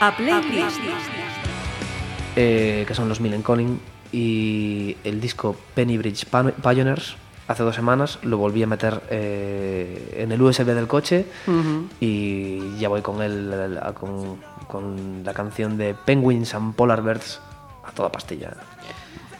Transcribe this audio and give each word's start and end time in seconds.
A 0.00 0.14
Playlist. 0.16 0.78
eh, 2.36 2.84
que 2.86 2.94
son 2.94 3.08
los 3.08 3.20
Millen 3.20 3.42
Conning, 3.42 3.80
y 4.12 4.96
el 5.04 5.20
disco 5.20 5.56
Penny 5.74 5.96
Bridge 5.98 6.26
Pioneers, 6.62 7.16
hace 7.48 7.62
dos 7.62 7.74
semanas, 7.74 8.18
lo 8.22 8.36
volví 8.38 8.62
a 8.62 8.66
meter 8.66 9.00
eh, 9.10 10.16
en 10.18 10.32
el 10.32 10.42
USB 10.42 10.66
del 10.66 10.86
coche 10.86 11.24
y 12.00 12.76
ya 12.78 12.88
voy 12.88 13.00
con, 13.02 13.22
el, 13.22 13.78
a- 13.82 13.92
con, 13.92 14.36
con 14.68 15.22
la 15.24 15.32
canción 15.32 15.78
de 15.78 15.94
Penguins 15.94 16.54
and 16.54 16.74
Polar 16.74 17.02
Bears 17.02 17.40
a 17.84 17.92
toda 17.92 18.10
pastilla. 18.12 18.50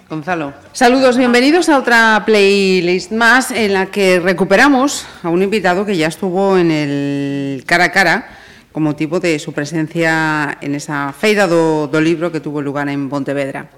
Gonzalo. 0.09 0.53
Saludos, 0.73 1.17
bienvenidos 1.19 1.69
a 1.69 1.79
otra 1.79 2.23
playlist 2.25 3.11
más 3.11 3.51
en 3.51 3.73
la 3.75 3.87
que 3.87 4.21
recuperamos 4.21 5.05
a 5.25 5.29
un 5.29 5.43
invitado 5.43 5.85
que 5.85 5.97
ya 5.97 6.07
estuvo 6.07 6.57
en 6.57 6.71
el 6.71 7.65
cara 7.67 7.85
a 7.87 7.93
cara 7.93 8.36
como 8.77 8.95
tipo 8.95 9.21
de 9.21 9.39
su 9.39 9.55
presencia 9.55 10.59
en 10.61 10.75
esa 10.75 11.09
feira 11.17 11.49
do 11.49 11.89
libro 11.97 12.29
que 12.29 12.45
tuvo 12.45 12.61
lugar 12.61 12.93
en 12.93 13.09
Pontevedra. 13.09 13.73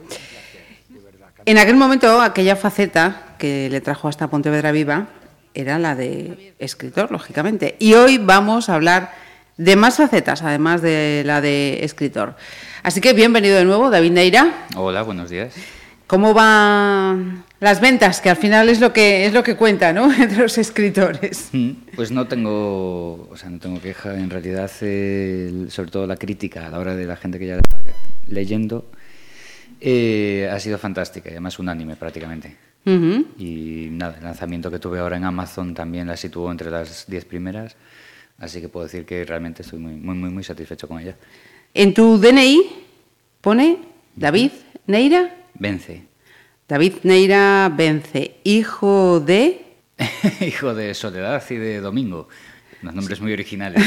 En 1.47 1.57
aquel 1.57 1.79
momento, 1.79 2.19
aquella 2.19 2.59
faceta 2.59 3.39
que 3.39 3.71
le 3.71 3.79
trajo 3.81 4.09
hasta 4.09 4.27
Pontevedra 4.27 4.75
Viva 4.75 5.07
era 5.55 5.79
la 5.79 5.95
de 5.95 6.53
escritor, 6.59 7.13
lógicamente. 7.13 7.77
Y 7.79 7.95
hoy 7.95 8.19
vamos 8.19 8.69
a 8.69 8.75
hablar 8.75 9.15
de 9.57 9.77
más 9.77 9.99
facetas, 9.99 10.43
además 10.43 10.83
de 10.83 11.23
la 11.25 11.41
de 11.41 11.85
escritor. 11.85 12.35
Así 12.83 13.01
que 13.01 13.13
bienvenido 13.13 13.55
de 13.55 13.67
nuevo, 13.67 13.91
David 13.91 14.11
Neira. 14.11 14.67
Hola, 14.75 15.03
buenos 15.03 15.31
días. 15.31 15.55
¿Cómo 16.09 16.33
van 16.33 17.45
las 17.61 17.81
ventas? 17.83 18.21
Que 18.23 18.31
al 18.31 18.37
final 18.37 18.69
es 18.71 18.81
lo 18.81 18.93
que 18.95 19.27
es 19.27 19.35
lo 19.35 19.43
que 19.43 19.57
cuenta, 19.57 19.93
¿no? 19.93 20.11
Entre 20.23 20.39
los 20.39 20.57
escritores. 20.59 21.51
Mm, 21.53 21.71
Pues 21.95 22.11
no 22.11 22.27
tengo, 22.27 23.29
o 23.31 23.37
sea, 23.37 23.51
no 23.51 23.59
tengo 23.59 23.79
queja. 23.81 24.15
En 24.19 24.31
realidad, 24.31 24.69
sobre 24.69 25.91
todo 25.91 26.07
la 26.07 26.17
crítica 26.17 26.67
a 26.67 26.71
la 26.71 26.79
hora 26.79 26.97
de 26.97 27.05
la 27.05 27.15
gente 27.17 27.39
que 27.39 27.47
ya 27.47 27.57
está 27.57 27.79
leyendo 28.27 28.91
eh, 29.81 30.49
ha 30.51 30.59
sido 30.59 30.79
fantástica 30.79 31.29
y 31.29 31.33
además 31.33 31.59
unánime 31.59 31.95
prácticamente. 31.97 32.57
Ujú. 32.87 33.27
Y 33.39 33.89
nada, 33.91 34.17
el 34.17 34.25
lanzamiento 34.25 34.71
que 34.71 34.79
tuve 34.79 34.99
ahora 35.01 35.19
en 35.19 35.25
Amazon 35.25 35.75
también 35.75 36.07
la 36.07 36.17
situó 36.17 36.51
entre 36.51 36.71
las 36.71 37.07
10 37.07 37.25
primeras, 37.27 37.77
así 38.39 38.63
que 38.63 38.69
puedo 38.71 38.87
decir 38.87 39.05
que 39.05 39.25
realmente 39.27 39.61
estoy 39.63 39.79
muy, 39.79 39.93
muy, 39.93 40.15
muy, 40.17 40.31
muy 40.31 40.43
satisfecho 40.43 40.89
con 40.89 41.01
ella. 41.01 41.17
En 41.75 41.93
tu 41.93 42.19
DNI 42.19 42.63
pone 43.43 43.77
David 44.17 44.53
Neira. 44.87 45.35
Vence. 45.59 46.03
David 46.69 46.95
Neira 47.03 47.73
Vence, 47.75 48.37
hijo 48.45 49.21
de 49.21 49.65
Hijo 50.41 50.75
de 50.75 50.95
Soledad 50.95 51.43
y 51.51 51.55
de 51.57 51.81
Domingo. 51.81 52.29
Unos 52.83 52.95
nombres 52.95 53.21
muy 53.21 53.33
originales. 53.33 53.83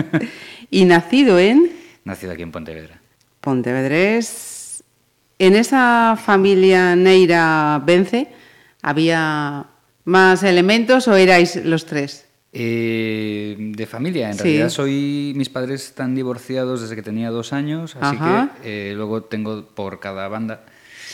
y 0.70 0.84
nacido 0.84 1.38
en 1.38 1.70
Nacido 2.04 2.32
aquí 2.32 2.42
en 2.42 2.50
Pontevedra. 2.50 3.00
Pontevedrés. 3.40 4.82
En 5.38 5.54
esa 5.54 6.18
familia 6.22 6.96
Neira 6.96 7.80
Vence 7.84 8.28
había 8.82 9.66
más 10.04 10.42
elementos 10.42 11.06
o 11.08 11.14
erais 11.16 11.56
los 11.64 11.86
tres. 11.86 12.26
Eh, 12.52 13.56
de 13.58 13.86
familia, 13.86 14.28
en 14.30 14.34
Sí. 14.36 14.42
realidad 14.42 14.68
soy. 14.70 15.32
Mis 15.36 15.48
padres 15.48 15.84
están 15.84 16.14
divorciados 16.16 16.80
desde 16.82 16.96
que 16.96 17.02
tenía 17.02 17.30
dos 17.30 17.52
años, 17.52 17.96
así 18.00 18.16
Ajá. 18.16 18.50
que 18.62 18.90
eh, 18.90 18.94
luego 18.94 19.22
tengo 19.22 19.66
por 19.66 20.00
cada 20.00 20.26
banda. 20.28 20.64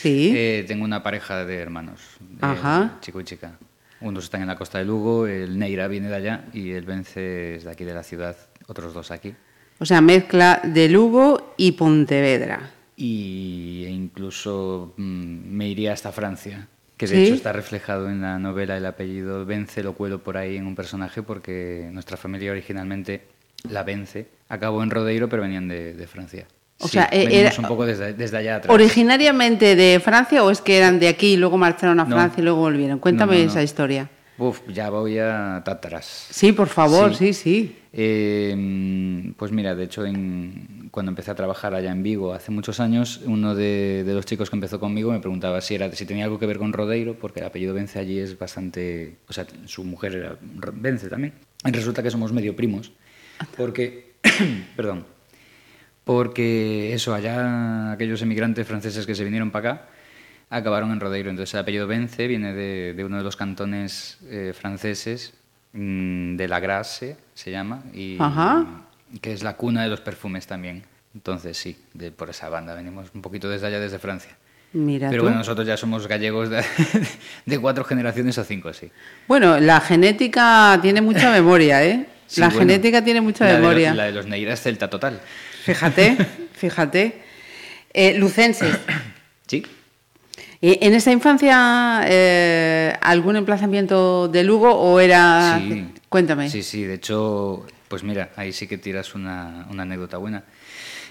Sí. 0.01 0.31
eh, 0.35 0.63
tengo 0.67 0.83
una 0.85 1.01
pareja 1.01 1.43
de 1.45 1.55
hermanos, 1.57 2.01
eh, 2.21 2.37
Ajá. 2.41 2.97
chico 3.01 3.19
y 3.19 3.23
chica. 3.23 3.57
Unos 3.99 4.25
están 4.25 4.41
en 4.41 4.47
la 4.47 4.55
costa 4.55 4.77
de 4.77 4.85
Lugo, 4.85 5.25
el 5.25 5.57
Neira 5.57 5.87
viene 5.87 6.07
de 6.07 6.15
allá 6.15 6.45
y 6.53 6.71
el 6.71 6.85
Vence 6.85 7.55
es 7.55 7.63
de 7.63 7.71
aquí 7.71 7.83
de 7.83 7.93
la 7.95 8.03
ciudad, 8.03 8.35
otros 8.67 8.93
dos 8.93 9.09
aquí. 9.09 9.33
O 9.79 9.85
sea, 9.85 10.01
mezcla 10.01 10.61
de 10.63 10.87
Lugo 10.89 11.53
y 11.57 11.71
Pontevedra. 11.71 12.71
Y 12.95 13.83
e 13.85 13.89
incluso 13.89 14.93
mm, 14.97 15.03
me 15.49 15.67
iría 15.67 15.93
hasta 15.93 16.11
Francia, 16.11 16.67
que 16.95 17.07
de 17.07 17.15
¿Sí? 17.15 17.23
hecho 17.25 17.33
está 17.35 17.53
reflejado 17.53 18.09
en 18.09 18.21
la 18.21 18.37
novela 18.39 18.77
el 18.77 18.85
apellido 18.85 19.45
Vence, 19.45 19.81
lo 19.83 19.93
cuelo 19.93 20.23
por 20.23 20.37
ahí 20.37 20.57
en 20.57 20.67
un 20.67 20.75
personaje 20.75 21.23
porque 21.23 21.89
nuestra 21.91 22.17
familia 22.17 22.51
originalmente, 22.51 23.21
la 23.69 23.83
Vence, 23.83 24.27
acabó 24.49 24.83
en 24.83 24.91
Rodeiro 24.91 25.27
pero 25.29 25.41
venían 25.43 25.67
de, 25.67 25.93
de 25.93 26.07
Francia. 26.07 26.47
O 26.79 26.85
Sí, 26.87 26.93
sea, 26.93 27.09
eh, 27.11 27.27
era- 27.31 27.51
un 27.57 27.65
poco 27.67 27.85
desde, 27.85 28.13
desde 28.13 28.37
allá 28.37 28.57
atrás. 28.57 28.73
¿Originariamente 28.73 29.75
de 29.75 29.99
Francia 29.99 30.43
o 30.43 30.51
es 30.51 30.61
que 30.61 30.77
eran 30.77 30.99
de 30.99 31.07
aquí 31.07 31.33
y 31.33 31.37
luego 31.37 31.57
marcharon 31.57 31.99
a 31.99 32.03
No. 32.05 32.15
Francia 32.15 32.39
y 32.41 32.43
luego 32.43 32.59
volvieron? 32.59 32.99
Cuéntame 32.99 33.33
No, 33.33 33.37
no, 33.39 33.45
no. 33.45 33.51
esa 33.51 33.63
historia. 33.63 34.09
Uf, 34.39 34.59
ya 34.71 34.91
voy 34.91 35.17
a 35.17 35.63
tátaras. 35.65 36.27
Sí, 36.29 36.51
por 36.51 36.67
favor, 36.67 37.15
sí, 37.15 37.33
Sí. 37.33 37.33
sí. 37.33 37.75
Eh, 37.93 39.33
pues 39.35 39.51
mira, 39.51 39.73
de 39.73 39.85
hecho, 39.85 40.05
en- 40.05 40.89
cuando 40.91 41.09
empecé 41.11 41.31
a 41.31 41.35
trabajar 41.35 41.73
allá 41.73 41.91
en 41.91 42.03
Vigo 42.03 42.33
hace 42.33 42.51
muchos 42.51 42.79
años, 42.79 43.21
uno 43.25 43.55
de, 43.55 44.03
de 44.05 44.13
los 44.13 44.25
chicos 44.25 44.51
que 44.51 44.55
empezó 44.55 44.79
conmigo 44.79 45.11
me 45.11 45.19
preguntaba 45.19 45.59
si, 45.61 45.73
era, 45.73 45.91
si 45.93 46.05
tenía 46.05 46.25
algo 46.25 46.37
que 46.37 46.45
ver 46.45 46.59
con 46.59 46.73
Rodeiro, 46.73 47.15
porque 47.15 47.39
el 47.39 47.47
apellido 47.47 47.73
Vence 47.73 47.97
allí 47.97 48.19
es 48.19 48.37
bastante. 48.37 49.17
O 49.27 49.33
sea, 49.33 49.47
su 49.65 49.83
mujer 49.83 50.13
era 50.15 50.37
Vence 50.73 51.09
también. 51.09 51.33
Y 51.65 51.71
resulta 51.71 52.03
que 52.03 52.11
somos 52.11 52.31
medio 52.31 52.55
primos, 52.55 52.91
porque. 53.57 54.13
perdón. 54.75 55.05
Porque 56.07 56.93
eso, 56.93 57.13
allá 57.13 57.91
aquellos 57.91 58.21
emigrantes 58.21 58.65
franceses 58.65 59.05
que 59.05 59.13
se 59.13 59.23
vinieron 59.25 59.51
para 59.51 59.71
acá 59.73 59.81
acabaron 60.49 60.91
en 60.91 60.99
Rodeiro. 61.01 61.29
Entonces 61.29 61.53
el 61.53 61.59
apellido 61.59 61.85
Vence 61.85 62.25
viene 62.27 62.53
de, 62.53 62.93
de 62.95 63.03
uno 63.05 63.17
de 63.17 63.23
los 63.23 63.35
cantones 63.35 64.17
eh, 64.29 64.53
franceses, 64.57 65.33
mm, 65.73 66.37
de 66.37 66.47
la 66.47 66.59
Grasse 66.61 67.17
se 67.33 67.51
llama, 67.51 67.83
y 67.93 68.15
Ajá. 68.19 68.65
que 69.21 69.33
es 69.33 69.43
la 69.43 69.57
cuna 69.57 69.83
de 69.83 69.89
los 69.89 69.99
perfumes 69.99 70.47
también. 70.47 70.83
Entonces 71.13 71.57
sí, 71.57 71.77
de, 71.93 72.11
por 72.11 72.29
esa 72.29 72.47
banda 72.47 72.73
venimos 72.73 73.07
un 73.13 73.21
poquito 73.21 73.49
desde 73.49 73.67
allá, 73.67 73.79
desde 73.81 73.99
Francia. 73.99 74.31
Mira 74.73 75.09
Pero 75.09 75.21
tú. 75.21 75.25
bueno, 75.25 75.39
nosotros 75.39 75.67
ya 75.67 75.75
somos 75.77 76.07
gallegos 76.07 76.49
de, 76.49 76.63
de 77.45 77.59
cuatro 77.59 77.83
generaciones 77.83 78.37
o 78.37 78.43
cinco, 78.45 78.71
sí. 78.73 78.89
Bueno, 79.27 79.59
la 79.59 79.81
genética 79.81 80.79
tiene 80.81 81.01
mucha 81.01 81.29
memoria, 81.31 81.83
¿eh? 81.85 82.05
Sí, 82.27 82.41
la 82.41 82.47
bueno, 82.47 82.59
genética 82.59 83.01
tiene 83.03 83.21
mucha 83.21 83.45
la 83.45 83.51
de 83.51 83.57
lo- 83.59 83.61
memoria. 83.67 83.93
la 83.93 84.03
de 84.05 84.11
los 84.11 84.25
Neiras 84.27 84.61
celta 84.61 84.89
total. 84.89 85.21
Fíjate, 85.67 86.17
fíjate. 86.53 87.21
Eh, 87.93 88.13
lucenses. 88.17 88.75
Sí. 89.47 89.63
¿Y 90.59 90.85
¿En 90.85 90.93
esa 90.93 91.09
infancia 91.11 92.01
eh, 92.05 92.93
algún 93.01 93.37
emplazamiento 93.37 94.27
de 94.27 94.43
Lugo 94.43 94.71
o 94.73 94.99
era...? 94.99 95.57
Sí. 95.65 95.87
Cuéntame. 96.09 96.49
Sí, 96.49 96.63
sí, 96.63 96.83
de 96.83 96.95
hecho, 96.95 97.65
pues 97.87 98.03
mira, 98.03 98.31
ahí 98.35 98.51
sí 98.51 98.67
que 98.67 98.77
tiras 98.77 99.15
una, 99.15 99.65
una 99.69 99.83
anécdota 99.83 100.17
buena. 100.17 100.43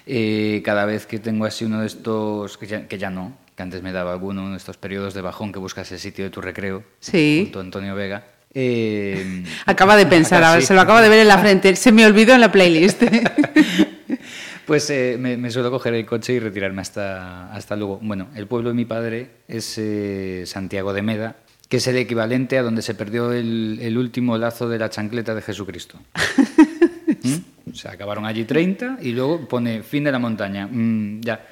Eh, 0.07 0.61
cada 0.65 0.85
vez 0.85 1.07
que 1.07 1.19
tengo 1.19 1.47
así 1.47 1.65
uno 1.65 1.81
de 1.81 1.87
estos, 1.87 2.59
que 2.59 2.67
ya, 2.67 2.87
que 2.89 2.99
ya 2.99 3.09
no, 3.09 3.33
que 3.57 3.63
antes 3.63 3.83
me 3.83 3.93
daba 3.93 4.13
alguno, 4.13 4.43
uno 4.43 4.51
de 4.51 4.59
estos 4.59 4.77
periodos 4.77 5.15
de 5.15 5.23
bajón 5.23 5.51
que 5.53 5.59
buscas 5.59 5.91
el 5.93 5.99
sitio 5.99 6.25
de 6.25 6.31
tu 6.31 6.41
recreo, 6.43 6.85
Sí. 7.01 7.41
junto 7.45 7.61
a 7.61 7.63
Antonio 7.63 7.95
Vega. 7.95 8.25
eh, 8.53 9.45
Acaba 9.67 9.97
de 9.97 10.05
pensar, 10.05 10.45
a 10.45 10.53
ver, 10.53 10.61
sí. 10.61 10.67
se 10.67 10.75
lo 10.75 10.83
acaba 10.83 11.01
de 11.01 11.09
ver 11.09 11.21
en 11.21 11.29
la 11.29 11.39
frente. 11.39 11.75
Se 11.77 11.91
me 11.91 12.05
olvidó 12.05 12.35
en 12.35 12.43
la 12.43 12.53
playlist. 12.53 13.03
Pues 14.67 14.91
eh, 14.91 15.17
me, 15.19 15.37
me 15.37 15.51
suelo 15.51 15.71
coger 15.71 15.95
el 15.95 16.05
coche 16.05 16.35
y 16.35 16.41
retirarme 16.41 16.83
hasta, 16.83 17.53
hasta 17.53 17.77
Lugo. 17.77 18.01
Bueno, 18.03 18.29
el 18.35 18.47
pueblo 18.47 18.71
de 18.71 18.75
mi 18.75 18.85
padre 18.85 19.31
es 19.47 19.79
eh, 19.79 20.43
Santiago 20.45 20.93
de 20.93 21.03
Meda, 21.03 21.37
que 21.69 21.77
es 21.77 21.87
el 21.87 21.97
equivalente 21.97 22.59
a 22.59 22.63
donde 22.63 22.83
se 22.83 22.95
perdió 22.95 23.33
el, 23.33 23.79
el 23.81 23.97
último 23.97 24.37
lazo 24.39 24.69
de 24.69 24.79
la 24.79 24.91
chancleta 24.91 25.35
de 25.35 25.43
Jesucristo. 25.43 25.99
¿Mm? 27.23 27.71
O 27.71 27.75
sea, 27.75 27.93
acabaron 27.93 28.25
allí 28.27 28.45
30 28.45 28.99
y 29.03 29.13
luego 29.13 29.47
pone 29.47 29.83
fin 29.83 30.05
de 30.05 30.13
la 30.13 30.19
montaña. 30.19 30.67
Mm, 30.67 31.21
ya. 31.21 31.47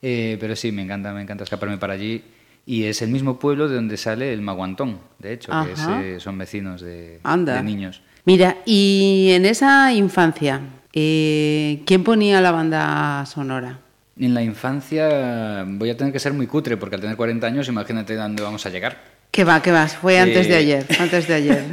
Eh, 0.00 0.36
pero 0.40 0.56
sí, 0.56 0.72
me 0.72 0.82
encanta, 0.82 1.12
me 1.12 1.22
encanta 1.22 1.44
escaparme 1.44 1.78
para 1.78 1.94
allí. 1.94 2.22
Y 2.66 2.84
es 2.84 3.02
el 3.02 3.10
mismo 3.10 3.38
pueblo 3.38 3.68
de 3.68 3.76
donde 3.76 3.96
sale 3.96 4.32
el 4.32 4.40
Maguantón, 4.40 5.00
de 5.18 5.32
hecho, 5.32 5.50
que 5.64 5.72
es, 5.72 5.80
eh, 5.80 6.20
son 6.20 6.38
vecinos 6.38 6.80
de, 6.80 7.18
Anda. 7.24 7.56
de 7.56 7.62
niños. 7.62 8.02
Mira, 8.24 8.58
y 8.64 9.30
en 9.32 9.46
esa 9.46 9.92
infancia, 9.92 10.60
eh, 10.92 11.82
¿quién 11.86 12.04
ponía 12.04 12.40
la 12.40 12.52
banda 12.52 13.24
sonora? 13.26 13.78
En 14.18 14.34
la 14.34 14.42
infancia 14.42 15.64
voy 15.66 15.90
a 15.90 15.96
tener 15.96 16.12
que 16.12 16.18
ser 16.18 16.32
muy 16.32 16.46
cutre, 16.46 16.76
porque 16.76 16.96
al 16.96 17.00
tener 17.00 17.16
40 17.16 17.46
años, 17.46 17.68
imagínate 17.68 18.14
dónde 18.14 18.42
vamos 18.42 18.66
a 18.66 18.70
llegar. 18.70 18.98
¿Qué 19.30 19.44
va, 19.44 19.62
qué 19.62 19.72
va? 19.72 19.88
Fue 19.88 20.18
antes 20.18 20.46
de 20.46 20.54
Eh, 20.54 20.56
ayer, 20.58 20.86
antes 21.00 21.26
de 21.26 21.34
ayer. 21.34 21.64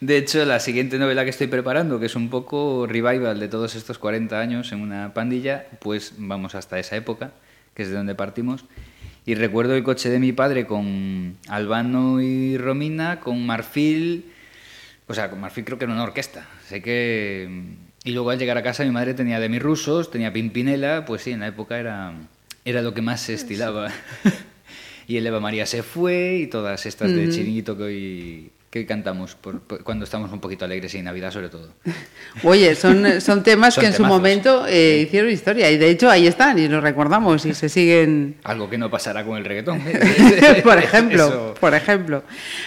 De 0.00 0.16
hecho, 0.16 0.44
la 0.44 0.60
siguiente 0.60 0.98
novela 0.98 1.24
que 1.24 1.30
estoy 1.30 1.48
preparando, 1.48 1.98
que 1.98 2.06
es 2.06 2.14
un 2.14 2.30
poco 2.30 2.86
revival 2.86 3.40
de 3.40 3.48
todos 3.48 3.74
estos 3.74 3.98
40 3.98 4.38
años 4.38 4.70
en 4.70 4.80
una 4.80 5.12
pandilla, 5.12 5.66
pues 5.80 6.12
vamos 6.16 6.54
hasta 6.54 6.78
esa 6.78 6.94
época, 6.94 7.32
que 7.74 7.82
es 7.82 7.88
de 7.88 7.96
donde 7.96 8.14
partimos. 8.14 8.64
Y 9.26 9.34
recuerdo 9.34 9.74
el 9.74 9.82
coche 9.82 10.08
de 10.08 10.20
mi 10.20 10.32
padre 10.32 10.66
con 10.66 11.36
Albano 11.48 12.22
y 12.22 12.56
Romina, 12.56 13.18
con 13.18 13.44
Marfil, 13.44 14.26
o 15.08 15.14
sea, 15.14 15.28
con 15.28 15.40
Marfil 15.40 15.64
creo 15.64 15.78
que 15.78 15.84
era 15.86 15.92
una 15.92 16.04
orquesta. 16.04 16.46
Sé 16.68 16.80
que... 16.80 17.87
Y 18.04 18.12
luego 18.12 18.30
al 18.30 18.38
llegar 18.38 18.56
a 18.58 18.62
casa 18.62 18.84
mi 18.84 18.90
madre 18.90 19.14
tenía 19.14 19.40
de 19.40 19.48
mis 19.48 19.62
rusos, 19.62 20.10
tenía 20.10 20.32
Pimpinela, 20.32 21.04
pues 21.04 21.22
sí, 21.22 21.32
en 21.32 21.40
la 21.40 21.48
época 21.48 21.78
era, 21.78 22.14
era 22.64 22.82
lo 22.82 22.94
que 22.94 23.02
más 23.02 23.20
se 23.20 23.34
estilaba. 23.34 23.90
y 25.08 25.16
el 25.16 25.26
Eva 25.26 25.40
María 25.40 25.66
se 25.66 25.82
fue 25.82 26.36
y 26.42 26.46
todas 26.46 26.86
estas 26.86 27.12
de 27.12 27.28
chiringuito 27.28 27.76
que 27.76 27.82
hoy, 27.82 28.50
que 28.70 28.84
cantamos 28.84 29.34
por, 29.34 29.60
por, 29.60 29.82
cuando 29.82 30.04
estamos 30.04 30.30
un 30.30 30.40
poquito 30.40 30.66
alegres 30.66 30.94
y 30.94 30.98
en 30.98 31.06
Navidad 31.06 31.30
sobre 31.32 31.48
todo. 31.48 31.68
Oye, 32.42 32.74
son, 32.74 33.20
son 33.20 33.42
temas 33.42 33.74
Son 33.74 33.82
que 33.82 33.88
en 33.88 33.94
su 33.94 34.04
momento 34.04 34.66
eh, 34.66 35.04
hicieron 35.06 35.30
historia 35.30 35.70
y 35.70 35.78
de 35.78 35.88
hecho 35.88 36.10
ahí 36.10 36.26
están 36.26 36.58
y 36.58 36.68
los 36.68 36.82
recordamos 36.82 37.46
y 37.46 37.54
se 37.54 37.68
siguen 37.70 38.36
Algo 38.44 38.68
que 38.68 38.76
no 38.76 38.90
pasará 38.90 39.24
con 39.24 39.38
el 39.38 39.44
reggaetón. 39.44 39.80
por 40.62 40.78
ejemplo, 40.78 41.26
Eso- 41.28 41.54
por 41.58 41.74
ejemplo. 41.74 42.22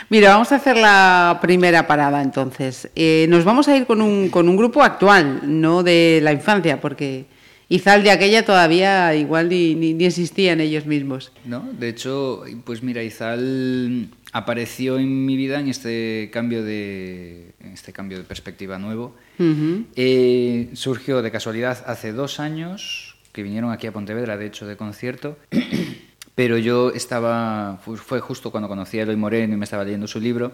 Mira, 0.09 0.29
vamos 0.31 0.51
a 0.51 0.55
hacer 0.55 0.77
la 0.77 1.37
primera 1.41 1.85
parada 1.85 2.21
entonces. 2.21 2.89
Eh, 2.95 3.27
nos 3.29 3.43
vamos 3.45 3.67
a 3.67 3.77
ir 3.77 3.85
con 3.85 4.01
un, 4.01 4.29
con 4.29 4.49
un 4.49 4.57
grupo 4.57 4.81
actual, 4.81 5.41
no 5.43 5.83
de 5.83 6.19
la 6.23 6.31
infancia, 6.33 6.81
porque 6.81 7.25
Izal 7.69 8.03
de 8.03 8.11
aquella 8.11 8.43
todavía 8.43 9.15
igual 9.15 9.47
ni, 9.49 9.75
ni, 9.75 9.93
ni 9.93 10.05
existían 10.05 10.59
ellos 10.59 10.85
mismos. 10.85 11.31
¿No? 11.45 11.69
De 11.79 11.87
hecho, 11.89 12.43
pues 12.65 12.83
mira, 12.83 13.01
Izal 13.03 14.09
apareció 14.31 14.97
en 14.97 15.25
mi 15.25 15.35
vida 15.37 15.59
en 15.59 15.67
este 15.67 16.29
cambio 16.31 16.63
de, 16.63 17.53
en 17.59 17.71
este 17.73 17.91
cambio 17.93 18.17
de 18.17 18.23
perspectiva 18.23 18.79
nuevo. 18.79 19.15
Ujú. 19.39 19.85
Eh, 19.95 20.69
surgió 20.73 21.21
de 21.21 21.31
casualidad 21.31 21.83
hace 21.87 22.13
dos 22.13 22.39
años, 22.39 23.15
que 23.33 23.43
vinieron 23.43 23.71
aquí 23.71 23.87
a 23.87 23.91
Pontevedra, 23.91 24.37
de 24.37 24.45
hecho, 24.47 24.67
de 24.67 24.77
concierto. 24.77 25.37
Pero 26.35 26.57
yo 26.57 26.91
estaba, 26.91 27.79
fu- 27.83 27.97
fue 27.97 28.19
justo 28.21 28.51
cuando 28.51 28.69
conocí 28.69 28.97
a 28.99 29.03
Eloy 29.03 29.17
Moreno 29.17 29.53
y 29.53 29.57
me 29.57 29.65
estaba 29.65 29.83
leyendo 29.83 30.07
su 30.07 30.19
libro. 30.19 30.53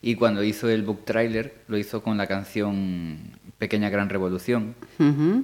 Y 0.00 0.14
cuando 0.14 0.44
hizo 0.44 0.68
el 0.70 0.82
book 0.82 1.04
trailer, 1.04 1.54
lo 1.66 1.76
hizo 1.76 2.02
con 2.04 2.16
la 2.16 2.28
canción 2.28 3.18
Pequeña 3.58 3.90
Gran 3.90 4.08
Revolución. 4.08 4.76
Ujú. 5.00 5.42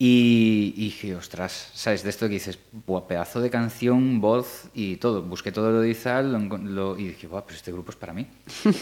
Y, 0.00 0.74
y 0.76 0.84
dije, 0.84 1.16
ostras, 1.16 1.70
¿sabes? 1.74 2.04
De 2.04 2.10
esto 2.10 2.26
que 2.28 2.34
dices, 2.34 2.58
buah, 2.86 3.08
pedazo 3.08 3.40
de 3.40 3.50
canción, 3.50 4.20
voz 4.20 4.68
y 4.72 4.96
todo. 4.96 5.22
Busqué 5.22 5.50
todo 5.50 5.72
lo 5.72 5.80
de 5.80 5.90
Izal 5.90 6.30
lo 6.32 6.38
lo- 6.58 6.98
y 6.98 7.08
dije, 7.08 7.26
buah, 7.26 7.42
pues 7.44 7.56
este 7.56 7.72
grupo 7.72 7.90
es 7.90 7.96
para 7.96 8.12
mí. 8.12 8.26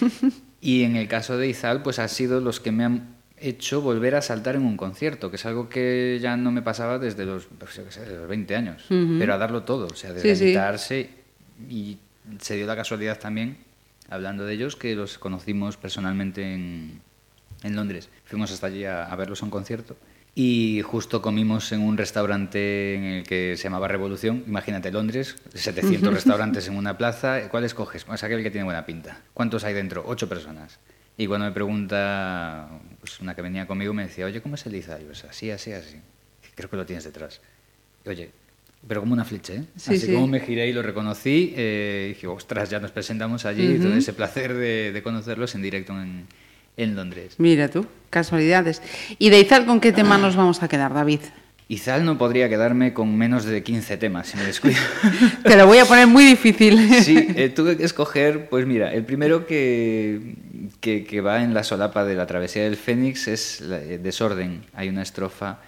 y 0.61 0.83
en 0.83 0.97
el 0.97 1.09
caso 1.09 1.39
de 1.39 1.49
Izal, 1.49 1.83
pues 1.83 1.99
ha 1.99 2.09
sido 2.09 2.41
los 2.43 2.61
que 2.61 2.71
me 2.71 2.85
han 2.85 3.17
hecho 3.39 3.81
volver 3.81 4.15
a 4.15 4.21
saltar 4.23 4.57
en 4.57 4.63
un 4.67 4.77
concierto, 4.77 5.31
que 5.31 5.37
es 5.37 5.47
algo 5.47 5.71
que 5.71 6.19
ya 6.21 6.37
no 6.37 6.51
me 6.53 6.61
pasaba 6.61 6.99
desde 6.99 7.25
los, 7.25 7.47
pues, 7.59 7.77
desde 7.83 8.17
los 8.17 8.29
20 8.29 8.55
años. 8.55 8.85
Ujú. 8.91 9.17
Pero 9.19 9.33
a 9.35 9.39
darlo 9.39 9.63
todo, 9.63 9.87
o 9.87 9.95
sea, 9.95 10.11
Sí, 10.11 10.29
de 10.29 10.37
sí. 10.37 10.45
editarse. 10.45 11.11
Y 11.71 11.97
se 12.41 12.57
dio 12.57 12.67
la 12.67 12.77
casualidad 12.77 13.19
también, 13.19 13.57
hablando 14.11 14.45
de 14.45 14.53
ellos, 14.53 14.77
que 14.77 14.95
los 14.95 15.17
conocimos 15.17 15.79
personalmente 15.79 16.43
en, 16.53 17.01
en 17.63 17.75
Londres. 17.75 18.11
Fuimos 18.27 18.53
hasta 18.53 18.67
allí 18.67 18.85
a, 18.85 19.05
a 19.07 19.17
verlos 19.17 19.41
a 19.41 19.47
un 19.47 19.51
concierto 19.51 19.97
y 20.39 20.83
justo 20.83 21.23
comimos 21.23 21.73
en 21.73 21.81
un 21.81 21.97
restaurante 21.97 22.95
en 22.95 23.05
el 23.05 23.23
que 23.23 23.57
se 23.57 23.65
llamaba 23.65 23.89
Revolución. 23.89 24.45
Imagínate 24.47 24.93
Londres, 24.93 25.35
700 25.55 26.13
restaurantes 26.13 26.69
en 26.69 26.77
una 26.77 26.99
plaza. 26.99 27.49
¿Cuál 27.49 27.65
escoges? 27.65 28.05
Pues 28.05 28.23
aquel 28.23 28.43
que 28.43 28.51
tiene 28.51 28.67
buena 28.67 28.85
pinta. 28.85 29.23
¿Cuántos 29.33 29.65
hay 29.65 29.73
dentro? 29.73 30.05
Ocho 30.07 30.29
personas. 30.29 30.79
Y 31.17 31.27
cuando 31.27 31.47
me 31.47 31.53
pregunta 31.53 32.69
pues, 33.01 33.19
una 33.21 33.35
que 33.35 33.41
venía 33.41 33.67
conmigo, 33.67 33.95
me 33.95 34.03
decía, 34.03 34.27
oye, 34.27 34.43
¿cómo 34.43 34.57
es 34.57 34.67
el 34.67 34.75
Iza? 34.75 35.01
Y 35.01 35.05
yo, 35.05 35.13
así, 35.27 35.51
así, 35.51 35.73
así. 35.73 35.97
Creo 36.55 36.69
que 36.69 36.77
lo 36.77 36.85
tienes 36.85 37.05
detrás. 37.05 37.41
Y, 38.05 38.11
oye, 38.11 38.31
pero 38.87 39.01
como 39.01 39.15
una 39.15 39.25
flecha, 39.25 39.55
¿eh? 39.55 39.65
Sí, 39.77 39.95
así 39.95 40.05
sí. 40.05 40.13
como 40.13 40.27
me 40.27 40.41
giré 40.41 40.69
y 40.69 40.75
lo 40.75 40.83
reconocí, 40.83 41.55
eh, 41.57 42.13
dije, 42.15 42.27
ostras, 42.27 42.69
ya 42.69 42.79
nos 42.79 42.91
presentamos 42.91 43.47
allí. 43.47 43.65
y 43.65 43.75
Ujú. 43.77 43.85
tuve 43.85 43.97
ese 43.97 44.13
placer 44.13 44.53
de, 44.53 44.93
de 44.93 45.03
conocerlos 45.03 45.55
en 45.55 45.63
directo 45.63 45.95
en, 45.95 46.27
en 46.77 46.95
Londres. 46.97 47.35
Mira 47.39 47.69
tú, 47.69 47.87
casualidades. 48.11 48.83
¿Y 49.19 49.31
de 49.31 49.41
Izal 49.41 49.67
con 49.67 49.81
qué 49.81 49.93
tema 49.93 50.19
nos 50.19 50.37
vamos 50.37 50.63
a 50.63 50.69
quedar, 50.69 50.93
David? 50.95 51.21
Izal 51.69 52.05
no 52.05 52.17
podría 52.17 52.49
quedarme 52.49 52.93
con 52.93 53.17
menos 53.19 53.45
de 53.45 53.63
15 53.65 53.97
temas, 53.97 54.29
si 54.29 54.37
me 54.37 54.45
descuido. 54.45 54.79
Te 55.43 55.57
lo 55.57 55.67
voy 55.67 55.79
a 55.79 55.85
poner 55.85 56.07
muy 56.07 56.25
difícil. 56.25 56.79
Sí, 57.03 57.27
eh, 57.35 57.49
tuve 57.49 57.77
que 57.77 57.85
escoger, 57.85 58.49
pues 58.49 58.67
mira, 58.67 58.93
el 58.93 59.05
primero 59.05 59.47
que, 59.47 60.37
que, 60.81 61.03
que 61.05 61.21
va 61.21 61.43
en 61.43 61.55
la 61.55 61.65
solapa 61.65 62.05
de 62.05 62.15
la 62.15 62.27
travesía 62.27 62.63
del 62.63 62.77
Fénix 62.77 63.27
es 63.27 63.61
la- 63.63 63.81
eh, 63.83 63.99
Desorden. 63.99 64.63
Hay 64.75 64.89
una 64.89 65.03
estrofa 65.03 65.59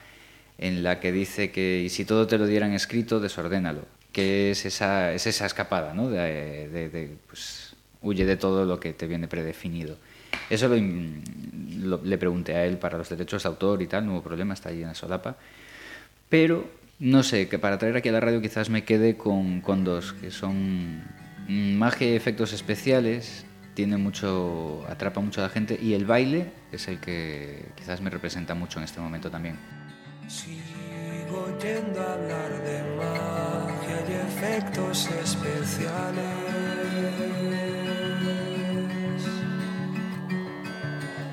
en 0.58 0.84
la 0.84 1.00
que 1.00 1.10
dice 1.10 1.50
que 1.50 1.82
y 1.84 1.88
si 1.88 2.04
todo 2.04 2.28
te 2.28 2.38
lo 2.38 2.46
dieran 2.46 2.72
escrito, 2.74 3.18
desordénalo. 3.18 3.80
Que 4.12 4.52
es 4.52 4.66
esa, 4.66 5.12
es 5.12 5.26
esa 5.26 5.46
escapada, 5.46 5.94
¿no? 5.94 6.08
De, 6.10 6.68
de- 6.68 6.88
de, 6.90 7.10
pues, 7.26 7.74
huye 8.02 8.24
de 8.24 8.36
todo 8.36 8.64
lo 8.64 8.78
que 8.78 8.92
te 8.92 9.08
viene 9.08 9.26
predefinido. 9.26 9.96
Eso 10.50 10.68
le 10.68 12.18
pregunté 12.18 12.54
a 12.54 12.64
él 12.64 12.78
para 12.78 12.98
los 12.98 13.08
derechos 13.08 13.42
de 13.42 13.48
autor 13.48 13.82
y 13.82 13.86
tal, 13.86 14.08
hubo 14.08 14.22
problema, 14.22 14.54
está 14.54 14.70
ahí 14.70 14.82
en 14.82 14.88
la 14.88 14.94
solapa. 14.94 15.36
Pero 16.28 16.68
no 16.98 17.22
sé, 17.22 17.48
que 17.48 17.58
para 17.58 17.78
traer 17.78 17.96
aquí 17.96 18.08
a 18.08 18.12
la 18.12 18.20
radio 18.20 18.40
quizás 18.40 18.70
me 18.70 18.84
quede 18.84 19.16
con, 19.16 19.60
con 19.60 19.84
dos, 19.84 20.12
que 20.14 20.30
son 20.30 21.02
magia 21.48 22.10
y 22.10 22.14
efectos 22.14 22.52
especiales, 22.52 23.44
tiene 23.74 23.96
mucho, 23.96 24.84
atrapa 24.88 25.20
mucho 25.20 25.40
a 25.40 25.44
la 25.44 25.50
gente, 25.50 25.78
y 25.80 25.94
el 25.94 26.04
baile 26.04 26.50
es 26.72 26.88
el 26.88 26.98
que 26.98 27.66
quizás 27.76 28.00
me 28.00 28.10
representa 28.10 28.54
mucho 28.54 28.80
en 28.80 28.84
este 28.84 29.00
momento 29.00 29.30
también. 29.30 29.56
Sigo 30.26 31.44
oyendo 31.56 32.02
hablar 32.02 32.62
de 32.64 32.82
magia 32.96 34.04
y 34.08 34.12
efectos 34.12 35.08
especiales. 35.22 36.47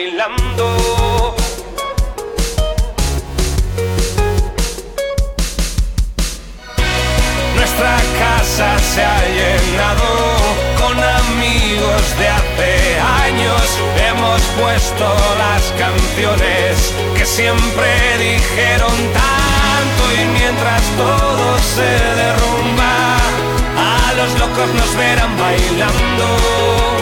Bailando. 0.00 1.34
Nuestra 7.54 7.96
casa 8.18 8.78
se 8.78 9.04
ha 9.04 9.20
llenado 9.38 10.10
con 10.80 10.96
amigos 10.98 12.02
de 12.18 12.28
hace 12.28 13.00
años. 13.26 13.62
Hemos 14.08 14.40
puesto 14.60 15.06
las 15.38 15.62
canciones 15.78 16.94
que 17.16 17.26
siempre 17.26 17.88
dijeron 18.18 18.96
tanto 19.12 20.02
y 20.14 20.24
mientras 20.38 20.82
todo 20.96 21.58
se 21.58 21.90
derrumba, 22.22 23.16
a 23.76 24.12
los 24.14 24.38
locos 24.38 24.74
nos 24.74 24.96
verán 24.96 25.36
bailando. 25.38 26.99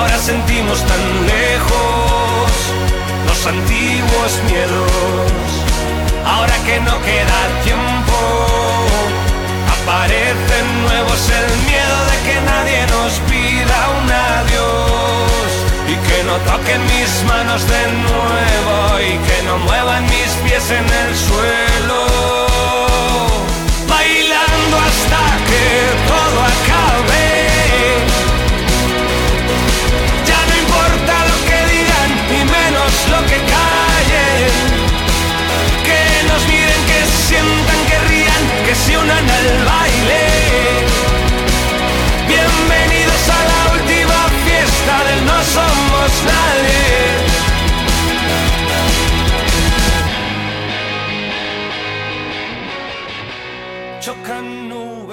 Ahora 0.00 0.18
sentimos 0.18 0.78
tan 0.86 1.02
lejos 1.26 2.50
los 3.26 3.46
antiguos 3.46 4.30
miedos. 4.48 5.48
Ahora 6.24 6.56
que 6.66 6.80
no 6.80 6.94
queda 7.08 7.38
tiempo, 7.64 8.18
aparecen 9.76 10.66
nuevos 10.86 11.20
el 11.40 11.48
miedo 11.68 11.96
de 12.10 12.16
que 12.26 12.36
nadie 12.52 12.80
nos 12.94 13.12
pida 13.30 13.76
un 13.98 14.06
adiós. 14.32 15.50
Y 15.92 15.94
que 16.06 16.18
no 16.28 16.36
toquen 16.50 16.80
mis 16.92 17.12
manos 17.32 17.62
de 17.74 17.82
nuevo 18.08 18.76
y 19.00 19.12
que 19.26 19.38
no 19.46 19.58
muevan 19.58 20.04
mis 20.04 20.30
pies 20.44 20.66
en 20.70 20.86
el 21.02 21.10
suelo. 21.28 22.00
Bailando 23.88 24.76
hasta 24.88 25.22
que 25.48 25.64
todo 26.10 26.38
acabe. 26.52 27.39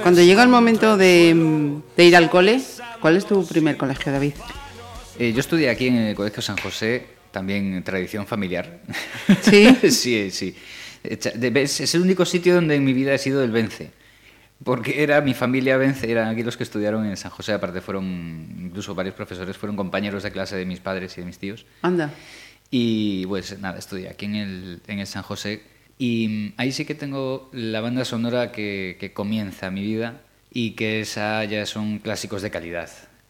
Cuando 0.08 0.24
llega 0.24 0.42
el 0.42 0.48
momento 0.48 0.96
de, 0.96 1.82
de 1.98 2.06
ir 2.06 2.16
al 2.16 2.30
cole, 2.30 2.62
¿cuál 3.02 3.18
es 3.18 3.26
tu 3.26 3.46
primer 3.46 3.76
colegio, 3.76 4.10
David? 4.10 4.36
Eh, 5.20 5.34
yo 5.34 5.42
estudié 5.42 5.70
aquí 5.70 5.88
en 5.88 5.96
el 5.96 6.16
Colegio 6.16 6.42
San 6.42 6.56
José, 6.56 7.06
también 7.30 7.84
tradición 7.84 8.26
familiar. 8.26 8.80
¿Sí? 9.42 9.68
sí, 9.92 10.32
sí. 10.32 10.56
Es 11.04 11.94
el 11.94 12.02
único 12.02 12.24
sitio 12.24 12.56
donde 12.56 12.76
en 12.76 12.86
mi 12.86 12.94
vida 12.94 13.14
he 13.14 13.18
sido 13.18 13.44
el 13.44 13.52
Vence. 13.52 13.92
Porque 14.64 15.04
era 15.04 15.20
mi 15.20 15.34
familia 15.34 15.76
Vence, 15.76 16.10
eran 16.10 16.30
aquí 16.30 16.42
los 16.42 16.56
que 16.56 16.64
estudiaron 16.64 17.06
en 17.06 17.18
San 17.18 17.32
José, 17.32 17.52
aparte 17.52 17.82
fueron, 17.82 18.48
incluso 18.62 18.96
varios 18.96 19.14
profesores 19.14 19.58
fueron 19.58 19.76
compañeros 19.76 20.24
de 20.24 20.32
clase 20.32 20.56
de 20.56 20.64
mis 20.64 20.80
padres 20.80 21.18
y 21.18 21.20
de 21.20 21.28
mis 21.28 21.38
tíos. 21.38 21.66
Anda. 21.82 22.14
Y 22.72 23.26
pues 23.26 23.60
nada, 23.60 23.78
estudié 23.78 24.08
aquí 24.08 24.24
en 24.24 24.36
el, 24.36 24.82
en 24.88 25.00
el 25.00 25.08
San 25.08 25.24
José. 25.24 25.64
Y 26.00 26.54
ahí 26.58 26.72
sí 26.72 26.86
que 26.86 26.96
tengo 26.96 27.50
la 27.52 27.82
banda 27.82 28.06
sonora 28.06 28.52
que, 28.52 28.98
que 29.00 29.14
comienza 29.14 29.72
mi 29.72 29.84
vida 29.84 30.22
y 30.52 30.72
que 30.72 31.02
esa 31.02 31.44
ya 31.46 31.66
son 31.66 32.00
clásicos 32.00 32.42
de 32.42 32.52
calidad. 32.52 32.90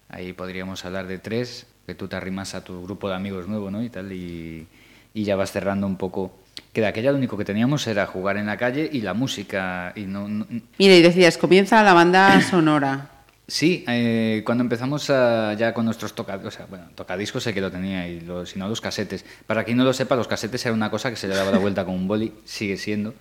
Ahí 0.10 0.34
podríamos 0.34 0.84
hablar 0.86 1.08
de 1.08 1.18
tres, 1.20 1.66
que 1.86 1.96
tú 1.96 2.08
te 2.08 2.16
arrimas 2.18 2.56
a 2.56 2.64
tu 2.64 2.84
grupo 2.84 3.08
de 3.10 3.16
amigos 3.16 3.48
nuevo, 3.48 3.72
¿no? 3.72 3.84
Y 3.84 3.90
tal, 3.90 4.12
y, 4.12 4.68
y 5.14 5.24
ya 5.24 5.36
vas 5.36 5.52
cerrando 5.52 5.88
un 5.88 5.96
poco. 5.98 6.38
Que 6.74 6.82
de 6.82 6.88
aquella 6.88 7.12
lo 7.12 7.18
único 7.18 7.38
que 7.38 7.46
teníamos 7.46 7.88
era 7.88 8.06
jugar 8.06 8.36
en 8.38 8.48
la 8.48 8.58
calle 8.58 8.90
y 8.92 9.02
la 9.02 9.14
música. 9.14 9.94
Y 9.96 10.02
no, 10.02 10.28
no- 10.28 10.46
y 10.78 10.88
decías, 11.02 11.38
comienza 11.38 11.82
la 11.84 11.94
banda 11.94 12.42
sonora. 12.42 13.10
Sí, 13.48 13.86
eh, 13.88 14.42
cuando 14.46 14.62
empezamos 14.64 15.10
a- 15.10 15.54
ya 15.54 15.74
con 15.74 15.86
nuestros 15.86 16.14
tocadiscos, 16.14 16.54
o 16.54 16.58
sea, 16.58 16.66
bueno, 16.66 16.86
tocadiscos 16.96 17.44
sé 17.44 17.54
que 17.54 17.62
lo 17.62 17.72
tenía, 17.72 18.06
y 18.08 18.20
si 18.46 18.60
no 18.60 18.68
los 18.68 18.82
casetes. 18.82 19.24
Para 19.46 19.64
quien 19.64 19.78
no 19.78 19.86
lo 19.86 19.94
sepa, 19.94 20.16
los 20.18 20.28
casetes 20.28 20.66
era 20.66 20.74
una 20.74 20.92
cosa 20.92 21.10
que 21.10 21.16
se 21.16 21.28
le 21.30 21.36
daba 21.36 21.52
la 21.52 21.58
vuelta 21.58 21.86
con 21.86 21.94
un 21.96 22.08
boli, 22.10 22.34
sigue 22.44 22.76
siendo. 22.76 23.14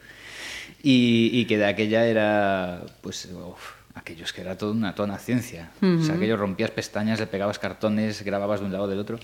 Y, 0.83 1.31
y 1.33 1.45
que 1.47 1.59
de 1.59 1.67
aquella 1.67 2.07
era, 2.07 2.83
pues, 3.03 3.27
uf, 3.33 3.73
aquellos 3.95 4.33
que 4.33 4.41
era 4.41 4.59
toda 4.59 4.73
una, 4.73 4.95
toda 4.95 5.09
una 5.09 5.19
ciencia. 5.19 5.71
O 5.81 6.03
sea, 6.03 6.17
aquello 6.17 6.37
rompías 6.37 6.71
pestañas, 6.73 7.21
le 7.21 7.27
pegabas 7.29 7.59
cartones, 7.61 8.23
grababas 8.25 8.61
de 8.61 8.67
un 8.67 8.73
lado 8.73 8.85
o 8.85 8.89
del 8.89 8.99
otro. 8.99 9.19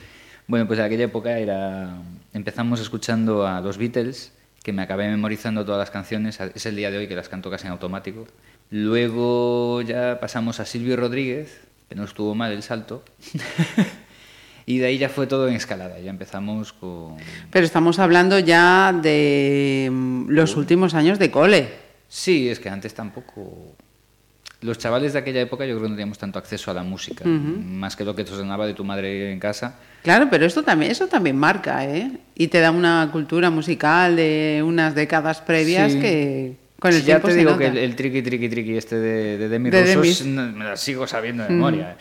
Bueno, 0.47 0.67
pues 0.67 0.79
en 0.79 0.85
aquella 0.85 1.05
época 1.05 1.39
era... 1.39 1.97
Empezamos 2.33 2.81
escuchando 2.81 3.47
a 3.47 3.61
los 3.61 3.77
Beatles, 3.77 4.33
que 4.63 4.73
me 4.73 4.83
acabé 4.83 5.09
memorizando 5.09 5.65
todas 5.65 5.81
las 5.81 5.91
canciones, 5.91 6.39
es 6.41 6.67
el 6.67 6.77
día 6.77 6.91
de 6.93 6.99
hoy 6.99 7.09
que 7.09 7.17
las 7.17 7.29
canto 7.29 7.51
casi 7.51 7.67
en 7.67 7.73
automático. 7.73 8.27
Luego 8.73 9.83
ya 9.83 10.19
pasamos 10.19 10.59
a 10.59 10.65
Silvio 10.65 10.97
Rodríguez, 10.97 11.61
que 11.91 11.95
no 11.95 12.05
estuvo 12.05 12.35
mal 12.35 12.53
el 12.53 12.63
salto. 12.63 13.05
y 14.67 14.79
de 14.79 14.87
ahí 14.87 14.97
ya 14.97 15.11
fue 15.11 15.27
todo 15.27 15.47
en 15.47 15.55
escalada, 15.55 16.01
ya 16.01 16.09
empezamos 16.09 16.73
con... 16.73 17.17
Pero 17.51 17.67
estamos 17.67 17.99
hablando 17.99 18.39
ya 18.39 18.95
de 18.95 19.91
mm, 19.93 20.31
los 20.31 20.57
últimos 20.57 20.95
años 20.95 21.19
de 21.19 21.31
cole. 21.31 21.69
Sí, 22.09 22.49
es 22.49 22.61
que 22.61 22.71
antes 22.71 22.95
tampoco... 22.95 23.77
Los 24.63 24.79
chavales 24.79 25.13
de 25.13 25.19
aquella 25.19 25.43
época 25.43 25.67
yo 25.67 25.73
creo 25.75 25.83
que 25.83 25.89
no 25.91 25.97
teníamos 25.97 26.17
tanto 26.17 26.39
acceso 26.39 26.71
a 26.71 26.75
la 26.75 26.83
música, 26.85 27.27
más 27.27 27.95
que 27.95 28.05
lo 28.05 28.15
que 28.15 28.25
te 28.25 28.31
sonaba 28.31 28.65
de 28.65 28.73
tu 28.73 28.85
madre 28.85 29.33
en 29.33 29.41
casa. 29.41 29.75
Claro, 30.03 30.29
pero 30.31 30.47
esto 30.47 30.63
también, 30.63 30.93
eso 30.93 31.09
también 31.09 31.37
marca, 31.37 31.85
¿eh? 31.85 32.13
Y 32.37 32.47
te 32.47 32.61
da 32.61 32.71
una 32.71 33.11
cultura 33.13 33.51
musical 33.51 34.15
de 34.15 34.63
unas 34.65 34.95
décadas 34.95 35.41
previas 35.41 35.93
Sí. 35.93 36.01
que 36.01 36.62
con 36.83 36.93
el 36.93 37.01
Sí, 37.01 37.07
ya 37.07 37.21
te 37.21 37.33
digo 37.35 37.57
que 37.57 37.69
el, 37.69 37.79
el 37.79 37.95
triqui 37.97 38.21
triqui 38.23 38.49
triqui 38.49 38.77
este 38.77 38.97
de, 38.97 39.39
de 39.39 39.49
Demi 39.49 39.71
De 39.71 39.95
Roussos, 39.95 40.27
no, 40.27 40.51
me 40.53 40.65
la 40.65 40.77
sigo 40.77 41.07
sabiendo 41.07 41.45
de 41.45 41.51
memoria. 41.51 41.97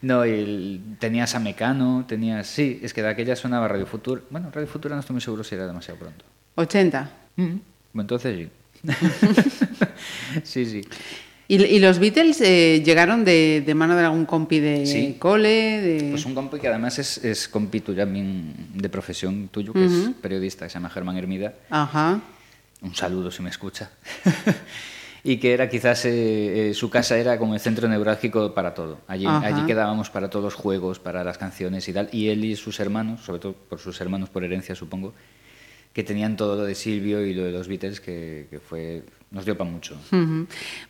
No, 0.00 0.24
y 0.24 0.30
el- 0.30 0.80
tenías 0.98 1.34
a 1.34 1.38
Mecano, 1.40 2.04
tenías... 2.08 2.46
Sí, 2.46 2.80
es 2.82 2.92
que 2.94 3.02
de 3.02 3.08
aquella 3.08 3.36
sonaba 3.36 3.68
Radio 3.68 3.86
Futura. 3.86 4.22
Bueno, 4.30 4.50
Radio 4.52 4.66
Futura 4.68 4.94
no 4.96 5.00
estoy 5.00 5.14
muy 5.14 5.20
seguro 5.20 5.44
si 5.44 5.54
era 5.54 5.66
demasiado 5.66 5.98
pronto. 6.00 6.24
80. 6.56 7.10
Bueno, 7.36 7.60
entonces 7.94 8.48
sí. 8.82 8.88
sí, 10.42 10.66
sí. 10.66 10.80
¿Y, 11.48 11.56
y 11.62 11.78
los 11.80 11.98
Beatles 11.98 12.40
eh, 12.40 12.82
llegaron 12.84 13.24
de, 13.24 13.62
de 13.66 13.74
mano 13.74 13.94
de 13.96 14.04
algún 14.04 14.24
compi 14.24 14.58
de 14.60 14.86
Sí. 14.86 15.16
cole? 15.18 15.80
De... 15.80 16.10
Pues 16.10 16.24
un 16.24 16.34
compi 16.34 16.58
que 16.58 16.68
además 16.68 16.98
es, 16.98 17.22
es 17.24 17.48
compi 17.48 17.80
tuyo 17.80 18.02
también 18.04 18.54
de 18.74 18.88
profesión 18.88 19.48
tuyo, 19.48 19.72
que 19.72 19.84
es 19.84 19.92
periodista, 20.22 20.64
que 20.64 20.70
se 20.70 20.74
llama 20.74 20.88
Germán 20.90 21.16
Hermida. 21.16 21.52
Ajá. 21.68 22.20
Un 22.82 22.94
saludo 22.94 23.30
si 23.30 23.42
me 23.42 23.50
escucha. 23.50 23.90
y 25.24 25.36
que 25.36 25.52
era 25.52 25.68
quizás 25.68 26.04
eh, 26.04 26.70
eh, 26.70 26.74
su 26.74 26.90
casa 26.90 27.16
era 27.16 27.38
como 27.38 27.54
el 27.54 27.60
centro 27.60 27.88
neurálgico 27.88 28.52
para 28.54 28.74
todo. 28.74 29.00
Allí, 29.06 29.26
Ajá. 29.26 29.46
allí 29.46 29.64
quedábamos 29.66 30.10
para 30.10 30.28
todos 30.28 30.44
los 30.44 30.54
juegos, 30.54 30.98
para 30.98 31.24
las 31.24 31.38
canciones 31.38 31.88
y 31.88 31.92
tal. 31.92 32.08
Y 32.12 32.28
él 32.28 32.44
y 32.44 32.56
sus 32.56 32.80
hermanos, 32.80 33.22
sobre 33.22 33.40
todo 33.40 33.52
por 33.54 33.78
sus 33.78 34.00
hermanos 34.00 34.28
por 34.28 34.44
herencia 34.44 34.74
supongo, 34.74 35.14
que 35.92 36.02
tenían 36.02 36.36
todo 36.36 36.56
lo 36.56 36.64
de 36.64 36.74
Silvio 36.74 37.24
y 37.24 37.34
lo 37.34 37.44
de 37.44 37.52
los 37.52 37.68
Beatles 37.68 38.00
que, 38.00 38.48
que 38.50 38.58
fue 38.58 39.04
nos 39.32 39.46
dio 39.46 39.56
para 39.56 39.70
mucho. 39.70 39.98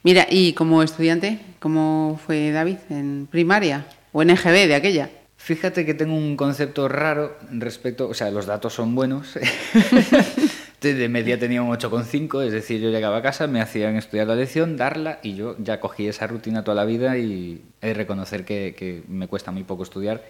Mira, 0.03 0.27
y 0.29 0.53
como 0.53 0.83
estudiante, 0.83 1.39
¿cómo 1.61 2.21
fue 2.27 2.51
David 2.51 2.79
en 2.91 3.29
primaria? 3.31 3.87
¿O 4.13 4.23
en 4.23 4.31
EGB 4.31 4.67
de 4.67 4.75
aquella? 4.75 5.11
Fíjate 5.37 5.87
que 5.87 5.95
tengo 5.95 6.15
un 6.15 6.37
concepto 6.37 6.89
raro 6.89 7.37
respecto, 7.51 8.09
o 8.09 8.15
sea, 8.15 8.31
los 8.31 8.47
datos 8.47 8.75
son 8.75 8.95
buenos. 8.95 9.35
De 10.83 10.95
de 10.95 11.09
media 11.09 11.39
tenía 11.39 11.63
un 11.63 11.71
8,5, 11.71 12.45
es 12.45 12.53
decir, 12.53 12.81
yo 12.81 12.91
llegaba 12.91 13.19
a 13.19 13.23
casa, 13.23 13.47
me 13.47 13.61
hacían 13.61 13.95
estudiar 13.97 14.27
la 14.27 14.35
lección, 14.35 14.77
darla 14.77 15.21
y 15.23 15.37
yo 15.37 15.55
ya 15.59 15.79
cogí 15.79 16.09
esa 16.09 16.27
rutina 16.27 16.65
toda 16.65 16.75
la 16.75 16.85
vida 16.85 17.17
y 17.19 17.63
he 17.81 17.89
de 17.89 17.95
reconocer 17.95 18.45
que, 18.45 18.75
que 18.77 19.05
me 19.07 19.29
cuesta 19.29 19.53
muy 19.53 19.63
poco 19.63 19.85
estudiar. 19.85 20.23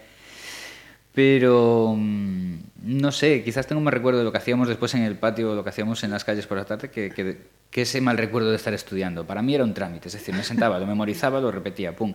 Pero 1.13 1.95
mm, 1.97 2.55
no 2.83 3.11
sé, 3.11 3.43
quizás 3.43 3.65
tengo 3.65 3.81
más 3.81 3.93
recuerdo 3.93 4.19
de 4.19 4.25
lo 4.25 4.31
que 4.31 4.37
hacíamos 4.37 4.67
después 4.67 4.93
en 4.93 5.01
el 5.01 5.15
patio, 5.15 5.55
lo 5.55 5.63
que 5.63 5.69
hacíamos 5.71 6.03
en 6.03 6.11
las 6.11 6.23
calles 6.23 6.45
por 6.45 6.57
la 6.57 6.65
tarde, 6.65 6.91
que, 6.91 7.09
que, 7.09 7.37
que 7.71 7.81
ese 7.81 7.99
mal 7.99 8.17
recuerdo 8.17 8.51
de 8.51 8.55
estar 8.55 8.75
estudiando. 8.75 9.25
Para 9.25 9.41
mí 9.41 9.55
era 9.55 9.63
un 9.63 9.73
trámite, 9.73 10.07
es 10.07 10.13
decir, 10.13 10.35
me 10.35 10.43
sentaba, 10.43 10.77
lo 10.77 10.85
memorizaba, 10.85 11.41
lo 11.41 11.51
repetía, 11.51 11.95
pum. 11.95 12.13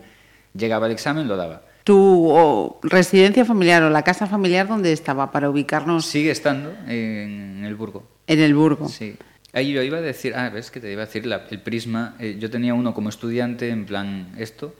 Llegaba 0.55 0.87
el 0.87 0.93
examen, 0.93 1.27
lo 1.27 1.37
daba. 1.37 1.63
¿Tu 1.83 1.97
o, 2.31 2.79
residencia 2.83 3.45
familiar 3.45 3.83
o 3.83 3.91
la 3.91 4.03
casa 4.03 4.29
familiar 4.29 4.69
dónde 4.69 4.93
estaba 4.93 5.33
para 5.33 5.51
ubicarnos 5.51 6.07
Sigue 6.07 6.31
estando 6.31 6.73
en 6.87 7.65
el 7.65 7.75
Burgo. 7.75 8.18
En 8.29 8.41
el 8.41 8.55
Burgo? 8.55 8.89
Sí. 8.89 9.17
Ahí 9.53 9.73
yo 9.73 9.83
iba 9.83 9.99
a 9.99 10.03
decir, 10.03 10.35
ah, 10.37 10.51
ves 10.51 10.71
que 10.71 10.79
te 10.79 10.93
iba 10.93 11.03
a 11.03 11.07
decir 11.07 11.27
la- 11.27 11.47
el 11.51 11.61
prisma. 11.61 12.15
eh, 12.21 12.37
yo 12.39 12.49
tenía 12.51 12.75
uno 12.75 12.95
como 12.95 13.09
estudiante, 13.09 13.71
en 13.71 13.87
plan 13.87 14.29
esto, 14.39 14.75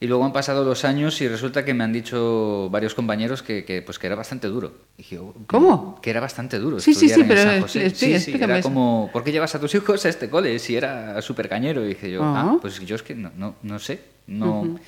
y 0.00 0.06
luego 0.08 0.24
han 0.24 0.32
pasado 0.32 0.64
los 0.64 0.84
años 0.84 1.20
y 1.20 1.28
resulta 1.28 1.64
que 1.64 1.74
me 1.74 1.84
han 1.84 1.92
dicho 1.92 2.68
varios 2.70 2.94
compañeros 2.94 3.42
que, 3.42 3.64
que, 3.64 3.82
pues, 3.82 3.98
que 4.00 4.08
era 4.08 4.16
bastante 4.16 4.48
duro. 4.48 4.72
Y 4.98 5.14
oh, 5.16 5.32
¿Cómo? 5.46 6.00
Que 6.02 6.10
era 6.10 6.18
bastante 6.20 6.58
duro. 6.58 6.80
Sí, 6.80 6.92
sí, 6.94 7.08
sí, 7.08 7.22
pero 7.28 7.42
San 7.42 7.50
expli- 7.58 7.60
José. 7.60 7.90
sí, 7.90 8.18
sí, 8.18 8.32
era 8.34 8.58
eso. 8.58 8.68
como, 8.68 9.10
¿por 9.12 9.22
qué 9.22 9.30
llevas 9.30 9.54
a 9.54 9.60
tus 9.60 9.72
hijos 9.76 10.04
a 10.04 10.08
este 10.08 10.28
cole 10.28 10.58
si 10.58 10.74
era 10.74 11.20
súper 11.22 11.48
cañero? 11.48 11.84
Y 11.84 11.88
dije 11.90 12.10
yo, 12.10 12.24
Ajá. 12.24 12.40
ah, 12.54 12.58
pues 12.60 12.80
yo 12.80 12.96
es 12.96 13.02
que 13.04 13.14
no, 13.14 13.30
no, 13.36 13.54
no 13.62 13.78
sé. 13.78 14.00
No, 14.26 14.78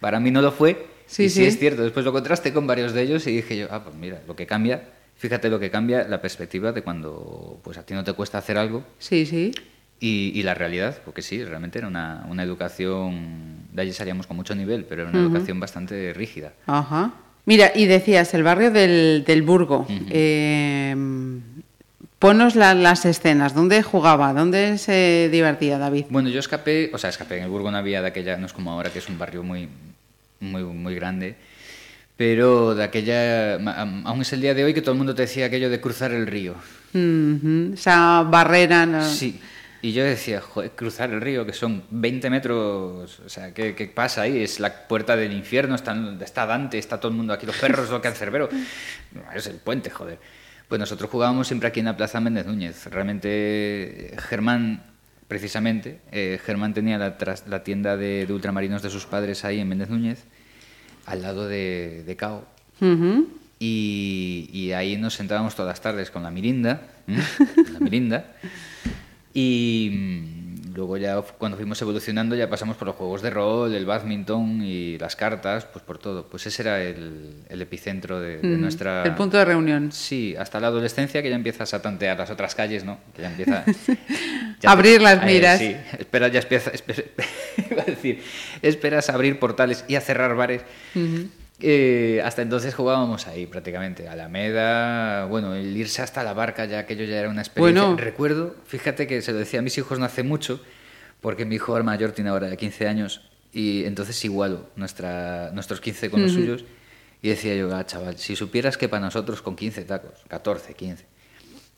Para 0.00 0.18
mí 0.20 0.30
no 0.30 0.42
lo 0.42 0.50
fue. 0.52 0.86
Sí, 1.06 1.24
y 1.24 1.28
sí, 1.30 1.36
sí. 1.40 1.44
es 1.46 1.58
cierto. 1.58 1.82
Después 1.82 2.04
lo 2.04 2.12
contrasté 2.12 2.52
con 2.52 2.66
varios 2.66 2.92
de 2.92 3.02
ellos 3.02 3.26
y 3.26 3.36
dije 3.36 3.56
yo, 3.56 3.68
ah, 3.70 3.82
pues 3.84 3.94
mira, 3.96 4.20
lo 4.26 4.34
que 4.36 4.46
cambia 4.46 4.82
fíjate 5.18 5.48
lo 5.50 5.58
que 5.60 5.70
cambia 5.70 6.06
la 6.08 6.20
perspectiva 6.22 6.72
de 6.72 6.82
cuando 6.82 7.60
pues 7.62 7.76
a 7.78 7.82
ti 7.84 7.92
no 7.94 8.04
te 8.04 8.12
cuesta 8.14 8.38
hacer 8.38 8.56
algo 8.56 8.84
Sí, 8.98 9.26
sí. 9.26 9.52
y, 10.00 10.32
y 10.34 10.42
la 10.44 10.54
realidad, 10.54 10.98
porque 11.04 11.22
sí, 11.22 11.44
realmente 11.44 11.78
era 11.78 11.88
una, 11.88 12.24
una 12.28 12.42
educación, 12.44 13.58
de 13.72 13.82
allí 13.82 13.92
salíamos 13.92 14.26
con 14.26 14.36
mucho 14.36 14.54
nivel, 14.54 14.84
pero 14.84 15.02
era 15.02 15.10
una 15.10 15.20
educación 15.20 15.58
bastante 15.60 16.12
rígida. 16.14 16.52
Ajá. 16.66 17.12
Mira, 17.46 17.72
y 17.74 17.86
decías, 17.86 18.32
el 18.34 18.42
barrio 18.42 18.70
del, 18.70 19.24
del 19.26 19.42
Burgo. 19.42 19.86
Eh, 20.10 20.94
ponos 22.18 22.54
la- 22.56 22.74
las 22.74 23.04
escenas. 23.06 23.54
¿Dónde 23.54 23.82
jugaba? 23.82 24.32
¿Dónde 24.34 24.76
se 24.78 25.28
divertía 25.32 25.78
David? 25.78 26.06
Bueno, 26.10 26.28
yo 26.28 26.40
escapé, 26.40 26.90
o 26.92 26.98
sea, 26.98 27.10
escapé 27.10 27.38
en 27.38 27.44
el 27.44 27.48
Burgo 27.50 27.70
no 27.70 27.78
había 27.78 28.02
de 28.02 28.08
aquella, 28.08 28.36
no 28.36 28.46
es 28.46 28.52
como 28.52 28.72
ahora 28.72 28.90
que 28.90 28.98
es 28.98 29.08
un 29.08 29.18
barrio 29.18 29.42
muy, 29.42 29.68
muy, 30.40 30.62
muy 30.62 30.94
grande, 30.94 31.36
pero 32.18 32.74
de 32.74 32.82
aquella, 32.82 33.54
aún 33.54 34.22
es 34.22 34.32
el 34.32 34.40
día 34.40 34.52
de 34.52 34.64
hoy 34.64 34.74
que 34.74 34.82
todo 34.82 34.90
el 34.90 34.98
mundo 34.98 35.14
te 35.14 35.22
decía 35.22 35.46
aquello 35.46 35.70
de 35.70 35.80
cruzar 35.80 36.10
el 36.10 36.26
río. 36.26 36.56
Ujú, 36.92 37.74
Esa 37.74 38.24
barrera. 38.24 38.86
¿no? 38.86 39.08
Sí. 39.08 39.40
Y 39.82 39.92
yo 39.92 40.02
decía, 40.02 40.40
joder, 40.40 40.72
cruzar 40.72 41.10
el 41.10 41.20
río, 41.20 41.46
que 41.46 41.52
son 41.52 41.84
20 41.90 42.28
metros, 42.28 43.20
o 43.20 43.28
sea, 43.28 43.54
¿qué, 43.54 43.76
qué 43.76 43.86
pasa 43.86 44.22
ahí? 44.22 44.42
Es 44.42 44.58
la 44.58 44.88
puerta 44.88 45.14
del 45.16 45.32
infierno, 45.32 45.76
está, 45.76 45.96
está 46.20 46.44
Dante, 46.44 46.76
está 46.76 46.98
todo 46.98 47.12
el 47.12 47.16
mundo 47.16 47.32
aquí, 47.32 47.46
los 47.46 47.56
perros, 47.56 47.88
lo 47.88 48.02
que 48.02 48.10
Cerbero. 48.10 48.48
No, 49.12 49.22
es 49.36 49.46
el 49.46 49.58
puente, 49.58 49.88
joder. 49.88 50.18
Pues 50.66 50.80
nosotros 50.80 51.08
jugábamos 51.08 51.46
siempre 51.46 51.68
aquí 51.68 51.78
en 51.78 51.86
la 51.86 51.96
Plaza 51.96 52.18
Méndez 52.20 52.46
Núñez. 52.46 52.86
Realmente, 52.86 53.28
eh, 53.30 54.16
Germán, 54.18 54.82
precisamente, 55.28 56.00
eh, 56.10 56.40
Germán 56.44 56.74
tenía 56.74 56.98
la 56.98 57.62
tienda 57.62 57.96
de, 57.96 58.26
de 58.26 58.32
ultramarinos 58.32 58.82
de 58.82 58.90
sus 58.90 59.06
padres 59.06 59.44
ahí 59.44 59.60
en 59.60 59.68
Méndez 59.68 59.88
Núñez, 59.88 60.24
al 61.08 61.22
lado 61.22 61.48
de, 61.48 62.04
de 62.06 62.16
Cao. 62.16 62.44
Y, 63.60 64.50
y 64.52 64.72
ahí 64.72 64.96
nos 64.96 65.14
sentábamos 65.14 65.56
todas 65.56 65.70
las 65.70 65.80
tardes 65.80 66.10
con 66.10 66.22
la 66.22 66.30
mirinda, 66.30 66.82
¿m? 67.08 67.22
la 67.72 67.80
mirinda. 67.80 68.36
Y 69.34 69.90
mm, 69.92 70.37
luego 70.78 70.96
ya 70.96 71.20
cuando 71.20 71.56
fuimos 71.56 71.82
evolucionando 71.82 72.36
ya 72.36 72.48
pasamos 72.48 72.76
por 72.76 72.86
los 72.86 72.96
juegos 72.96 73.20
de 73.20 73.30
rol, 73.30 73.74
el 73.74 73.84
badminton 73.84 74.62
y 74.62 74.96
las 74.96 75.16
cartas, 75.16 75.66
pues 75.66 75.84
por 75.84 75.98
todo. 75.98 76.24
Pues 76.28 76.46
ese 76.46 76.62
era 76.62 76.80
el, 76.80 77.34
el 77.48 77.60
epicentro 77.62 78.20
de, 78.20 78.38
de 78.38 78.56
Mm, 78.56 78.60
nuestra... 78.60 79.02
El 79.02 79.14
punto 79.16 79.36
de 79.36 79.44
reunión. 79.44 79.90
Sí, 79.90 80.36
hasta 80.38 80.60
la 80.60 80.68
adolescencia 80.68 81.20
que 81.20 81.30
ya 81.30 81.34
empiezas 81.36 81.74
a 81.74 81.82
tantear 81.82 82.16
las 82.16 82.30
otras 82.30 82.54
calles, 82.54 82.84
¿no? 82.84 82.98
Que 83.14 83.22
ya 83.22 83.30
empieza... 83.30 83.64
Abrir 84.64 85.02
las 85.02 85.20
eh, 85.22 85.26
miras. 85.26 85.58
sí, 85.58 85.76
espera, 85.98 86.28
ya 86.28 86.40
empieza... 86.40 86.70
iba 87.70 87.82
a 87.82 87.84
decir, 87.84 88.22
esperas 88.62 89.10
a 89.10 89.14
abrir 89.14 89.38
portales 89.40 89.84
y 89.88 89.96
a 89.96 90.00
cerrar 90.00 90.36
bares. 90.36 90.62
Eh, 91.60 92.22
hasta 92.24 92.42
entonces 92.42 92.74
jugábamos 92.74 93.26
ahí 93.26 93.46
prácticamente, 93.46 94.08
Alameda, 94.08 95.24
bueno, 95.26 95.54
el 95.54 95.76
irse 95.76 96.02
hasta 96.02 96.22
la 96.22 96.32
barca 96.32 96.66
ya 96.66 96.80
aquello 96.80 97.04
ya 97.04 97.18
era 97.18 97.28
una 97.28 97.42
experiencia. 97.42 97.82
Bueno. 97.84 97.96
Recuerdo, 98.00 98.54
fíjate 98.66 99.06
que 99.08 99.22
se 99.22 99.32
lo 99.32 99.38
decía 99.38 99.58
a 99.58 99.62
mis 99.62 99.76
hijos 99.76 99.98
no 99.98 100.04
hace 100.04 100.22
mucho, 100.22 100.60
porque 101.20 101.44
mi 101.44 101.56
hijo 101.56 101.82
mayor 101.82 102.12
tiene 102.12 102.30
ahora 102.30 102.54
15 102.54 102.86
años 102.86 103.22
y 103.52 103.84
entonces 103.84 104.24
igualo 104.24 104.70
nuestra, 104.76 105.50
nuestros 105.52 105.80
15 105.80 106.10
con 106.10 106.22
los 106.22 106.32
suyos 106.32 106.64
y 107.22 107.30
decía 107.30 107.56
yo, 107.56 107.74
ah, 107.74 107.84
chaval, 107.84 108.18
si 108.18 108.36
supieras 108.36 108.76
que 108.76 108.88
para 108.88 109.04
nosotros 109.04 109.42
con 109.42 109.56
15 109.56 109.84
tacos, 109.84 110.12
14, 110.28 110.74
15, 110.74 111.06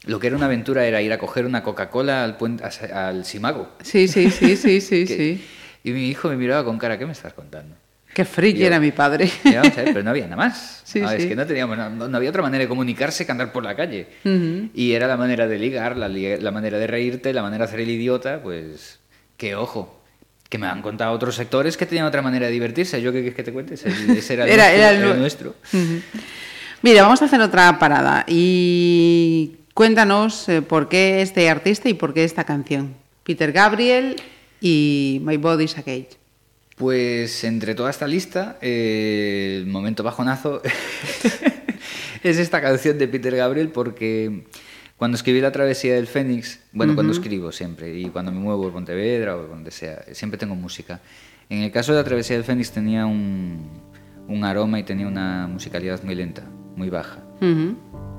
lo 0.04 0.20
que 0.20 0.26
era 0.26 0.37
una 0.37 0.46
aventura 0.46 0.84
era 0.87 1.00
ir 1.00 1.12
a 1.12 1.18
coger 1.18 1.46
una 1.46 1.62
Coca-Cola 1.62 2.22
al, 2.25 2.37
puente, 2.37 2.64
al 2.64 3.25
Simago. 3.25 3.70
Sí, 3.82 4.08
sí, 4.08 4.30
sí, 4.30 4.56
sí, 4.56 4.80
sí, 4.82 5.04
Que- 5.06 5.16
sí. 5.16 5.46
Y 5.82 5.92
mi 5.92 6.08
hijo 6.10 6.28
me 6.28 6.37
miraba 6.37 6.62
con 6.64 6.76
cara, 6.76 6.99
¿qué 6.99 7.06
me 7.06 7.12
estás 7.12 7.32
contando? 7.32 7.75
Qué 8.14 8.25
friki 8.25 8.61
Yo- 8.61 8.67
era 8.67 8.81
mi 8.81 8.90
padre. 8.93 9.31
Y 9.45 9.55
vamos 9.55 9.73
a 9.79 9.83
ver, 9.83 9.93
pero 9.95 10.02
no 10.02 10.11
había 10.11 10.25
nada 10.25 10.37
más. 10.37 10.79
Sí, 10.90 11.00
Ah, 11.07 11.14
Es 11.14 11.25
que 11.26 11.37
no 11.37 11.47
teníamos, 11.47 11.79
no, 11.79 12.09
no 12.09 12.17
había 12.17 12.31
otra 12.31 12.43
manera 12.43 12.64
de 12.64 12.69
comunicarse 12.69 13.25
que 13.25 13.31
andar 13.31 13.52
por 13.52 13.62
la 13.62 13.76
calle. 13.76 14.09
Y 14.75 14.90
era 14.93 15.07
la 15.07 15.17
manera 15.17 15.47
de 15.47 15.57
ligar, 15.57 15.97
la, 15.97 16.09
manera 16.50 16.79
de 16.79 16.87
reírte, 16.88 17.33
la 17.33 17.43
manera 17.43 17.64
de 17.64 17.69
hacer 17.69 17.81
el 17.81 17.90
idiota, 17.90 18.43
pues 18.43 18.99
que 19.37 19.55
ojo, 19.55 20.00
que 20.49 20.59
me 20.59 20.67
han 20.67 20.83
contado 20.83 21.12
otros 21.12 21.37
sectores 21.37 21.76
que 21.76 21.87
tenían 21.87 22.07
otra 22.07 22.23
manera 22.23 22.47
de 22.47 22.52
divertirse. 22.52 23.00
¿Yo 23.00 23.12
qué 23.12 23.19
quieres 23.21 23.37
que 23.37 23.45
te 23.45 23.52
cuentes? 23.52 23.85
Ese 23.87 24.35
era 24.35 24.45
el 24.47 24.50
Era- 24.50 24.64
nuestro. 24.67 24.81
era 25.07 25.12
el 25.14 25.19
nuestro. 25.21 25.55
Mira, 26.82 27.02
vamos 27.02 27.23
a 27.23 27.26
hacer 27.26 27.41
otra 27.41 27.78
parada 27.78 28.25
y 28.26 29.52
cuéntanos 29.75 30.49
eh, 30.49 30.61
por 30.61 30.89
qué 30.89 31.23
este 31.23 31.49
artista 31.49 31.89
y 31.89 31.95
por 31.95 32.13
qué 32.15 32.25
esta 32.25 32.43
canción. 32.43 32.97
Peter 33.23 33.52
Gabriel 33.52 34.17
y 34.61 35.21
My 35.23 35.37
Body's 35.37 35.78
a 35.78 35.82
Cage. 35.84 36.08
Pues 36.80 37.45
entre 37.45 37.75
toda 37.75 37.90
esta 37.90 38.06
lista, 38.06 38.56
eh, 38.62 39.56
el 39.58 39.66
momento 39.66 40.02
bajonazo 40.02 40.62
es 42.25 42.38
esta 42.38 42.62
canción 42.62 42.97
de 42.97 43.06
Peter 43.06 43.36
Gabriel 43.36 43.69
porque 43.69 44.47
cuando 44.97 45.16
escribí 45.16 45.43
La 45.43 45.52
Travesía 45.52 45.95
del 45.95 46.06
Fénix, 46.06 46.58
bueno, 46.73 46.95
cuando 46.95 47.12
escribo 47.12 47.52
siempre 47.52 47.95
y 47.99 48.06
cuando 48.08 48.32
me 48.32 48.38
muevo 48.40 48.62
por 48.62 48.73
Pontevedra 48.73 49.36
o 49.36 49.43
donde 49.47 49.71
sea, 49.71 50.04
siempre 50.12 50.38
tengo 50.38 50.54
música. 50.54 51.02
En 51.50 51.58
el 51.62 51.71
caso 51.71 51.93
de 51.93 51.99
La 51.99 52.04
Travesía 52.04 52.36
del 52.36 52.45
Fénix 52.47 52.71
tenía 52.71 53.04
un, 53.04 53.69
un 54.26 54.45
aroma 54.45 54.78
y 54.80 54.82
tenía 54.82 55.06
una 55.06 55.47
musicalidad 55.49 56.02
muy 56.02 56.14
lenta, 56.14 56.45
muy 56.76 56.88
baja 56.88 57.23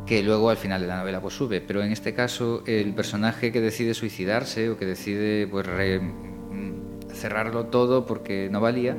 que 0.06 0.22
luego 0.22 0.52
al 0.52 0.58
final 0.58 0.82
de 0.82 0.88
la 0.88 0.98
novela 1.00 1.20
pues 1.20 1.34
sube, 1.34 1.62
pero 1.62 1.82
en 1.84 1.92
este 1.92 2.14
caso 2.14 2.64
el 2.68 2.94
personaje 2.94 3.52
que 3.52 3.60
decide 3.62 3.96
suicidarse 3.96 4.70
o 4.70 4.78
que 4.78 4.86
decide 4.86 5.48
pues 5.48 5.66
re- 5.66 6.00
cerrarlo 7.14 7.66
todo 7.66 8.06
porque 8.06 8.50
no 8.52 8.62
valía, 8.62 8.96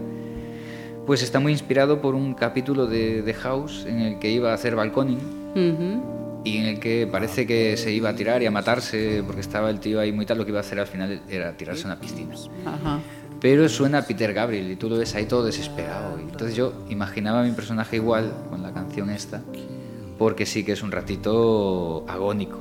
pues 1.07 1.23
está 1.23 1.41
muy 1.41 1.53
inspirado 1.53 2.01
por 2.01 2.15
un 2.15 2.35
capítulo 2.35 2.87
de, 2.87 3.23
de 3.23 3.35
House 3.35 3.85
en 3.87 4.01
el 4.01 4.19
que 4.19 4.31
iba 4.31 4.51
a 4.53 4.55
hacer 4.55 4.77
balconing 4.77 5.43
y 6.45 6.59
en 6.59 6.67
el 6.67 6.81
que 6.81 7.09
parece 7.11 7.47
que 7.47 7.77
se 7.77 7.93
iba 7.93 8.09
a 8.11 8.15
tirar 8.15 8.43
y 8.43 8.47
a 8.47 8.51
matarse 8.51 9.23
porque 9.27 9.41
estaba 9.41 9.71
el 9.71 9.81
tío 9.81 10.01
ahí 10.01 10.13
muy 10.13 10.27
tal, 10.27 10.39
lo 10.39 10.45
que 10.45 10.51
iba 10.51 10.59
a 10.59 10.63
hacer 10.63 10.81
al 10.81 10.87
final 10.87 11.23
era 11.29 11.57
tirarse 11.57 11.85
a 11.85 11.87
una 11.87 12.01
piscina. 12.01 12.35
Pero 13.41 13.69
suena 13.69 13.99
a 13.99 14.03
Peter 14.03 14.33
Gabriel 14.33 14.71
y 14.71 14.77
tú 14.77 14.89
lo 14.89 14.97
ves 14.97 15.15
ahí 15.17 15.27
todo 15.27 15.45
desesperado. 15.45 16.19
Y 16.19 16.23
entonces 16.23 16.57
yo 16.57 16.73
imaginaba 16.89 17.41
a 17.41 17.43
mi 17.43 17.51
personaje 17.53 17.97
igual 17.97 18.33
con 18.51 18.63
la 18.63 18.73
canción 18.73 19.11
esta, 19.11 19.43
porque 20.19 20.47
sí 20.47 20.65
que 20.65 20.73
es 20.73 20.83
un 20.83 20.93
ratito 20.93 22.05
agónico. 22.09 22.59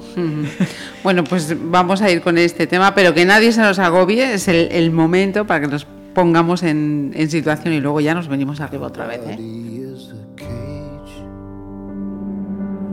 Bueno, 1.03 1.23
pues 1.23 1.55
vamos 1.71 2.01
a 2.01 2.09
ir 2.11 2.21
con 2.21 2.37
este 2.37 2.67
tema, 2.67 2.93
pero 2.95 3.13
que 3.13 3.25
nadie 3.25 3.51
se 3.51 3.61
nos 3.61 3.79
agobie, 3.79 4.33
es 4.33 4.47
el, 4.47 4.71
el 4.71 4.91
momento 4.91 5.45
para 5.45 5.61
que 5.61 5.67
nos 5.67 5.85
pongamos 6.13 6.63
en, 6.63 7.11
en 7.15 7.29
situación 7.29 7.73
y 7.73 7.79
luego 7.79 7.99
ya 8.01 8.13
nos 8.13 8.27
venimos 8.27 8.59
arriba 8.61 8.87
otra 8.87 9.07
vez. 9.07 9.21
¿eh? 9.25 9.35
body 9.37 9.81
is 9.81 10.11
a 10.11 10.35
cage 10.35 11.13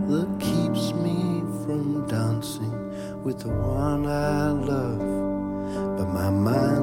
that 0.09 0.29
keeps 0.39 0.95
me 0.95 1.43
from 1.65 2.07
dancing 2.09 2.73
with 3.25 3.39
the 3.41 3.49
one 3.49 4.07
I 4.07 4.53
love. 4.53 4.99
But 5.99 6.09
my 6.15 6.31
mind 6.31 6.78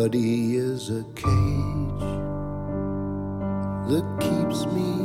body 0.00 0.56
is 0.56 0.88
a 0.88 1.04
cage 1.14 2.00
that 3.90 4.06
keeps 4.18 4.64
me 4.72 4.99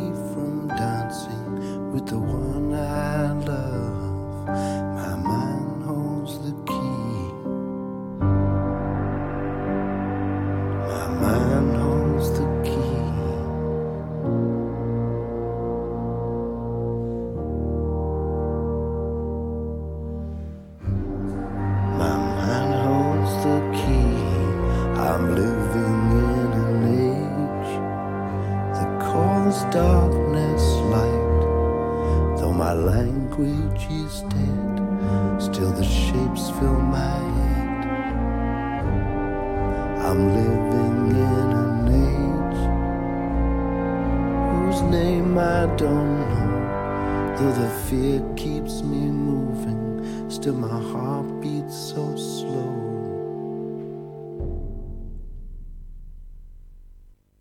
still 50.45 50.53
my 50.53 50.79
heart 50.91 51.41
beats 51.41 51.75
so 51.75 52.15
slow. 52.15 52.69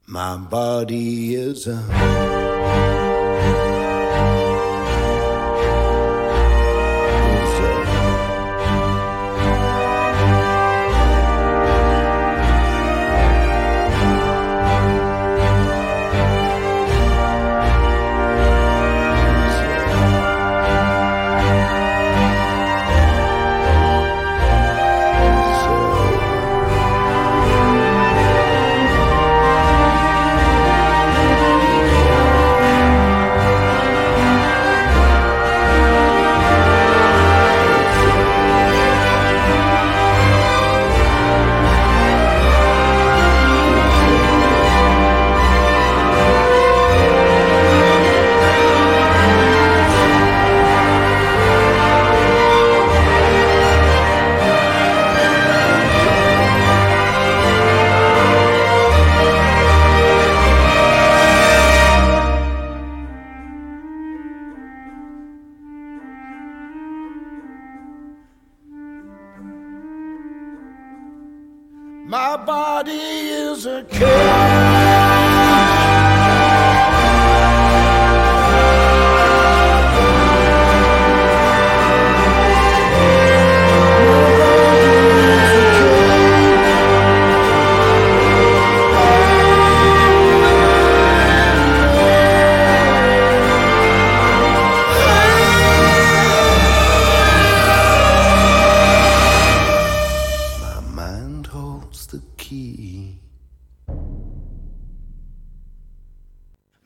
My 0.07 0.38
body 0.38 1.35
is 1.35 1.67
a 1.67 2.54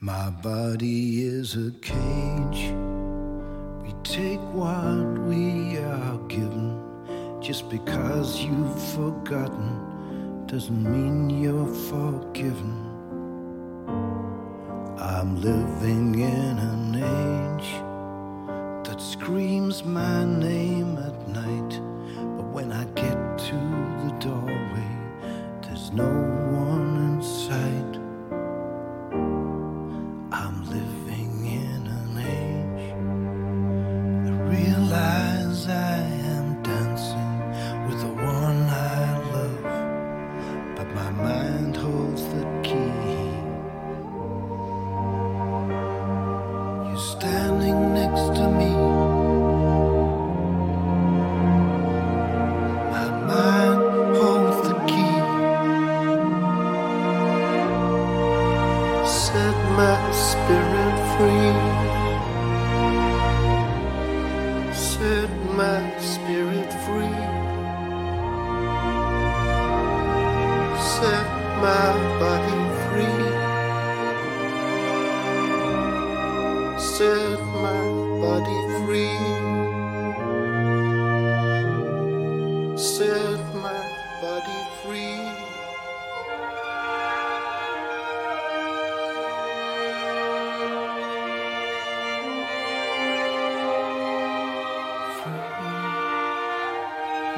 My 0.01 0.31
body 0.31 1.25
is 1.25 1.57
a 1.57 1.73
cage. 1.81 2.73
We 3.83 3.93
take 4.05 4.39
what 4.55 5.19
we 5.27 5.77
are 5.79 6.19
given. 6.29 6.81
Just 7.41 7.69
because 7.69 8.41
you've 8.41 8.81
forgotten 8.95 10.47
doesn't 10.47 10.85
mean 10.85 11.31
you're 11.31 11.75
forgiven. 11.91 12.77
I'm 15.01 15.41
living 15.41 16.21
in 16.21 16.59
an 16.59 16.95
age 16.95 17.71
that 18.87 19.01
screams 19.01 19.83
my 19.83 20.25
name 20.25 20.97
at 20.99 21.29
night. 21.29 21.81
But 22.37 22.47
when 22.53 22.71
I 22.71 22.85
get 22.95 23.37
to 23.37 23.57
the 24.05 24.17
doorway, 24.21 24.97
there's 25.63 25.91
no 25.91 26.28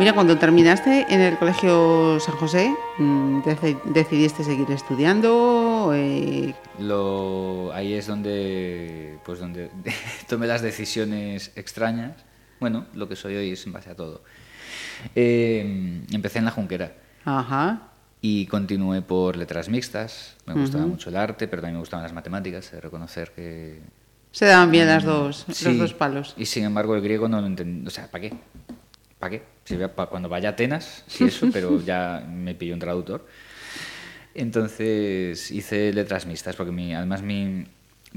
Mira, 0.01 0.15
cuando 0.15 0.39
terminaste 0.39 1.05
en 1.11 1.21
el 1.21 1.37
Colegio 1.37 2.19
San 2.21 2.35
José, 2.37 2.75
mm, 2.97 3.41
deci- 3.43 3.83
¿decidiste 3.85 4.43
seguir 4.45 4.71
estudiando? 4.71 5.93
Eh, 5.95 6.55
Lo, 6.79 7.71
ahí 7.75 7.93
es 7.93 8.07
donde, 8.07 9.19
pues 9.27 9.39
donde 9.41 9.71
tomé 10.29 10.47
las 10.47 10.63
decisiones 10.63 11.53
extrañas. 11.55 12.13
Bueno, 12.61 12.87
lo 12.95 13.09
que 13.11 13.15
soy 13.17 13.37
hoy 13.37 13.51
es 13.51 13.67
en 13.67 13.75
base 13.75 13.91
a 13.91 13.95
todo. 13.95 14.23
Eh, 15.15 16.03
empecé 16.11 16.39
en 16.39 16.47
la 16.47 16.51
Junquera 16.51 16.93
Ajá. 17.27 17.89
y 18.23 18.47
continué 18.47 19.03
por 19.03 19.37
letras 19.37 19.69
mixtas. 19.69 20.35
Me 20.47 20.55
gustaba 20.55 20.87
mucho 20.87 21.11
el 21.11 21.17
arte, 21.17 21.47
pero 21.47 21.61
también 21.61 21.75
me 21.77 21.81
gustaban 21.81 22.03
las 22.05 22.15
matemáticas. 22.15 22.73
De 22.73 22.81
reconocer 22.81 23.33
que... 23.33 23.81
Se 24.33 24.47
daban 24.47 24.71
bien 24.71 24.87
las 24.87 25.03
dos, 25.05 25.45
Sí, 25.51 25.65
los 25.65 25.77
dos 25.79 25.93
palos. 25.95 26.35
Y 26.39 26.47
sin 26.47 26.63
embargo 26.65 26.95
el 26.95 27.03
griego 27.03 27.29
no 27.29 27.41
lo 27.41 27.47
entendí. 27.49 27.87
O 27.87 27.91
sea, 27.91 28.09
¿para 28.11 28.23
qué? 28.23 28.33
¿Para 29.21 29.31
qué? 29.31 29.43
Si 29.65 29.75
voy 29.77 29.85
a- 29.85 29.95
pa- 29.95 30.07
cuando 30.07 30.29
vaya 30.29 30.49
a 30.49 30.53
Atenas, 30.53 31.05
sí 31.07 31.25
eso, 31.29 31.49
pero 31.53 31.81
ya 31.81 32.27
me 32.29 32.57
pilló 32.57 32.75
un 32.75 32.81
traductor. 32.81 33.25
Entonces 34.35 35.51
hice 35.51 35.93
letras 35.93 36.27
mixtas, 36.27 36.57
porque 36.57 36.73
mi, 36.73 36.95
además 36.95 37.23
mi, 37.23 37.65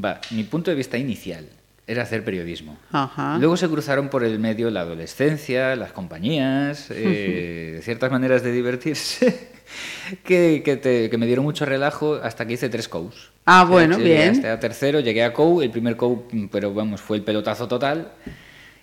va, 0.03 0.21
mi 0.31 0.43
punto 0.43 0.71
de 0.71 0.77
vista 0.77 0.97
inicial 0.97 1.45
era 1.85 2.03
hacer 2.03 2.23
periodismo. 2.23 2.77
Ajá. 2.91 3.37
Luego 3.39 3.57
se 3.57 3.67
cruzaron 3.67 4.09
por 4.09 4.23
el 4.23 4.39
medio 4.39 4.69
la 4.69 4.81
adolescencia, 4.81 5.75
las 5.75 5.91
compañías, 5.91 6.87
eh, 6.91 7.81
ciertas 7.83 8.11
maneras 8.11 8.43
de 8.43 8.51
divertirse 8.51 9.49
que, 10.23 10.61
que, 10.63 10.77
te- 10.77 11.09
que 11.09 11.17
me 11.17 11.25
dieron 11.25 11.43
mucho 11.43 11.65
relajo 11.65 12.15
hasta 12.15 12.45
que 12.45 12.53
hice 12.53 12.69
tres 12.69 12.87
COUs. 12.87 13.31
Ah, 13.45 13.63
O 13.63 13.65
sea, 13.65 13.71
bueno, 13.73 13.97
llegué 13.97 14.13
bien. 14.15 14.29
Hasta 14.29 14.59
tercero, 14.59 14.99
llegué 15.01 15.23
a 15.23 15.33
COU, 15.33 15.61
el 15.63 15.71
primer 15.71 15.97
mm, 15.97 16.45
pero 16.51 16.73
vamos, 16.73 17.01
fue 17.01 17.17
el 17.17 17.23
pelotazo 17.23 17.67
total. 17.67 18.11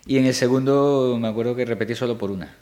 Y 0.07 0.19
en 0.19 0.27
el 0.27 0.35
segundo 0.35 1.19
me 1.21 1.29
acuerdo 1.29 1.55
que 1.55 1.65
repetí 1.65 1.95
solo 1.95 2.17
por 2.19 2.31
una. 2.31 2.55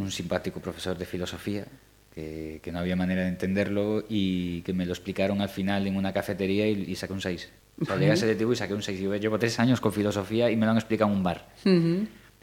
Un 0.00 0.10
simpático 0.10 0.60
profesor 0.60 0.96
de 0.98 1.06
filosofía 1.06 1.66
que, 2.14 2.60
que 2.62 2.70
no 2.70 2.78
había 2.78 2.96
manera 2.96 3.22
de 3.22 3.28
entenderlo 3.28 4.04
y 4.08 4.60
que 4.62 4.72
me 4.72 4.84
lo 4.86 4.92
explicaron 4.92 5.40
al 5.40 5.48
final 5.48 5.86
en 5.86 5.96
una 5.96 6.12
cafetería 6.12 6.68
y, 6.68 6.82
y 6.82 6.94
saqué 6.96 7.12
un 7.12 7.20
6. 7.20 7.50
O 7.80 7.84
sea, 7.86 7.96
llegué 7.96 8.12
a 8.12 8.16
selectivo 8.16 8.52
y 8.52 8.56
saqué 8.56 8.74
un 8.74 8.82
6. 8.82 9.00
Yo 9.00 9.14
llevo 9.16 9.38
tres 9.38 9.58
años 9.58 9.80
con 9.80 9.92
filosofía 9.92 10.50
y 10.50 10.56
me 10.56 10.64
lo 10.66 10.72
han 10.72 10.76
explicado 10.78 11.10
en 11.10 11.16
un 11.16 11.22
bar. 11.24 11.48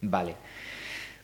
Vale. 0.02 0.36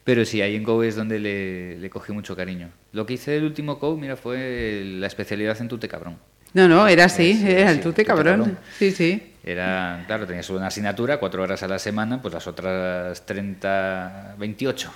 Pero 0.03 0.23
sí, 0.23 0.41
ahí 0.41 0.56
en 0.56 0.63
COU 0.63 0.84
es 0.84 0.95
donde 0.95 1.19
le, 1.19 1.77
le 1.80 1.89
cogí 1.89 2.13
mucho 2.13 2.34
cariño. 2.36 2.69
Lo 2.93 3.06
que 3.06 3.15
hice 3.15 3.36
el 3.36 3.43
último 3.43 3.80
COU, 3.80 3.97
mira, 3.97 4.15
fue 4.15 4.84
la 4.86 5.08
especialidad 5.08 5.60
en 5.60 5.67
tute 5.67 5.89
cabrón. 5.89 6.17
No, 6.53 6.67
no, 6.67 6.88
era 6.88 7.05
así, 7.05 7.33
Sí, 7.33 7.39
sí, 7.41 7.51
era 7.51 7.71
el 7.71 7.79
tute 7.81 8.03
cabrón. 8.05 8.39
cabrón. 8.39 8.57
Sí, 8.79 8.91
sí. 8.91 9.33
Era, 9.43 10.03
claro, 10.07 10.25
tenía 10.27 10.43
solo 10.43 10.60
una 10.60 10.67
asignatura, 10.67 11.17
cuatro 11.19 11.41
horas 11.43 11.63
a 11.63 11.67
la 11.67 11.79
semana, 11.79 12.21
pues 12.21 12.33
las 12.33 12.47
otras 12.47 13.25
30, 13.25 14.36
28. 14.38 14.91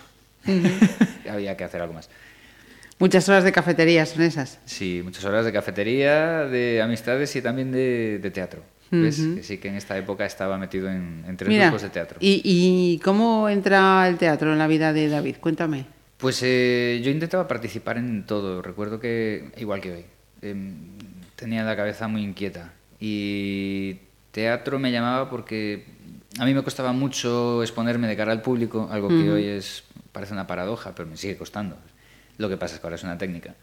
Había 1.30 1.56
que 1.56 1.64
hacer 1.64 1.82
algo 1.82 1.94
más. 1.94 2.10
Muchas 3.00 3.28
horas 3.30 3.44
de 3.44 3.52
cafetería 3.52 4.06
son 4.06 4.22
esas. 4.24 4.60
Sí, 4.66 5.02
muchas 5.04 5.24
horas 5.26 5.46
de 5.46 5.52
cafetería, 5.54 6.46
de 6.46 6.82
amistades 6.82 7.36
y 7.36 7.42
también 7.42 7.72
de, 7.72 8.20
de 8.22 8.32
teatro. 8.32 8.62
¿Ves? 8.92 9.22
Que 9.36 9.42
sí 9.42 9.58
que 9.58 9.70
en 9.70 9.76
esta 9.76 9.98
época 9.98 10.26
estaba 10.26 10.58
metido 10.58 10.90
en, 10.90 11.24
en 11.26 11.38
tres 11.38 11.48
Mira, 11.48 11.68
grupos 11.68 11.84
de 11.84 11.90
teatro. 11.90 12.18
¿y, 12.20 12.42
y 12.44 13.00
cómo 13.00 13.48
entra 13.48 14.06
el 14.10 14.18
teatro 14.18 14.52
en 14.52 14.60
la 14.60 14.68
vida 14.68 14.92
de 14.92 15.08
David? 15.08 15.38
Cuéntame. 15.40 15.86
Pues 16.18 16.42
eh, 16.44 17.00
yo 17.02 17.10
intentaba 17.10 17.48
participar 17.48 17.98
en 17.98 18.26
todo. 18.26 18.62
Recuerdo 18.62 19.00
que, 19.00 19.50
igual 19.58 19.80
que 19.80 19.92
hoy, 19.94 20.06
em, 20.42 20.91
tenía 21.42 21.64
la 21.64 21.76
cabeza 21.76 22.08
muy 22.08 22.22
inquieta. 22.22 22.72
Y 23.00 23.98
teatro 24.30 24.78
me 24.78 24.92
llamaba 24.92 25.28
porque 25.28 25.86
a 26.38 26.46
mí 26.46 26.54
me 26.54 26.62
costaba 26.62 26.94
mucho 26.94 27.64
exponerme 27.64 28.08
de 28.08 28.16
cara 28.16 28.32
al 28.32 28.44
público, 28.44 28.88
algo 28.92 29.10
que 29.10 29.32
hoy 29.32 29.46
es 29.46 29.84
parece 30.12 30.34
una 30.34 30.46
paradoja, 30.46 30.94
pero 30.94 31.10
me 31.10 31.18
sigue 31.18 31.36
costando. 31.38 31.78
Lo 32.38 32.48
que 32.48 32.58
pasa 32.58 32.76
es 32.76 32.80
que 32.80 32.86
ahora 32.86 32.96
es 32.96 33.04
una 33.04 33.18
técnica. 33.18 33.56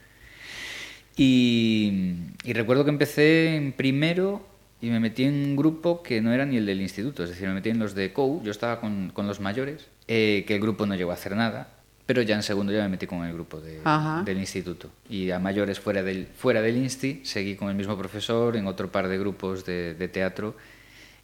Y, 1.16 2.16
y 2.42 2.52
recuerdo 2.52 2.84
que 2.84 2.90
empecé 2.90 3.54
en 3.54 3.72
primero 3.72 4.44
y 4.80 4.90
me 4.90 4.98
metí 4.98 5.22
en 5.22 5.34
un 5.34 5.56
grupo 5.56 6.02
que 6.02 6.20
no 6.20 6.32
era 6.32 6.44
ni 6.44 6.56
el 6.56 6.66
del 6.66 6.80
instituto, 6.80 7.22
es 7.22 7.30
decir, 7.30 7.46
me 7.46 7.54
metí 7.54 7.70
en 7.70 7.78
los 7.78 7.94
de 7.94 8.12
COU, 8.12 8.42
yo 8.44 8.50
estaba 8.50 8.80
con, 8.80 9.10
con 9.10 9.28
los 9.28 9.38
mayores, 9.38 9.88
eh, 10.08 10.44
que 10.46 10.54
el 10.56 10.60
grupo 10.60 10.84
no 10.86 10.96
llegó 10.96 11.12
a 11.12 11.14
hacer 11.14 11.34
nada, 11.36 11.77
pero 12.08 12.22
ya 12.22 12.36
en 12.36 12.42
segundo 12.42 12.72
ya 12.72 12.80
me 12.84 12.88
metí 12.88 13.06
con 13.06 13.22
el 13.26 13.34
grupo 13.34 13.60
de- 13.60 13.80
del 14.24 14.38
instituto. 14.38 14.88
Y 15.10 15.30
a 15.30 15.38
mayores 15.38 15.78
fuera 15.78 16.02
del, 16.02 16.26
fuera 16.26 16.62
del 16.62 16.78
insti, 16.78 17.20
seguí 17.22 17.54
con 17.54 17.68
el 17.68 17.74
mismo 17.74 17.98
profesor 17.98 18.56
en 18.56 18.66
otro 18.66 18.90
par 18.90 19.08
de 19.08 19.18
grupos 19.18 19.66
de, 19.66 19.92
de 19.94 20.08
teatro 20.08 20.56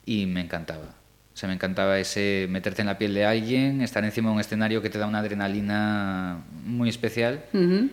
y 0.04 0.26
me 0.26 0.42
encantaba. 0.42 0.84
O 1.32 1.36
sea, 1.36 1.48
me 1.48 1.54
encantaba 1.54 1.98
ese 1.98 2.48
meterte 2.50 2.82
en 2.82 2.86
la 2.88 2.98
piel 2.98 3.14
de 3.14 3.24
alguien, 3.24 3.80
estar 3.80 4.04
encima 4.04 4.28
de 4.28 4.34
un 4.34 4.40
escenario 4.42 4.82
que 4.82 4.90
te 4.90 4.98
da 4.98 5.06
una 5.06 5.20
adrenalina 5.20 6.44
muy 6.64 6.90
especial. 6.90 7.46
Ujú. 7.54 7.88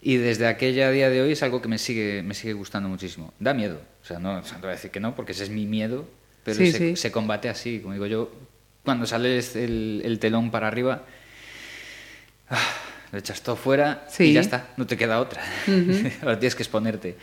Y 0.00 0.16
desde 0.18 0.46
aquella 0.46 0.88
día 0.92 1.10
de 1.10 1.20
hoy 1.22 1.32
es 1.32 1.42
algo 1.42 1.60
que 1.60 1.66
me 1.66 1.78
sigue, 1.78 2.22
me 2.22 2.34
sigue 2.34 2.52
gustando 2.52 2.88
muchísimo. 2.88 3.34
Da 3.40 3.54
miedo. 3.54 3.80
O 4.02 4.06
sea, 4.06 4.20
no, 4.20 4.38
o 4.38 4.42
sea, 4.44 4.52
no 4.52 4.58
te 4.60 4.66
voy 4.68 4.72
a 4.72 4.76
decir 4.76 4.92
que 4.92 5.00
no, 5.00 5.16
porque 5.16 5.32
ese 5.32 5.42
es 5.42 5.50
mi 5.50 5.66
miedo, 5.66 6.06
pero 6.44 6.58
Sí, 6.58 6.70
se, 6.70 6.78
sí. 6.78 6.96
se 6.96 7.10
combate 7.10 7.48
así. 7.48 7.80
Como 7.80 7.92
digo 7.94 8.06
yo, 8.06 8.30
cuando 8.84 9.04
sale 9.04 9.36
el, 9.56 10.02
el 10.04 10.18
telón 10.20 10.52
para 10.52 10.68
arriba, 10.68 11.02
lo 13.12 13.18
echas 13.18 13.42
todo 13.42 13.56
fuera 13.56 14.04
Sí. 14.08 14.24
y 14.24 14.32
ya 14.34 14.40
está, 14.40 14.68
no 14.76 14.86
te 14.86 14.96
queda 14.96 15.20
otra. 15.20 15.42
Ahora 16.22 16.38
tienes 16.38 16.54
que 16.54 16.62
exponerte. 16.62 17.16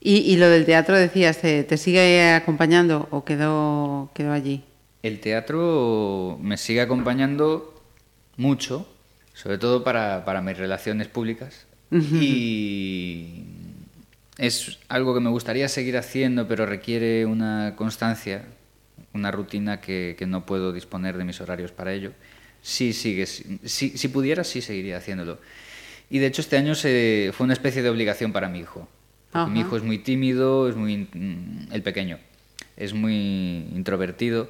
¿Y, 0.00 0.18
y 0.18 0.36
lo 0.36 0.48
del 0.48 0.64
teatro 0.64 0.96
decías, 0.96 1.38
¿te, 1.38 1.64
te 1.64 1.76
sigue 1.76 2.30
acompañando 2.32 3.08
o 3.10 3.24
quedó, 3.24 4.10
quedó 4.14 4.32
allí? 4.32 4.62
El 5.02 5.20
teatro 5.20 6.38
me 6.40 6.56
sigue 6.56 6.80
acompañando 6.80 7.80
mucho, 8.36 8.88
sobre 9.34 9.58
todo 9.58 9.82
para, 9.84 10.24
para 10.24 10.40
mis 10.42 10.56
relaciones 10.56 11.08
públicas. 11.08 11.66
Y 11.90 13.42
es 14.38 14.78
algo 14.88 15.14
que 15.14 15.20
me 15.20 15.30
gustaría 15.30 15.68
seguir 15.68 15.96
haciendo, 15.96 16.46
pero 16.48 16.66
requiere 16.66 17.24
una 17.26 17.74
constancia, 17.76 18.44
una 19.14 19.30
rutina 19.30 19.80
que, 19.80 20.14
que 20.18 20.26
no 20.26 20.44
puedo 20.44 20.72
disponer 20.72 21.16
de 21.16 21.24
mis 21.24 21.40
horarios 21.40 21.72
para 21.72 21.92
ello. 21.92 22.12
Sí, 22.66 22.92
sigue, 22.92 23.26
si, 23.26 23.54
si 23.96 24.08
pudiera, 24.08 24.42
sí 24.42 24.60
seguiría 24.60 24.96
haciéndolo. 24.96 25.38
Y 26.10 26.18
de 26.18 26.26
hecho 26.26 26.40
este 26.40 26.56
año 26.56 26.74
se, 26.74 27.30
fue 27.32 27.44
una 27.44 27.52
especie 27.52 27.80
de 27.80 27.88
obligación 27.90 28.32
para 28.32 28.48
mi 28.48 28.58
hijo. 28.58 28.88
Porque 29.30 29.50
mi 29.52 29.60
hijo 29.60 29.76
es 29.76 29.84
muy 29.84 29.98
tímido, 29.98 30.68
es 30.68 30.74
muy... 30.74 31.08
mm, 31.12 31.72
el 31.72 31.82
pequeño, 31.82 32.18
es 32.76 32.92
muy 32.92 33.14
introvertido 33.74 34.48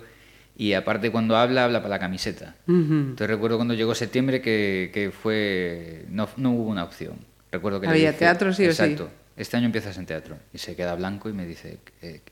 y 0.56 0.72
aparte 0.72 1.10
cuando 1.10 1.36
habla, 1.36 1.64
habla 1.64 1.80
para 1.82 1.90
la 1.96 1.98
camiseta. 1.98 2.54
Ujú. 2.66 2.74
Entonces 3.12 3.26
recuerdo 3.28 3.56
cuando 3.56 3.74
llegó 3.74 3.94
septiembre 3.94 4.40
que, 4.40 4.90
que 4.94 5.10
fue... 5.10 6.06
No, 6.08 6.26
no 6.38 6.52
hubo 6.52 6.70
una 6.70 6.84
opción. 6.84 7.16
Recuerdo 7.52 7.80
que 7.80 7.86
le 7.88 7.92
Había 7.92 8.10
dije- 8.12 8.18
teatro 8.20 8.52
sí 8.54 8.62
o 8.66 8.72
sí. 8.72 8.82
Exacto. 8.82 9.10
Este 9.36 9.58
año 9.58 9.66
empiezas 9.66 9.98
en 9.98 10.06
teatro. 10.06 10.38
Y 10.54 10.58
se 10.58 10.74
queda 10.74 10.94
blanco 10.94 11.28
y 11.28 11.34
me 11.34 11.44
dice, 11.46 11.78
"Eh. 12.00 12.22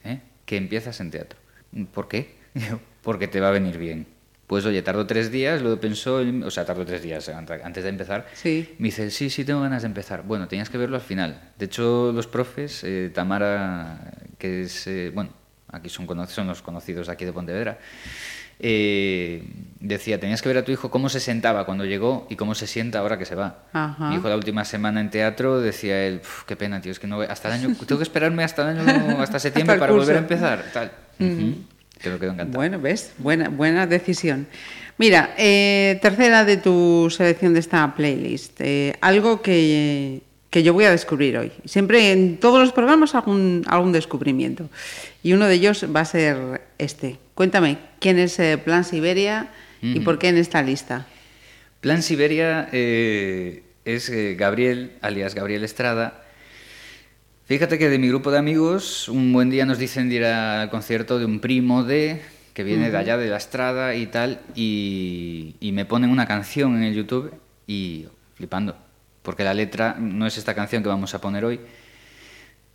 Que 0.47 0.57
empiezas 0.57 0.99
en 0.99 1.11
teatro. 1.11 1.37
¿Por 1.93 2.07
qué? 2.07 2.35
Porque 3.03 3.27
te 3.27 3.39
va 3.39 3.49
a 3.49 3.51
venir 3.51 3.77
bien. 3.77 4.07
Pues 4.47 4.63
oye, 4.65 4.81
tardó 4.83 5.07
tres 5.07 5.31
días, 5.31 5.61
luego 5.63 5.79
pensó, 5.79 6.17
o 6.43 6.51
sea, 6.51 6.65
tardó 6.65 6.85
tres 6.85 7.01
días 7.01 7.27
ant- 7.29 7.61
antes 7.63 7.83
de 7.83 7.89
empezar. 7.89 8.27
Sí. 8.33 8.75
Me 8.77 8.89
dice, 8.89 9.09
sí, 9.09 9.29
sí, 9.31 9.43
tengo 9.43 9.61
ganas 9.61 9.81
de 9.81 9.87
empezar. 9.87 10.21
Bueno, 10.23 10.47
tenías 10.47 10.69
que 10.69 10.77
verlo 10.77 10.97
al 10.97 11.01
final. 11.01 11.51
De 11.57 11.65
hecho, 11.65 12.11
los 12.13 12.27
profes, 12.27 12.83
eh, 12.83 13.11
Tamara, 13.13 14.11
que 14.37 14.61
es, 14.61 14.85
eh, 14.85 15.11
bueno, 15.13 15.31
aquí 15.71 15.89
son, 15.89 16.07
son 16.27 16.47
los 16.47 16.61
conocidos 16.61 17.07
de 17.07 17.13
aquí 17.13 17.25
de 17.25 17.33
Pontevedra, 17.33 17.79
eh, 18.59 19.43
decía, 19.79 20.19
tenías 20.19 20.41
que 20.41 20.47
ver 20.49 20.59
a 20.59 20.63
tu 20.63 20.71
hijo 20.71 20.89
cómo 20.89 21.09
se 21.09 21.19
sentaba 21.19 21.65
cuando 21.65 21.83
llegó 21.83 22.25
y 22.29 22.35
cómo 22.35 22.55
se 22.55 22.67
sienta 22.67 22.99
ahora 22.99 23.17
que 23.17 23.25
se 23.25 23.35
va. 23.35 23.63
Ajá. 23.73 24.09
Mi 24.09 24.15
hijo 24.15 24.29
la 24.29 24.35
última 24.35 24.63
semana 24.63 25.01
en 25.01 25.09
teatro 25.09 25.59
decía 25.59 26.05
él, 26.05 26.21
"Uf, 26.23 26.43
qué 26.45 26.55
pena, 26.55 26.79
tío, 26.81 26.91
es 26.91 26.99
que 26.99 27.07
no 27.07 27.17
voy- 27.17 27.27
hasta 27.29 27.49
el 27.49 27.55
año, 27.55 27.75
tengo 27.85 27.97
que 27.97 28.03
esperarme 28.03 28.43
hasta 28.43 28.71
el 28.71 28.77
año, 28.79 29.21
hasta 29.21 29.39
septiembre 29.39 29.77
para 29.77 29.91
volver 29.91 30.15
a 30.15 30.19
empezar. 30.19 30.65
Tal. 30.73 30.91
Que 32.01 32.09
me 32.09 32.19
quedo 32.19 32.31
encantado. 32.33 32.57
Bueno, 32.57 32.79
¿ves? 32.79 33.13
Buena, 33.17 33.49
buena 33.49 33.87
decisión. 33.87 34.47
Mira, 34.97 35.33
eh, 35.37 35.99
tercera 36.01 36.45
de 36.45 36.57
tu 36.57 37.09
selección 37.09 37.53
de 37.53 37.59
esta 37.59 37.95
playlist. 37.95 38.61
eh, 38.61 38.95
algo 39.01 39.41
que, 39.41 40.21
que 40.49 40.63
yo 40.63 40.73
voy 40.73 40.85
a 40.85 40.91
descubrir 40.91 41.37
hoy. 41.37 41.51
Siempre 41.65 42.11
en 42.11 42.37
todos 42.37 42.59
los 42.59 42.71
programas 42.71 43.13
algún, 43.15 43.63
algún 43.67 43.91
descubrimiento. 43.91 44.69
Y 45.21 45.33
uno 45.33 45.47
de 45.47 45.55
ellos 45.55 45.85
va 45.93 46.01
a 46.01 46.05
ser 46.05 46.61
este. 46.77 47.17
Cuéntame, 47.33 47.77
¿quién 47.99 48.19
es 48.19 48.39
eh, 48.39 48.57
Plan 48.57 48.83
Siberia 48.85 49.49
y 49.81 49.99
por 49.99 50.17
qué 50.17 50.29
en 50.29 50.37
esta 50.37 50.63
lista? 50.63 51.05
Plan 51.81 52.01
Siberia 52.01 52.67
es 52.71 54.09
Gabriel, 54.35 54.93
alias 55.01 55.35
Gabriel 55.35 55.63
Estrada. 55.63 56.24
Fíjate 57.45 57.77
que 57.77 57.89
de 57.89 57.99
mi 57.99 58.07
grupo 58.07 58.31
de 58.31 58.39
amigos, 58.39 59.07
un 59.07 59.31
buen 59.31 59.49
día 59.51 59.65
nos 59.65 59.77
dicen 59.77 60.09
de 60.09 60.15
ir 60.15 60.25
al 60.25 60.69
concierto 60.71 61.19
de 61.19 61.25
un 61.25 61.39
primo 61.39 61.83
de 61.83 62.21
que 62.53 62.63
viene 62.63 62.89
de 62.89 62.97
allá 62.97 63.17
de 63.17 63.29
la 63.29 63.37
Estrada 63.37 63.95
y 63.95 64.07
tal, 64.07 64.39
y, 64.55 65.55
y 65.59 65.71
me 65.73 65.85
ponen 65.85 66.09
una 66.09 66.25
canción 66.25 66.75
en 66.77 66.83
el 66.83 66.95
YouTube 66.95 67.31
y 67.67 68.05
flipando, 68.35 68.75
porque 69.21 69.43
la 69.43 69.53
letra 69.53 69.95
no 69.99 70.25
es 70.25 70.37
esta 70.37 70.55
canción 70.55 70.81
que 70.81 70.89
vamos 70.89 71.13
a 71.13 71.21
poner 71.21 71.45
hoy, 71.45 71.59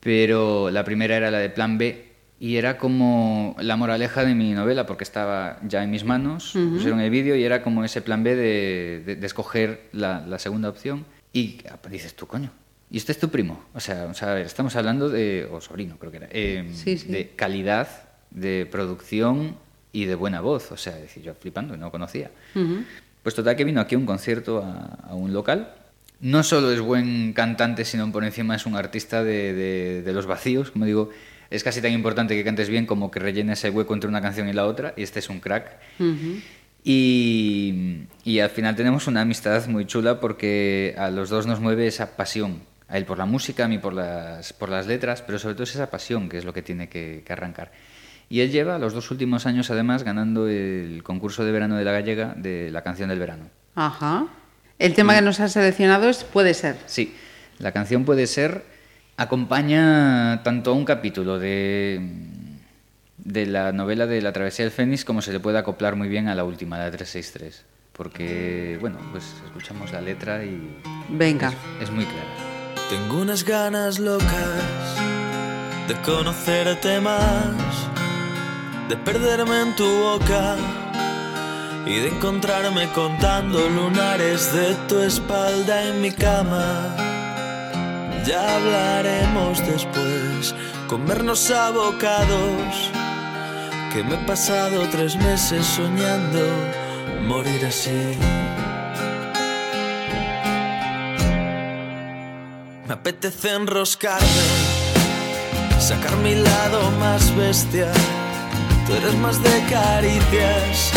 pero 0.00 0.70
la 0.70 0.84
primera 0.84 1.16
era 1.16 1.30
la 1.30 1.38
de 1.38 1.50
Plan 1.50 1.76
B 1.78 2.04
y 2.38 2.56
era 2.56 2.78
como 2.78 3.56
la 3.58 3.76
moraleja 3.76 4.24
de 4.24 4.34
mi 4.34 4.52
novela 4.52 4.86
porque 4.86 5.04
estaba 5.04 5.58
ya 5.66 5.82
en 5.82 5.90
mis 5.90 6.04
manos, 6.04 6.52
pusieron 6.74 7.00
el 7.00 7.10
vídeo 7.10 7.34
y 7.34 7.42
era 7.42 7.62
como 7.62 7.82
ese 7.84 8.02
Plan 8.02 8.22
B 8.22 8.36
de, 8.36 9.02
de- 9.04 9.16
de 9.16 9.26
escoger 9.26 9.88
la, 9.92 10.24
la 10.26 10.38
segunda 10.38 10.68
opción 10.68 11.06
y 11.32 11.58
dices 11.90 12.14
tú, 12.14 12.26
coño, 12.26 12.50
¿y 12.90 12.96
este 12.96 13.12
es 13.12 13.18
tu 13.18 13.28
primo? 13.28 13.64
O 13.74 13.80
sea, 13.80 14.12
sea, 14.14 14.32
a 14.32 14.34
ver, 14.34 14.46
estamos 14.46 14.74
hablando 14.76 15.08
de, 15.08 15.48
o 15.50 15.60
sobrino 15.60 15.96
creo 15.98 16.10
que 16.10 16.16
era, 16.18 16.28
eh, 16.30 16.70
Sí, 16.74 16.98
sí. 16.98 17.08
de 17.08 17.30
calidad, 17.36 17.88
de 18.30 18.66
producción 18.70 19.56
y 19.92 20.04
de 20.04 20.14
buena 20.14 20.40
voz, 20.40 20.70
o 20.72 20.76
sea, 20.76 20.94
decir, 20.96 21.22
yo 21.22 21.34
flipando, 21.34 21.76
no 21.76 21.90
conocía. 21.90 22.30
Ujú. 22.54 22.84
Pues 23.22 23.34
total 23.34 23.56
que 23.56 23.64
vino 23.64 23.80
aquí 23.80 23.94
a 23.94 23.98
un 23.98 24.06
concierto 24.06 24.62
a, 24.64 24.98
a 25.10 25.14
un 25.14 25.32
local. 25.32 25.74
No 26.20 26.42
solo 26.42 26.70
es 26.70 26.80
buen 26.80 27.32
cantante, 27.32 27.84
sino 27.84 28.10
por 28.12 28.24
encima 28.24 28.54
es 28.54 28.66
un 28.66 28.76
artista 28.76 29.24
de, 29.24 29.52
de- 29.54 30.02
de 30.02 30.12
los 30.12 30.26
vacíos. 30.26 30.70
Como 30.70 30.84
digo, 30.84 31.10
es 31.50 31.64
casi 31.64 31.80
tan 31.82 31.92
importante 31.92 32.34
que 32.36 32.44
cantes 32.44 32.68
bien 32.68 32.86
como 32.86 33.10
que 33.10 33.18
rellenes 33.20 33.64
el 33.64 33.72
hueco 33.74 33.94
entre 33.94 34.08
una 34.08 34.20
canción 34.20 34.48
y 34.48 34.52
la 34.52 34.66
otra. 34.66 34.92
Y 34.96 35.02
este 35.02 35.18
es 35.18 35.28
un 35.30 35.40
crack. 35.40 35.78
Ujú. 35.98 36.40
Y, 36.84 38.02
y 38.24 38.38
al 38.40 38.50
final 38.50 38.74
tenemos 38.76 39.06
una 39.06 39.22
amistad 39.22 39.66
muy 39.68 39.86
chula 39.86 40.20
porque 40.20 40.94
a 40.98 41.10
los 41.10 41.28
dos 41.30 41.46
nos 41.46 41.60
mueve 41.60 41.86
esa 41.86 42.16
pasión. 42.16 42.60
A 42.90 42.98
él 42.98 43.04
por 43.04 43.18
la 43.18 43.24
música, 43.24 43.64
a 43.64 43.68
mí 43.68 43.78
por 43.78 43.94
las, 43.94 44.52
por 44.52 44.68
las 44.68 44.86
letras, 44.86 45.22
pero 45.22 45.38
sobre 45.38 45.54
todo 45.54 45.62
es 45.64 45.74
esa 45.74 45.90
pasión 45.90 46.28
que 46.28 46.38
es 46.38 46.44
lo 46.44 46.52
que 46.52 46.60
tiene 46.62 46.88
que, 46.88 47.22
que 47.24 47.32
arrancar. 47.32 47.70
Y 48.28 48.40
él 48.40 48.50
lleva 48.50 48.78
los 48.78 48.92
dos 48.92 49.10
últimos 49.10 49.46
años 49.46 49.70
además 49.70 50.02
ganando 50.02 50.48
el 50.48 51.02
concurso 51.02 51.44
de 51.44 51.52
verano 51.52 51.76
de 51.76 51.84
la 51.84 51.92
gallega 51.92 52.34
de 52.36 52.70
la 52.70 52.82
canción 52.82 53.08
del 53.08 53.18
verano. 53.18 53.44
Ajá. 53.74 54.26
El 54.78 54.94
tema 54.94 55.14
que 55.14 55.22
nos 55.22 55.40
has 55.40 55.52
seleccionado 55.52 56.08
es 56.08 56.24
Puede 56.24 56.54
ser. 56.54 56.76
Sí, 56.86 57.14
la 57.58 57.72
canción 57.72 58.04
puede 58.04 58.26
ser, 58.26 58.64
acompaña 59.16 60.42
tanto 60.42 60.70
a 60.70 60.74
un 60.74 60.84
capítulo 60.84 61.38
de, 61.38 62.00
de 63.18 63.46
la 63.46 63.72
novela 63.72 64.06
de 64.06 64.22
La 64.22 64.32
Travesía 64.32 64.64
del 64.64 64.72
Fénix 64.72 65.04
como 65.04 65.22
se 65.22 65.32
le 65.32 65.40
puede 65.40 65.58
acoplar 65.58 65.96
muy 65.96 66.08
bien 66.08 66.28
a 66.28 66.34
la 66.34 66.44
última, 66.44 66.78
la 66.78 66.90
363. 66.90 67.64
Porque, 67.92 68.78
bueno, 68.80 68.98
pues 69.12 69.24
escuchamos 69.44 69.92
la 69.92 70.00
letra 70.00 70.42
y 70.42 70.80
Venga. 71.10 71.48
es, 71.48 71.88
es 71.88 71.90
muy 71.90 72.04
clara. 72.04 72.49
Tengo 72.90 73.18
unas 73.18 73.44
ganas 73.44 74.00
locas 74.00 74.96
de 75.86 75.94
conocerte 76.02 77.00
más, 77.00 77.54
de 78.88 78.96
perderme 78.96 79.60
en 79.60 79.76
tu 79.76 79.86
boca 79.86 80.56
y 81.86 81.94
de 82.00 82.08
encontrarme 82.08 82.90
contando 82.90 83.60
lunares 83.68 84.52
de 84.52 84.74
tu 84.88 84.98
espalda 84.98 85.84
en 85.84 86.00
mi 86.00 86.10
cama. 86.10 86.96
Ya 88.26 88.56
hablaremos 88.56 89.64
después, 89.68 90.52
comernos 90.88 91.48
abocados, 91.52 92.90
que 93.92 94.02
me 94.02 94.16
he 94.16 94.26
pasado 94.26 94.88
tres 94.90 95.14
meses 95.14 95.64
soñando 95.64 96.40
morir 97.24 97.64
así. 97.66 98.18
Apetece 102.90 103.54
enroscarme, 103.54 104.46
sacar 105.78 106.16
mi 106.18 106.34
lado 106.34 106.90
más 106.98 107.34
bestia. 107.36 107.92
Tú 108.86 108.94
eres 108.94 109.14
más 109.16 109.40
de 109.42 109.64
caricias. 109.70 110.90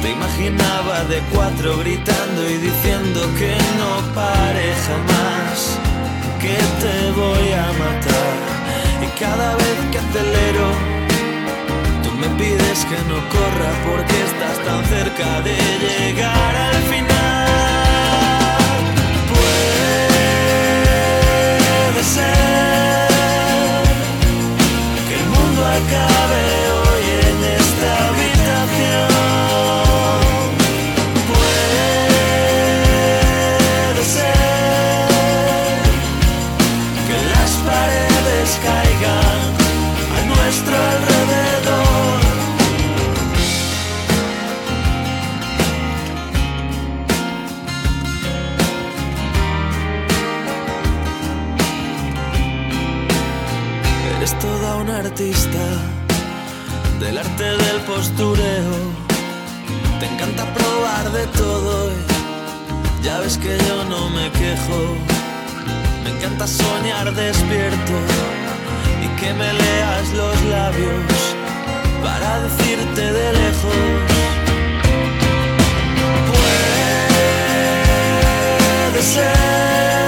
Te 0.00 0.10
imaginaba 0.10 1.04
de 1.04 1.20
cuatro 1.34 1.78
gritando 1.78 2.48
y 2.48 2.56
diciendo 2.56 3.20
que 3.38 3.54
no 3.78 4.14
pare 4.14 4.74
jamás, 4.86 5.78
que 6.40 6.56
te 6.80 7.10
voy 7.12 7.52
a 7.52 7.66
matar. 7.84 8.36
Y 9.02 9.18
cada 9.18 9.56
vez 9.56 9.78
que 9.90 9.98
acelero, 9.98 10.68
tú 12.02 12.10
me 12.12 12.28
pides 12.38 12.84
que 12.86 12.98
no 13.10 13.18
corra 13.34 13.70
porque 13.88 14.16
estás 14.30 14.56
tan 14.64 14.84
cerca 14.86 15.40
de 15.42 15.56
llegar 15.84 16.56
al 16.56 16.82
final. 16.84 17.13
Acabe 25.76 26.53
del 57.56 57.80
postureo. 57.82 58.74
Te 60.00 60.06
encanta 60.06 60.44
probar 60.54 61.12
de 61.12 61.26
todo. 61.28 61.90
y 61.90 63.04
Ya 63.04 63.18
ves 63.18 63.36
que 63.38 63.56
yo 63.68 63.84
no 63.84 64.10
me 64.10 64.30
quejo. 64.30 64.78
Me 66.02 66.10
encanta 66.10 66.46
soñar 66.46 67.12
despierto 67.14 67.92
y 69.04 69.08
que 69.20 69.32
me 69.34 69.52
leas 69.52 70.06
los 70.20 70.42
labios 70.56 71.34
para 72.02 72.40
decirte 72.40 73.12
de 73.12 73.32
lejos. 73.32 73.74
Puede 78.92 79.02
ser 79.02 80.03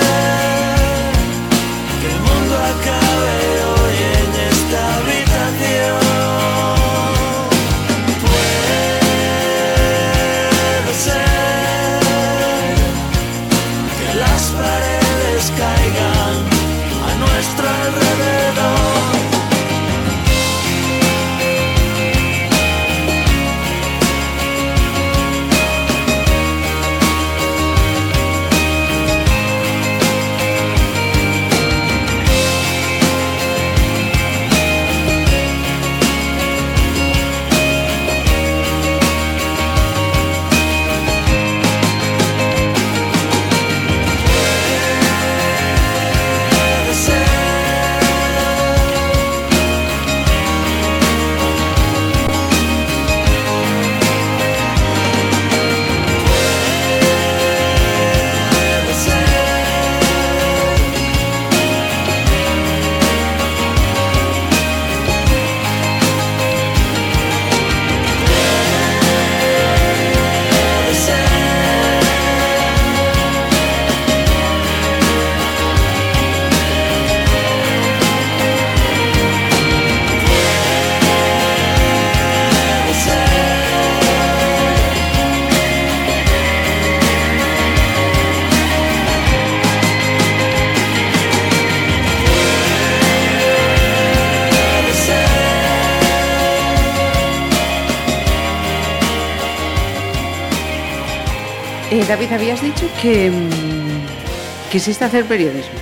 David, 102.09 102.33
habías 102.33 102.62
dicho 102.62 102.88
que 103.03 103.31
mm, 103.31 104.71
quisiste 104.71 105.05
hacer 105.05 105.25
periodismo, 105.25 105.79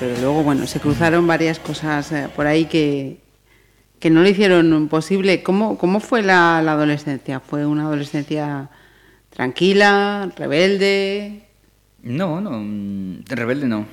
pero 0.00 0.16
luego, 0.20 0.42
bueno, 0.42 0.66
se 0.66 0.80
cruzaron 0.80 1.26
varias 1.26 1.58
cosas 1.60 2.10
eh, 2.12 2.28
por 2.34 2.46
ahí 2.46 2.64
que, 2.64 3.18
que 4.00 4.10
no 4.10 4.22
lo 4.22 4.28
hicieron 4.28 4.88
posible. 4.88 5.42
¿Cómo, 5.44 5.78
cómo 5.78 6.00
fue 6.00 6.22
la, 6.22 6.60
la 6.62 6.72
adolescencia? 6.72 7.38
¿Fue 7.40 7.66
una 7.66 7.84
adolescencia 7.84 8.68
tranquila, 9.30 10.32
rebelde? 10.36 11.42
No, 12.02 12.40
no, 12.40 12.50
mm, 12.60 13.24
rebelde 13.28 13.68
no. 13.68 13.86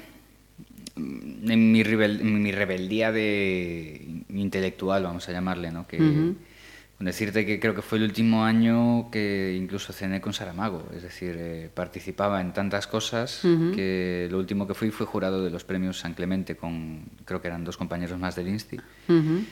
Mm, 0.96 1.52
En 1.52 1.72
mi, 1.72 1.84
rebel- 1.84 2.22
en 2.22 2.42
mi 2.42 2.52
rebeldía 2.52 3.12
de 3.12 4.02
intelectual, 4.34 5.04
vamos 5.04 5.30
a 5.30 5.32
llamarle, 5.32 5.72
¿no? 5.72 5.86
Que, 5.88 6.00
decirte 7.00 7.46
que 7.46 7.60
creo 7.60 7.76
que 7.76 7.84
fue 7.84 8.00
el 8.00 8.06
último 8.06 8.44
año 8.44 9.10
que 9.12 9.56
incluso 9.56 9.94
cené 9.94 10.20
con 10.20 10.34
Saramago, 10.34 10.90
es 10.96 11.04
decir, 11.04 11.36
eh, 11.38 11.70
participaba 11.72 12.42
en 12.42 12.54
tantas 12.54 12.88
cosas 12.88 13.42
que 13.42 14.28
lo 14.32 14.40
último 14.40 14.68
que 14.68 14.74
fui 14.74 14.90
fue 14.90 15.06
jurado 15.06 15.44
de 15.44 15.52
los 15.52 15.64
premios 15.64 16.00
San 16.00 16.16
Clemente 16.16 16.56
con, 16.58 17.04
creo 17.24 17.40
que 17.42 17.48
eran 17.50 17.64
dos 17.64 17.78
compañeros 17.78 18.20
más 18.20 18.36
del 18.36 18.48
Insti. 18.48 18.78
Ujú. 19.10 19.44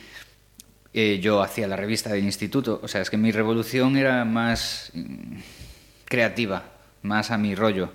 Eh, 0.93 1.19
yo 1.21 1.43
hacía 1.43 1.67
la 1.67 1.75
revista 1.75 2.11
del 2.11 2.23
instituto, 2.23 2.79
o 2.81 2.87
sea, 2.87 3.01
es 3.01 3.09
que 3.09 3.17
mi 3.17 3.31
revolución 3.31 3.97
era 3.97 4.25
más 4.25 4.91
mm, 4.93 5.37
creativa, 6.05 6.63
más 7.03 7.29
a 7.29 7.37
mi 7.37 7.53
rollo. 7.53 7.91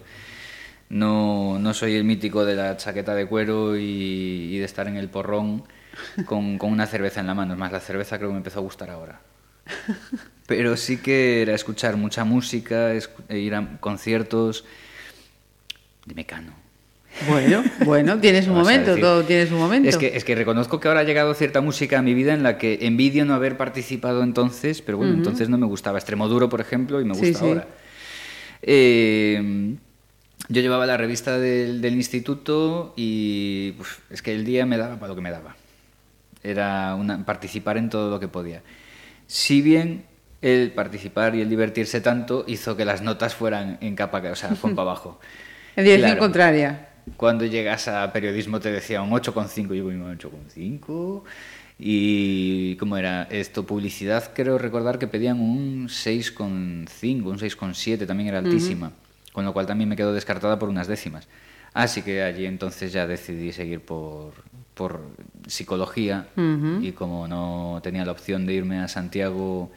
No, 0.91 1.59
no 1.59 1.73
soy 1.73 1.95
el 1.95 2.05
mítico 2.05 2.45
de 2.45 2.57
la 2.57 2.77
chaqueta 2.77 3.15
de 3.15 3.27
cuero 3.27 3.77
y, 3.77 4.51
y 4.51 4.59
de 4.59 4.65
estar 4.65 4.87
en 4.87 4.97
el 4.97 5.09
porrón 5.09 5.65
con, 6.27 6.59
con 6.59 6.71
una 6.71 6.87
cerveza 6.87 7.21
en 7.21 7.27
la 7.29 7.35
mano. 7.35 7.55
Es 7.55 7.59
más, 7.59 7.73
la 7.73 7.81
cerveza 7.81 8.19
creo 8.19 8.29
que 8.29 8.35
me 8.35 8.39
empezó 8.39 8.59
a 8.59 8.63
gustar 8.63 8.91
ahora. 8.91 9.21
Pero 10.47 10.77
sí 10.77 10.97
que 10.97 11.43
era 11.43 11.55
escuchar 11.55 11.97
mucha 11.97 12.25
música, 12.25 12.93
escu- 12.95 13.23
e 13.29 13.39
ir 13.39 13.55
a 13.55 13.79
conciertos 13.79 14.65
de 16.07 16.15
Mecano. 16.15 16.53
Bueno, 17.29 17.63
bueno, 17.85 18.19
tiene 18.21 18.43
su 18.43 18.51
momento, 18.55 18.97
todo 18.97 19.25
tiene 19.25 19.47
su 19.47 19.55
momento. 19.55 19.89
Es 19.89 19.97
que, 19.97 20.17
es 20.17 20.25
que 20.25 20.35
reconozco 20.35 20.81
que 20.81 20.89
ahora 20.89 21.01
ha 21.01 21.05
llegado 21.05 21.35
cierta 21.35 21.61
música 21.61 21.99
a 21.99 22.03
mi 22.03 22.15
vida 22.15 22.35
en 22.35 22.43
la 22.43 22.59
que 22.59 22.79
envidio 22.83 23.25
no 23.25 23.35
haber 23.35 23.57
participado 23.57 24.23
entonces, 24.25 24.83
pero 24.83 24.99
bueno, 24.99 25.15
entonces 25.15 25.49
no 25.49 25.57
me 25.59 25.67
gustaba. 25.67 25.99
Extremoduro, 25.99 26.49
por 26.49 26.61
ejemplo, 26.61 27.01
y 27.01 27.05
me 27.05 27.15
Sí, 27.15 27.21
gusta 27.21 27.39
sí. 27.39 27.45
ahora. 27.47 27.69
Eh, 28.63 29.75
yo 30.49 30.61
llevaba 30.63 30.87
la 30.87 30.97
revista 30.97 31.39
del, 31.39 31.81
del 31.81 31.95
instituto 31.95 32.93
y 32.97 33.75
uf, 33.79 33.99
es 34.11 34.21
que 34.23 34.35
el 34.35 34.45
día 34.45 34.67
me 34.67 34.77
daba 34.79 34.97
para 34.97 35.09
lo 35.09 35.15
que 35.15 35.21
me 35.23 35.31
daba. 35.31 35.55
Era 36.43 36.95
una- 36.95 37.25
participar 37.25 37.77
en 37.77 37.91
todo 37.91 38.11
lo 38.11 38.19
que 38.21 38.29
podía. 38.29 38.63
Si 39.31 39.63
bien 39.63 40.07
el 40.43 40.73
participar 40.73 41.37
y 41.37 41.41
el 41.41 41.49
divertirse 41.49 42.01
tanto 42.01 42.45
hizo 42.49 42.77
que 42.77 42.85
las 42.85 43.01
notas 43.01 43.33
fueran 43.33 43.79
en 43.81 43.95
capa, 43.95 44.19
o 44.29 44.35
sea, 44.35 44.57
fueron 44.57 44.75
para 44.75 44.91
abajo. 44.91 45.21
En 45.77 45.85
dirección 45.85 46.11
Claro. 46.11 46.19
contraria. 46.19 46.89
Cuando 47.17 47.45
llegas 47.47 47.87
a 47.87 48.13
periodismo 48.13 48.59
te 48.59 48.73
decía 48.73 49.03
un 49.03 49.11
8,5, 49.11 49.73
yo 49.77 49.87
un 49.87 50.19
8,5. 50.19 51.23
Y 51.79 52.75
¿cómo 52.77 52.97
era? 52.97 53.29
Esto, 53.31 53.65
publicidad, 53.65 54.33
creo 54.35 54.59
recordar 54.59 54.99
que 54.99 55.07
pedían 55.07 55.39
un 55.39 55.87
6,5, 55.89 57.25
un 57.25 57.39
6,7, 57.39 58.05
también 58.05 58.31
era 58.31 58.41
altísima. 58.41 58.91
Con 59.33 59.45
lo 59.45 59.53
cual 59.53 59.67
también 59.67 59.89
me 59.89 59.95
quedo 59.95 60.13
descartada 60.13 60.59
por 60.59 60.69
unas 60.69 60.89
décimas. 60.89 61.29
Así 61.73 62.03
que 62.03 62.25
allí 62.25 62.47
entonces 62.47 62.93
ya 62.93 63.07
decidí 63.07 63.53
seguir 63.53 63.81
por, 63.81 64.33
por 64.81 65.03
psicología 65.47 66.29
y 66.81 66.93
como 66.93 67.29
no 67.29 67.81
tenía 67.83 68.03
la 68.07 68.13
opción 68.13 68.47
de 68.47 68.55
irme 68.55 68.79
a 68.79 68.89
Santiago 68.89 69.71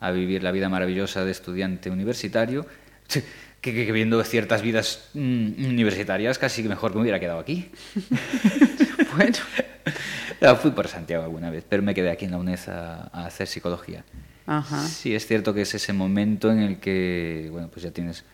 a 0.00 0.10
vivir 0.10 0.42
la 0.42 0.52
vida 0.52 0.70
maravillosa 0.70 1.22
de 1.26 1.32
estudiante 1.32 1.90
universitario, 1.90 2.64
que, 3.60 3.74
que 3.74 3.92
viendo 3.92 4.24
ciertas 4.24 4.62
vidas 4.62 5.10
mm, 5.12 5.66
universitarias 5.66 6.38
casi 6.38 6.62
que 6.62 6.70
mejor 6.70 6.92
que 6.92 6.96
me 6.96 7.02
hubiera 7.02 7.20
quedado 7.20 7.40
aquí. 7.40 7.70
Bueno, 9.16 9.36
Ya, 10.40 10.54
fui 10.56 10.70
por 10.70 10.88
Santiago 10.88 11.24
alguna 11.24 11.50
vez, 11.50 11.64
pero 11.68 11.82
me 11.82 11.92
quedé 11.94 12.10
aquí 12.10 12.24
en 12.24 12.30
la 12.30 12.38
UNED 12.38 12.60
a, 12.68 13.10
a 13.12 13.26
hacer 13.26 13.46
psicología. 13.48 14.02
ajá. 14.46 14.80
Sí, 14.86 15.14
es 15.14 15.26
cierto 15.26 15.52
que 15.52 15.62
es 15.62 15.74
ese 15.74 15.92
momento 15.92 16.50
en 16.50 16.60
el 16.60 16.78
que, 16.78 17.48
bueno, 17.52 17.68
pues 17.68 17.82
ya 17.82 17.90
tienes 17.90 18.24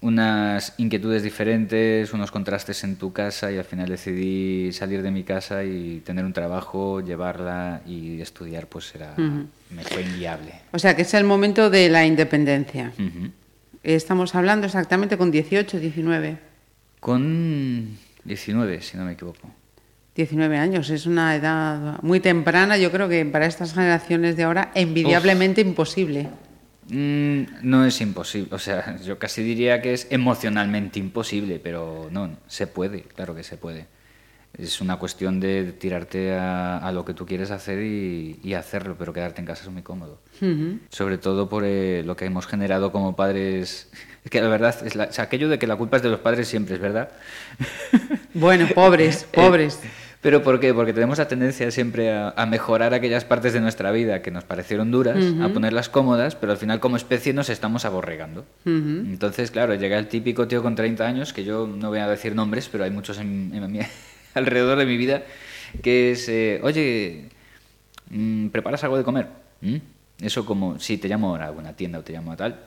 unas 0.00 0.74
inquietudes 0.78 1.22
diferentes, 1.22 2.12
unos 2.12 2.30
contrastes 2.30 2.84
en 2.84 2.96
tu 2.96 3.12
casa 3.12 3.50
y 3.50 3.58
al 3.58 3.64
final 3.64 3.88
decidí 3.88 4.72
salir 4.72 5.02
de 5.02 5.10
mi 5.10 5.24
casa 5.24 5.64
y 5.64 6.00
tener 6.04 6.24
un 6.24 6.32
trabajo, 6.32 7.00
llevarla 7.00 7.80
y 7.86 8.20
estudiar, 8.20 8.66
pues 8.66 8.94
era, 8.94 9.14
me 9.16 9.82
fue 9.82 10.02
inviable. 10.02 10.52
O 10.72 10.78
sea, 10.78 10.94
que 10.94 11.02
es 11.02 11.14
el 11.14 11.24
momento 11.24 11.70
de 11.70 11.88
la 11.88 12.04
independencia. 12.04 12.92
Estamos 13.82 14.34
hablando 14.34 14.66
exactamente 14.66 15.16
con 15.16 15.30
18, 15.30 15.78
19. 15.78 16.38
Con 17.00 17.96
19, 18.24 18.82
si 18.82 18.96
no 18.96 19.04
me 19.04 19.12
equivoco. 19.12 19.50
19 20.14 20.56
años, 20.56 20.88
es 20.90 21.06
una 21.06 21.36
edad 21.36 22.02
muy 22.02 22.20
temprana, 22.20 22.78
yo 22.78 22.90
creo 22.90 23.08
que 23.08 23.24
para 23.26 23.46
estas 23.46 23.74
generaciones 23.74 24.36
de 24.36 24.44
ahora 24.44 24.72
envidiablemente 24.74 25.60
imposible. 25.60 26.28
Mm, 26.88 27.42
no 27.62 27.84
es 27.84 28.00
imposible, 28.00 28.48
o 28.52 28.58
sea, 28.58 28.96
yo 29.04 29.18
casi 29.18 29.42
diría 29.42 29.80
que 29.82 29.92
es 29.94 30.06
emocionalmente 30.10 30.98
imposible, 30.98 31.58
pero 31.62 32.08
no, 32.10 32.36
se 32.46 32.66
puede, 32.66 33.02
claro 33.02 33.34
que 33.34 33.42
se 33.42 33.56
puede. 33.56 33.86
Es 34.56 34.80
una 34.80 34.96
cuestión 34.98 35.38
de 35.38 35.72
tirarte 35.72 36.32
a, 36.34 36.78
a 36.78 36.90
lo 36.90 37.04
que 37.04 37.12
tú 37.12 37.26
quieres 37.26 37.50
hacer 37.50 37.82
y, 37.82 38.40
y 38.42 38.54
hacerlo, 38.54 38.96
pero 38.98 39.12
quedarte 39.12 39.40
en 39.42 39.46
casa 39.46 39.64
es 39.64 39.68
muy 39.70 39.82
cómodo. 39.82 40.18
Sobre 40.88 41.18
todo 41.18 41.46
por 41.50 41.62
eh, 41.66 42.02
lo 42.06 42.16
que 42.16 42.24
hemos 42.24 42.46
generado 42.46 42.92
como 42.92 43.14
padres. 43.16 43.90
Es 44.26 44.30
que 44.30 44.40
la 44.40 44.48
verdad, 44.48 44.74
es 44.84 44.96
la- 44.96 45.08
aquello 45.18 45.48
de 45.48 45.56
que 45.60 45.68
la 45.68 45.76
culpa 45.76 45.98
es 45.98 46.02
de 46.02 46.08
los 46.08 46.18
padres 46.18 46.48
siempre 46.48 46.74
es 46.76 46.80
verdad. 46.80 47.10
Bueno, 48.34 48.66
pobres, 48.74 49.24
pobres. 49.32 49.78
Eh, 49.84 49.88
¿Pero 50.26 50.42
por 50.42 50.58
qué? 50.58 50.74
Porque 50.74 50.92
tenemos 50.92 51.18
la 51.18 51.28
tendencia 51.28 51.70
siempre 51.70 52.10
a, 52.12 52.30
a 52.30 52.46
mejorar 52.46 52.94
aquellas 52.94 53.24
partes 53.24 53.52
de 53.52 53.60
nuestra 53.60 53.92
vida 53.92 54.22
que 54.22 54.32
nos 54.32 54.42
parecieron 54.42 54.90
duras, 54.90 55.24
a 55.40 55.50
ponerlas 55.52 55.88
cómodas, 55.88 56.34
pero 56.34 56.50
al 56.50 56.58
final 56.58 56.80
como 56.80 56.96
especie 56.96 57.32
nos 57.32 57.48
estamos 57.48 57.84
aborregando. 57.84 58.44
Entonces, 59.12 59.52
claro, 59.52 59.76
llega 59.76 59.96
el 60.00 60.08
típico 60.08 60.48
tío 60.48 60.64
con 60.64 60.74
30 60.74 61.06
años, 61.06 61.32
que 61.32 61.44
yo 61.44 61.68
no 61.68 61.90
voy 61.90 62.00
a 62.00 62.08
decir 62.08 62.34
nombres, 62.34 62.68
pero 62.68 62.82
hay 62.82 62.90
muchos 62.90 63.18
en, 63.18 63.52
en 63.54 63.70
mi- 63.70 63.78
alrededor 64.34 64.76
de 64.78 64.86
mi 64.86 64.96
vida, 64.96 65.22
que 65.80 66.10
es, 66.10 66.28
eh, 66.28 66.58
oye, 66.64 67.26
mm, 68.10 68.48
¿preparas 68.48 68.82
algo 68.82 68.98
de 68.98 69.04
comer? 69.04 69.28
¿Mm? 69.60 69.76
Eso 70.22 70.44
como, 70.44 70.80
si 70.80 70.98
te 70.98 71.06
llamo 71.06 71.36
a 71.36 71.44
alguna 71.44 71.74
tienda 71.76 72.00
o 72.00 72.02
te 72.02 72.12
llamo 72.12 72.32
a 72.32 72.36
tal, 72.36 72.58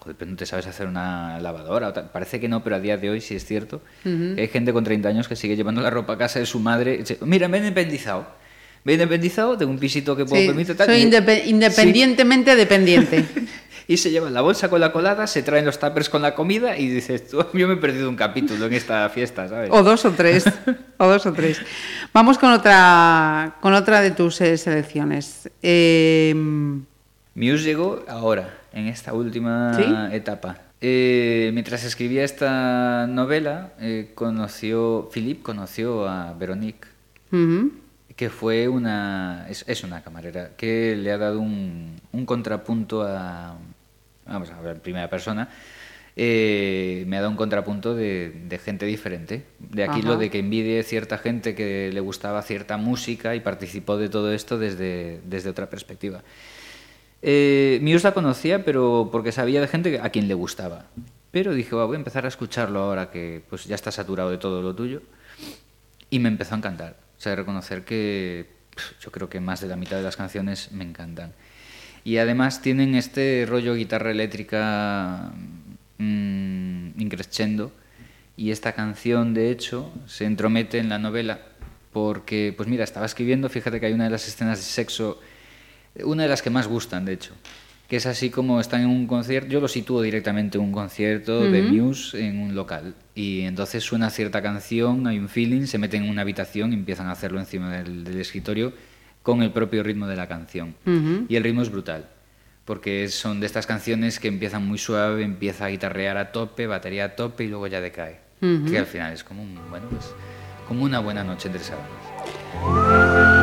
joder, 0.00 0.16
pero 0.18 0.30
no 0.30 0.36
te 0.36 0.46
sabes 0.46 0.66
hacer 0.66 0.86
una 0.86 1.38
lavadora. 1.40 1.92
Parece 2.10 2.40
que 2.40 2.48
no, 2.48 2.64
pero 2.64 2.76
a 2.76 2.80
día 2.80 2.96
de 2.96 3.10
hoy 3.10 3.20
sí 3.20 3.36
es 3.36 3.44
cierto. 3.44 3.80
hay 4.04 4.48
gente 4.48 4.72
con 4.72 4.82
30 4.84 5.08
años 5.08 5.28
que 5.28 5.36
sigue 5.36 5.56
llevando 5.56 5.80
la 5.80 5.90
ropa 5.90 6.14
a 6.14 6.18
casa 6.18 6.38
de 6.40 6.46
su 6.46 6.58
madre. 6.58 6.98
Dice, 6.98 7.18
Mira, 7.22 7.48
me 7.48 7.58
he 7.58 7.60
independizado. 7.60 8.26
Me 8.82 8.92
he 8.92 8.94
independizado 8.94 9.56
de 9.56 9.66
un 9.66 9.78
pisito 9.78 10.16
que 10.16 10.24
puedo 10.24 10.40
Sí, 10.40 10.48
permitir 10.48 10.76
tal. 10.76 10.86
soy 10.86 11.02
independientemente 11.46 12.56
dependiente. 12.56 13.24
y 13.88 13.96
se 13.98 14.10
llevan 14.10 14.32
la 14.32 14.40
bolsa 14.40 14.70
con 14.70 14.80
la 14.80 14.90
colada, 14.92 15.26
se 15.26 15.42
traen 15.42 15.66
los 15.66 15.78
tuppers 15.78 16.08
con 16.08 16.22
la 16.22 16.34
comida 16.34 16.78
y 16.78 16.88
dices, 16.88 17.28
tú, 17.28 17.44
yo 17.52 17.68
me 17.68 17.74
he 17.74 17.76
perdido 17.76 18.08
un 18.08 18.16
capítulo 18.16 18.66
en 18.66 18.72
esta 18.72 19.08
fiesta, 19.10 19.48
¿sabes? 19.48 19.68
O 19.72 19.82
dos 19.82 20.04
o 20.06 20.12
tres. 20.12 20.44
o 20.96 21.06
dos 21.08 21.26
o 21.26 21.32
tres. 21.32 21.60
Vamos 22.14 22.38
con 22.38 22.52
otra, 22.52 23.56
con 23.60 23.74
otra 23.74 24.00
de 24.00 24.12
tus 24.12 24.40
eh, 24.40 24.56
selecciones. 24.56 25.50
Eh, 25.60 26.34
llegó 27.34 28.02
ahora, 28.08 28.59
en 28.72 28.86
esta 28.86 29.12
última 29.12 29.74
¿Sí? 29.74 29.84
etapa. 30.14 30.58
Eh, 30.80 31.50
mientras 31.52 31.84
escribía 31.84 32.24
esta 32.24 33.06
novela, 33.06 33.72
eh, 33.80 34.12
conoció, 34.14 35.10
Philip 35.12 35.42
conoció 35.42 36.08
a 36.08 36.32
Veronique, 36.32 36.88
que 38.16 38.30
fue 38.30 38.68
una, 38.68 39.46
es, 39.48 39.64
es 39.66 39.84
una 39.84 40.02
camarera, 40.02 40.50
que 40.56 40.96
le 40.96 41.12
ha 41.12 41.18
dado 41.18 41.40
un, 41.40 42.00
un 42.12 42.26
contrapunto 42.26 43.02
a, 43.02 43.56
vamos 44.26 44.50
a 44.50 44.60
ver, 44.60 44.80
primera 44.80 45.08
persona, 45.08 45.48
eh, 46.16 47.04
me 47.06 47.16
ha 47.16 47.20
dado 47.20 47.30
un 47.30 47.36
contrapunto 47.36 47.94
de, 47.94 48.30
de 48.48 48.58
gente 48.58 48.84
diferente. 48.84 49.44
De 49.58 49.84
aquí 49.84 50.00
Ajá. 50.00 50.08
lo 50.08 50.16
de 50.16 50.28
que 50.28 50.38
envidie 50.38 50.82
cierta 50.82 51.18
gente 51.18 51.54
que 51.54 51.90
le 51.92 52.00
gustaba 52.00 52.42
cierta 52.42 52.76
música 52.76 53.34
y 53.34 53.40
participó 53.40 53.96
de 53.96 54.08
todo 54.08 54.32
esto 54.32 54.58
desde, 54.58 55.20
desde 55.24 55.50
otra 55.50 55.70
perspectiva. 55.70 56.22
Eh, 57.22 57.78
Muse 57.82 58.04
la 58.04 58.14
conocía, 58.14 58.64
pero 58.64 59.08
porque 59.12 59.32
sabía 59.32 59.60
de 59.60 59.68
gente 59.68 60.00
a 60.00 60.10
quien 60.10 60.28
le 60.28 60.34
gustaba. 60.34 60.86
Pero 61.30 61.52
dije, 61.54 61.74
"Va, 61.76 61.84
voy 61.84 61.96
a 61.96 61.98
empezar 61.98 62.24
a 62.24 62.28
escucharlo 62.28 62.80
ahora 62.80 63.10
que 63.10 63.42
pues 63.48 63.64
ya 63.64 63.74
está 63.74 63.92
saturado 63.92 64.30
de 64.30 64.38
todo 64.38 64.62
lo 64.62 64.74
tuyo. 64.74 65.02
Y 66.10 66.18
me 66.18 66.28
empezó 66.28 66.54
a 66.54 66.58
encantar. 66.58 66.96
O 67.18 67.20
sea, 67.20 67.36
reconocer 67.36 67.84
que 67.84 68.46
yo 69.00 69.12
creo 69.12 69.28
que 69.28 69.40
más 69.40 69.60
de 69.60 69.68
la 69.68 69.76
mitad 69.76 69.96
de 69.96 70.02
las 70.02 70.16
canciones 70.16 70.72
me 70.72 70.84
encantan. 70.84 71.32
Y 72.04 72.16
además 72.16 72.62
tienen 72.62 72.94
este 72.94 73.46
rollo 73.48 73.74
guitarra 73.74 74.10
eléctrica 74.10 75.30
mm, 75.98 77.00
increscendo. 77.00 77.72
Y 78.36 78.52
esta 78.52 78.72
canción, 78.72 79.34
de 79.34 79.50
hecho, 79.50 79.92
se 80.06 80.24
entromete 80.24 80.78
en 80.78 80.88
la 80.88 80.98
novela 80.98 81.40
porque, 81.92 82.54
pues 82.56 82.68
mira, 82.68 82.84
estaba 82.84 83.04
escribiendo, 83.04 83.48
fíjate 83.48 83.80
que 83.80 83.86
hay 83.86 83.92
una 83.92 84.04
de 84.04 84.10
las 84.10 84.26
escenas 84.26 84.58
de 84.58 84.64
sexo, 84.64 85.20
una 86.04 86.24
de 86.24 86.28
las 86.28 86.42
que 86.42 86.50
más 86.50 86.66
gustan, 86.66 87.04
de 87.04 87.14
hecho, 87.14 87.34
que 87.88 87.96
es 87.96 88.06
así 88.06 88.30
como 88.30 88.60
están 88.60 88.82
en 88.82 88.88
un 88.88 89.06
concierto, 89.06 89.48
yo 89.48 89.60
lo 89.60 89.68
sitúo 89.68 90.00
directamente 90.02 90.58
en 90.58 90.64
un 90.64 90.72
concierto 90.72 91.40
de 91.40 91.62
Muse 91.62 92.24
en 92.24 92.38
un 92.38 92.54
local, 92.54 92.94
y 93.14 93.42
entonces 93.42 93.82
suena 93.82 94.10
cierta 94.10 94.42
canción, 94.42 95.06
hay 95.06 95.18
un 95.18 95.28
feeling, 95.28 95.66
se 95.66 95.78
meten 95.78 96.04
en 96.04 96.10
una 96.10 96.22
habitación 96.22 96.72
y 96.72 96.76
empiezan 96.76 97.08
a 97.08 97.12
hacerlo 97.12 97.40
encima 97.40 97.72
del, 97.72 98.04
del 98.04 98.20
escritorio 98.20 98.72
con 99.22 99.42
el 99.42 99.50
propio 99.50 99.82
ritmo 99.82 100.06
de 100.06 100.16
la 100.16 100.26
canción. 100.26 100.74
Y 101.28 101.36
el 101.36 101.44
ritmo 101.44 101.62
es 101.62 101.70
brutal, 101.70 102.06
porque 102.64 103.08
son 103.08 103.40
de 103.40 103.46
estas 103.46 103.66
canciones 103.66 104.18
que 104.18 104.28
empiezan 104.28 104.66
muy 104.66 104.78
suave, 104.78 105.22
empieza 105.24 105.66
a 105.66 105.68
guitarrear 105.68 106.16
a 106.16 106.32
tope, 106.32 106.66
batería 106.66 107.04
a 107.04 107.16
tope 107.16 107.44
y 107.44 107.48
luego 107.48 107.66
ya 107.66 107.80
decae. 107.80 108.20
Que 108.40 108.78
al 108.78 108.86
final 108.86 109.12
es 109.12 109.22
como 109.22 109.42
un, 109.42 109.58
bueno, 109.68 109.86
pues, 109.90 110.14
como 110.66 110.84
una 110.84 111.00
buena 111.00 111.22
noche 111.22 111.48
entre 111.48 111.62
sábados. 111.62 113.39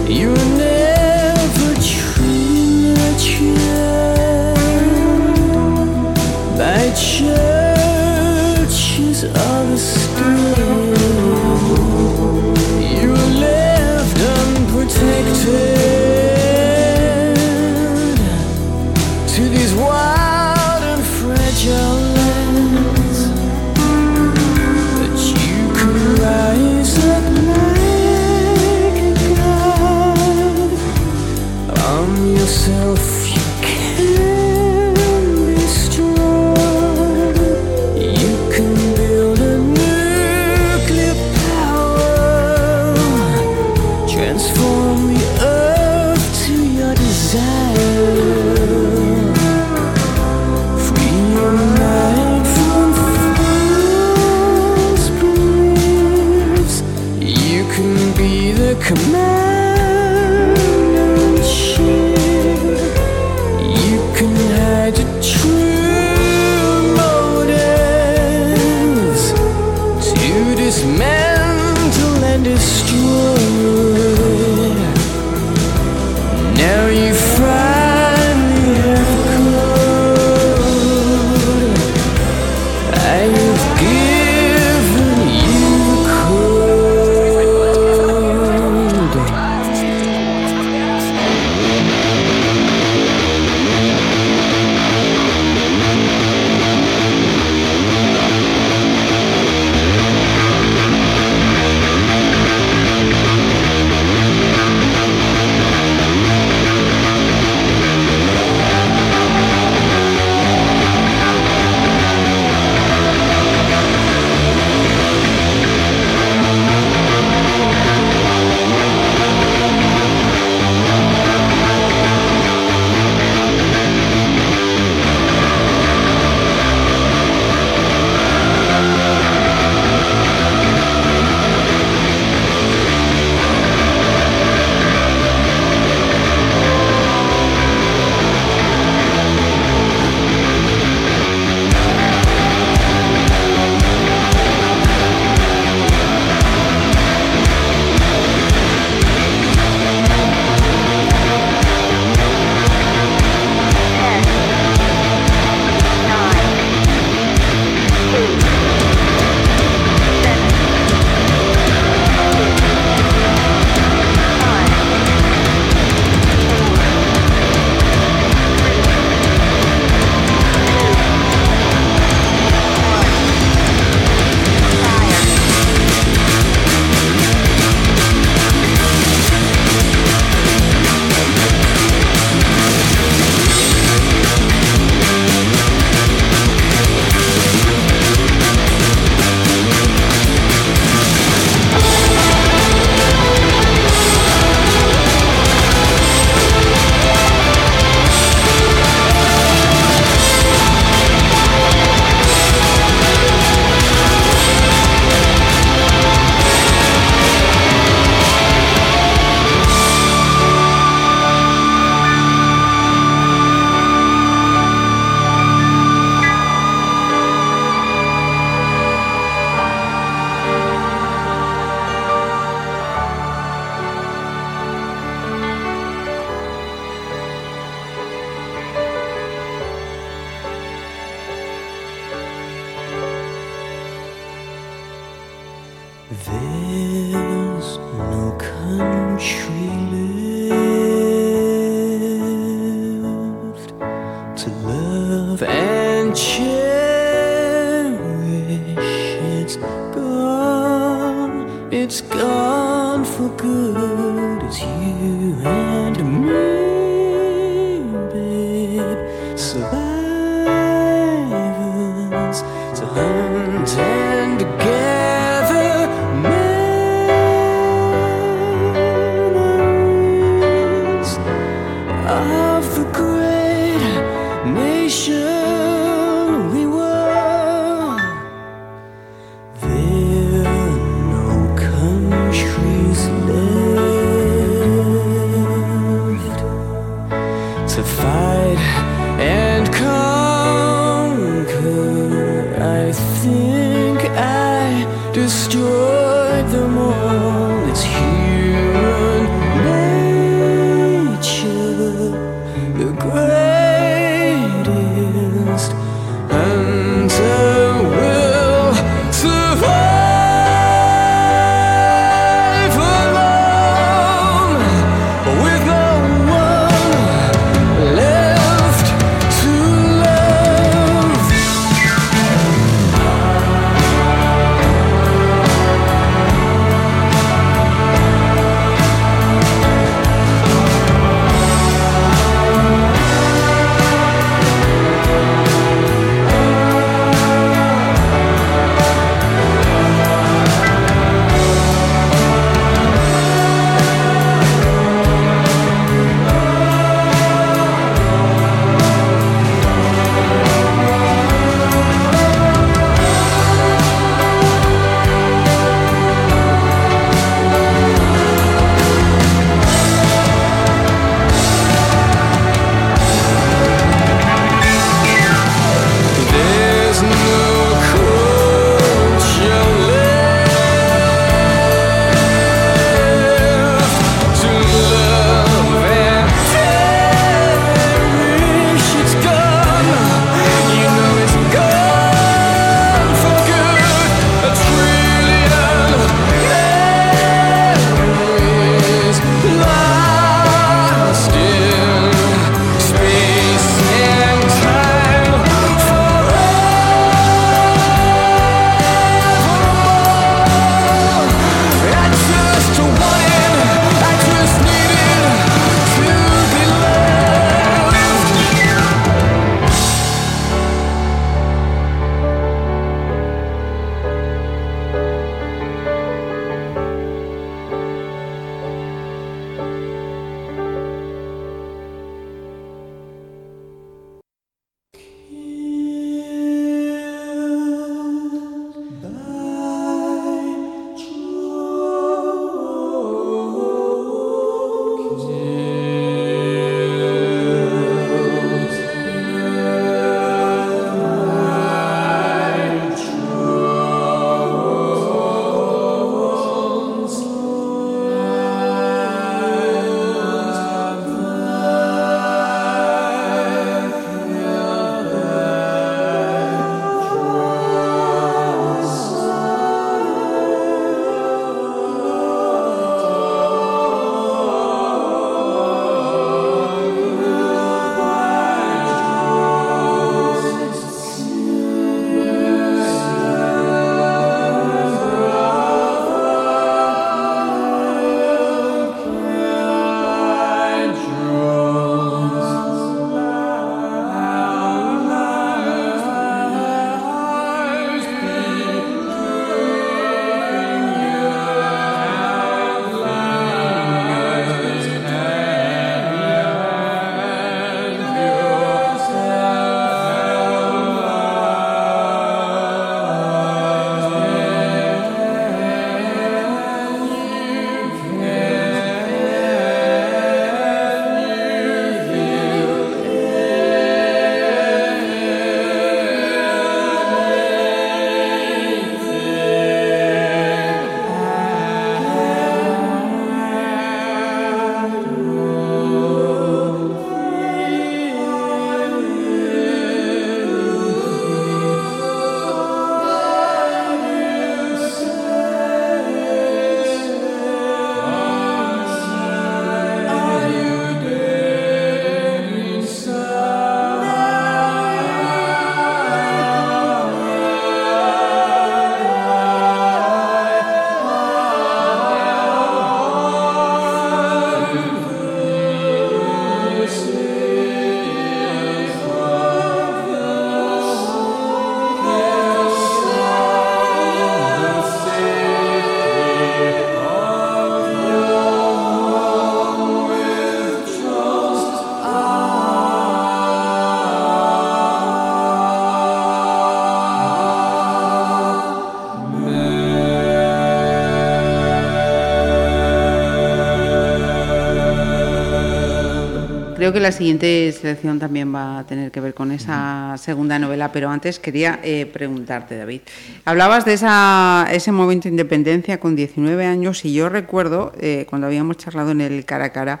Creo 586.86 586.94
que 586.94 587.00
la 587.00 587.10
siguiente 587.10 587.72
selección 587.72 588.20
también 588.20 588.54
va 588.54 588.78
a 588.78 588.86
tener 588.86 589.10
que 589.10 589.20
ver 589.20 589.34
con 589.34 589.50
esa 589.50 590.14
segunda 590.18 590.56
novela, 590.60 590.92
pero 590.92 591.10
antes 591.10 591.40
quería 591.40 591.80
eh, 591.82 592.06
preguntarte, 592.06 592.76
David. 592.76 593.00
Hablabas 593.44 593.84
de 593.84 593.94
esa, 593.94 594.68
ese 594.70 594.92
momento 594.92 595.24
de 595.24 595.30
independencia 595.30 595.98
con 595.98 596.14
19 596.14 596.64
años 596.64 597.04
y 597.04 597.12
yo 597.12 597.28
recuerdo, 597.28 597.90
eh, 597.98 598.24
cuando 598.30 598.46
habíamos 598.46 598.76
charlado 598.76 599.10
en 599.10 599.20
el 599.20 599.44
cara 599.44 599.64
a 599.64 599.72
cara, 599.72 600.00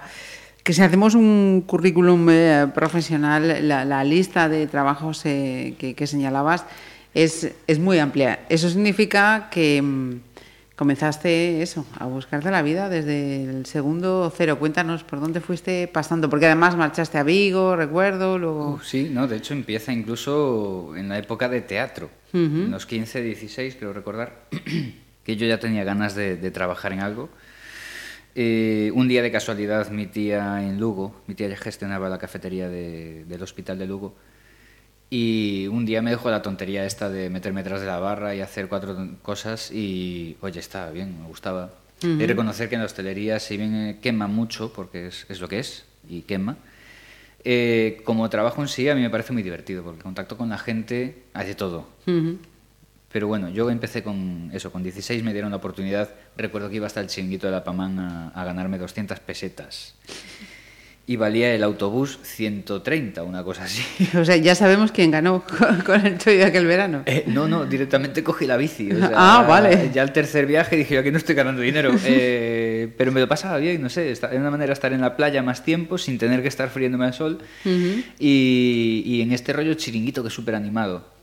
que 0.62 0.72
si 0.72 0.80
hacemos 0.80 1.16
un 1.16 1.64
currículum 1.66 2.28
eh, 2.30 2.68
profesional, 2.72 3.66
la, 3.66 3.84
la 3.84 4.04
lista 4.04 4.48
de 4.48 4.68
trabajos 4.68 5.24
que, 5.24 5.94
que 5.96 6.06
señalabas 6.06 6.66
es, 7.14 7.50
es 7.66 7.80
muy 7.80 7.98
amplia. 7.98 8.38
Eso 8.48 8.68
significa 8.70 9.48
que 9.50 9.82
mm, 9.82 10.20
comenzaste 10.76 11.62
eso, 11.62 11.86
a 11.98 12.04
buscarte 12.06 12.50
la 12.50 12.62
vida 12.62 12.88
desde 12.88 13.42
el 13.44 13.66
segundo 13.66 14.32
cero. 14.36 14.58
Cuéntanos 14.58 15.02
por 15.04 15.20
dónde 15.20 15.40
fuiste 15.40 15.88
pasando, 15.88 16.28
porque 16.30 16.46
además 16.46 16.76
marchaste 16.76 17.18
a 17.18 17.22
Vigo, 17.22 17.74
recuerdo, 17.76 18.38
luego... 18.38 18.74
Uf, 18.74 18.86
sí, 18.86 19.08
no, 19.10 19.26
de 19.26 19.36
hecho 19.36 19.54
empieza 19.54 19.92
incluso 19.92 20.94
en 20.96 21.08
la 21.08 21.18
época 21.18 21.48
de 21.48 21.62
teatro, 21.62 22.10
en 22.32 22.70
los 22.70 22.84
15, 22.86 23.22
16, 23.22 23.76
creo 23.78 23.92
recordar, 23.94 24.42
que 25.24 25.36
yo 25.36 25.46
ya 25.46 25.58
tenía 25.58 25.82
ganas 25.84 26.14
de, 26.14 26.36
de 26.36 26.50
trabajar 26.50 26.92
en 26.92 27.00
algo. 27.00 27.30
Eh, 28.34 28.90
un 28.94 29.08
día 29.08 29.22
de 29.22 29.32
casualidad 29.32 29.88
mi 29.90 30.06
tía 30.06 30.62
en 30.62 30.78
Lugo, 30.78 31.22
mi 31.26 31.34
tía 31.34 31.48
ya 31.48 31.56
gestionaba 31.56 32.10
la 32.10 32.18
cafetería 32.18 32.68
de- 32.68 33.24
del 33.24 33.42
hospital 33.42 33.78
de 33.78 33.86
Lugo, 33.86 34.14
y 35.10 35.68
un 35.68 35.86
día 35.86 36.02
me 36.02 36.10
dejó 36.10 36.30
la 36.30 36.42
tontería 36.42 36.84
esta 36.84 37.08
de 37.08 37.30
meterme 37.30 37.62
detrás 37.62 37.80
de 37.80 37.86
la 37.86 37.98
barra 37.98 38.34
y 38.34 38.40
hacer 38.40 38.68
cuatro 38.68 38.96
cosas 39.22 39.70
y, 39.70 40.36
oye, 40.40 40.58
estaba 40.58 40.90
bien, 40.90 41.20
me 41.20 41.28
gustaba. 41.28 41.72
Y 42.02 42.26
reconocer 42.26 42.68
que 42.68 42.74
en 42.74 42.82
la 42.82 42.86
hostelería, 42.86 43.40
si 43.40 43.56
bien 43.56 43.74
eh, 43.74 43.98
quema 44.02 44.26
mucho, 44.26 44.72
porque 44.72 45.06
es, 45.06 45.24
es 45.30 45.40
lo 45.40 45.48
que 45.48 45.60
es, 45.60 45.84
y 46.08 46.22
quema, 46.22 46.56
eh, 47.42 48.02
como 48.04 48.28
trabajo 48.28 48.60
en 48.60 48.68
sí 48.68 48.88
a 48.88 48.94
mí 48.94 49.00
me 49.00 49.08
parece 49.08 49.32
muy 49.32 49.42
divertido, 49.42 49.82
porque 49.82 50.02
contacto 50.02 50.36
con 50.36 50.50
la 50.50 50.58
gente 50.58 51.22
hace 51.32 51.54
todo. 51.54 51.88
Ujú. 52.06 52.38
Pero 53.12 53.28
bueno, 53.28 53.48
yo 53.48 53.70
empecé 53.70 54.02
con 54.02 54.50
eso, 54.52 54.70
con 54.70 54.82
16 54.82 55.22
me 55.22 55.32
dieron 55.32 55.50
la 55.50 55.56
oportunidad, 55.56 56.10
recuerdo 56.36 56.68
que 56.68 56.76
iba 56.76 56.86
hasta 56.86 57.00
el 57.00 57.06
chinguito 57.06 57.46
de 57.46 57.52
la 57.52 57.64
Pamán 57.64 57.98
a, 57.98 58.28
a 58.28 58.44
ganarme 58.44 58.76
200 58.76 59.20
pesetas. 59.20 59.94
Y 61.08 61.14
valía 61.14 61.54
el 61.54 61.62
autobús 61.62 62.18
130, 62.22 63.22
una 63.22 63.44
cosa 63.44 63.62
así. 63.64 63.82
O 64.18 64.24
sea, 64.24 64.36
ya 64.36 64.56
sabemos 64.56 64.90
quién 64.90 65.12
ganó 65.12 65.44
con 65.86 66.04
el 66.04 66.18
Choy 66.18 66.36
de 66.38 66.44
aquel 66.44 66.66
verano. 66.66 67.02
Eh, 67.06 67.22
no, 67.28 67.46
no, 67.46 67.64
directamente 67.64 68.24
cogí 68.24 68.44
la 68.44 68.56
bici. 68.56 68.90
o 68.90 68.98
sea, 68.98 69.12
Ah, 69.14 69.44
vale. 69.48 69.90
Ya 69.94 70.02
el 70.02 70.10
tercer 70.12 70.46
viaje 70.46 70.74
dije, 70.76 70.94
yo 70.94 71.00
aquí 71.00 71.12
no 71.12 71.18
estoy 71.18 71.34
ganando 71.36 71.62
dinero. 71.62 71.92
Eh, 72.08 72.88
pero 72.98 73.12
me 73.12 73.20
lo 73.20 73.28
pasaba 73.28 73.58
bien, 73.58 73.80
no 73.82 73.88
sé, 73.88 74.10
era 74.12 74.30
una 74.40 74.50
manera 74.50 74.66
de 74.68 74.72
estar 74.72 74.92
en 74.92 75.00
la 75.00 75.16
playa 75.16 75.42
más 75.42 75.64
tiempo 75.64 75.96
sin 75.98 76.18
tener 76.18 76.42
que 76.42 76.48
estar 76.48 76.68
friéndome 76.70 77.06
al 77.06 77.14
sol. 77.14 77.38
y, 78.18 79.02
y 79.06 79.22
en 79.22 79.32
este 79.32 79.52
rollo 79.52 79.74
chiringuito 79.74 80.22
que 80.22 80.28
es 80.28 80.34
súper 80.34 80.54
animado. 80.54 81.15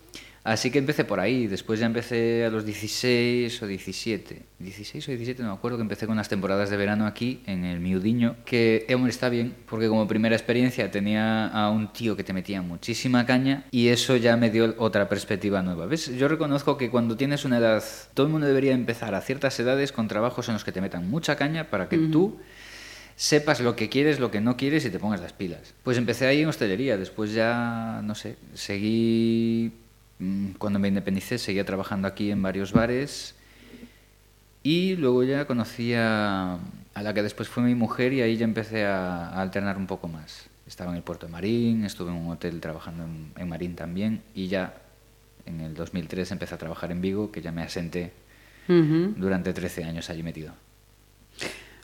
Así 0.43 0.71
que 0.71 0.79
empecé 0.79 1.05
por 1.05 1.21
ahí, 1.21 1.47
después 1.47 1.79
ya 1.79 1.85
empecé 1.85 2.43
a 2.43 2.49
los 2.49 2.65
16 2.65 3.63
o 3.63 3.67
17. 3.67 4.41
16 4.59 5.07
o 5.07 5.11
17, 5.11 5.41
no 5.41 5.49
me 5.49 5.55
acuerdo, 5.55 5.77
que 5.77 5.83
empecé 5.83 6.05
con 6.05 6.17
las 6.17 6.27
temporadas 6.27 6.69
de 6.69 6.75
verano 6.75 7.05
aquí, 7.05 7.41
en 7.45 7.63
el 7.63 7.79
Miudiño, 7.79 8.35
que, 8.43 8.85
hombre, 8.93 9.11
está 9.11 9.29
bien, 9.29 9.55
porque 9.69 9.87
como 9.87 10.05
primera 10.05 10.35
experiencia 10.35 10.91
tenía 10.91 11.47
a 11.47 11.69
un 11.69 11.93
tío 11.93 12.17
que 12.17 12.25
te 12.25 12.33
metía 12.33 12.61
muchísima 12.61 13.25
caña 13.25 13.63
y 13.71 13.87
eso 13.87 14.17
ya 14.17 14.35
me 14.35 14.49
dio 14.49 14.75
otra 14.79 15.07
perspectiva 15.07 15.61
nueva. 15.61 15.85
¿Ves? 15.85 16.13
Yo 16.17 16.27
reconozco 16.27 16.75
que 16.75 16.89
cuando 16.89 17.15
tienes 17.15 17.45
una 17.45 17.59
edad, 17.59 17.81
todo 18.13 18.25
el 18.25 18.31
mundo 18.31 18.45
debería 18.45 18.73
empezar 18.73 19.15
a 19.15 19.21
ciertas 19.21 19.57
edades 19.61 19.93
con 19.93 20.09
trabajos 20.09 20.49
en 20.49 20.55
los 20.55 20.65
que 20.65 20.73
te 20.73 20.81
metan 20.81 21.09
mucha 21.09 21.37
caña 21.37 21.69
para 21.69 21.87
que 21.87 21.97
tú 21.97 22.37
sepas 23.15 23.61
lo 23.61 23.75
que 23.75 23.89
quieres, 23.89 24.19
lo 24.19 24.31
que 24.31 24.41
no 24.41 24.57
quieres 24.57 24.83
y 24.85 24.89
te 24.89 24.99
pongas 24.99 25.21
las 25.21 25.31
pilas. 25.31 25.73
Pues 25.83 25.97
empecé 25.97 26.25
ahí 26.25 26.41
en 26.41 26.49
hostelería, 26.49 26.97
después 26.97 27.33
ya, 27.33 28.01
no 28.03 28.15
sé, 28.15 28.35
seguí, 28.53 29.71
cuando 30.57 30.79
me 30.79 30.87
independicé, 30.87 31.37
seguía 31.37 31.65
trabajando 31.65 32.07
aquí 32.07 32.31
en 32.31 32.41
varios 32.41 32.71
bares 32.71 33.35
y 34.63 34.95
luego 34.95 35.23
ya 35.23 35.45
conocí 35.45 35.93
a, 35.93 36.57
a 36.93 37.01
la 37.03 37.13
que 37.13 37.21
después 37.23 37.49
fue 37.49 37.63
mi 37.63 37.75
mujer 37.75 38.13
y 38.13 38.21
ahí 38.21 38.37
ya 38.37 38.45
empecé 38.45 38.85
a, 38.85 39.29
a 39.29 39.41
alternar 39.41 39.77
un 39.77 39.87
poco 39.87 40.07
más. 40.07 40.45
Estaba 40.67 40.91
en 40.91 40.97
el 40.97 41.03
puerto 41.03 41.25
de 41.25 41.31
Marín, 41.31 41.83
estuve 41.83 42.11
en 42.11 42.17
un 42.17 42.31
hotel 42.31 42.59
trabajando 42.61 43.03
en, 43.03 43.31
en 43.37 43.49
Marín 43.49 43.75
también 43.75 44.21
y 44.33 44.47
ya 44.47 44.73
en 45.45 45.59
el 45.59 45.73
2003 45.73 46.31
empecé 46.31 46.55
a 46.55 46.57
trabajar 46.57 46.91
en 46.91 47.01
Vigo, 47.01 47.31
que 47.31 47.41
ya 47.41 47.51
me 47.51 47.61
asenté 47.63 48.13
Ujú. 48.69 49.13
durante 49.17 49.51
13 49.51 49.83
años 49.83 50.09
allí 50.09 50.23
metido. 50.23 50.53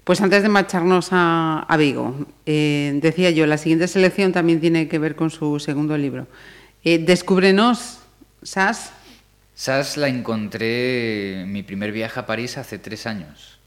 Pues 0.06 0.22
antes 0.22 0.42
de 0.42 0.50
marcharnos 0.50 1.10
a, 1.12 1.66
a 1.68 1.78
Vigo, 1.78 2.26
eh, 2.46 2.98
decía 3.02 3.30
yo, 3.32 3.46
la 3.46 3.58
siguiente 3.58 3.88
selección 3.88 4.32
también 4.32 4.62
tiene 4.62 4.88
que 4.88 4.98
ver 4.98 5.16
con 5.16 5.30
su 5.30 5.60
segundo 5.60 5.98
libro. 5.98 6.26
Eh, 6.86 6.98
Descúbrenos, 7.00 7.99
Sas. 8.44 8.92
SAS 9.56 9.98
la 9.98 10.08
encontré 10.08 11.42
en 11.42 11.52
mi 11.52 11.64
primer 11.64 11.92
viaje 11.92 12.20
a 12.20 12.26
París 12.26 12.58
hace 12.58 12.80
tres 12.80 13.06
años. 13.06 13.60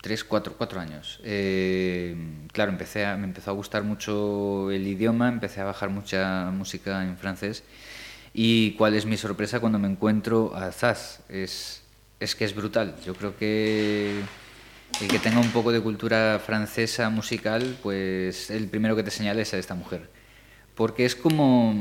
Tres, 0.00 0.24
cuatro, 0.24 0.54
cuatro 0.56 0.80
años. 0.80 1.20
Eh, 1.24 2.16
claro, 2.52 2.70
empecé 2.70 3.04
a- 3.04 3.16
me 3.16 3.24
empezó 3.24 3.50
a 3.50 3.54
gustar 3.54 3.82
mucho 3.82 4.70
el 4.70 4.86
idioma, 4.86 5.28
empecé 5.28 5.60
a 5.60 5.64
bajar 5.64 5.90
mucha 5.90 6.50
música 6.52 7.02
en 7.02 7.18
francés. 7.18 7.64
Y 8.32 8.72
cuál 8.72 8.94
es 8.94 9.06
mi 9.06 9.16
sorpresa 9.16 9.60
cuando 9.60 9.78
me 9.78 9.88
encuentro 9.88 10.54
a 10.54 10.70
Zaz. 10.72 11.20
Es, 11.28 11.82
es 12.20 12.34
que 12.34 12.44
es 12.44 12.54
brutal. 12.54 12.94
Yo 13.04 13.14
creo 13.14 13.36
que 13.36 14.20
el 15.00 15.08
que 15.08 15.18
tenga 15.18 15.40
un 15.40 15.50
poco 15.50 15.72
de 15.72 15.80
cultura 15.80 16.40
francesa 16.44 17.10
musical, 17.10 17.76
pues 17.82 18.50
el 18.50 18.68
primero 18.68 18.96
que 18.96 19.02
te 19.02 19.10
señala 19.10 19.42
es 19.42 19.52
a 19.54 19.58
esta 19.58 19.74
mujer. 19.74 20.08
Porque 20.74 21.04
es 21.06 21.16
como... 21.16 21.74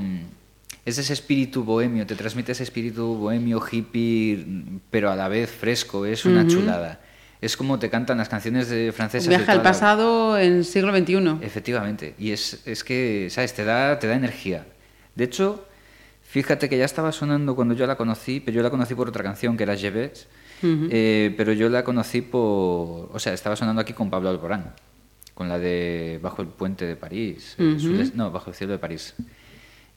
Es 0.86 0.98
ese 1.00 1.14
espíritu 1.14 1.64
bohemio, 1.64 2.06
te 2.06 2.16
transmite 2.16 2.52
ese 2.52 2.64
espíritu 2.64 3.16
bohemio, 3.16 3.60
hippie, 3.72 4.46
pero 4.92 5.10
a 5.12 5.16
la 5.16 5.28
vez 5.28 5.50
fresco, 5.50 6.06
es 6.06 6.26
una 6.26 6.46
chulada. 6.48 7.02
Es 7.42 7.58
como 7.58 7.80
te 7.80 7.90
cantan 7.90 8.18
las 8.20 8.30
canciones 8.30 8.70
de 8.70 8.92
francesas. 8.92 9.28
De 9.28 9.36
viaje 9.36 9.52
al 9.52 9.58
la- 9.58 9.64
pasado 9.64 10.38
en 10.38 10.64
siglo 10.64 10.96
XXI. 10.96 11.38
Efectivamente, 11.42 12.14
y 12.20 12.32
es, 12.32 12.62
es 12.66 12.84
que, 12.84 13.28
¿sabes? 13.32 13.54
Te 13.54 13.64
da, 13.66 13.98
te 14.00 14.08
da 14.08 14.14
energía. 14.16 14.66
De 15.16 15.24
hecho, 15.24 15.66
fíjate 16.24 16.70
que 16.70 16.78
ya 16.78 16.86
estaba 16.86 17.12
sonando 17.12 17.56
cuando 17.56 17.74
yo 17.74 17.88
la 17.88 17.96
conocí, 17.98 18.40
pero 18.40 18.56
yo 18.56 18.62
la 18.64 18.70
conocí 18.70 18.94
por 18.96 19.10
otra 19.10 19.24
canción 19.24 19.58
que 19.58 19.64
era 19.64 19.76
Je 19.76 19.90
vais, 19.92 20.28
eh, 20.64 21.34
pero 21.36 21.52
yo 21.54 21.68
la 21.70 21.84
conocí 21.84 22.22
por... 22.22 23.10
O 23.12 23.18
sea, 23.20 23.34
estaba 23.34 23.56
sonando 23.56 23.82
aquí 23.82 23.94
con 23.94 24.10
Pablo 24.10 24.30
Alborán, 24.30 24.74
con 25.34 25.50
la 25.50 25.58
de 25.60 26.20
Bajo 26.22 26.42
el 26.42 26.48
puente 26.48 26.86
de 26.86 26.96
París, 26.96 27.56
eh, 27.60 28.12
no, 28.16 28.32
Bajo 28.32 28.50
el 28.52 28.56
cielo 28.56 28.74
de 28.74 28.80
París. 28.80 29.14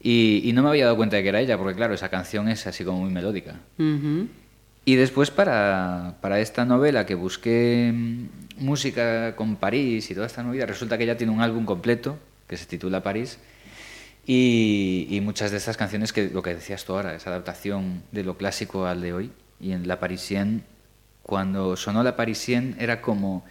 Y, 0.00 0.42
y 0.44 0.52
no 0.52 0.62
me 0.62 0.68
había 0.68 0.84
dado 0.84 0.96
cuenta 0.96 1.16
de 1.16 1.22
que 1.22 1.28
era 1.30 1.40
ella, 1.40 1.58
porque 1.58 1.74
claro, 1.74 1.94
esa 1.94 2.08
canción 2.08 2.48
es 2.48 2.66
así 2.66 2.84
como 2.84 3.00
muy 3.00 3.10
melódica. 3.10 3.56
Ujú. 3.78 4.28
Y 4.84 4.94
después 4.94 5.30
para, 5.30 6.16
para 6.20 6.40
esta 6.40 6.64
novela 6.64 7.04
que 7.04 7.14
busqué 7.14 7.92
mm, 7.92 8.64
música 8.64 9.36
con 9.36 9.56
París 9.56 10.10
y 10.10 10.14
toda 10.14 10.26
esta 10.26 10.42
movida, 10.42 10.66
resulta 10.66 10.96
que 10.96 11.04
ella 11.04 11.16
tiene 11.16 11.32
un 11.32 11.40
álbum 11.40 11.64
completo 11.64 12.18
que 12.46 12.56
se 12.56 12.64
titula 12.64 13.02
París 13.02 13.38
y, 14.26 15.06
y 15.10 15.20
muchas 15.20 15.50
de 15.50 15.56
estas 15.56 15.76
canciones 15.76 16.12
que 16.12 16.30
lo 16.30 16.42
que 16.42 16.54
decías 16.54 16.84
tú 16.84 16.94
ahora, 16.94 17.14
esa 17.14 17.30
adaptación 17.30 18.02
de 18.12 18.24
lo 18.24 18.36
clásico 18.36 18.86
al 18.86 19.00
de 19.00 19.12
hoy 19.12 19.30
y 19.60 19.72
en 19.72 19.88
La 19.88 20.00
Parisienne, 20.00 20.62
cuando 21.22 21.76
sonó 21.76 22.02
La 22.02 22.16
Parisienne 22.16 22.74
era 22.78 23.02
como, 23.02 23.44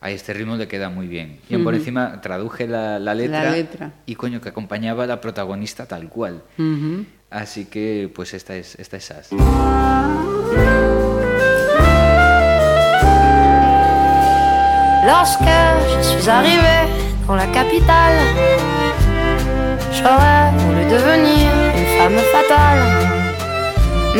a 0.00 0.10
este 0.10 0.32
ritmo 0.32 0.56
le 0.56 0.66
queda 0.66 0.88
muy 0.88 1.06
bien. 1.06 1.40
Y 1.48 1.58
por 1.58 1.74
encima 1.74 2.20
traduje 2.20 2.66
la, 2.66 2.98
la 2.98 3.14
letra, 3.14 3.50
letra. 3.50 3.92
y 4.06 4.14
coño, 4.14 4.40
que 4.40 4.48
acompañaba 4.48 5.04
a 5.04 5.06
la 5.06 5.20
protagonista 5.20 5.86
tal 5.86 6.08
cual. 6.08 6.42
Ujú. 6.58 7.04
Así 7.30 7.66
que 7.66 8.10
pues 8.14 8.32
esta 8.34 8.56
es, 8.56 8.74
esta 8.76 8.96
es 8.96 9.04
Sas. 9.04 9.28
Lorsque 15.06 15.56
je 15.96 16.02
suis 16.02 16.28
arrivée 16.28 16.84
dans 17.26 17.34
la 17.36 17.46
capitale, 17.46 18.18
j'aurais 19.92 20.50
voulu 20.58 20.84
devenir 20.96 21.48
une 21.78 21.88
femme 21.98 22.18
fatale. 22.34 22.82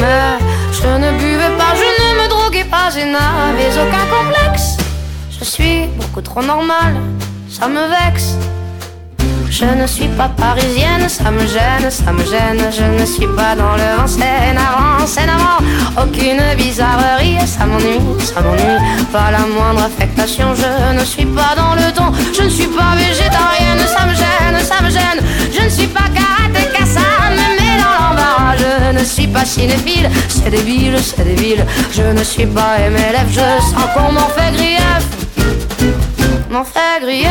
Mais 0.01 0.39
je 0.73 0.89
ne 1.05 1.11
buvais 1.19 1.55
pas, 1.61 1.73
je 1.83 1.89
ne 2.01 2.23
me 2.23 2.29
droguais 2.29 2.65
pas, 2.65 2.89
je 2.91 3.01
n'avais 3.15 3.71
aucun 3.83 4.05
complexe. 4.17 4.77
Je 5.41 5.47
suis 5.47 5.87
beaucoup 5.99 6.21
trop 6.21 6.43
normale, 6.43 6.97
ça 7.49 7.67
me 7.67 7.81
vexe. 7.89 8.37
Je 9.49 9.65
ne 9.65 9.87
suis 9.87 10.09
pas 10.09 10.29
parisienne, 10.29 11.09
ça 11.09 11.31
me 11.31 11.41
gêne, 11.41 11.91
ça 11.91 12.13
me 12.13 12.23
gêne. 12.25 12.63
Je 12.71 13.01
ne 13.01 13.07
suis 13.07 13.27
pas 13.27 13.57
dans 13.57 13.73
le 13.73 13.83
navrant, 14.53 15.07
c'est 15.07 15.25
navrant. 15.25 15.59
Aucune 15.97 16.43
bizarrerie, 16.59 17.39
ça 17.47 17.65
m'ennuie, 17.65 18.01
ça 18.19 18.43
m'ennuie. 18.43 18.81
Pas 19.13 19.31
la 19.31 19.47
moindre 19.47 19.85
affectation, 19.85 20.49
je 20.55 20.99
ne 21.01 21.05
suis 21.07 21.25
pas 21.25 21.55
dans 21.57 21.75
le 21.75 21.91
ton. 21.91 22.13
Je 22.37 22.43
ne 22.43 22.51
suis 22.51 22.69
pas 22.69 22.95
végétarienne, 22.95 23.81
ça 23.87 24.05
me 24.05 24.15
gêne, 24.15 24.63
ça 24.63 24.83
me 24.85 24.91
gêne. 24.91 25.25
Je 25.57 25.65
ne 25.65 25.71
suis 25.71 25.87
pas 25.87 26.05
karatéka, 26.15 26.85
ça 26.85 27.01
me 27.31 27.57
met 27.57 27.83
dans 27.83 27.97
l'embarras. 27.99 28.57
Je 28.59 28.99
ne 28.99 29.05
suis 29.05 29.27
pas 29.27 29.47
cinéphile, 29.47 30.11
c'est 30.29 30.51
débile, 30.51 30.99
c'est 31.03 31.25
débile. 31.25 31.65
Je 31.91 32.03
ne 32.03 32.23
suis 32.23 32.47
pas 32.47 32.77
MLF, 32.91 33.29
je 33.31 33.63
sens 33.65 33.87
qu'on 33.95 34.13
m'en 34.13 34.29
fait 34.37 34.53
grief 34.53 34.81
m'en 36.51 36.65
fait 36.65 37.01
grillage. 37.01 37.31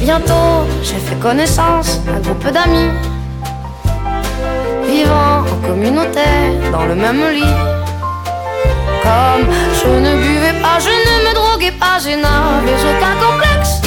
Bientôt, 0.00 0.66
j'ai 0.82 0.98
fait 0.98 1.16
connaissance 1.16 2.00
d'un 2.04 2.20
groupe 2.20 2.46
d'amis 2.52 2.90
vivant 4.86 5.40
en 5.52 5.66
communauté 5.66 6.28
dans 6.70 6.84
le 6.84 6.94
même 6.94 7.22
lit. 7.32 7.56
Comme 9.02 9.46
je 9.80 9.88
ne 9.88 10.16
buvais 10.16 10.60
pas, 10.60 10.78
je 10.78 10.94
ne 11.08 11.28
me 11.28 11.34
droguais 11.34 11.72
pas, 11.72 11.98
je 11.98 12.10
n'avais 12.10 12.78
aucun 12.90 13.14
complexe. 13.26 13.80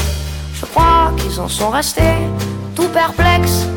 Je 0.54 0.66
crois 0.66 1.12
qu'ils 1.18 1.40
en 1.40 1.48
sont 1.48 1.70
restés 1.70 2.18
tout 2.76 2.90
perplexes. 2.90 3.68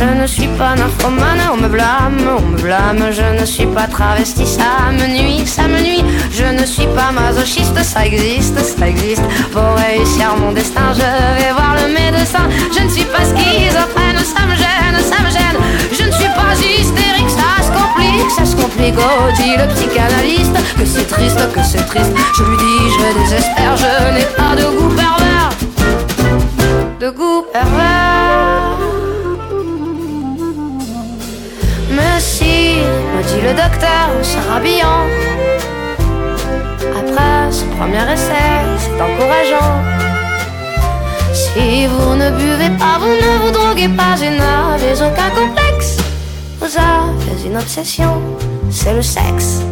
Je 0.00 0.06
ne 0.06 0.26
suis 0.26 0.48
pas 0.56 0.74
nymphomane, 0.76 1.42
on 1.52 1.58
me 1.58 1.68
blâme, 1.68 2.16
on 2.38 2.40
me 2.40 2.56
blâme. 2.56 3.12
Je 3.12 3.38
ne 3.38 3.44
suis 3.44 3.66
pas 3.66 3.86
travesti, 3.86 4.46
ça 4.46 4.90
me 4.90 5.06
nuit, 5.06 5.46
ça 5.46 5.68
me 5.68 5.78
nuit. 5.78 6.02
Je 6.32 6.44
ne 6.44 6.64
suis 6.64 6.86
pas 6.96 7.12
masochiste, 7.12 7.78
ça 7.84 8.06
existe, 8.06 8.58
ça 8.64 8.88
existe. 8.88 9.22
Pour 9.52 9.74
réussir 9.76 10.34
mon 10.40 10.52
destin, 10.52 10.94
je 10.94 11.00
vais 11.38 11.52
voir 11.52 11.76
le 11.82 11.92
médecin. 11.92 12.48
Je 12.74 12.82
ne 12.82 12.88
suis 12.88 13.04
pas 13.04 13.24
schizophrène, 13.26 14.18
ça 14.24 14.46
me 14.46 14.56
gêne, 14.56 14.96
ça 15.04 15.22
me 15.22 15.30
gêne. 15.30 15.58
Je 15.92 16.04
ne 16.06 16.12
suis 16.12 16.32
pas 16.40 16.54
hystérique, 16.56 17.28
ça 17.28 17.62
se 17.62 17.70
complique, 17.70 18.30
ça 18.38 18.46
se 18.46 18.56
complique. 18.56 18.94
Oh, 18.96 19.30
dit 19.36 19.54
le 19.58 19.66
psychanalyste 19.74 20.56
que 20.78 20.86
c'est 20.86 21.08
triste, 21.08 21.40
que 21.54 21.62
c'est 21.62 21.84
triste. 21.84 22.12
Je 22.38 22.42
lui 22.44 22.56
dis, 22.56 22.80
je 22.96 23.20
désespère, 23.20 23.76
je 23.76 24.14
n'ai 24.14 24.28
pas 24.34 24.56
de 24.56 24.64
goût 24.78 24.94
pervers. 24.96 25.50
De 27.00 27.10
goût 27.10 27.44
pervers. 27.52 28.29
Dit 33.30 33.40
le 33.40 33.54
docteur, 33.54 34.08
se 34.22 34.38
rhabillant. 34.48 35.06
Après 37.00 37.52
ce 37.52 37.64
premier 37.76 38.04
essai, 38.12 38.50
c'est 38.78 39.00
encourageant. 39.00 39.72
Si 41.32 41.86
vous 41.86 42.14
ne 42.16 42.30
buvez 42.30 42.70
pas, 42.78 42.98
vous 42.98 43.14
ne 43.24 43.32
vous 43.42 43.50
droguez 43.52 43.88
pas 43.88 44.16
et 44.20 44.30
n'avez 44.30 44.94
aucun 45.06 45.30
complexe. 45.30 45.96
Vous 46.60 46.76
avez 46.76 47.46
une 47.46 47.56
obsession, 47.56 48.20
c'est 48.70 48.94
le 48.94 49.02
sexe. 49.02 49.62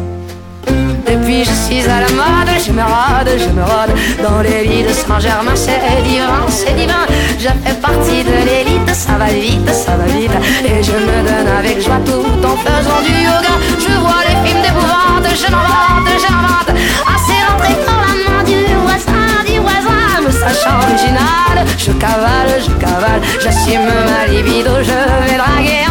Depuis 1.05 1.43
je 1.43 1.51
suis 1.51 1.83
à 1.89 2.01
la 2.01 2.09
mode, 2.09 2.51
je 2.65 2.71
me 2.71 2.81
rôde, 2.81 3.31
je 3.37 3.49
me 3.49 3.63
rôde 3.63 3.93
Dans 4.23 4.41
les 4.41 4.63
lits 4.65 4.83
de 4.83 4.93
Saint-Germain, 4.93 5.55
c'est 5.55 5.79
divin, 6.03 6.45
c'est 6.47 6.75
divin. 6.75 7.05
Je 7.37 7.47
fais 7.47 7.75
partie 7.75 8.23
de 8.23 8.37
l'élite, 8.47 8.89
ça 8.93 9.13
va 9.13 9.27
vite, 9.27 9.69
ça 9.71 9.95
va 9.95 10.05
vite. 10.05 10.31
Et 10.65 10.83
je 10.83 10.91
me 10.91 11.17
donne 11.27 11.49
avec 11.59 11.81
joie 11.81 12.01
tout 12.05 12.45
en 12.45 12.55
faisant 12.57 13.01
du 13.05 13.13
yoga. 13.27 13.55
Je 13.79 13.93
vois 13.99 14.23
les 14.27 14.37
films 14.47 14.61
d'épouvante, 14.61 15.27
je 15.41 15.51
m'invente, 15.51 16.09
j'invente 16.23 16.71
Assez 17.13 17.39
rentré 17.47 17.73
dans 17.87 18.01
la 18.07 18.15
main 18.25 18.43
du 18.43 18.59
voisin, 18.83 19.43
du 19.45 19.59
voisin. 19.59 20.21
Me 20.25 20.31
sachant 20.31 20.77
original, 20.83 21.65
je 21.77 21.91
cavale, 21.93 22.51
je 22.65 22.71
cavale. 22.83 23.21
J'assume 23.41 23.89
ma 24.09 24.31
libido, 24.31 24.71
je 24.81 25.29
vais 25.29 25.37
draguer 25.37 25.88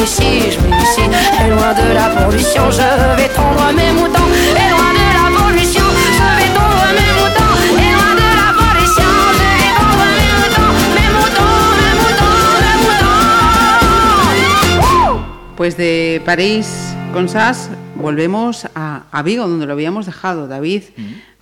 m'initie, 0.00 0.50
je 0.52 0.58
m'initie 0.60 1.08
Et 1.44 1.50
loin 1.50 1.72
de 1.74 1.92
la 1.94 2.08
pollution, 2.24 2.70
je 2.70 2.88
vais 3.16 3.28
tondre 3.34 3.72
mes 3.74 3.92
moutons. 3.92 4.28
Et 4.56 4.68
loin 4.72 4.92
de 4.96 5.04
la 5.18 5.26
pollution, 5.38 5.84
je 5.84 6.24
vais 6.38 6.50
tondre 6.56 6.88
mes 6.98 7.12
moutons. 7.20 7.54
Et 7.84 7.90
loin 7.96 8.12
de 8.20 8.28
la 8.40 8.50
pollution, 8.60 9.10
je 9.38 9.44
vais 9.60 9.72
tondre 9.78 10.08
mes 10.16 10.32
moutons. 10.36 10.74
Mes 10.96 11.08
moutons, 11.16 11.64
mes 11.80 11.94
moutons, 12.00 12.40
mes 12.60 12.76
moutons. 14.84 15.20
Pues 15.56 15.76
de 15.76 16.22
París 16.24 16.66
con 17.12 17.28
SAS 17.28 17.68
volvemos 17.96 18.66
a, 18.74 19.02
a 19.12 19.22
Vigo, 19.22 19.46
donde 19.46 19.66
lo 19.66 19.72
habíamos 19.74 20.06
dejado. 20.06 20.48
David. 20.48 20.82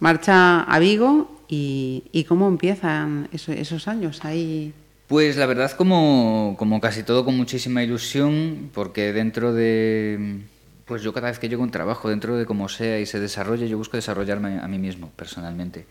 Marcha 0.00 0.62
a 0.62 0.78
Vigo 0.78 1.30
y, 1.48 2.04
y 2.12 2.24
cómo 2.24 2.48
empiezan 2.48 3.28
eso- 3.32 3.52
esos 3.52 3.86
años 3.88 4.24
ahí. 4.24 4.72
Pues 5.08 5.36
la 5.36 5.46
verdad, 5.46 5.72
como, 5.72 6.54
como 6.58 6.80
casi 6.80 7.02
todo, 7.02 7.24
con 7.24 7.36
muchísima 7.36 7.82
ilusión, 7.82 8.70
porque 8.74 9.12
dentro 9.12 9.52
de. 9.54 10.40
Pues 10.84 11.02
yo 11.02 11.12
cada 11.12 11.28
vez 11.28 11.38
que 11.38 11.48
llego 11.48 11.62
a 11.62 11.66
un 11.66 11.70
trabajo, 11.70 12.08
dentro 12.08 12.36
de 12.36 12.46
como 12.46 12.68
sea 12.68 12.98
y 13.00 13.06
se 13.06 13.18
desarrolle, 13.20 13.68
yo 13.68 13.76
busco 13.78 13.96
desarrollarme 13.96 14.58
a 14.60 14.68
mí 14.68 14.78
mismo, 14.78 15.10
personalmente. 15.16 15.86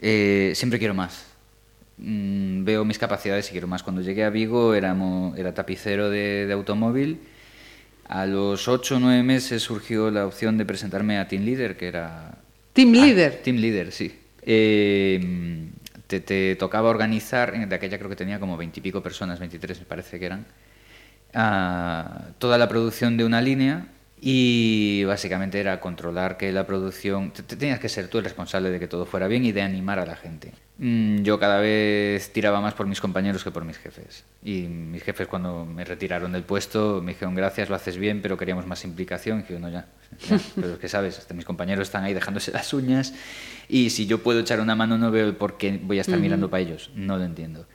Eh, 0.00 0.52
siempre 0.54 0.78
quiero 0.78 0.94
más. 0.94 1.26
Mm, 1.98 2.64
veo 2.64 2.84
mis 2.84 2.98
capacidades 2.98 3.48
y 3.48 3.52
quiero 3.52 3.66
más. 3.66 3.82
Cuando 3.82 4.02
llegué 4.02 4.24
a 4.24 4.30
Vigo 4.30 4.74
era 4.74 5.52
tapicero 5.54 6.08
de, 6.10 6.46
de 6.46 6.52
automóvil. 6.52 7.18
A 8.08 8.24
los 8.26 8.68
8 8.68 8.96
o 8.96 9.00
9 9.00 9.22
meses 9.22 9.62
surgió 9.62 10.10
la 10.10 10.26
opción 10.26 10.56
de 10.58 10.64
presentarme 10.64 11.18
a 11.18 11.28
Team 11.28 11.44
Leader, 11.44 11.76
que 11.76 11.88
era 11.88 12.38
Team 12.72 12.94
Ah, 12.96 13.04
Leader. 13.04 13.42
team 13.42 13.56
Leader, 13.56 13.92
sí. 13.92 14.12
Eh, 14.42 15.20
te, 16.08 16.20
te 16.20 16.56
tocaba 16.56 16.90
organizar, 16.90 17.52
de 17.68 17.74
aquella 17.76 17.98
creo 17.98 18.10
que 18.10 18.16
tenía 18.16 18.40
como 18.40 18.56
veintipico 18.56 19.02
personas, 19.02 19.38
23 19.40 19.78
me 19.80 19.86
parece 19.86 20.18
que 20.18 20.26
eran, 20.26 20.46
ah, 21.34 22.28
toda 22.38 22.58
la 22.58 22.68
producción 22.68 23.16
de 23.16 23.24
una 23.24 23.40
línea 23.40 23.88
y 24.20 25.04
básicamente 25.04 25.60
era 25.60 25.80
controlar 25.80 26.36
que 26.36 26.52
la 26.52 26.66
producción... 26.66 27.32
te- 27.32 27.42
te 27.44 27.56
tenías 27.56 27.78
que 27.80 27.88
ser 27.88 28.08
tú 28.08 28.18
el 28.18 28.24
responsable 28.24 28.70
de 28.70 28.80
que 28.80 28.88
todo 28.88 29.06
fuera 29.06 29.28
bien 29.28 29.44
y 29.44 29.52
de 29.52 29.62
animar 29.62 29.98
a 30.00 30.06
la 30.06 30.16
gente. 30.16 30.52
Mm, 30.78 31.22
Yo 31.22 31.40
cada 31.40 31.58
vez 31.58 32.32
tiraba 32.32 32.60
más 32.60 32.72
por 32.74 32.86
mis 32.86 33.00
compañeros 33.00 33.42
que 33.42 33.50
por 33.50 33.64
mis 33.64 33.78
jefes. 33.78 34.24
Y 34.44 34.62
mis 34.62 35.02
jefes 35.02 35.26
cuando 35.26 35.66
me 35.66 35.84
retiraron 35.84 36.32
del 36.32 36.44
puesto 36.44 37.00
me 37.02 37.12
dijeron 37.12 37.34
gracias, 37.34 37.68
lo 37.68 37.74
haces 37.74 37.96
bien, 37.98 38.22
pero 38.22 38.36
queríamos 38.36 38.66
más 38.66 38.84
implicación. 38.84 39.44
Y 39.48 39.52
yo, 39.52 39.58
no, 39.58 39.68
ya, 39.68 39.86
ya, 40.28 40.38
pero 40.54 40.74
es 40.74 40.78
que 40.78 40.88
sabes, 40.88 41.18
hasta 41.18 41.34
mis 41.34 41.44
compañeros 41.44 41.88
están 41.88 42.04
ahí 42.04 42.14
dejándose 42.14 42.52
las 42.52 42.72
uñas 42.72 43.12
y 43.68 43.90
si 43.90 44.06
yo 44.06 44.22
puedo 44.22 44.40
echar 44.40 44.60
una 44.60 44.76
mano 44.76 44.96
no 44.98 45.10
veo 45.10 45.36
por 45.36 45.58
qué 45.58 45.80
voy 45.82 45.98
a 45.98 46.02
estar 46.02 46.18
mirando 46.18 46.48
para 46.48 46.62
ellos. 46.62 46.90
No 46.94 47.18
lo 47.18 47.24
entiendo. 47.24 47.66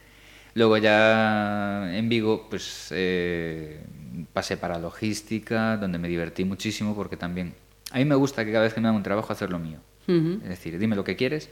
Luego 0.55 0.77
ya 0.77 1.89
en 1.97 2.07
Vigo, 2.09 2.47
pues 2.49 2.87
eh, 2.91 3.83
pasé 4.31 4.55
para 4.55 4.77
logística, 4.79 5.77
donde 5.77 5.97
me 5.97 6.07
divertí 6.07 6.45
muchísimo 6.45 6.95
porque 6.95 7.17
también 7.17 7.53
a 7.91 7.97
mí 7.97 8.05
me 8.05 8.15
gusta 8.15 8.45
que 8.45 8.51
cada 8.51 8.63
vez 8.63 8.73
que 8.73 8.79
me 8.79 8.87
dan 8.87 8.95
un 8.95 9.03
trabajo 9.03 9.33
hacer 9.33 9.49
lo 9.49 9.59
mío. 9.59 9.79
Es 10.07 10.49
decir, 10.49 10.77
dime 10.79 10.95
lo 10.95 11.03
que 11.05 11.15
quieres 11.15 11.49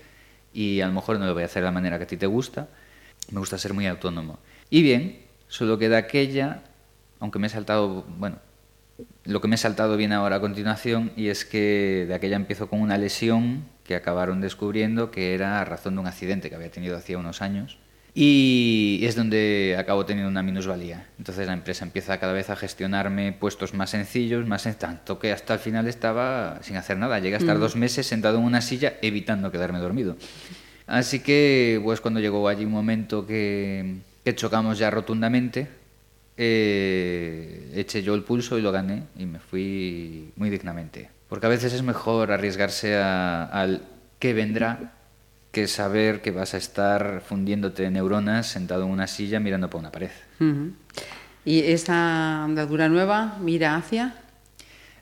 y 0.53 0.81
a 0.81 0.87
lo 0.87 0.93
mejor 0.93 1.19
no 1.19 1.25
lo 1.25 1.33
voy 1.33 1.43
a 1.43 1.45
hacer 1.45 1.61
de 1.61 1.67
la 1.67 1.71
manera 1.71 1.97
que 1.97 2.03
a 2.03 2.07
ti 2.07 2.17
te 2.17 2.27
gusta. 2.27 2.67
Me 3.31 3.39
gusta 3.39 3.57
ser 3.57 3.73
muy 3.73 3.87
autónomo. 3.87 4.39
Y 4.69 4.81
bien, 4.81 5.19
solo 5.47 5.77
que 5.77 5.89
de 5.89 5.97
aquella, 5.97 6.63
aunque 7.19 7.39
me 7.39 7.47
he 7.47 7.49
saltado, 7.49 8.03
bueno, 8.17 8.37
lo 9.25 9.41
que 9.41 9.47
me 9.47 9.55
he 9.55 9.57
saltado 9.57 9.97
viene 9.97 10.15
ahora 10.15 10.37
a 10.37 10.39
continuación 10.39 11.11
y 11.15 11.27
es 11.27 11.45
que 11.45 12.05
de 12.07 12.13
aquella 12.13 12.35
empiezo 12.35 12.67
con 12.67 12.81
una 12.81 12.97
lesión 12.97 13.65
que 13.83 13.95
acabaron 13.95 14.41
descubriendo 14.41 15.11
que 15.11 15.33
era 15.33 15.61
a 15.61 15.65
razón 15.65 15.95
de 15.95 16.01
un 16.01 16.07
accidente 16.07 16.49
que 16.49 16.55
había 16.55 16.71
tenido 16.71 16.97
hacía 16.97 17.17
unos 17.17 17.41
años 17.41 17.77
y 18.13 18.99
es 19.03 19.15
donde 19.15 19.75
acabo 19.79 20.05
teniendo 20.05 20.29
una 20.29 20.43
minusvalía. 20.43 21.07
Entonces 21.17 21.47
la 21.47 21.53
empresa 21.53 21.85
empieza 21.85 22.19
cada 22.19 22.33
vez 22.33 22.49
a 22.49 22.55
gestionarme 22.55 23.31
puestos 23.31 23.73
más 23.73 23.91
sencillos, 23.91 24.45
más 24.45 24.65
sen- 24.65 24.75
tanto 24.77 25.17
que 25.19 25.31
hasta 25.31 25.53
el 25.53 25.59
final 25.59 25.87
estaba 25.87 26.59
sin 26.61 26.75
hacer 26.75 26.97
nada. 26.97 27.19
Llegué 27.19 27.35
a 27.35 27.37
estar 27.39 27.57
dos 27.59 27.75
meses 27.75 28.05
sentado 28.07 28.37
en 28.39 28.43
una 28.43 28.61
silla 28.61 28.93
evitando 29.01 29.51
quedarme 29.51 29.79
dormido. 29.79 30.17
Así 30.87 31.19
que, 31.21 31.79
pues 31.83 32.01
cuando 32.01 32.19
llegó 32.19 32.47
allí 32.49 32.65
un 32.65 32.71
momento 32.73 33.25
que, 33.25 33.99
que 34.25 34.35
chocamos 34.35 34.77
ya 34.77 34.89
rotundamente, 34.89 35.69
eh, 36.35 37.71
eché 37.75 38.03
yo 38.03 38.13
el 38.15 38.23
pulso 38.23 38.57
y 38.57 38.61
lo 38.61 38.71
gané 38.71 39.03
y 39.17 39.25
me 39.25 39.39
fui 39.39 40.31
muy 40.35 40.49
dignamente. 40.49 41.09
Porque 41.29 41.45
a 41.45 41.49
veces 41.49 41.71
es 41.71 41.81
mejor 41.83 42.31
arriesgarse 42.31 42.97
a- 42.97 43.45
al 43.45 43.83
que 44.19 44.33
vendrá 44.33 44.95
que 45.51 45.67
saber 45.67 46.21
que 46.21 46.31
vas 46.31 46.53
a 46.53 46.57
estar 46.57 47.21
fundiéndote 47.27 47.89
neuronas 47.91 48.47
sentado 48.47 48.83
en 48.85 48.89
una 48.91 49.07
silla 49.07 49.39
mirando 49.39 49.69
por 49.69 49.79
una 49.79 49.91
pared. 49.91 50.09
Y 51.45 51.59
esa 51.59 52.43
andadura 52.43 52.87
nueva 52.89 53.37
mira 53.41 53.75
hacia. 53.75 54.15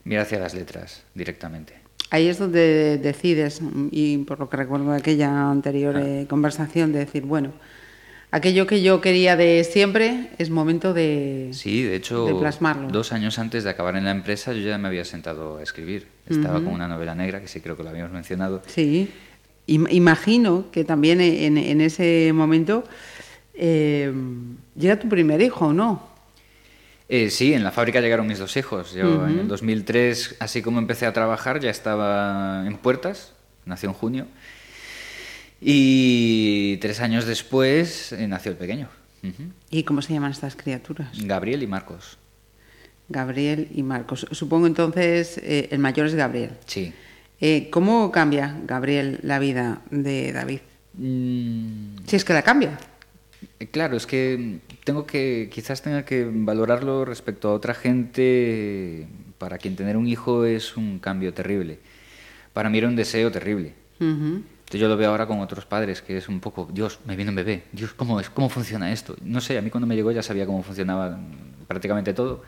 Mira 0.04 0.24
hacia 0.24 0.40
las 0.40 0.54
letras 0.54 1.04
directamente. 1.14 1.74
Ahí 2.12 2.28
es 2.28 2.40
donde 2.40 2.98
decides, 2.98 3.62
y 3.92 4.18
por 4.20 4.40
lo 4.40 4.50
que 4.50 4.58
recuerdo 4.58 4.92
de 4.92 4.98
aquella 4.98 5.52
anterior 5.52 5.96
Ah. 5.98 6.02
eh, 6.04 6.26
conversación, 6.28 6.92
de 6.92 7.00
decir, 7.00 7.22
bueno, 7.24 7.52
aquello 8.32 8.66
que 8.66 8.82
yo 8.82 9.00
quería 9.00 9.36
de 9.36 9.64
siempre 9.64 10.32
es 10.40 10.50
momento 10.50 10.94
de, 10.96 11.50
Sí, 11.54 11.84
de 11.84 11.96
hecho, 11.98 12.26
de 12.26 12.34
plasmarlo. 12.34 12.88
dos 12.88 13.12
años 13.14 13.38
antes 13.38 13.64
de 13.64 13.70
acabar 13.70 13.96
en 13.96 14.06
la 14.06 14.12
empresa 14.12 14.54
yo 14.54 14.62
ya 14.62 14.80
me 14.80 14.88
había 14.88 15.06
sentado 15.06 15.58
a 15.58 15.64
escribir. 15.64 16.08
Estaba 16.28 16.56
con 16.56 16.70
una 16.70 16.88
novela 16.88 17.14
negra, 17.14 17.42
que 17.42 17.48
sí 17.48 17.60
creo 17.62 17.78
que 17.78 17.84
lo 17.84 17.90
habíamos 17.90 18.12
mencionado. 18.14 18.64
Sí, 18.66 19.12
imagino 19.74 20.66
que 20.72 20.84
también 20.84 21.22
en, 21.22 21.58
en 21.58 21.82
ese 21.82 22.32
momento 22.34 22.84
eh, 23.54 24.12
llega 24.76 25.00
tu 25.00 25.10
primer 25.10 25.42
hijo, 25.42 25.74
¿no? 25.74 26.10
Eh, 27.10 27.32
sí, 27.32 27.54
en 27.54 27.64
la 27.64 27.72
fábrica 27.72 28.02
llegaron 28.02 28.28
mis 28.28 28.38
dos 28.38 28.56
hijos. 28.56 28.94
Yo 28.94 29.28
en 29.28 29.40
el 29.40 29.48
2003, 29.48 30.38
así 30.40 30.62
como 30.62 30.78
empecé 30.78 31.08
a 31.08 31.14
trabajar, 31.14 31.60
ya 31.60 31.72
estaba 31.72 32.66
en 32.68 32.78
puertas, 32.78 33.34
nació 33.66 33.90
en 33.90 33.96
junio. 33.96 34.28
Y 35.60 36.78
tres 36.78 37.02
años 37.02 37.26
después 37.26 38.12
eh, 38.12 38.28
nació 38.28 38.52
el 38.52 38.58
pequeño. 38.58 38.90
¿Y 39.70 39.84
cómo 39.84 40.02
se 40.02 40.14
llaman 40.14 40.32
estas 40.32 40.56
criaturas? 40.56 41.10
Gabriel 41.26 41.64
y 41.64 41.68
Marcos. 41.68 42.18
Gabriel 43.10 43.68
y 43.74 43.84
Marcos. 43.84 44.28
Supongo 44.32 44.68
entonces 44.68 45.40
eh, 45.40 45.68
el 45.72 45.80
mayor 45.80 46.06
es 46.06 46.16
Gabriel. 46.16 46.52
Sí. 46.68 46.94
Eh, 47.42 47.70
¿Cómo 47.72 48.12
cambia, 48.12 48.58
Gabriel, 48.66 49.20
la 49.24 49.40
vida 49.40 49.82
de 49.92 50.34
David? 50.34 50.60
Mm, 50.96 51.98
Si 52.06 52.16
es 52.16 52.26
que 52.26 52.34
la 52.34 52.42
cambia. 52.42 52.78
Eh, 53.60 53.68
Claro, 53.68 53.96
es 53.96 54.06
que 54.06 54.60
tengo 54.84 55.06
que, 55.06 55.50
quizás 55.52 55.82
tenga 55.82 56.04
que 56.04 56.28
valorarlo 56.30 57.06
respecto 57.06 57.50
a 57.50 57.54
otra 57.54 57.74
gente 57.74 59.08
para 59.38 59.58
quien 59.58 59.76
tener 59.76 59.96
un 59.96 60.08
hijo 60.08 60.44
es 60.46 60.76
un 60.76 61.00
cambio 61.00 61.34
terrible. 61.34 61.80
Para 62.54 62.70
mí 62.70 62.78
era 62.78 62.88
un 62.88 62.96
deseo 62.96 63.32
terrible. 63.32 63.74
Ujú. 64.02 64.44
Entonces 64.70 64.82
yo 64.82 64.88
lo 64.90 64.98
veo 64.98 65.10
ahora 65.10 65.26
con 65.26 65.40
otros 65.40 65.66
padres, 65.66 66.02
que 66.02 66.18
es 66.18 66.28
un 66.28 66.40
poco, 66.42 66.68
Dios, 66.72 67.00
me 67.06 67.16
viene 67.16 67.30
un 67.30 67.36
bebé, 67.36 67.64
Dios, 67.72 67.94
¿cómo, 67.94 68.20
es, 68.20 68.30
¿cómo 68.30 68.50
funciona 68.50 68.92
esto? 68.92 69.16
No 69.24 69.42
sé, 69.42 69.58
a 69.58 69.62
mí 69.62 69.70
cuando 69.70 69.88
me 69.88 69.96
llegó 69.96 70.12
ya 70.12 70.22
sabía 70.22 70.46
cómo 70.46 70.62
funcionaba 70.62 71.12
mm, 71.12 71.66
prácticamente 71.68 72.14
todo. 72.14 72.44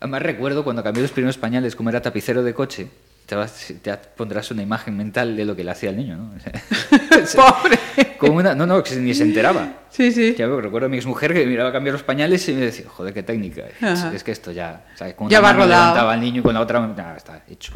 Además 0.00 0.22
recuerdo 0.22 0.64
cuando 0.64 0.82
cambié 0.82 1.02
los 1.02 1.12
primeros 1.12 1.38
pañales, 1.38 1.74
como 1.74 1.88
era 1.88 2.02
tapicero 2.02 2.42
de 2.42 2.52
coche, 2.54 2.88
te, 3.34 3.38
vas- 3.38 3.72
te 3.82 3.96
pondrás 4.16 4.50
una 4.50 4.62
imagen 4.62 4.96
mental 4.96 5.36
de 5.36 5.44
lo 5.44 5.56
que 5.56 5.64
le 5.64 5.70
hacía 5.72 5.90
al 5.90 5.96
niño, 5.96 6.16
¿no? 6.16 6.32
O 7.22 7.26
sea, 7.26 7.44
Pobre. 7.62 7.78
como 8.18 8.36
una, 8.38 8.54
no, 8.54 8.66
no, 8.66 8.82
que 8.82 8.94
ni 8.96 9.12
se 9.14 9.24
enteraba. 9.24 9.82
Sí, 9.90 10.12
sí. 10.12 10.34
Ya 10.38 10.46
recuerdo 10.46 10.86
a 10.86 10.88
mi 10.88 10.96
exmujer 10.96 11.32
que 11.34 11.44
miraba 11.46 11.72
cambiar 11.72 11.92
los 11.94 12.02
pañales 12.02 12.48
y 12.48 12.52
me 12.54 12.60
decía, 12.62 12.86
joder, 12.88 13.12
qué 13.14 13.22
técnica. 13.22 13.62
Ajá. 13.80 14.12
Es 14.14 14.22
que 14.24 14.32
esto 14.32 14.52
ya, 14.52 14.84
¿sabes? 14.94 15.14
Con 15.14 15.28
Ya 15.28 15.38
una 15.40 15.48
va 15.48 15.52
mano 15.54 15.64
rodado. 15.64 15.82
levantaba 15.84 16.12
al 16.12 16.20
niño 16.20 16.40
y 16.40 16.42
con 16.42 16.54
la 16.54 16.60
otra, 16.60 16.94
ya 16.96 17.16
está 17.16 17.42
hecho. 17.48 17.72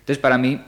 Entonces, 0.00 0.18
para 0.18 0.38
mí, 0.38 0.60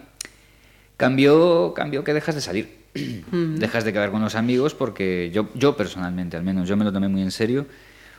cambió, 0.97 1.73
cambió 1.75 2.05
que 2.05 2.13
dejas 2.15 2.35
de 2.35 2.41
salir. 2.41 2.85
Dejas 3.33 3.85
de 3.85 3.93
quedar 3.93 4.13
con 4.13 4.23
los 4.23 4.37
amigos 4.37 4.75
porque 4.75 5.31
yo, 5.35 5.49
yo 5.55 5.77
personalmente, 5.77 6.37
al 6.37 6.45
menos, 6.45 6.69
yo 6.69 6.77
me 6.77 6.85
lo 6.85 6.93
tomé 6.93 7.09
muy 7.09 7.23
en 7.23 7.33
serio. 7.33 7.67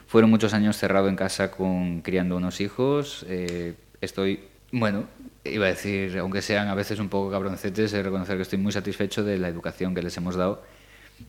Fueron 0.06 0.28
muchos 0.30 0.52
años 0.52 0.76
cerrado 0.76 1.08
en 1.08 1.16
casa 1.16 1.50
con 1.50 2.02
criando 2.02 2.36
unos 2.36 2.60
hijos. 2.60 3.24
eh, 3.28 3.74
estoy, 4.02 4.40
bueno, 4.72 5.04
iba 5.52 5.66
a 5.66 5.70
decir, 5.70 6.18
aunque 6.18 6.42
sean 6.42 6.68
a 6.68 6.74
veces 6.74 6.98
un 6.98 7.08
poco 7.08 7.30
cabroncetes, 7.30 7.92
de 7.92 8.02
reconocer 8.02 8.36
que 8.36 8.42
estoy 8.42 8.58
muy 8.58 8.72
satisfecho 8.72 9.24
de 9.24 9.38
la 9.38 9.48
educación 9.48 9.94
que 9.94 10.02
les 10.02 10.16
hemos 10.16 10.36
dado 10.36 10.62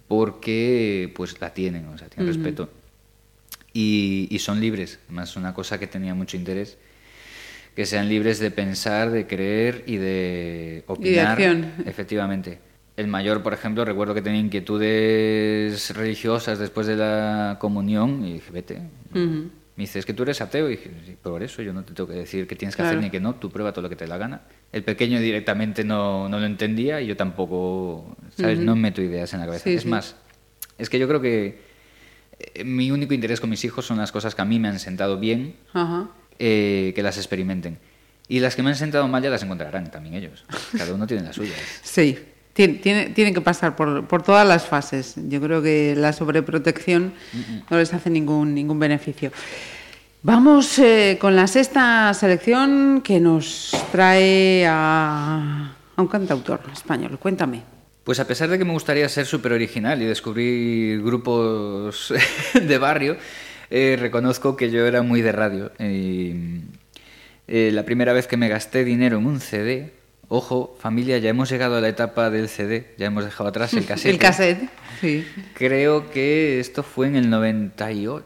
porque 0.07 1.11
pues 1.15 1.39
la 1.39 1.53
tienen, 1.53 1.87
o 1.87 1.97
sea, 1.97 2.07
tienen 2.09 2.33
respeto. 2.33 2.69
Y, 3.73 4.27
y 4.31 4.39
son 4.39 4.59
libres, 4.59 4.99
más 5.09 5.35
una 5.35 5.53
cosa 5.53 5.79
que 5.79 5.87
tenía 5.87 6.13
mucho 6.15 6.35
interés, 6.37 6.77
que 7.75 7.85
sean 7.85 8.09
libres 8.09 8.39
de 8.39 8.49
pensar, 8.51 9.11
de 9.11 9.27
creer 9.27 9.83
y 9.85 9.97
de 9.97 10.83
opinar. 10.87 11.33
acción. 11.33 11.73
Efectivamente. 11.85 12.59
El 12.95 13.07
mayor, 13.07 13.43
por 13.43 13.53
ejemplo, 13.53 13.85
recuerdo 13.85 14.15
que 14.15 14.23
tenía 14.23 14.39
inquietudes 14.39 15.95
religiosas 15.95 16.57
después 16.57 16.87
de 16.87 16.95
la 16.95 17.57
comunión 17.59 18.25
y 18.25 18.33
dije, 18.33 18.51
vete. 18.51 18.81
Ujú. 19.11 19.51
Me 19.77 19.83
dice, 19.83 19.99
es 19.99 20.05
que 20.05 20.13
tú 20.13 20.23
eres 20.23 20.41
ateo. 20.41 20.67
Y 20.67 20.71
dije, 20.71 20.91
sí, 21.05 21.15
por 21.21 21.41
eso 21.43 21.61
yo 21.61 21.71
no 21.71 21.83
te 21.83 21.93
tengo 21.93 22.09
que 22.09 22.15
decir 22.15 22.47
qué 22.47 22.55
tienes 22.55 22.75
que 22.75 22.81
hacer 22.81 22.99
ni 22.99 23.09
que 23.09 23.19
no, 23.19 23.35
tú 23.35 23.49
prueba 23.51 23.71
todo 23.71 23.83
lo 23.83 23.89
que 23.89 23.95
te 23.95 24.05
dé 24.05 24.09
la 24.09 24.17
gana. 24.17 24.41
El 24.71 24.83
pequeño 24.83 25.19
directamente 25.19 25.83
no, 25.83 26.27
no 26.27 26.39
lo 26.39 26.45
entendía 26.45 26.99
y 26.99 27.07
yo 27.07 27.15
tampoco, 27.15 28.17
¿sabes? 28.35 28.59
No 28.59 28.75
meto 28.75 29.01
ideas 29.01 29.33
en 29.33 29.39
la 29.39 29.45
cabeza. 29.45 29.63
Sí, 29.65 29.75
es 29.75 29.83
sí. 29.83 29.87
más, 29.87 30.15
es 30.79 30.89
que 30.89 30.97
yo 30.99 31.07
creo 31.07 31.21
que 31.21 31.61
eh, 32.39 32.63
mi 32.63 32.91
único 32.91 33.13
interés 33.13 33.39
con 33.39 33.49
mis 33.51 33.63
hijos 33.65 33.85
son 33.85 33.97
las 33.97 34.11
cosas 34.11 34.33
que 34.35 34.41
a 34.41 34.45
mí 34.45 34.59
me 34.59 34.67
han 34.67 34.79
sentado 34.79 35.19
bien, 35.19 35.55
Ajá. 35.73 36.09
eh, 36.39 36.91
que 36.95 37.03
las 37.03 37.17
experimenten. 37.17 37.77
Y 38.27 38.39
las 38.39 38.55
que 38.55 38.63
me 38.63 38.69
han 38.71 38.75
sentado 38.75 39.07
mal 39.07 39.21
ya 39.23 39.29
las 39.29 39.43
encontrarán 39.43 39.89
también 39.89 40.15
ellos. 40.15 40.43
Cada 40.77 40.93
uno 40.93 41.05
tiene 41.07 41.23
las 41.23 41.35
suyas. 41.35 41.55
Sí, 41.83 42.17
tiene- 42.57 43.09
tienen 43.09 43.33
que 43.33 43.41
pasar 43.41 43.75
por, 43.75 44.23
todas 44.23 44.47
las 44.47 44.65
fases. 44.65 45.15
Yo 45.29 45.39
creo 45.41 45.61
que 45.61 45.93
la 45.95 46.11
sobreprotección 46.13 47.13
no 47.69 47.77
les 47.77 47.93
hace 47.93 48.09
ningún, 48.09 48.53
ningún 48.55 48.79
beneficio. 48.79 49.31
Vamos 50.23 50.79
eh, 50.79 51.17
con 51.21 51.35
la 51.35 51.47
sexta 51.47 52.11
selección 52.13 53.01
que 53.03 53.19
nos 53.19 53.71
trae 53.91 54.65
a, 54.67 55.75
a 55.95 56.01
un 56.01 56.07
cantautor 56.07 56.59
español. 56.73 57.17
Cuéntame. 57.19 57.61
Pues 58.03 58.19
a 58.19 58.25
pesar 58.25 58.49
de 58.49 58.57
que 58.57 58.65
me 58.65 58.71
gustaría 58.73 59.07
ser 59.09 59.25
súper 59.25 59.51
original 59.51 60.01
y 60.01 60.05
descubrir 60.05 61.01
grupos 61.03 62.13
de 62.53 62.77
barrio, 62.77 63.17
eh, 63.69 63.97
reconozco 63.99 64.55
que 64.55 64.71
yo 64.71 64.85
era 64.85 65.01
muy 65.01 65.21
de 65.21 65.31
radio. 65.31 65.71
Eh, 67.49 67.71
la 67.71 67.83
primera 67.83 68.11
vez 68.13 68.27
que 68.27 68.37
me 68.37 68.49
gasté 68.49 68.83
dinero 68.83 69.17
en 69.19 69.25
un 69.25 69.39
CD, 69.39 69.93
ojo, 70.29 70.75
familia, 70.79 71.17
ya 71.17 71.29
hemos 71.29 71.49
llegado 71.49 71.77
a 71.77 71.81
la 71.81 71.89
etapa 71.89 72.29
del 72.29 72.49
CD, 72.49 72.93
ya 72.97 73.07
hemos 73.07 73.25
dejado 73.25 73.49
atrás 73.49 73.73
el 73.73 73.85
cassette. 73.87 74.11
El 74.11 74.19
cassette, 74.19 74.69
sí. 75.01 75.25
Creo 75.53 76.09
que 76.11 76.59
esto 76.59 76.83
fue 76.83 77.07
en 77.07 77.15
el 77.15 77.29
98, 77.29 78.25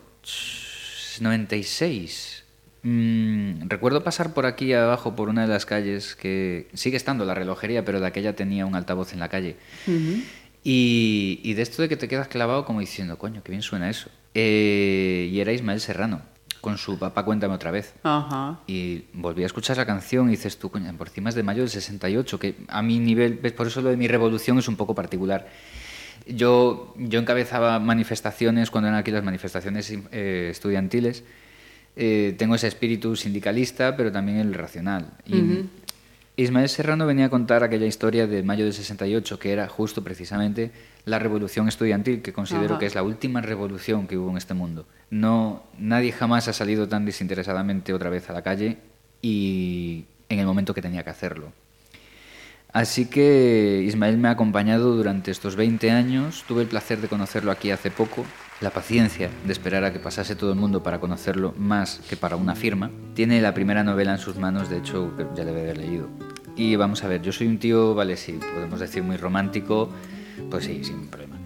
96. 1.22 2.44
Mm, 2.84 3.68
recuerdo 3.68 4.04
pasar 4.04 4.34
por 4.34 4.46
aquí 4.46 4.74
abajo, 4.74 5.16
por 5.16 5.30
una 5.30 5.44
de 5.44 5.48
las 5.48 5.66
calles 5.66 6.16
que 6.16 6.68
sigue 6.74 6.98
estando 6.98 7.26
la 7.26 7.36
relojería, 7.36 7.86
pero 7.86 8.00
de 8.00 8.08
aquella 8.08 8.36
tenía 8.36 8.66
un 8.66 8.76
altavoz 8.76 9.14
en 9.14 9.20
la 9.20 9.30
calle. 9.30 9.56
y, 10.64 11.40
y 11.44 11.54
de 11.54 11.62
esto 11.62 11.82
de 11.82 11.90
que 11.90 11.98
te 11.98 12.08
quedas 12.08 12.28
clavado 12.28 12.66
como 12.66 12.80
diciendo, 12.80 13.18
coño, 13.18 13.44
qué 13.44 13.52
bien 13.52 13.62
suena 13.62 13.90
eso. 13.90 14.10
Eh, 14.34 15.30
y 15.32 15.40
era 15.40 15.52
Ismael 15.52 15.82
Serrano, 15.82 16.22
con 16.62 16.78
su 16.78 16.98
papá 16.98 17.26
Cuéntame 17.26 17.54
otra 17.54 17.72
vez. 17.72 17.94
Ajá. 18.04 18.60
Y 18.68 19.06
volví 19.14 19.44
a 19.44 19.48
escuchar 19.48 19.78
la 19.78 19.86
canción 19.86 20.28
y 20.28 20.32
dices 20.32 20.58
tú, 20.58 20.70
coño, 20.70 20.96
por 20.98 21.08
encima 21.08 21.30
es 21.30 21.36
de 21.36 21.44
mayo 21.44 21.62
del 21.62 21.70
68, 21.70 22.40
que 22.40 22.56
a 22.68 22.82
mi 22.82 23.00
nivel, 23.00 23.40
ves, 23.42 23.52
por 23.52 23.68
eso 23.68 23.82
lo 23.82 23.90
de 23.90 23.98
mi 23.98 24.08
revolución 24.08 24.60
es 24.60 24.68
un 24.68 24.76
poco 24.76 24.96
particular. 24.96 25.48
Yo, 26.28 26.94
yo 26.98 27.20
encabezaba 27.20 27.80
manifestaciones 27.80 28.70
cuando 28.70 28.88
eran 28.90 29.00
aquí 29.00 29.12
las 29.12 29.24
manifestaciones 29.24 29.92
eh, 30.12 30.50
estudiantiles. 30.52 31.24
Eh, 31.96 32.36
tengo 32.38 32.56
ese 32.56 32.68
espíritu 32.68 33.16
sindicalista, 33.16 33.98
pero 33.98 34.12
también 34.12 34.38
el 34.38 34.54
racional. 34.54 35.12
Y 35.26 35.66
Ismael 36.38 36.70
Serrano 36.70 37.06
venía 37.06 37.26
a 37.26 37.30
contar 37.30 37.64
aquella 37.64 37.86
historia 37.86 38.26
de 38.26 38.42
mayo 38.42 38.64
del 38.64 38.74
68, 38.74 39.38
que 39.38 39.52
era 39.52 39.68
justo 39.68 40.04
precisamente 40.04 40.72
la 41.06 41.20
revolución 41.20 41.68
estudiantil, 41.68 42.22
que 42.22 42.34
considero 42.34 42.74
Ajá. 42.74 42.80
que 42.80 42.86
es 42.86 42.96
la 42.96 43.04
última 43.04 43.42
revolución 43.42 44.08
que 44.08 44.18
hubo 44.18 44.32
en 44.32 44.38
este 44.38 44.54
mundo. 44.54 44.86
No, 45.10 45.64
nadie 45.78 46.12
jamás 46.12 46.48
ha 46.48 46.54
salido 46.54 46.88
tan 46.88 47.06
desinteresadamente 47.06 47.94
otra 47.94 48.10
vez 48.10 48.30
a 48.30 48.34
la 48.34 48.42
calle 48.42 48.78
y 49.22 50.06
en 50.30 50.40
el 50.40 50.46
momento 50.46 50.74
que 50.74 50.82
tenía 50.82 51.04
que 51.04 51.10
hacerlo. 51.10 51.52
Así 52.74 53.08
que 53.08 53.84
Ismael 53.86 54.18
me 54.18 54.30
ha 54.30 54.32
acompañado 54.32 54.96
durante 54.96 55.32
estos 55.32 55.58
20 55.58 55.92
años. 55.92 56.46
Tuve 56.48 56.62
el 56.62 56.70
placer 56.70 57.02
de 57.02 57.10
conocerlo 57.10 57.52
aquí 57.52 57.70
hace 57.72 57.92
poco. 57.92 58.26
La 58.62 58.70
paciencia 58.70 59.32
de 59.44 59.52
esperar 59.52 59.84
a 59.84 59.92
que 59.92 59.98
pasase 59.98 60.36
todo 60.36 60.52
el 60.52 60.60
mundo 60.60 60.84
para 60.84 61.00
conocerlo 61.00 61.56
más 61.58 62.00
que 62.08 62.16
para 62.16 62.36
una 62.36 62.54
firma. 62.54 62.92
Tiene 63.16 63.42
la 63.42 63.56
primera 63.56 63.84
novela 63.84 64.12
en 64.12 64.20
sus 64.20 64.38
manos, 64.38 64.70
de 64.70 64.78
hecho, 64.78 65.12
ya 65.36 65.44
debe 65.44 65.62
haber 65.62 65.80
leído. 65.80 66.08
Y 66.56 66.76
vamos 66.76 67.04
a 67.04 67.08
ver, 67.08 67.24
yo 67.24 67.32
soy 67.32 67.48
un 67.48 67.58
tío, 67.58 67.96
vale, 67.96 68.18
sí, 68.18 68.40
podemos 68.54 68.80
decir 68.80 69.02
muy 69.02 69.18
romántico, 69.18 69.90
pues 70.52 70.66
sí, 70.66 70.84
sin 70.84 71.08
problema. 71.08 71.38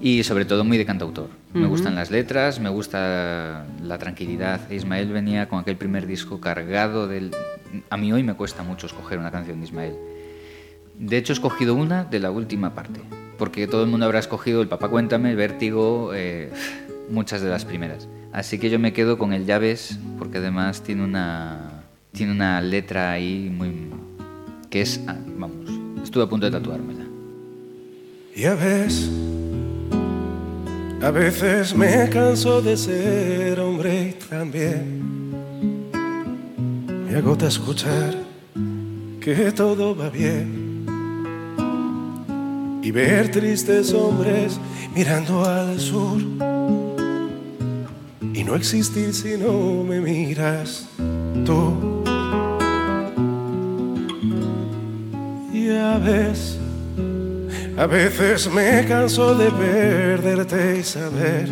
Y 0.00 0.24
sobre 0.24 0.44
todo 0.44 0.64
muy 0.64 0.76
de 0.76 0.84
cantautor. 0.84 1.28
Me 1.54 1.68
gustan 1.68 1.94
las 1.94 2.10
letras, 2.10 2.58
me 2.58 2.68
gusta 2.68 3.64
la 3.80 3.98
tranquilidad. 3.98 4.68
Ismael 4.72 5.12
venía 5.12 5.48
con 5.48 5.60
aquel 5.60 5.76
primer 5.76 6.08
disco 6.08 6.40
cargado 6.40 7.06
del... 7.06 7.30
A 7.90 7.96
mí 7.96 8.12
hoy 8.12 8.24
me 8.24 8.34
cuesta 8.34 8.64
mucho 8.64 8.88
escoger 8.88 9.20
una 9.20 9.30
canción 9.30 9.60
de 9.60 9.66
Ismael. 9.66 9.94
De 10.98 11.16
hecho, 11.16 11.32
he 11.32 11.34
escogido 11.34 11.76
una 11.76 12.02
de 12.02 12.18
la 12.18 12.32
última 12.32 12.74
parte, 12.74 13.00
porque 13.40 13.66
todo 13.66 13.82
el 13.84 13.88
mundo 13.88 14.04
habrá 14.04 14.18
escogido 14.18 14.60
el 14.60 14.68
Papá 14.68 14.90
Cuéntame, 14.90 15.34
Vértigo, 15.34 16.12
eh, 16.14 16.50
muchas 17.08 17.40
de 17.40 17.48
las 17.48 17.64
primeras. 17.64 18.06
Así 18.32 18.58
que 18.58 18.68
yo 18.68 18.78
me 18.78 18.92
quedo 18.92 19.16
con 19.16 19.32
el 19.32 19.46
Llaves, 19.46 19.98
porque 20.18 20.38
además 20.38 20.82
tiene 20.82 21.02
una, 21.02 21.84
tiene 22.12 22.32
una 22.32 22.60
letra 22.60 23.12
ahí 23.12 23.50
muy... 23.50 23.88
que 24.68 24.82
es... 24.82 25.00
ah, 25.08 25.16
vamos, 25.38 25.70
estuve 26.04 26.24
a 26.24 26.26
punto 26.26 26.44
de 26.44 26.52
tatuármela. 26.52 27.06
Ya 28.36 28.54
ves, 28.54 29.10
a 31.00 31.10
veces 31.10 31.74
me 31.74 32.10
canso 32.10 32.60
de 32.60 32.76
ser 32.76 33.58
hombre 33.58 34.10
y 34.10 34.28
también 34.28 35.00
me 37.06 37.16
agota 37.16 37.48
escuchar 37.48 38.14
que 39.18 39.50
todo 39.50 39.96
va 39.96 40.10
bien 40.10 40.59
y 42.82 42.90
ver 42.90 43.30
tristes 43.30 43.92
hombres 43.92 44.58
mirando 44.94 45.44
al 45.44 45.78
sur 45.78 46.20
y 48.34 48.44
no 48.44 48.54
existir 48.56 49.12
si 49.12 49.36
no 49.36 49.84
me 49.84 50.00
miras 50.00 50.86
tú. 51.44 52.02
Ya 55.52 55.98
ves. 55.98 56.58
A 57.76 57.86
veces 57.86 58.50
me 58.52 58.84
canso 58.86 59.34
de 59.34 59.50
perderte 59.50 60.78
y 60.80 60.82
saber 60.82 61.48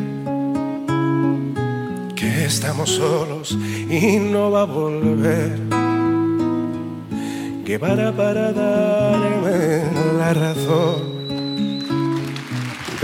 que 2.14 2.44
estamos 2.44 2.90
solos 2.90 3.56
y 3.88 4.18
no 4.18 4.50
va 4.50 4.62
a 4.62 4.64
volver. 4.64 5.58
Que 7.64 7.78
para 7.78 8.12
para 8.12 8.52
darme 8.52 9.84
la 10.18 10.34
razón 10.34 11.07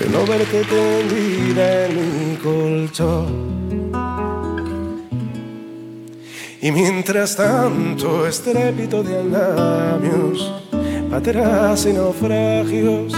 de 0.04 0.10
no 0.10 0.26
verte 0.26 0.62
tendida 0.64 1.86
en 1.86 2.30
mi 2.30 2.36
colchón. 2.36 3.54
Y 6.60 6.70
mientras 6.70 7.36
tanto, 7.36 8.26
estrépito 8.26 9.02
de 9.02 9.18
andamios, 9.18 10.52
pateras 11.10 11.86
y 11.86 11.92
naufragios, 11.92 13.12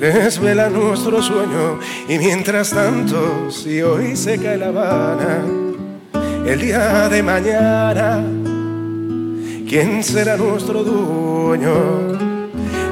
desvela 0.00 0.68
nuestro 0.68 1.22
sueño. 1.22 1.78
Y 2.08 2.18
mientras 2.18 2.70
tanto, 2.70 3.50
si 3.50 3.82
hoy 3.82 4.16
se 4.16 4.38
cae 4.38 4.56
la 4.56 4.68
Habana, 4.68 5.44
el 6.46 6.60
día 6.60 7.08
de 7.08 7.22
mañana, 7.22 8.24
¿quién 9.68 10.02
será 10.02 10.36
nuestro 10.36 10.82
dueño? 10.82 12.25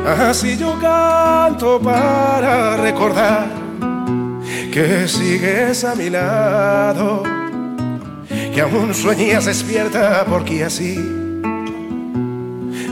Así 0.06 0.58
yo 0.58 0.78
canto 0.78 1.80
para 1.80 2.76
recordar 2.76 3.48
que 4.70 5.08
sigues 5.08 5.82
a 5.82 5.94
mi 5.94 6.10
lado, 6.10 7.22
que 8.52 8.60
aún 8.60 8.92
sueñas 8.92 9.46
despierta 9.46 10.26
porque 10.28 10.62
así 10.62 10.98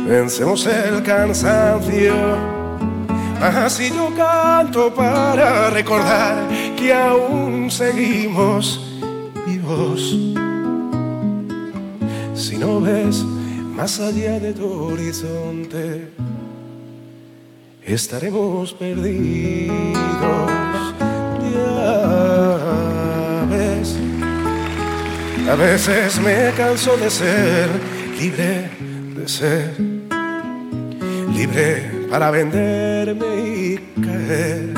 vencemos 0.09 0.67
el 0.67 1.03
cansancio. 1.03 2.15
Así 3.43 3.91
yo 3.91 4.11
canto 4.17 4.95
para 4.95 5.69
recordar 5.69 6.49
que 6.79 6.95
aún 6.95 7.71
seguimos 7.71 8.81
vivos. 9.47 10.17
Si 12.35 12.57
no 12.57 12.81
ves 12.81 13.23
más 13.77 14.01
allá 14.01 14.41
de 14.41 14.55
tu 14.55 14.67
horizonte, 14.67 16.09
estaremos 17.87 18.75
perdidos. 18.75 19.73
Ya 21.55 23.47
ves, 23.51 23.97
a 25.49 25.55
veces 25.55 26.21
me 26.21 26.53
canso 26.57 26.97
de 26.97 27.11
ser 27.11 27.69
libre, 28.19 28.71
de 29.17 29.29
ser 29.29 29.75
libre 31.35 32.07
para 32.11 32.31
venderme 32.31 33.27
y 33.49 33.79
caer. 34.01 34.75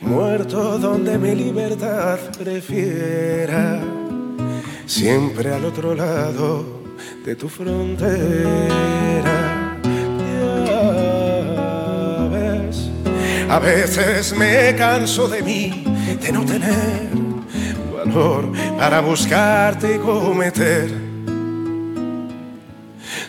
Muerto 0.00 0.78
donde 0.78 1.18
mi 1.18 1.34
libertad 1.34 2.18
prefiera, 2.38 3.80
siempre 4.86 5.52
al 5.52 5.64
otro 5.64 5.94
lado 5.94 6.82
de 7.24 7.34
tu 7.34 7.48
frontera. 7.48 8.04
A 13.54 13.60
veces 13.60 14.36
me 14.36 14.74
canso 14.74 15.28
de 15.28 15.40
mí, 15.40 15.84
de 16.20 16.32
no 16.32 16.44
tener 16.44 17.08
valor 17.96 18.50
para 18.76 19.00
buscarte 19.00 19.94
y 19.94 19.98
cometer 19.98 20.90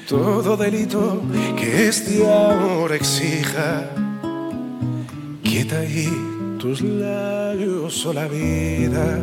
todo 0.08 0.58
delito 0.58 1.22
que 1.56 1.90
este 1.90 2.26
amor 2.26 2.92
exija. 2.94 3.92
Quieta 5.44 5.82
ahí 5.82 6.10
tus 6.60 6.82
labios 6.82 8.04
o 8.08 8.12
la 8.12 8.28
vida. 8.28 9.20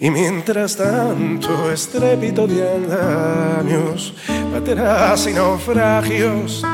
Y 0.00 0.10
mientras 0.10 0.76
tanto, 0.76 1.70
estrépito 1.70 2.46
de 2.46 2.74
andamios, 2.74 4.14
pateras 4.50 5.26
y 5.26 5.34
naufragios 5.34 6.64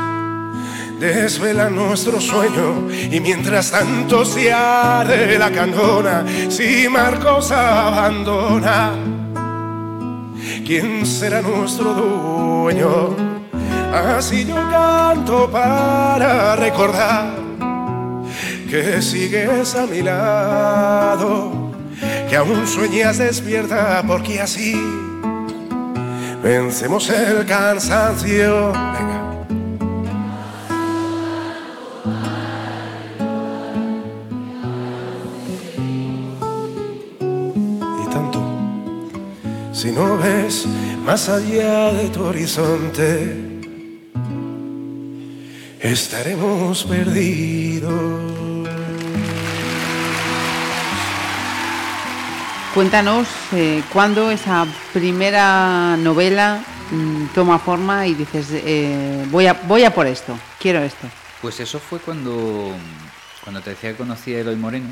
desvela 0.98 1.70
nuestro 1.70 2.20
sueño. 2.20 2.88
Y 3.10 3.20
mientras 3.20 3.70
tanto, 3.70 4.24
se 4.24 4.52
arde 4.52 5.38
la 5.38 5.50
candona, 5.50 6.24
si 6.48 6.88
Marcos 6.88 7.50
abandona. 7.50 8.92
¿Quién 10.66 11.06
será 11.06 11.40
nuestro 11.40 11.94
dueño? 11.94 13.38
Así 13.92 14.44
yo 14.44 14.56
canto 14.70 15.50
para 15.50 16.56
recordar 16.56 17.32
que 18.68 19.00
sigues 19.00 19.74
a 19.74 19.86
mi 19.86 20.02
lado, 20.02 21.72
que 22.28 22.36
aún 22.36 22.66
sueñas 22.66 23.16
despierta 23.16 24.04
porque 24.06 24.42
así 24.42 24.76
vencemos 26.42 27.08
el 27.08 27.46
cansancio. 27.46 28.72
Si 39.78 39.92
no 39.92 40.18
ves 40.18 40.66
más 41.04 41.28
allá 41.28 41.92
de 41.92 42.08
tu 42.08 42.24
horizonte, 42.24 43.36
estaremos 45.78 46.82
perdidos. 46.82 48.72
Cuéntanos 52.74 53.28
eh, 53.52 53.84
cuándo 53.92 54.32
esa 54.32 54.66
primera 54.92 55.96
novela 55.96 56.60
mm, 56.90 57.26
toma 57.32 57.60
forma 57.60 58.04
y 58.08 58.14
dices, 58.14 58.48
eh, 58.50 59.24
voy, 59.30 59.46
a, 59.46 59.52
voy 59.52 59.84
a 59.84 59.94
por 59.94 60.08
esto, 60.08 60.36
quiero 60.58 60.80
esto. 60.80 61.06
Pues 61.40 61.60
eso 61.60 61.78
fue 61.78 62.00
cuando, 62.00 62.72
cuando 63.44 63.60
te 63.60 63.70
decía 63.70 63.92
que 63.92 63.98
conocí 63.98 64.34
a 64.34 64.40
Eloy 64.40 64.56
Moreno. 64.56 64.88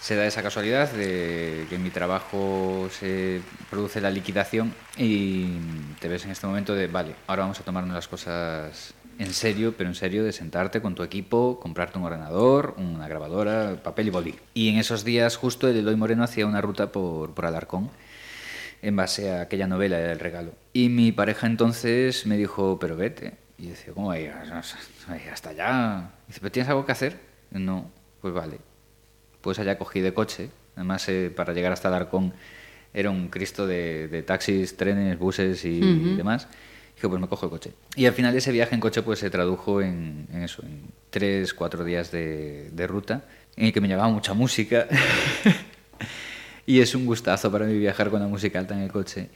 Se 0.00 0.14
da 0.14 0.26
esa 0.26 0.42
casualidad 0.42 0.90
de 0.92 1.66
que 1.68 1.78
mi 1.78 1.90
trabajo 1.90 2.88
se 2.90 3.40
produce 3.68 4.00
la 4.00 4.10
liquidación 4.10 4.72
y 4.96 5.58
te 6.00 6.08
ves 6.08 6.24
en 6.24 6.30
este 6.30 6.46
momento 6.46 6.74
de, 6.74 6.86
vale, 6.86 7.14
ahora 7.26 7.42
vamos 7.42 7.60
a 7.60 7.64
tomarnos 7.64 7.94
las 7.94 8.08
cosas 8.08 8.94
en 9.18 9.34
serio, 9.34 9.74
pero 9.76 9.90
en 9.90 9.94
serio 9.94 10.24
de 10.24 10.32
sentarte 10.32 10.80
con 10.80 10.94
tu 10.94 11.02
equipo, 11.02 11.58
comprarte 11.60 11.98
un 11.98 12.04
ordenador, 12.04 12.74
una 12.78 13.08
grabadora, 13.08 13.82
papel 13.82 14.06
y 14.06 14.10
boli. 14.10 14.38
Y 14.54 14.68
en 14.70 14.78
esos 14.78 15.04
días 15.04 15.36
justo 15.36 15.68
el 15.68 15.76
Eloy 15.76 15.96
Moreno 15.96 16.22
hacía 16.22 16.46
una 16.46 16.60
ruta 16.60 16.92
por, 16.92 17.34
por 17.34 17.44
Alarcón 17.44 17.90
en 18.80 18.96
base 18.96 19.32
a 19.32 19.42
aquella 19.42 19.66
novela 19.66 19.98
del 19.98 20.20
regalo. 20.20 20.52
Y 20.72 20.88
mi 20.88 21.12
pareja 21.12 21.46
entonces 21.46 22.26
me 22.26 22.36
dijo, 22.36 22.78
pero 22.78 22.96
vete. 22.96 23.36
Y 23.58 23.66
decía, 23.66 23.92
¿cómo 23.92 24.14
ir 24.14 24.30
hasta 24.30 25.50
allá? 25.50 26.10
Y 26.24 26.28
dice, 26.28 26.40
¿pero 26.40 26.52
tienes 26.52 26.70
algo 26.70 26.86
que 26.86 26.92
hacer? 26.92 27.18
No, 27.50 27.90
pues 28.20 28.32
vale. 28.32 28.67
Pues 29.48 29.58
allá 29.58 29.78
cogí 29.78 30.00
de 30.00 30.12
coche. 30.12 30.50
Además, 30.76 31.08
eh, 31.08 31.32
para 31.34 31.54
llegar 31.54 31.72
hasta 31.72 31.88
Alarcón 31.88 32.34
era 32.92 33.08
un 33.08 33.28
cristo 33.28 33.66
de, 33.66 34.06
de 34.08 34.22
taxis, 34.22 34.76
trenes, 34.76 35.18
buses 35.18 35.64
y 35.64 35.80
demás. 36.18 36.48
Dije, 36.94 37.08
pues 37.08 37.18
me 37.18 37.28
cojo 37.28 37.46
el 37.46 37.50
coche. 37.50 37.72
Y 37.96 38.04
al 38.04 38.12
final 38.12 38.36
ese 38.36 38.52
viaje 38.52 38.74
en 38.74 38.80
coche 38.82 39.00
pues 39.00 39.20
se 39.20 39.30
tradujo 39.30 39.80
en, 39.80 40.26
en 40.30 40.42
eso, 40.42 40.62
en 40.66 40.82
tres, 41.08 41.54
cuatro 41.54 41.82
días 41.82 42.12
de, 42.12 42.68
de 42.72 42.86
ruta, 42.86 43.24
en 43.56 43.64
el 43.64 43.72
que 43.72 43.80
me 43.80 43.88
llevaba 43.88 44.10
mucha 44.10 44.34
música. 44.34 44.86
y 46.66 46.80
es 46.80 46.94
un 46.94 47.06
gustazo 47.06 47.50
para 47.50 47.64
mí 47.64 47.78
viajar 47.78 48.10
con 48.10 48.20
la 48.20 48.28
música 48.28 48.58
alta 48.58 48.74
en 48.74 48.82
el 48.82 48.92
coche. 48.92 49.30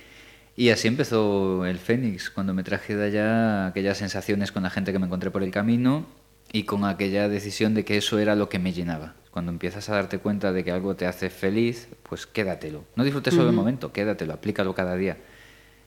Y 0.56 0.68
así 0.68 0.88
empezó 0.88 1.64
el 1.64 1.78
Fénix, 1.78 2.28
cuando 2.28 2.52
me 2.52 2.64
traje 2.64 2.96
de 2.96 3.06
allá 3.06 3.66
aquellas 3.68 3.96
sensaciones 3.96 4.52
con 4.52 4.62
la 4.62 4.68
gente 4.68 4.92
que 4.92 4.98
me 4.98 5.06
encontré 5.06 5.30
por 5.30 5.42
el 5.42 5.50
camino 5.50 6.04
y 6.52 6.64
con 6.64 6.84
aquella 6.84 7.28
decisión 7.28 7.74
de 7.74 7.84
que 7.84 7.96
eso 7.96 8.18
era 8.18 8.34
lo 8.36 8.48
que 8.48 8.58
me 8.58 8.72
llenaba. 8.72 9.14
Cuando 9.30 9.50
empiezas 9.50 9.88
a 9.88 9.94
darte 9.94 10.18
cuenta 10.18 10.52
de 10.52 10.62
que 10.62 10.70
algo 10.72 10.94
te 10.94 11.06
hace 11.06 11.30
feliz, 11.30 11.88
pues 12.02 12.26
quédatelo. 12.26 12.84
No 12.96 13.04
disfrutes 13.04 13.32
solo 13.34 13.48
el 13.48 13.54
momento, 13.56 13.90
quédatelo, 13.92 14.34
aplícalo 14.34 14.74
cada 14.74 14.94
día. 14.94 15.16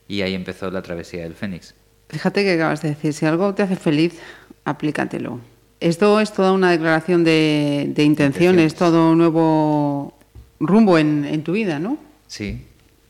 Y 0.07 0.21
ahí 0.23 0.33
empezó 0.33 0.71
la 0.71 0.81
travesía 0.81 1.21
del 1.23 1.35
Fénix. 1.35 1.75
Fíjate 2.09 2.43
que 2.43 2.53
acabas 2.53 2.81
de 2.81 2.89
decir, 2.89 3.13
si 3.13 3.25
algo 3.27 3.53
te 3.53 3.61
hace 3.63 3.75
feliz, 3.75 4.19
aplícatelo. 4.63 5.39
Esto 5.79 6.19
es 6.19 6.31
toda 6.33 6.53
una 6.53 6.71
declaración 6.71 7.23
de, 7.23 7.91
de 7.93 8.03
intenciones, 8.03 8.73
Intenciones. 8.73 8.75
todo 8.75 9.11
un 9.11 9.17
nuevo 9.19 10.17
rumbo 10.59 10.97
en, 10.97 11.25
en 11.25 11.43
tu 11.43 11.51
vida, 11.51 11.77
¿no? 11.79 11.97
Sí. 12.27 12.65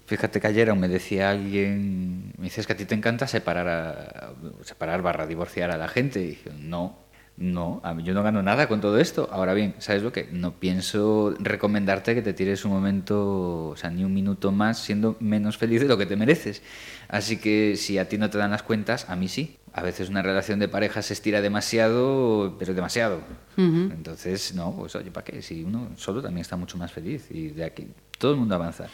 Fíjate 0.07 0.39
que 0.39 0.47
ayer 0.47 0.69
aún 0.69 0.79
me 0.79 0.87
decía 0.87 1.29
alguien, 1.31 2.33
me 2.37 2.43
dices 2.45 2.67
que 2.67 2.73
a 2.73 2.77
ti 2.77 2.85
te 2.85 2.93
encanta 2.95 3.27
separar, 3.27 3.67
a- 3.67 4.33
separar 4.63 5.01
barra 5.01 5.25
divorciar 5.25 5.71
a 5.71 5.77
la 5.77 5.87
gente. 5.87 6.21
Y 6.21 6.27
dije, 6.27 6.51
no, 6.59 6.97
no, 7.37 7.81
a 7.83 7.93
mí 7.93 8.03
yo 8.03 8.13
no 8.13 8.23
gano 8.23 8.41
nada 8.41 8.67
con 8.67 8.79
todo 8.79 8.97
esto. 8.97 9.27
Ahora 9.29 9.53
bien, 9.53 9.75
¿sabes 9.79 10.03
lo 10.03 10.13
que? 10.13 10.29
No 10.31 10.53
pienso 10.53 11.35
recomendarte 11.37 12.15
que 12.15 12.21
te 12.21 12.33
tires 12.33 12.63
un 12.63 12.71
momento, 12.71 13.67
o 13.67 13.75
sea, 13.75 13.89
ni 13.89 14.05
un 14.05 14.13
minuto 14.13 14.53
más 14.53 14.79
siendo 14.79 15.17
menos 15.19 15.57
feliz 15.57 15.81
de 15.81 15.87
lo 15.87 15.97
que 15.97 16.05
te 16.05 16.15
mereces. 16.15 16.61
Así 17.09 17.37
que 17.37 17.75
si 17.75 17.97
a 17.97 18.07
ti 18.07 18.17
no 18.17 18.29
te 18.29 18.37
dan 18.37 18.51
las 18.51 18.63
cuentas, 18.63 19.09
a 19.09 19.17
mí 19.17 19.27
sí. 19.27 19.57
A 19.73 19.81
veces 19.81 20.07
una 20.07 20.21
relación 20.21 20.59
de 20.59 20.69
pareja 20.69 21.01
se 21.01 21.11
estira 21.11 21.41
demasiado, 21.41 22.55
pero 22.57 22.73
demasiado. 22.73 23.19
Entonces, 23.57 24.55
no, 24.55 24.73
pues 24.73 24.95
oye, 24.95 25.11
¿para 25.11 25.25
qué? 25.25 25.41
Si 25.41 25.63
uno 25.63 25.89
solo 25.97 26.21
también 26.21 26.41
está 26.41 26.55
mucho 26.55 26.77
más 26.77 26.93
feliz 26.93 27.27
y 27.29 27.49
de 27.49 27.65
aquí 27.65 27.87
todo 28.17 28.31
el 28.31 28.37
mundo 28.37 28.55
avanza. 28.55 28.87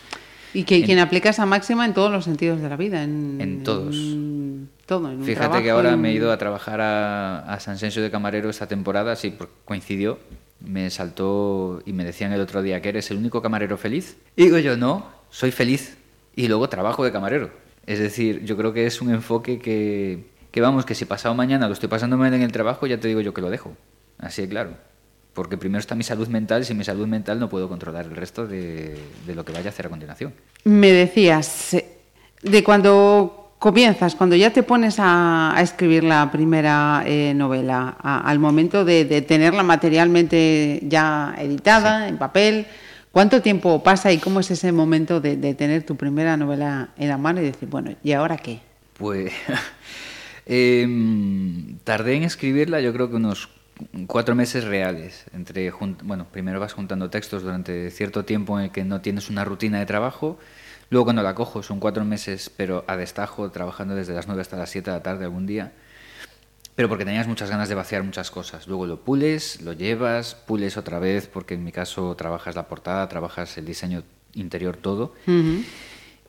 Y 0.54 0.64
que 0.64 0.78
En- 0.78 0.84
quien 0.84 1.00
aplica 1.00 1.30
esa 1.30 1.46
máxima 1.46 1.86
en 1.86 1.94
todos 1.94 2.12
los 2.12 2.26
sentidos 2.26 2.62
de 2.62 2.70
la 2.70 2.76
vida. 2.78 3.04
En, 3.04 3.38
En 3.40 3.64
todos. 3.64 3.96
en 3.96 4.70
todo. 4.86 5.10
En 5.12 5.24
Fíjate 5.24 5.58
que 5.60 5.64
trabajo, 5.66 5.72
ahora 5.78 5.94
en- 5.94 6.02
me 6.02 6.10
he 6.12 6.14
ido 6.14 6.32
a 6.32 6.38
trabajar 6.38 6.82
a, 6.82 7.40
a 7.54 7.60
San 7.60 7.78
Sensio 7.78 8.02
de 8.02 8.12
Camarero 8.12 8.50
esta 8.50 8.68
temporada, 8.68 9.16
sí, 9.16 9.34
coincidió. 9.66 10.20
me 10.60 10.90
saltó 10.92 11.82
y 11.88 11.94
me 11.94 12.04
decían 12.06 12.32
el 12.34 12.40
otro 12.42 12.62
día 12.62 12.82
que 12.84 12.90
eres 12.90 13.10
el 13.10 13.18
único 13.18 13.42
camarero 13.42 13.78
feliz. 13.78 14.18
Y 14.36 14.44
digo 14.44 14.60
yo, 14.60 14.78
no, 14.78 15.08
soy 15.32 15.50
feliz 15.52 15.98
y 16.36 16.48
luego 16.48 16.70
trabajo 16.70 17.04
de 17.04 17.12
camarero. 17.12 17.50
Es 17.88 17.98
decir, 17.98 18.46
yo 18.46 18.56
creo 18.58 18.72
que 18.72 18.86
es 18.86 19.02
un 19.02 19.10
enfoque 19.12 19.58
que, 19.58 20.26
que 20.52 20.62
vamos, 20.62 20.86
que 20.86 20.94
si 20.94 21.06
pasado 21.06 21.34
mañana 21.34 21.66
lo 21.68 21.74
estoy 21.74 21.90
pasando 21.90 22.16
mal 22.16 22.32
en 22.34 22.44
el 22.44 22.52
trabajo, 22.52 22.86
ya 22.86 23.00
te 23.00 23.08
digo 23.08 23.22
yo 23.22 23.34
que 23.34 23.42
lo 23.42 23.50
dejo. 23.50 23.76
Así 24.20 24.44
de 24.44 24.50
claro. 24.50 24.72
Porque 25.34 25.58
primero 25.58 25.80
está 25.80 25.96
mi 25.96 26.04
salud 26.04 26.28
mental 26.28 26.62
y 26.62 26.66
sin 26.66 26.78
mi 26.78 26.84
salud 26.84 27.08
mental 27.08 27.40
no 27.40 27.48
puedo 27.50 27.70
controlar 27.70 28.06
el 28.06 28.16
resto 28.16 28.46
de, 28.48 28.98
de 29.26 29.36
lo 29.36 29.46
que 29.46 29.54
vaya 29.54 29.68
a 29.68 29.70
hacer 29.70 29.86
a 29.86 29.90
continuación. 29.90 30.34
Me 30.66 30.92
decías, 30.92 31.74
eh, 31.74 31.86
de 32.42 32.64
cuando 32.64 33.54
comienzas, 33.58 34.16
cuando 34.16 34.36
ya 34.36 34.52
te 34.52 34.64
pones 34.64 34.96
a, 35.00 35.56
a 35.56 35.62
escribir 35.62 36.04
la 36.04 36.30
primera 36.32 37.04
eh, 37.06 37.34
novela, 37.36 37.96
a- 38.02 38.20
al 38.30 38.40
momento 38.40 38.84
de, 38.84 39.06
de 39.06 39.22
tenerla 39.22 39.64
materialmente 39.64 40.80
ya 40.84 41.34
editada, 41.40 42.10
en 42.10 42.18
papel, 42.18 42.66
¿cuánto 43.14 43.42
tiempo 43.42 43.82
pasa 43.84 44.12
y 44.12 44.18
cómo 44.18 44.42
es 44.42 44.52
ese 44.52 44.72
momento 44.74 45.22
de, 45.22 45.38
de 45.38 45.54
tener 45.54 45.84
tu 45.84 45.96
primera 45.96 46.36
novela 46.36 46.90
en 46.98 47.08
la 47.08 47.18
mano 47.18 47.40
y 47.40 47.46
decir, 47.46 47.70
bueno, 47.70 47.94
¿y 48.04 48.12
ahora 48.12 48.36
qué? 48.38 48.60
Pues 48.98 49.32
em, 50.46 51.78
tardé 51.84 52.16
en 52.16 52.24
escribirla 52.24 52.82
yo 52.82 52.92
creo 52.94 53.10
que 53.10 53.16
unos 53.16 53.50
cuatro 54.08 54.36
meses 54.36 54.64
reales. 54.64 55.26
Entre 55.34 55.72
bueno, 56.04 56.28
primero 56.32 56.60
vas 56.60 56.74
juntando 56.74 57.10
textos 57.10 57.44
durante 57.44 57.90
cierto 57.92 58.26
tiempo 58.26 58.58
en 58.60 58.66
el 58.66 58.72
que 58.72 58.84
no 58.84 59.02
tienes 59.02 59.30
una 59.30 59.44
rutina 59.46 59.80
de 59.80 59.86
trabajo. 59.86 60.40
Luego 60.90 61.06
cuando 61.06 61.24
la 61.24 61.36
cojo 61.36 61.64
son 61.64 61.80
cuatro 61.80 62.04
meses, 62.04 62.52
pero 62.56 62.84
a 62.88 62.98
destajo, 62.98 63.50
trabajando 63.52 63.96
desde 63.96 64.14
las 64.14 64.28
nueve 64.28 64.42
hasta 64.42 64.58
las 64.58 64.70
siete 64.70 64.92
de 64.92 64.98
la 64.98 65.04
tarde 65.04 65.26
algún 65.26 65.48
día. 65.48 65.72
Pero 66.76 66.90
porque 66.90 67.06
tenías 67.06 67.28
muchas 67.28 67.50
ganas 67.50 67.70
de 67.70 67.76
vaciar 67.76 68.04
muchas 68.04 68.32
cosas. 68.32 68.68
Luego 68.68 68.86
lo 68.86 69.02
pules, 69.02 69.62
lo 69.62 69.74
llevas, 69.74 70.36
pules 70.36 70.78
otra 70.78 71.00
vez, 71.00 71.28
porque 71.28 71.54
en 71.54 71.64
mi 71.64 71.72
caso 71.72 72.16
trabajas 72.16 72.56
la 72.56 72.68
portada, 72.68 73.08
trabajas 73.08 73.58
el 73.58 73.66
diseño 73.66 74.04
interior, 74.34 74.78
todo. 74.78 75.14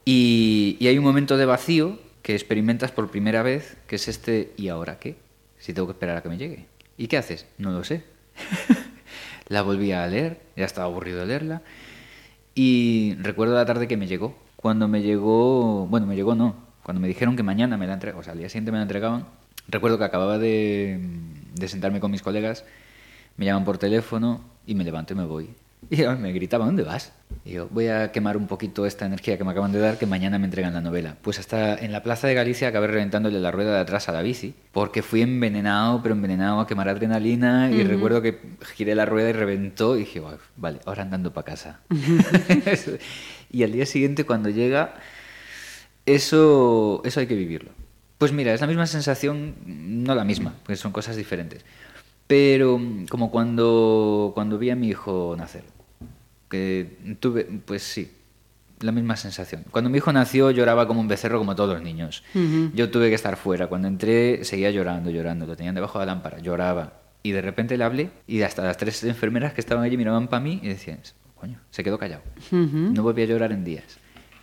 Y, 0.05 0.77
y 0.79 0.87
hay 0.89 0.99
un 0.99 1.05
momento 1.05 1.37
de 1.37 1.47
vacío 1.47 1.99
que 2.23 2.35
experimentas 2.35 2.91
por 2.93 3.11
primera 3.11 3.43
vez, 3.43 3.77
que 3.87 3.97
es 3.97 4.09
este 4.09 4.53
¿y 4.57 4.69
ahora 4.69 4.99
qué? 4.99 5.17
Si 5.59 5.73
tengo 5.73 5.89
que 5.89 5.93
esperar 5.93 6.17
a 6.17 6.23
que 6.23 6.29
me 6.29 6.39
llegue. 6.39 6.67
¿Y 6.97 7.09
qué 7.09 7.17
haces? 7.17 7.47
No 7.59 7.71
lo 7.71 7.85
sé. 7.85 8.05
la 9.49 9.63
volví 9.63 9.93
a 9.93 10.07
leer, 10.07 10.41
ya 10.57 10.65
estaba 10.65 10.87
aburrido 10.87 11.21
de 11.21 11.27
leerla. 11.27 11.63
Y 12.55 13.17
recuerdo 13.21 13.55
la 13.55 13.67
tarde 13.67 13.89
que 13.89 13.97
me 13.97 14.07
llegó. 14.07 14.37
Cuando 14.57 14.89
me 14.89 15.03
llegó, 15.03 15.87
bueno, 15.87 16.07
me 16.07 16.15
llegó 16.15 16.35
no, 16.35 16.55
cuando 16.83 17.01
me 17.01 17.09
dijeron 17.09 17.37
que 17.37 17.43
mañana 17.43 17.77
me 17.77 17.87
la 17.87 17.95
entregaban, 17.95 18.21
o 18.21 18.23
sea, 18.23 18.33
al 18.33 18.39
día 18.39 18.49
siguiente 18.49 18.71
me 18.71 18.79
la 18.79 18.83
entregaban, 18.83 19.27
recuerdo 19.69 19.99
que 19.99 20.05
acababa 20.05 20.39
de, 20.39 21.01
de 21.55 21.69
sentarme 21.69 21.99
con 21.99 22.11
mis 22.11 22.23
colegas, 22.23 22.65
me 23.37 23.45
llaman 23.45 23.65
por 23.65 23.79
teléfono 23.79 24.41
y 24.67 24.75
me 24.75 24.85
levanto 24.85 25.15
y 25.15 25.17
me 25.17 25.25
voy. 25.25 25.51
Y 25.91 26.03
me 26.07 26.33
gritaban, 26.33 26.69
¿dónde 26.69 26.85
vas? 26.85 27.13
Y 27.45 27.53
yo, 27.53 27.69
voy 27.71 27.89
a 27.89 28.13
quemar 28.13 28.37
un 28.37 28.47
poquito 28.47 28.87
esta 28.87 29.05
energía 29.05 29.37
que 29.37 29.45
me 29.45 29.51
acaban 29.51 29.73
de 29.73 29.79
dar, 29.79 29.99
que 29.99 30.07
mañana 30.07 30.39
me 30.39 30.45
entregan 30.45 30.73
la 30.73 30.81
novela. 30.81 31.17
Pues 31.23 31.39
hasta 31.39 31.77
en 31.77 31.93
la 31.93 32.03
Plaza 32.03 32.29
de 32.29 32.35
Galicia 32.35 32.69
acabé 32.69 32.87
reventándole 32.87 33.41
la 33.41 33.51
rueda 33.51 33.75
de 33.75 33.81
atrás 33.81 34.09
a 34.09 34.13
la 34.13 34.23
bici, 34.23 34.55
porque 34.71 35.03
fui 35.03 35.23
envenenado, 35.23 36.03
pero 36.03 36.15
envenenado 36.15 36.61
a 36.61 36.67
quemar 36.67 36.89
adrenalina, 36.89 37.71
y 37.71 37.83
recuerdo 37.83 38.23
que 38.23 38.39
giré 38.75 38.95
la 38.95 39.07
rueda 39.07 39.31
y 39.31 39.33
reventó, 39.33 39.97
y 39.97 40.01
dije, 40.01 40.21
"Buah, 40.21 40.37
vale, 40.57 40.79
ahora 40.87 41.03
andando 41.03 41.33
para 41.33 41.45
casa. 41.45 41.81
y 43.51 43.63
al 43.63 43.73
día 43.73 43.87
siguiente, 43.87 44.25
cuando 44.25 44.51
llega, 44.51 44.95
eso, 46.07 47.03
eso 47.05 47.21
hay 47.21 47.27
que 47.27 47.37
vivirlo. 47.37 47.71
Pues 48.19 48.33
mira, 48.33 48.55
es 48.55 48.61
la 48.61 48.67
misma 48.67 48.87
sensación, 48.87 49.55
no 49.67 50.15
la 50.15 50.25
misma, 50.25 50.55
porque 50.63 50.77
son 50.77 50.93
cosas 50.93 51.17
diferentes. 51.17 51.65
Pero 52.27 52.81
como 53.11 53.31
cuando, 53.31 54.33
cuando 54.35 54.59
vi 54.59 54.71
a 54.71 54.77
mi 54.77 54.89
hijo 54.89 55.35
nacer, 55.37 55.65
que 56.53 57.17
tuve, 57.19 57.45
pues 57.65 57.83
sí, 57.83 58.13
la 58.81 58.93
misma 58.93 59.17
sensación. 59.17 59.65
Cuando 59.71 59.89
mi 59.91 59.97
hijo 59.99 60.13
nació 60.13 60.51
lloraba 60.51 60.87
como 60.87 61.01
un 61.01 61.09
becerro 61.09 61.39
como 61.39 61.57
todos 61.57 61.75
los 61.75 61.83
niños. 61.83 62.23
Yo 62.75 62.91
tuve 62.91 63.09
que 63.09 63.15
estar 63.15 63.37
fuera. 63.37 63.69
Cuando 63.69 63.89
entré 63.89 64.45
seguía 64.45 64.71
llorando, 64.71 65.11
llorando. 65.11 65.47
Lo 65.47 65.57
tenían 65.57 65.75
debajo 65.75 65.99
de 65.99 66.07
la 66.07 66.13
lámpara, 66.15 66.39
lloraba. 66.41 67.01
Y 67.23 67.31
de 67.31 67.41
repente 67.41 67.77
le 67.79 67.85
hablé 67.85 68.11
y 68.27 68.43
hasta 68.43 68.63
las 68.65 68.77
tres 68.77 69.03
enfermeras 69.05 69.55
que 69.55 69.61
estaban 69.61 69.83
allí 69.85 69.97
miraban 69.97 70.29
para 70.29 70.43
mí 70.43 70.59
y 70.63 70.69
decían, 70.69 70.99
coño, 71.37 71.59
se 71.71 71.83
quedó 71.85 71.99
callado. 71.99 72.23
No 72.51 73.03
volví 73.03 73.23
a 73.23 73.27
llorar 73.27 73.53
en 73.53 73.65
días. 73.65 73.85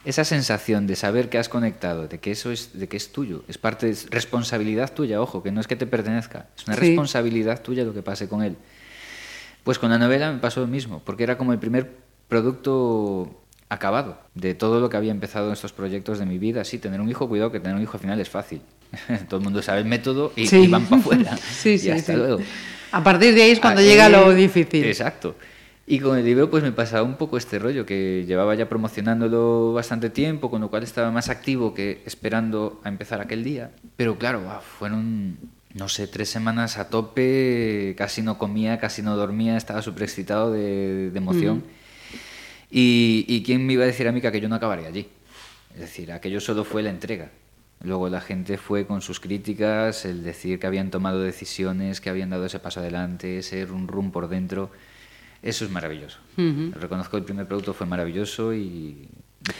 Esa 0.05 0.23
sensación 0.23 0.87
de 0.87 0.95
saber 0.95 1.27
que 1.29 1.37
has 1.37 1.49
conectado, 1.49 2.07
de 2.07 2.19
que 2.19 2.31
eso 2.31 2.51
es, 2.53 2.79
de 2.79 2.87
que 2.87 2.95
es 2.95 3.11
tuyo, 3.11 3.43
es 3.49 3.57
parte, 3.57 3.89
es 3.89 4.09
responsabilidad 4.09 4.93
tuya, 4.93 5.21
ojo, 5.21 5.43
que 5.43 5.51
no 5.51 5.59
es 5.59 5.67
que 5.67 5.75
te 5.75 5.85
pertenezca, 5.85 6.47
es 6.57 6.65
una 6.67 6.75
Sí. 6.77 6.81
responsabilidad 6.81 7.61
tuya 7.61 7.83
lo 7.83 7.93
que 7.93 8.01
pase 8.01 8.29
con 8.29 8.41
él. 8.41 8.55
Pues 9.63 9.77
con 9.79 9.89
la 9.89 9.97
novela 9.97 10.31
me 10.31 10.39
pasó 10.39 10.61
lo 10.61 10.67
mismo, 10.67 11.01
porque 11.05 11.23
era 11.23 11.37
como 11.37 11.53
el 11.53 11.59
primer 11.59 11.89
producto 12.27 13.29
acabado 13.69 14.17
de 14.33 14.55
todo 14.55 14.79
lo 14.79 14.89
que 14.89 14.97
había 14.97 15.11
empezado 15.11 15.47
en 15.47 15.53
estos 15.53 15.73
proyectos 15.73 16.17
de 16.19 16.25
mi 16.25 16.37
vida. 16.39 16.63
Sí, 16.63 16.79
tener 16.79 17.01
un 17.01 17.09
hijo, 17.09 17.27
cuidado, 17.27 17.51
que 17.51 17.59
tener 17.59 17.75
un 17.75 17.83
hijo 17.83 17.93
al 17.93 17.99
final 17.99 18.19
es 18.19 18.29
fácil. 18.29 18.61
Todo 19.29 19.37
el 19.39 19.43
mundo 19.43 19.61
sabe 19.61 19.79
el 19.81 19.85
método 19.85 20.31
y, 20.35 20.47
Sí. 20.47 20.61
y 20.61 20.67
van 20.67 20.85
para 20.85 21.01
afuera. 21.01 21.37
Sí, 21.51 21.71
y 21.71 21.77
sí, 21.77 21.91
hasta 21.91 22.13
luego. 22.13 22.39
A 22.91 23.03
partir 23.03 23.35
de 23.35 23.43
ahí 23.43 23.51
es 23.51 23.59
cuando 23.59 23.81
Ah, 23.81 23.83
llega 23.83 24.09
lo 24.09 24.33
difícil. 24.33 24.83
Exacto. 24.85 25.35
Y 25.85 25.99
con 25.99 26.17
el 26.17 26.25
libro 26.25 26.49
pues 26.49 26.63
me 26.63 26.71
pasaba 26.71 27.03
un 27.03 27.15
poco 27.15 27.37
este 27.37 27.59
rollo, 27.59 27.85
que 27.85 28.23
llevaba 28.27 28.55
ya 28.55 28.67
promocionándolo 28.69 29.73
bastante 29.73 30.09
tiempo, 30.09 30.49
con 30.49 30.61
lo 30.61 30.69
cual 30.69 30.83
estaba 30.83 31.11
más 31.11 31.29
activo 31.29 31.73
que 31.75 32.01
esperando 32.05 32.79
a 32.83 32.89
empezar 32.89 33.21
aquel 33.21 33.43
día. 33.43 33.71
Pero 33.95 34.17
claro, 34.17 34.41
ah, 34.47 34.61
fueron, 34.61 35.37
no 35.79 35.89
sé, 35.89 36.07
tres 36.07 36.29
semanas 36.29 36.77
a 36.77 36.89
tope, 36.89 37.95
casi 37.97 38.21
no 38.21 38.37
comía, 38.37 38.77
casi 38.77 39.01
no 39.01 39.15
dormía, 39.15 39.57
estaba 39.57 39.81
súper 39.81 40.03
excitado 40.03 40.51
de, 40.51 41.09
de 41.09 41.17
emoción. 41.17 41.63
Y, 42.69 43.25
y 43.27 43.41
quién 43.43 43.65
me 43.65 43.73
iba 43.73 43.83
a 43.83 43.87
decir 43.87 44.07
a 44.07 44.11
mí 44.11 44.21
que 44.21 44.27
aquello 44.27 44.49
no 44.49 44.55
acabaría 44.55 44.87
allí? 44.87 45.07
Es 45.73 45.79
decir, 45.79 46.11
aquello 46.11 46.39
solo 46.39 46.63
fue 46.63 46.83
la 46.83 46.89
entrega. 46.89 47.31
Luego 47.81 48.09
la 48.09 48.19
gente 48.19 48.57
fue 48.57 48.85
con 48.85 49.01
sus 49.01 49.19
críticas, 49.19 50.03
el 50.03 50.23
decir 50.23 50.59
que 50.59 50.67
habían 50.67 50.91
tomado 50.91 51.21
decisiones, 51.21 52.01
que 52.01 52.09
habían 52.09 52.29
dado 52.29 52.45
ese 52.45 52.59
paso 52.59 52.81
adelante, 52.81 53.37
ese 53.39 53.65
rum 53.65 53.87
rum 53.87 54.11
por 54.11 54.27
dentro. 54.27 54.69
Eso 55.41 55.63
es 55.63 55.71
maravilloso. 55.71 56.19
Reconozco 56.35 57.11
que 57.11 57.17
el 57.17 57.23
primer 57.23 57.47
producto 57.47 57.73
fue 57.73 57.87
maravilloso 57.87 58.53
y 58.53 59.07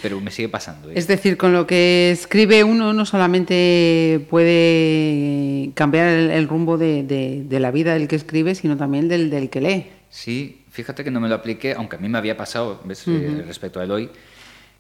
pero 0.02 0.20
me 0.22 0.30
sigue 0.32 0.50
pasando. 0.50 0.90
¿eh? 0.90 0.94
Es 0.96 1.08
decir, 1.08 1.38
con 1.38 1.54
lo 1.54 1.66
que 1.66 2.12
escribe 2.12 2.64
uno 2.64 2.94
no 2.94 3.06
solamente 3.06 4.26
puede 4.30 5.72
cambiar 5.74 6.08
el, 6.10 6.30
el 6.32 6.48
rumbo 6.48 6.78
de, 6.78 7.04
de- 7.04 7.44
de 7.46 7.60
la 7.60 7.72
vida 7.72 7.94
del 7.94 8.08
que 8.08 8.16
escribe, 8.16 8.56
sino 8.56 8.78
también 8.78 9.08
del, 9.08 9.30
del 9.30 9.50
que 9.50 9.62
lee. 9.62 9.86
Sí, 10.10 10.62
fíjate 10.72 11.04
que 11.04 11.12
no 11.12 11.20
me 11.20 11.30
lo 11.30 11.36
apliqué, 11.36 11.74
aunque 11.74 11.96
a 11.96 12.00
mí 12.00 12.10
me 12.10 12.18
había 12.18 12.36
pasado 12.38 12.82
¿ves? 12.86 13.04
Eh, 13.08 13.44
respecto 13.46 13.80
a 13.80 13.84
Eloy. 13.84 14.10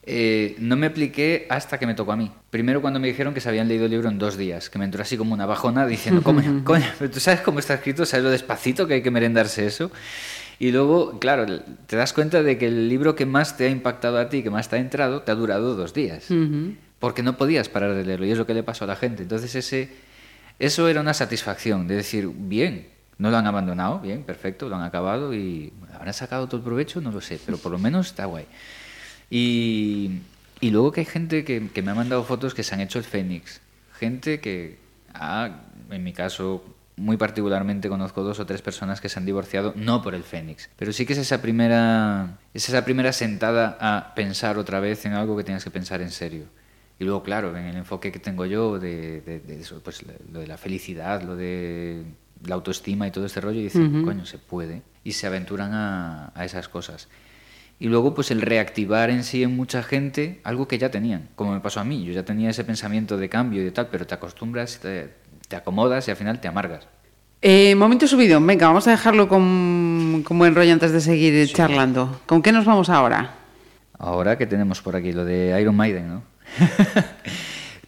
eh, 0.03 0.55
no 0.59 0.75
me 0.75 0.87
apliqué 0.87 1.45
hasta 1.49 1.77
que 1.77 1.85
me 1.85 1.93
tocó 1.93 2.11
a 2.11 2.15
mí. 2.15 2.31
Primero 2.49 2.81
cuando 2.81 2.99
me 2.99 3.07
dijeron 3.07 3.33
que 3.33 3.41
se 3.41 3.49
habían 3.49 3.67
leído 3.67 3.85
el 3.85 3.91
libro 3.91 4.09
en 4.09 4.17
dos 4.17 4.37
días, 4.37 4.69
que 4.69 4.79
me 4.79 4.85
entró 4.85 5.01
así 5.03 5.17
como 5.17 5.33
una 5.33 5.45
bajona 5.45 5.85
diciendo, 5.85 6.21
coño, 6.23 6.63
coño, 6.63 6.85
tú 7.11 7.19
sabes 7.19 7.41
cómo 7.41 7.59
está 7.59 7.75
escrito, 7.75 8.05
sabes 8.05 8.23
lo 8.23 8.31
despacito 8.31 8.87
que 8.87 8.95
hay 8.95 9.01
que 9.03 9.11
merendarse 9.11 9.65
eso. 9.67 9.91
Y 10.59 10.71
luego, 10.71 11.19
claro, 11.19 11.45
te 11.87 11.95
das 11.95 12.11
cuenta 12.11 12.43
de 12.43 12.57
que 12.57 12.67
el 12.67 12.89
libro 12.89 13.15
que 13.15 13.25
más 13.25 13.55
te 13.55 13.65
ha 13.65 13.69
impactado 13.69 14.19
a 14.19 14.27
ti, 14.27 14.43
que 14.43 14.49
más 14.49 14.67
te 14.67 14.75
ha 14.75 14.79
entrado, 14.79 15.21
te 15.21 15.31
ha 15.31 15.35
durado 15.35 15.75
dos 15.75 15.93
días. 15.93 16.27
Porque 16.99 17.23
no 17.23 17.37
podías 17.37 17.69
parar 17.69 17.95
de 17.95 18.03
leerlo 18.03 18.25
y 18.25 18.31
es 18.31 18.37
lo 18.37 18.45
que 18.45 18.53
le 18.53 18.61
pasó 18.61 18.83
a 18.83 18.87
la 18.87 18.97
gente. 18.97 19.23
Entonces 19.23 19.55
ese, 19.55 19.89
eso 20.59 20.89
era 20.89 20.99
una 20.99 21.13
satisfacción 21.13 21.87
de 21.87 21.95
decir, 21.95 22.29
bien, 22.33 22.87
no 23.17 23.31
lo 23.31 23.37
han 23.37 23.47
abandonado, 23.47 23.99
bien, 23.99 24.23
perfecto, 24.23 24.67
lo 24.67 24.75
han 24.75 24.83
acabado 24.83 25.33
y 25.33 25.71
habrán 25.93 26.13
sacado 26.13 26.47
todo 26.47 26.57
el 26.57 26.63
provecho, 26.63 26.99
no 26.99 27.11
lo 27.11 27.21
sé, 27.21 27.39
pero 27.45 27.57
por 27.57 27.71
lo 27.71 27.79
menos 27.79 28.07
está 28.07 28.25
guay. 28.25 28.45
Y, 29.29 30.19
y 30.59 30.71
luego 30.71 30.91
que 30.91 31.01
hay 31.01 31.05
gente 31.05 31.45
que, 31.45 31.69
que 31.69 31.81
me 31.81 31.91
ha 31.91 31.95
mandado 31.95 32.25
fotos 32.25 32.53
que 32.53 32.63
se 32.63 32.75
han 32.75 32.81
hecho 32.81 32.99
el 32.99 33.05
Fénix. 33.05 33.61
Gente 33.97 34.41
que, 34.41 34.77
ha, 35.13 35.61
en 35.89 36.03
mi 36.03 36.11
caso, 36.11 36.63
muy 36.99 37.17
particularmente 37.17 37.89
conozco 37.89 38.23
dos 38.23 38.39
o 38.39 38.45
tres 38.45 38.61
personas 38.61 39.01
que 39.01 39.09
se 39.09 39.17
han 39.19 39.25
divorciado, 39.25 39.73
no 39.75 40.01
por 40.01 40.13
el 40.15 40.23
Fénix, 40.23 40.69
pero 40.77 40.91
sí 40.93 41.05
que 41.05 41.13
es 41.13 41.19
esa 41.19 41.41
primera, 41.41 42.37
es 42.53 42.69
esa 42.69 42.85
primera 42.85 43.11
sentada 43.13 43.77
a 43.79 44.13
pensar 44.15 44.57
otra 44.57 44.79
vez 44.79 45.05
en 45.05 45.13
algo 45.13 45.35
que 45.37 45.43
tienes 45.43 45.63
que 45.63 45.71
pensar 45.71 46.01
en 46.01 46.11
serio. 46.11 46.45
Y 46.99 47.05
luego, 47.05 47.23
claro, 47.23 47.55
en 47.55 47.65
el 47.65 47.77
enfoque 47.77 48.11
que 48.11 48.19
tengo 48.19 48.45
yo 48.45 48.77
de, 48.77 49.21
de- 49.21 49.39
de 49.39 49.59
eso, 49.61 49.81
pues 49.83 50.03
lo 50.31 50.39
de 50.41 50.47
la 50.47 50.57
felicidad, 50.57 51.21
lo 51.23 51.35
de 51.37 52.03
la 52.45 52.55
autoestima 52.55 53.07
y 53.07 53.11
todo 53.11 53.25
este 53.25 53.39
rollo, 53.41 53.59
y 53.59 53.63
dicen, 53.63 54.03
coño, 54.03 54.25
se 54.25 54.37
puede. 54.37 54.81
Y 55.05 55.13
se 55.13 55.25
aventuran 55.25 55.73
a, 55.73 56.31
a 56.35 56.43
esas 56.45 56.67
cosas. 56.67 57.07
Y 57.79 57.87
luego, 57.87 58.13
pues 58.13 58.31
el 58.31 58.41
reactivar 58.41 59.09
en 59.09 59.23
sí 59.23 59.41
en 59.43 59.55
mucha 59.55 59.81
gente 59.81 60.41
algo 60.43 60.67
que 60.67 60.77
ya 60.77 60.91
tenían, 60.91 61.29
como 61.35 61.53
me 61.53 61.61
pasó 61.61 61.79
a 61.79 61.85
mí. 61.85 62.03
Yo 62.03 62.11
ya 62.11 62.23
tenía 62.25 62.49
ese 62.49 62.65
pensamiento 62.65 63.15
de 63.17 63.29
cambio 63.29 63.61
y 63.61 63.63
de 63.65 63.71
tal, 63.71 63.87
pero 63.87 64.05
te 64.05 64.15
acostumbras, 64.15 64.79
te, 64.79 65.13
te 65.49 65.57
acomodas 65.57 66.07
y 66.07 66.11
al 66.11 66.17
final 66.17 66.39
te 66.39 66.47
amargas. 66.47 66.87
Eh, 67.41 67.75
momento 67.75 68.07
subido, 68.07 68.39
venga, 68.41 68.67
vamos 68.67 68.87
a 68.87 68.91
dejarlo 68.91 69.27
con, 69.27 70.23
con 70.25 70.37
buen 70.39 70.55
rollo 70.55 70.71
antes 70.71 70.91
de 70.93 71.01
seguir 71.01 71.47
charlando. 71.51 72.21
¿Con 72.25 72.41
qué 72.41 72.51
nos 72.53 72.63
vamos 72.65 72.89
ahora? 72.89 73.35
Ahora 73.97 74.37
que 74.37 74.45
tenemos 74.47 74.81
por 74.81 74.95
aquí 74.95 75.11
lo 75.11 75.25
de 75.25 75.59
Iron 75.61 75.75
Maiden, 75.75 76.07
¿no? 76.07 76.23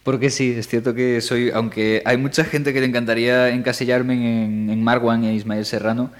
Porque 0.02 0.30
sí, 0.30 0.54
es 0.58 0.66
cierto 0.68 0.94
que 0.94 1.20
soy, 1.20 1.50
aunque 1.50 2.02
hay 2.04 2.16
mucha 2.16 2.44
gente 2.44 2.72
que 2.72 2.80
le 2.80 2.86
encantaría 2.86 3.50
encasillarme 3.50 4.14
en, 4.44 4.68
en 4.70 4.82
Marwan 4.82 5.24
e 5.24 5.34
Ismael 5.34 5.64
Serrano, 5.64 6.10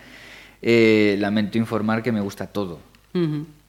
Eh, 0.65 1.17
lamento 1.19 1.59
informar 1.59 2.05
que 2.05 2.13
me 2.13 2.21
gusta 2.21 2.47
todo. 2.47 2.79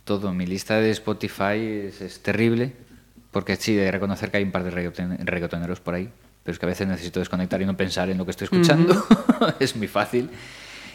Todo. 0.04 0.32
Mi 0.32 0.46
lista 0.46 0.80
de 0.80 0.92
Spotify 0.92 1.88
es, 1.88 2.02
es 2.02 2.22
terrible, 2.22 2.74
porque 3.32 3.56
sí, 3.56 3.74
de 3.74 3.90
reconocer 3.92 4.30
que 4.30 4.38
hay 4.38 4.44
un 4.44 4.52
par 4.52 4.64
de 4.64 4.70
reggaeton- 4.72 5.18
reggaetoneros 5.26 5.80
por 5.80 5.96
ahí, 5.96 6.10
pero 6.44 6.54
es 6.54 6.60
que 6.60 6.66
a 6.66 6.70
veces 6.70 6.88
necesito 6.88 7.20
desconectar 7.20 7.62
y 7.62 7.66
no 7.66 7.76
pensar 7.78 8.10
en 8.10 8.18
lo 8.18 8.26
que 8.26 8.32
estoy 8.32 8.46
escuchando. 8.46 9.06
es 9.60 9.76
muy 9.76 9.88
fácil. 9.88 10.30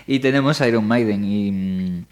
Y 0.06 0.20
tenemos 0.20 0.60
Iron 0.60 0.86
Maiden 0.86 1.24
y 1.24 1.50
mm, 1.52 2.04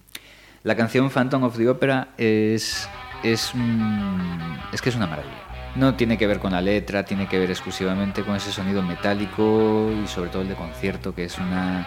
la 0.65 0.75
canción 0.77 1.11
Phantom 1.11 1.45
of 1.45 1.57
the 1.57 1.69
Opera 1.69 2.09
es, 2.19 2.89
es, 3.23 3.55
un- 3.55 4.59
es 4.73 4.83
que 4.83 4.89
es 4.91 4.97
una 4.97 5.07
maravilla. 5.07 5.43
No 5.77 5.95
tiene 5.95 6.17
que 6.17 6.27
ver 6.27 6.39
con 6.39 6.53
la 6.53 6.61
letra, 6.63 7.05
tiene 7.05 7.29
que 7.29 7.39
ver 7.39 7.51
exclusivamente 7.51 8.23
con 8.23 8.35
ese 8.37 8.51
sonido 8.51 8.83
metálico 8.83 9.91
y 10.03 10.07
sobre 10.07 10.31
todo 10.31 10.43
el 10.43 10.49
de 10.49 10.55
concierto, 10.55 11.15
que 11.15 11.25
es 11.25 11.37
una, 11.39 11.87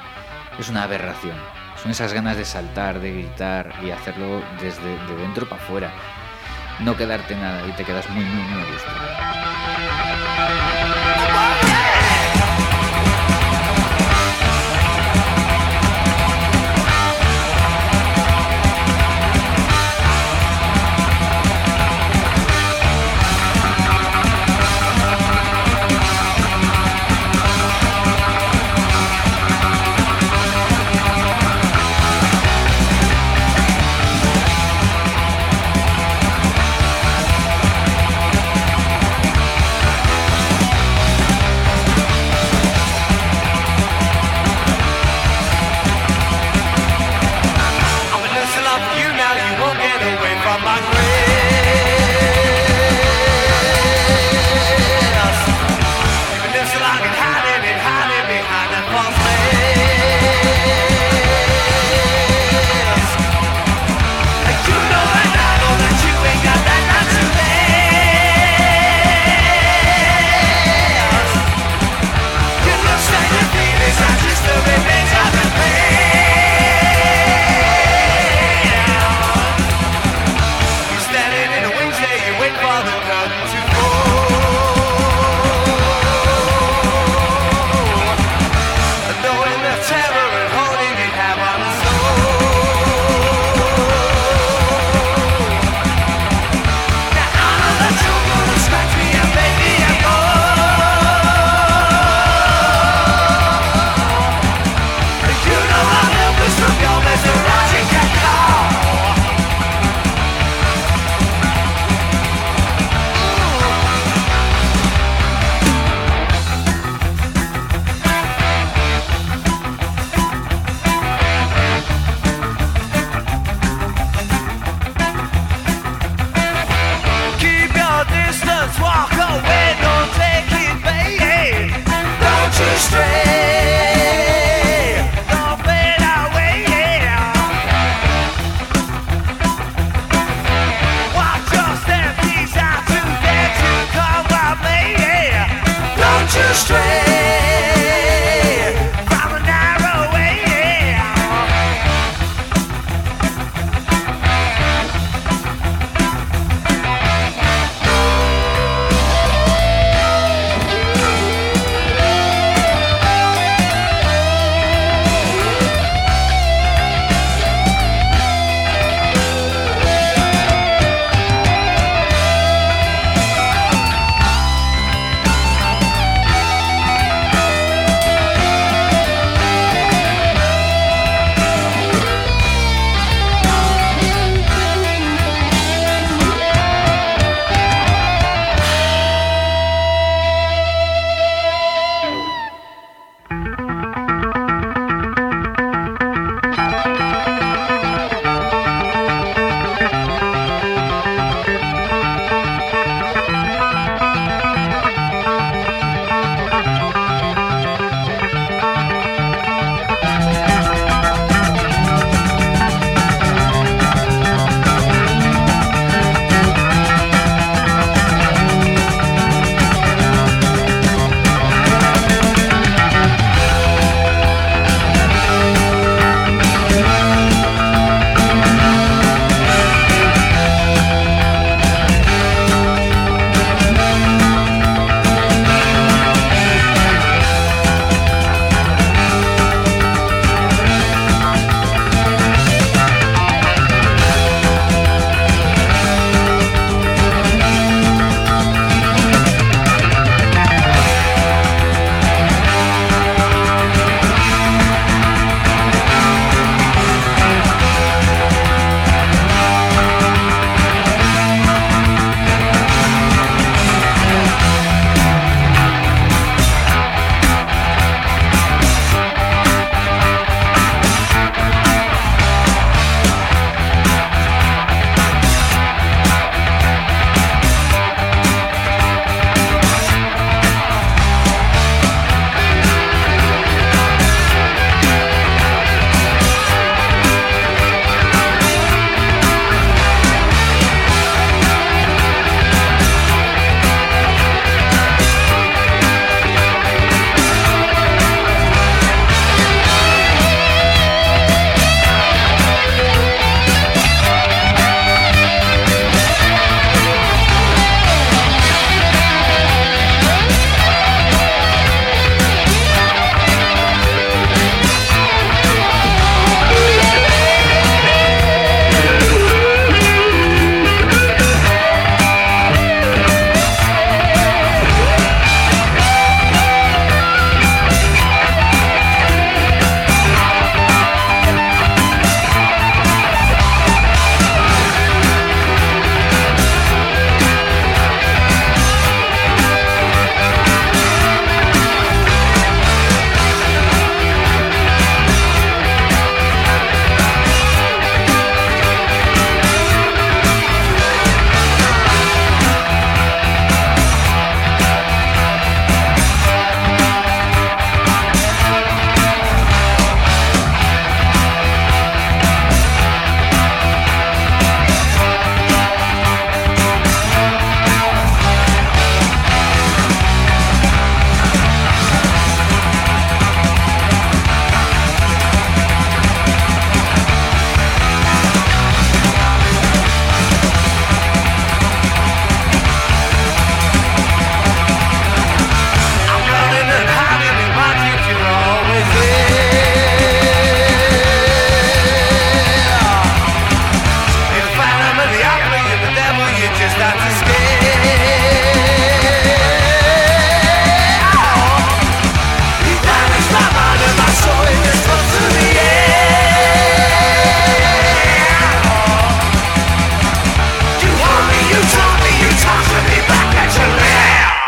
es 0.59 0.69
una 0.69 0.83
aberración. 0.83 1.35
Son 1.81 1.89
esas 1.91 2.13
ganas 2.13 2.37
de 2.37 2.45
saltar, 2.45 2.99
de 2.99 3.11
gritar 3.13 3.73
y 3.83 3.89
hacerlo 3.89 4.43
desde 4.61 4.83
de 4.83 5.15
dentro 5.21 5.47
para 5.49 5.61
afuera. 5.63 5.91
No 6.79 6.95
quedarte 6.95 7.35
nada 7.35 7.67
y 7.67 7.71
te 7.73 7.83
quedas 7.83 8.09
muy, 8.09 8.23
muy, 8.23 8.43
muy 8.43 8.61
a. 8.63 8.89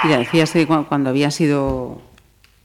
Ya 0.10 0.18
decías 0.20 0.52
que 0.52 0.66
cu- 0.68 0.86
cuando 0.88 1.10
había 1.10 1.30
sido 1.32 2.02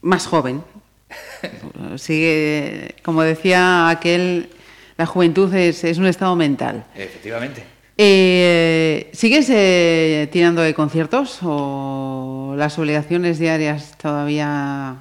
más 0.01 0.25
joven. 0.27 0.63
Sigue, 1.97 2.95
como 3.03 3.21
decía 3.23 3.89
aquel, 3.89 4.49
la 4.97 5.05
juventud 5.05 5.53
es, 5.53 5.83
es 5.83 5.97
un 5.97 6.07
estado 6.07 6.35
mental. 6.35 6.85
Efectivamente. 6.95 7.63
Eh, 7.99 9.09
¿Sigues 9.13 9.49
eh, 9.49 10.27
tirando 10.31 10.61
de 10.61 10.73
conciertos 10.73 11.39
o 11.41 12.53
las 12.57 12.77
obligaciones 12.77 13.39
diarias 13.39 13.97
todavía? 13.97 14.97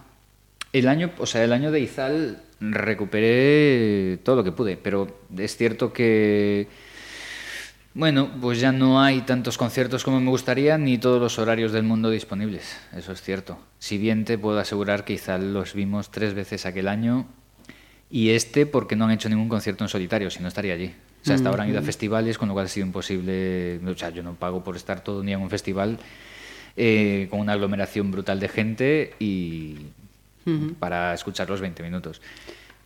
El 0.72 0.88
año, 0.88 1.10
o 1.18 1.26
sea, 1.26 1.44
el 1.44 1.52
año 1.52 1.70
de 1.70 1.80
Izal 1.80 2.42
recuperé 2.60 4.18
todo 4.22 4.36
lo 4.36 4.44
que 4.44 4.52
pude, 4.52 4.76
pero 4.76 5.08
es 5.36 5.56
cierto 5.56 5.92
que 5.92 6.68
bueno, 7.96 8.30
pues 8.42 8.60
ya 8.60 8.72
no 8.72 9.00
hay 9.00 9.22
tantos 9.22 9.56
conciertos 9.56 10.04
como 10.04 10.20
me 10.20 10.28
gustaría 10.28 10.76
ni 10.76 10.98
todos 10.98 11.18
los 11.18 11.38
horarios 11.38 11.72
del 11.72 11.82
mundo 11.82 12.10
disponibles, 12.10 12.78
eso 12.94 13.12
es 13.12 13.22
cierto. 13.22 13.58
Si 13.78 13.96
bien 13.96 14.26
te 14.26 14.36
puedo 14.36 14.58
asegurar 14.58 15.06
que 15.06 15.14
Izal 15.14 15.54
los 15.54 15.72
vimos 15.72 16.10
tres 16.10 16.34
veces 16.34 16.66
aquel 16.66 16.88
año 16.88 17.26
y 18.10 18.30
este 18.30 18.66
porque 18.66 18.96
no 18.96 19.06
han 19.06 19.12
hecho 19.12 19.30
ningún 19.30 19.48
concierto 19.48 19.82
en 19.82 19.88
solitario, 19.88 20.30
si 20.30 20.42
no 20.42 20.48
estaría 20.48 20.74
allí. 20.74 20.92
O 21.22 21.24
sea, 21.24 21.36
hasta 21.36 21.48
ahora 21.48 21.62
han 21.62 21.70
ido 21.70 21.78
a 21.78 21.82
festivales, 21.82 22.36
con 22.36 22.48
lo 22.48 22.54
cual 22.54 22.66
ha 22.66 22.68
sido 22.68 22.86
imposible. 22.86 23.80
O 23.84 23.96
sea, 23.96 24.10
yo 24.10 24.22
no 24.22 24.34
pago 24.34 24.62
por 24.62 24.76
estar 24.76 25.02
todo 25.02 25.20
un 25.20 25.26
día 25.26 25.36
en 25.36 25.40
un 25.40 25.48
festival 25.48 25.98
eh, 26.76 27.28
con 27.30 27.40
una 27.40 27.54
aglomeración 27.54 28.10
brutal 28.10 28.38
de 28.38 28.48
gente 28.48 29.14
y 29.18 29.76
para 30.78 31.14
escuchar 31.14 31.48
los 31.48 31.62
20 31.62 31.82
minutos. 31.82 32.20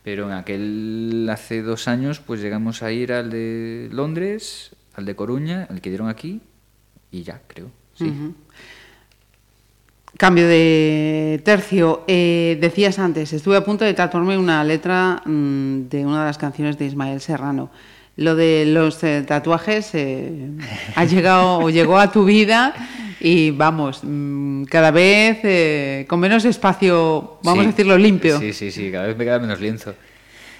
Pero 0.05 0.27
en 0.27 0.31
aquel, 0.31 1.27
hace 1.29 1.61
dos 1.61 1.89
años, 1.89 2.19
pues 2.19 2.41
llegamos 2.41 2.81
a 2.81 2.93
ir 2.93 3.11
al 3.11 3.29
de 3.29 3.89
Londres, 3.91 4.71
al 4.95 5.05
de 5.05 5.15
Coruña, 5.15 5.67
al 5.69 5.81
que 5.81 5.89
dieron 5.89 6.09
aquí 6.09 6.41
y 7.11 7.23
ya, 7.23 7.41
creo. 7.47 7.69
Sí. 7.95 8.11
Cambio 10.17 10.47
de 10.47 11.41
tercio. 11.45 12.03
Eh, 12.07 12.57
decías 12.61 12.99
antes, 12.99 13.31
estuve 13.33 13.55
a 13.57 13.63
punto 13.63 13.85
de 13.85 13.93
tatuarme 13.93 14.37
una 14.37 14.63
letra 14.63 15.21
mm, 15.25 15.87
de 15.89 16.05
una 16.05 16.19
de 16.21 16.25
las 16.25 16.37
canciones 16.37 16.77
de 16.77 16.85
Ismael 16.85 17.21
Serrano. 17.21 17.69
Lo 18.17 18.35
de 18.35 18.65
los 18.67 19.01
eh, 19.03 19.23
tatuajes 19.25 19.89
eh, 19.95 20.49
ha 20.95 21.05
llegado 21.05 21.59
o 21.59 21.69
llegó 21.69 21.97
a 21.97 22.11
tu 22.11 22.25
vida 22.25 22.73
y 23.21 23.51
vamos, 23.51 24.01
mm, 24.03 24.63
cada 24.65 24.91
vez 24.91 25.39
eh, 25.43 26.05
con 26.09 26.19
menos 26.19 26.43
espacio, 26.43 27.39
vamos 27.43 27.59
Sí. 27.63 27.67
a 27.67 27.71
decirlo, 27.71 27.97
limpio. 27.97 28.37
Sí, 28.39 28.51
sí, 28.51 28.69
sí, 28.71 28.91
cada 28.91 29.07
vez 29.07 29.17
me 29.17 29.23
queda 29.23 29.39
menos 29.39 29.61
lienzo. 29.61 29.93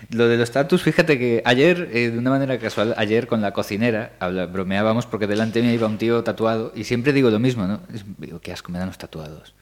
Lo 0.10 0.28
de 0.28 0.38
los 0.38 0.52
tatus, 0.52 0.82
fíjate 0.82 1.18
que 1.20 1.42
ayer, 1.46 1.90
eh, 1.94 2.10
de 2.10 2.18
una 2.18 2.32
manera 2.32 2.58
casual, 2.58 2.94
ayer 2.98 3.28
con 3.28 3.42
la 3.42 3.52
cocinera 3.54 4.14
habla- 4.20 4.48
bromeábamos 4.48 5.06
porque 5.06 5.28
delante 5.28 5.62
me 5.62 5.74
iba 5.74 5.88
un 5.88 5.98
tío 5.98 6.24
tatuado 6.24 6.72
y 6.76 6.84
siempre 6.86 7.14
digo 7.14 7.30
lo 7.30 7.40
mismo, 7.40 7.68
¿no? 7.68 7.82
Es- 7.94 8.04
digo, 8.18 8.40
qué 8.42 8.52
asco 8.52 8.72
me 8.72 8.80
dan 8.80 8.88
los 8.88 8.98
tatuados. 8.98 9.54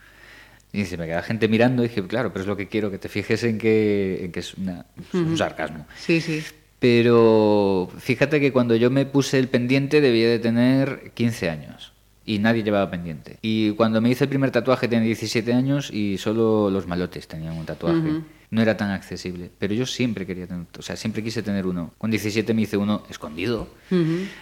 Y 0.71 0.85
se 0.85 0.97
me 0.97 1.05
queda 1.07 1.21
gente 1.23 1.47
mirando 1.47 1.83
y 1.83 1.87
dije, 1.89 2.05
claro, 2.07 2.31
pero 2.31 2.41
es 2.43 2.47
lo 2.47 2.55
que 2.55 2.67
quiero, 2.67 2.89
que 2.91 2.97
te 2.99 3.09
fijes 3.09 3.43
en 3.43 3.57
que, 3.57 4.25
en 4.25 4.31
que 4.31 4.39
es, 4.39 4.53
una- 4.53 4.85
es 4.99 5.13
un 5.13 5.37
sarcasmo. 5.37 5.85
Sí, 5.97 6.21
sí. 6.21 6.43
Pero 6.79 7.89
fíjate 7.99 8.39
que 8.39 8.51
cuando 8.53 8.75
yo 8.75 8.89
me 8.89 9.05
puse 9.05 9.37
el 9.39 9.47
pendiente 9.49 9.99
debía 10.01 10.29
de 10.29 10.39
tener 10.39 11.11
15 11.13 11.49
años 11.49 11.91
y 12.29 12.37
nadie 12.37 12.61
llevaba 12.61 12.91
pendiente. 12.91 13.37
Y 13.41 13.71
cuando 13.71 14.01
me 14.01 14.09
hice 14.11 14.25
el 14.25 14.29
primer 14.29 14.51
tatuaje 14.51 14.87
tenía 14.87 15.03
17 15.03 15.51
años 15.51 15.89
y 15.89 16.19
solo 16.19 16.69
los 16.69 16.85
malotes 16.85 17.27
tenían 17.27 17.57
un 17.57 17.65
tatuaje. 17.65 18.21
No 18.51 18.61
era 18.61 18.77
tan 18.77 18.91
accesible, 18.91 19.49
pero 19.57 19.73
yo 19.73 19.87
siempre 19.87 20.27
quería 20.27 20.45
tener, 20.45 20.67
o 20.77 20.81
sea, 20.83 20.95
siempre 20.95 21.23
quise 21.23 21.41
tener 21.41 21.65
uno. 21.65 21.91
Con 21.97 22.11
17 22.11 22.53
me 22.53 22.61
hice 22.61 22.77
uno 22.77 23.01
escondido. 23.09 23.67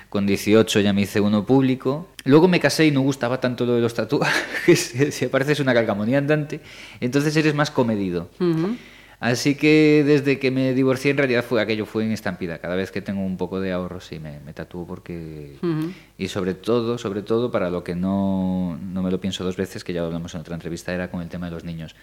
Con 0.10 0.28
18 0.28 0.82
ya 0.82 0.92
me 0.92 1.04
hice 1.04 1.22
uno 1.22 1.46
público. 1.46 2.10
Luego 2.26 2.50
me 2.50 2.60
casé 2.60 2.88
y 2.88 2.92
no 2.92 3.00
gustaba 3.00 3.40
tanto 3.40 3.66
lo 3.66 3.76
de 3.76 3.82
los 3.82 3.94
tatuajes, 3.94 4.80
se 5.12 5.30
pareces 5.30 5.62
una 5.62 5.74
calcamonía 5.74 6.18
andante, 6.18 6.60
entonces 7.00 7.38
eres 7.38 7.56
más 7.56 7.72
comedido. 7.72 8.30
Así 9.20 9.56
que 9.56 10.04
desde 10.06 10.38
que 10.38 10.52
me 10.52 10.74
divorcié 10.76 11.10
en 11.10 11.18
realidad 11.18 11.44
fue 11.44 11.60
aquello 11.60 11.88
fue 11.88 12.06
en 12.06 12.12
estampida. 12.12 12.60
Cada 12.60 12.76
vez 12.76 12.92
que 12.92 13.02
tengo 13.02 13.22
un 13.26 13.36
poco 13.36 13.60
de 13.60 13.72
ahorro 13.72 14.00
sí 14.00 14.20
me, 14.20 14.40
me 14.46 14.54
tatúo 14.54 14.86
porque 14.86 15.56
y 16.20 16.28
sobre 16.28 16.54
todo 16.54 17.00
sobre 17.00 17.24
todo 17.24 17.50
para 17.50 17.72
lo 17.72 17.84
que 17.84 17.96
no, 17.96 18.78
no 18.80 19.02
me 19.02 19.10
lo 19.10 19.20
pienso 19.20 19.44
dos 19.44 19.58
veces 19.58 19.84
que 19.84 19.92
ya 19.92 20.02
lo 20.02 20.08
hablamos 20.08 20.36
en 20.36 20.42
otra 20.42 20.54
entrevista 20.54 20.94
era 20.94 21.10
con 21.10 21.22
el 21.24 21.30
tema 21.30 21.48
de 21.48 21.52
los 21.54 21.64
niños. 21.64 21.96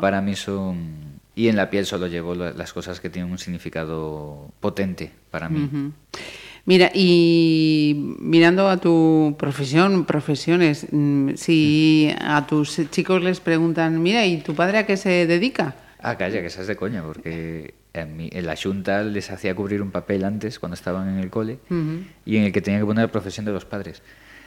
Para 0.00 0.20
mí 0.20 0.34
son 0.34 1.20
y 1.36 1.46
en 1.46 1.54
la 1.54 1.70
piel 1.70 1.86
solo 1.86 2.08
llevo 2.08 2.34
la- 2.34 2.50
las 2.52 2.72
cosas 2.72 2.98
que 3.00 3.08
tienen 3.08 3.30
un 3.30 3.38
significado 3.38 4.48
potente 4.58 5.12
para 5.30 5.48
mí. 5.48 5.60
Mira, 6.64 6.90
y 6.92 8.16
mirando 8.18 8.68
a 8.68 8.76
tu 8.78 9.36
profesión, 9.38 10.04
profesiones, 10.06 10.88
mm, 10.90 11.34
si 11.36 12.12
a 12.20 12.46
tus 12.48 12.80
chicos 12.90 13.22
les 13.22 13.38
preguntan, 13.40 14.02
mira, 14.02 14.26
¿y 14.26 14.38
tu 14.38 14.54
padre 14.56 14.78
a 14.78 14.86
qué 14.86 14.96
se 14.96 15.26
dedica? 15.26 15.76
Ah, 16.00 16.16
calla, 16.16 16.40
que 16.40 16.46
esa 16.46 16.60
es 16.60 16.66
de 16.68 16.76
coña, 16.76 17.02
porque 17.02 17.74
en, 17.92 18.16
mi- 18.16 18.30
en 18.32 18.46
la 18.46 18.54
Junta 18.56 19.02
les 19.02 19.30
hacía 19.30 19.54
cubrir 19.54 19.82
un 19.82 19.90
papel 19.90 20.24
antes, 20.24 20.58
cuando 20.58 20.74
estaban 20.74 21.08
en 21.08 21.18
el 21.18 21.30
cole, 21.30 21.58
y 22.24 22.36
en 22.36 22.44
el 22.44 22.52
que 22.52 22.60
tenía 22.60 22.78
que 22.80 22.86
poner 22.86 23.06
la 23.06 23.12
profesión 23.12 23.44
de 23.46 23.52
los 23.52 23.64
padres. 23.64 24.02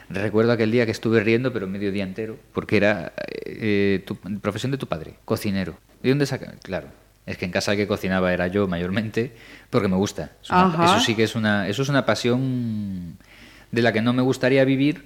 Recuerdo 0.10 0.52
aquel 0.54 0.72
día 0.72 0.86
que 0.86 0.92
estuve 0.92 1.20
riendo, 1.22 1.52
pero 1.54 1.68
medio 1.68 1.92
día 1.92 2.04
entero, 2.04 2.38
porque 2.54 2.78
era 2.78 3.14
eh, 3.46 4.04
tu, 4.06 4.16
profesión 4.18 4.72
de 4.72 4.78
tu 4.78 4.88
padre, 4.88 5.16
cocinero. 5.26 5.78
¿De 6.04 6.10
dónde 6.10 6.26
saca? 6.26 6.54
Claro, 6.64 6.88
es 7.26 7.38
que 7.38 7.46
en 7.46 7.52
casa 7.52 7.72
el 7.74 7.78
que 7.78 7.88
cocinaba 7.88 8.34
era 8.34 8.48
yo 8.48 8.68
mayormente, 8.68 9.34
porque 9.70 9.88
me 9.88 9.96
gusta. 9.96 10.32
Es 10.44 10.50
una- 10.50 10.66
Ajá. 10.66 10.86
eso 10.86 11.00
sí 11.00 11.16
que 11.16 11.24
es 11.24 11.36
una, 11.36 11.68
eso 11.68 11.82
es 11.82 11.90
una 11.90 12.06
pasión 12.06 13.18
de 13.72 13.82
la 13.82 13.92
que 13.94 14.02
no 14.02 14.14
me 14.14 14.22
gustaría 14.22 14.64
vivir, 14.66 15.06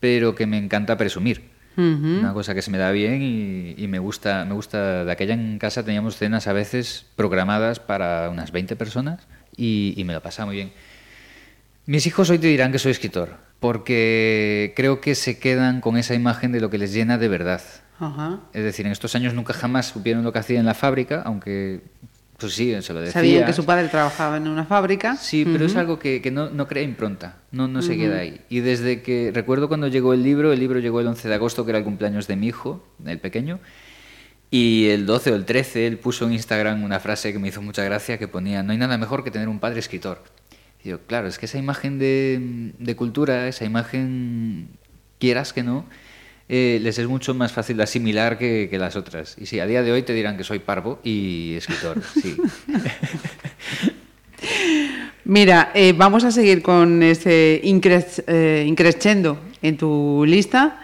pero 0.00 0.34
que 0.34 0.46
me 0.46 0.58
encanta 0.58 0.96
presumir. 0.96 1.42
Una 1.78 2.32
cosa 2.32 2.54
que 2.54 2.62
se 2.62 2.72
me 2.72 2.78
da 2.78 2.90
bien 2.90 3.22
y, 3.22 3.74
y 3.76 3.86
me 3.86 4.00
gusta, 4.00 4.44
me 4.44 4.54
gusta. 4.54 5.04
De 5.04 5.12
aquella 5.12 5.34
en 5.34 5.58
casa 5.58 5.84
teníamos 5.84 6.16
cenas 6.16 6.48
a 6.48 6.52
veces 6.52 7.06
programadas 7.14 7.78
para 7.78 8.28
unas 8.30 8.50
20 8.50 8.74
personas 8.74 9.28
y, 9.56 9.94
y 9.96 10.02
me 10.02 10.12
lo 10.12 10.20
pasaba 10.20 10.46
muy 10.46 10.56
bien. 10.56 10.72
Mis 11.86 12.06
hijos 12.06 12.30
hoy 12.30 12.38
te 12.38 12.48
dirán 12.48 12.72
que 12.72 12.78
soy 12.78 12.90
escritor, 12.90 13.36
porque 13.60 14.72
creo 14.76 15.00
que 15.00 15.14
se 15.14 15.38
quedan 15.38 15.80
con 15.80 15.96
esa 15.96 16.14
imagen 16.14 16.50
de 16.50 16.60
lo 16.60 16.68
que 16.68 16.78
les 16.78 16.92
llena 16.92 17.16
de 17.16 17.28
verdad. 17.28 17.62
Ajá. 18.00 18.40
Es 18.52 18.62
decir, 18.62 18.84
en 18.86 18.92
estos 18.92 19.14
años 19.14 19.32
nunca 19.34 19.52
jamás 19.52 19.86
supieron 19.86 20.24
lo 20.24 20.32
que 20.32 20.38
hacía 20.40 20.60
en 20.60 20.66
la 20.66 20.74
fábrica, 20.74 21.22
aunque, 21.24 21.80
pues 22.38 22.54
sí, 22.54 22.74
se 22.82 22.92
lo 22.92 23.00
decía. 23.00 23.14
Sabían 23.14 23.46
que 23.46 23.52
su 23.52 23.64
padre 23.64 23.88
trabajaba 23.88 24.36
en 24.36 24.46
una 24.46 24.64
fábrica. 24.64 25.16
Sí, 25.16 25.44
pero 25.44 25.64
es 25.66 25.74
algo 25.74 25.98
que, 25.98 26.22
que 26.22 26.30
no, 26.30 26.50
no 26.50 26.68
crea 26.68 26.84
impronta, 26.84 27.38
no, 27.50 27.66
no 27.66 27.82
se 27.82 27.96
queda 27.96 28.18
ahí. 28.18 28.40
Y 28.48 28.60
desde 28.60 29.02
que 29.02 29.32
recuerdo 29.34 29.66
cuando 29.66 29.88
llegó 29.88 30.14
el 30.14 30.22
libro, 30.22 30.52
el 30.52 30.60
libro 30.60 30.78
llegó 30.78 31.00
el 31.00 31.08
11 31.08 31.28
de 31.28 31.34
agosto, 31.34 31.64
que 31.64 31.72
era 31.72 31.78
el 31.78 31.84
cumpleaños 31.84 32.28
de 32.28 32.36
mi 32.36 32.46
hijo, 32.46 32.86
el 33.04 33.18
pequeño, 33.18 33.58
y 34.52 34.88
el 34.90 35.04
12 35.04 35.32
o 35.32 35.34
el 35.34 35.44
13 35.44 35.88
él 35.88 35.98
puso 35.98 36.26
en 36.26 36.32
Instagram 36.34 36.84
una 36.84 37.00
frase 37.00 37.32
que 37.32 37.40
me 37.40 37.48
hizo 37.48 37.60
mucha 37.60 37.82
gracia 37.82 38.18
que 38.18 38.28
ponía, 38.28 38.62
no 38.62 38.70
hay 38.70 38.78
nada 38.78 38.96
mejor 38.98 39.24
que 39.24 39.32
tener 39.32 39.48
un 39.48 39.58
padre 39.58 39.80
escritor. 39.80 40.22
Y 40.84 40.90
yo, 40.90 41.00
claro, 41.00 41.26
es 41.26 41.40
que 41.40 41.46
esa 41.46 41.58
imagen 41.58 41.98
de, 41.98 42.72
de 42.78 42.94
cultura, 42.94 43.48
esa 43.48 43.64
imagen, 43.64 44.68
quieras 45.18 45.52
que 45.52 45.64
no, 45.64 45.86
eh, 46.48 46.78
les 46.82 46.98
es 46.98 47.06
mucho 47.06 47.34
más 47.34 47.52
fácil 47.52 47.76
de 47.76 47.82
asimilar 47.82 48.38
que, 48.38 48.68
que 48.70 48.78
las 48.78 48.96
otras. 48.96 49.36
Y 49.38 49.46
sí, 49.46 49.60
a 49.60 49.66
día 49.66 49.82
de 49.82 49.92
hoy 49.92 50.02
te 50.02 50.12
dirán 50.14 50.36
que 50.36 50.44
soy 50.44 50.58
parvo 50.58 50.98
y 51.04 51.54
escritor, 51.56 52.02
sí. 52.20 52.36
Mira, 55.24 55.72
eh, 55.74 55.92
vamos 55.96 56.24
a 56.24 56.30
seguir 56.30 56.62
con 56.62 57.02
ese 57.02 57.60
incres- 57.64 58.24
eh, 58.26 58.64
increscendo 58.66 59.38
en 59.60 59.76
tu 59.76 60.24
lista 60.26 60.80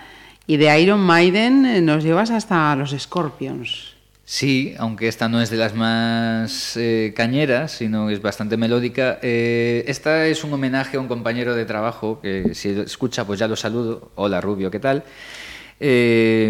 y 0.46 0.56
de 0.58 0.78
Iron 0.80 1.00
Maiden 1.00 1.64
eh, 1.64 1.80
nos 1.80 2.04
llevas 2.04 2.30
hasta 2.30 2.76
los 2.76 2.90
Scorpions. 2.98 3.94
Sí, 4.26 4.74
aunque 4.78 5.06
esta 5.08 5.28
no 5.28 5.40
es 5.40 5.50
de 5.50 5.56
las 5.58 5.74
más 5.74 6.76
eh, 6.76 7.12
cañeras, 7.16 7.72
sino 7.72 8.08
es 8.10 8.20
bastante 8.22 8.56
melódica. 8.56 9.18
Eh, 9.22 9.84
esta 9.86 10.26
es 10.26 10.44
un 10.44 10.52
homenaje 10.52 10.96
a 10.96 11.00
un 11.00 11.08
compañero 11.08 11.54
de 11.54 11.64
trabajo 11.66 12.20
que 12.22 12.54
si 12.54 12.70
escucha 12.70 13.26
pues 13.26 13.38
ya 13.38 13.48
lo 13.48 13.56
saludo. 13.56 14.10
Hola 14.14 14.40
Rubio, 14.40 14.70
¿qué 14.70 14.78
tal? 14.80 15.04
Eh, 15.80 16.48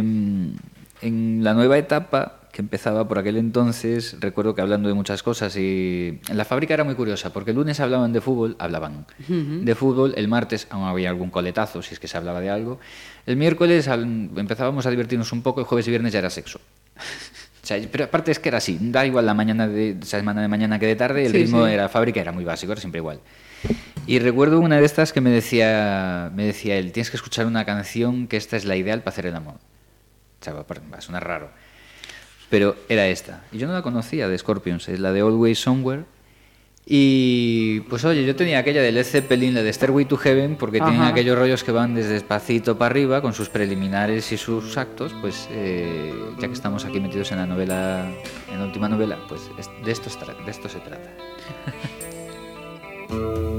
en 1.03 1.45
la 1.45 1.55
nueva 1.55 1.77
etapa 1.79 2.41
que 2.53 2.63
empezaba 2.63 3.09
por 3.09 3.19
aquel 3.19 3.37
entonces, 3.37 4.17
recuerdo 4.21 4.55
que 4.55 4.61
hablando 4.61 4.89
de 4.89 4.95
muchas 4.95 5.25
cosas 5.25 5.57
y 5.57 6.21
en 6.29 6.37
la 6.37 6.45
fábrica 6.45 6.73
era 6.73 6.85
muy 6.85 6.95
curiosa 6.95 7.33
porque 7.33 7.51
el 7.51 7.57
lunes 7.57 7.81
hablaban 7.81 8.13
de 8.13 8.21
fútbol, 8.21 8.55
hablaban 8.61 9.07
de 9.29 9.75
fútbol, 9.75 10.15
el 10.17 10.29
martes 10.29 10.69
aún 10.71 10.85
había 10.87 11.11
algún 11.11 11.31
coletazo 11.31 11.83
si 11.83 11.95
es 11.95 11.99
que 12.01 12.07
se 12.07 12.17
hablaba 12.17 12.41
de 12.41 12.51
algo, 12.51 12.79
el 13.27 13.37
miércoles 13.37 13.89
al- 13.89 14.31
empezábamos 14.37 14.87
a 14.87 14.91
divertirnos 14.91 15.33
un 15.33 15.43
poco, 15.43 15.61
el 15.61 15.67
jueves 15.67 15.87
y 15.89 15.91
viernes 15.91 16.13
ya 16.13 16.21
era 16.21 16.31
sexo. 16.31 16.61
O 17.65 17.67
sea, 17.67 17.81
pero 17.91 18.05
aparte 18.05 18.31
es 18.31 18.39
que 18.39 18.51
era 18.51 18.59
así, 18.59 18.77
da 18.79 19.07
igual 19.07 19.25
la 19.25 19.33
mañana 19.33 19.67
de 19.67 19.97
semana 20.03 20.43
de 20.43 20.49
mañana 20.49 20.79
que 20.79 20.85
de 20.85 20.97
tarde, 20.97 21.25
el 21.25 21.33
Sí, 21.33 21.39
ritmo 21.45 21.65
sí. 21.67 21.73
era 21.73 21.89
fábrica, 21.89 22.21
era 22.21 22.31
muy 22.31 22.45
básico, 22.45 22.73
era 22.73 22.81
siempre 22.83 22.99
igual. 22.99 23.21
Y 24.06 24.18
recuerdo 24.18 24.60
una 24.60 24.78
de 24.78 24.85
estas 24.85 25.12
que 25.12 25.20
me 25.20 25.31
decía, 25.31 26.31
me 26.35 26.44
decía 26.44 26.76
él, 26.76 26.93
tienes 26.93 27.10
que 27.10 27.16
escuchar 27.16 27.47
una 27.47 27.64
canción 27.64 28.26
que 28.26 28.36
esta 28.36 28.56
es 28.56 28.64
la 28.64 28.76
ideal 28.76 29.01
para 29.01 29.14
hacer 29.14 29.26
el 29.26 29.35
amor. 29.35 29.55
O 30.40 30.44
sea, 30.44 30.52
va 30.52 30.64
a 30.93 31.01
sonar 31.01 31.26
raro. 31.26 31.51
Pero 32.51 32.76
era 32.89 33.06
esta. 33.09 33.43
Y 33.51 33.59
yo 33.59 33.66
no 33.66 33.72
la 33.72 33.82
conocía 33.82 34.28
de 34.28 34.36
Scorpions, 34.39 34.89
es 34.89 35.01
la 35.01 35.12
de 35.12 35.20
Always 35.20 35.59
Somewhere. 35.59 36.05
Y 36.86 37.81
pues 37.89 38.05
oye, 38.05 38.26
yo 38.26 38.36
tenía 38.36 38.59
aquella 38.59 38.82
de 38.82 38.93
Led 38.93 39.05
Zeppelin, 39.05 39.55
la 39.55 39.62
de 39.62 39.72
Stairway 39.72 40.05
to 40.05 40.18
Heaven, 40.18 40.56
porque 40.56 40.81
tienen 40.81 41.01
Ajá. 41.01 41.10
aquellos 41.12 41.39
rollos 41.39 41.64
que 41.64 41.72
van 41.72 41.94
desde 41.94 42.10
despacito 42.10 42.76
para 42.76 42.90
arriba, 42.90 43.22
con 43.22 43.32
sus 43.32 43.48
preliminares 43.48 44.31
y 44.32 44.36
sus 44.36 44.76
actos, 44.76 45.14
pues 45.22 45.48
eh, 45.51 46.12
ya 46.39 46.47
que 46.47 46.52
estamos 46.52 46.85
aquí 46.85 47.01
metidos 47.01 47.32
en 47.32 47.39
la 47.39 47.47
novela, 47.47 48.06
en 48.52 48.59
la 48.59 48.66
última 48.66 48.89
novela, 48.89 49.18
pues 49.28 49.40
esto, 49.59 49.72
de 49.82 49.93
esto 50.51 50.68
se 50.68 50.81
trata. 50.81 51.10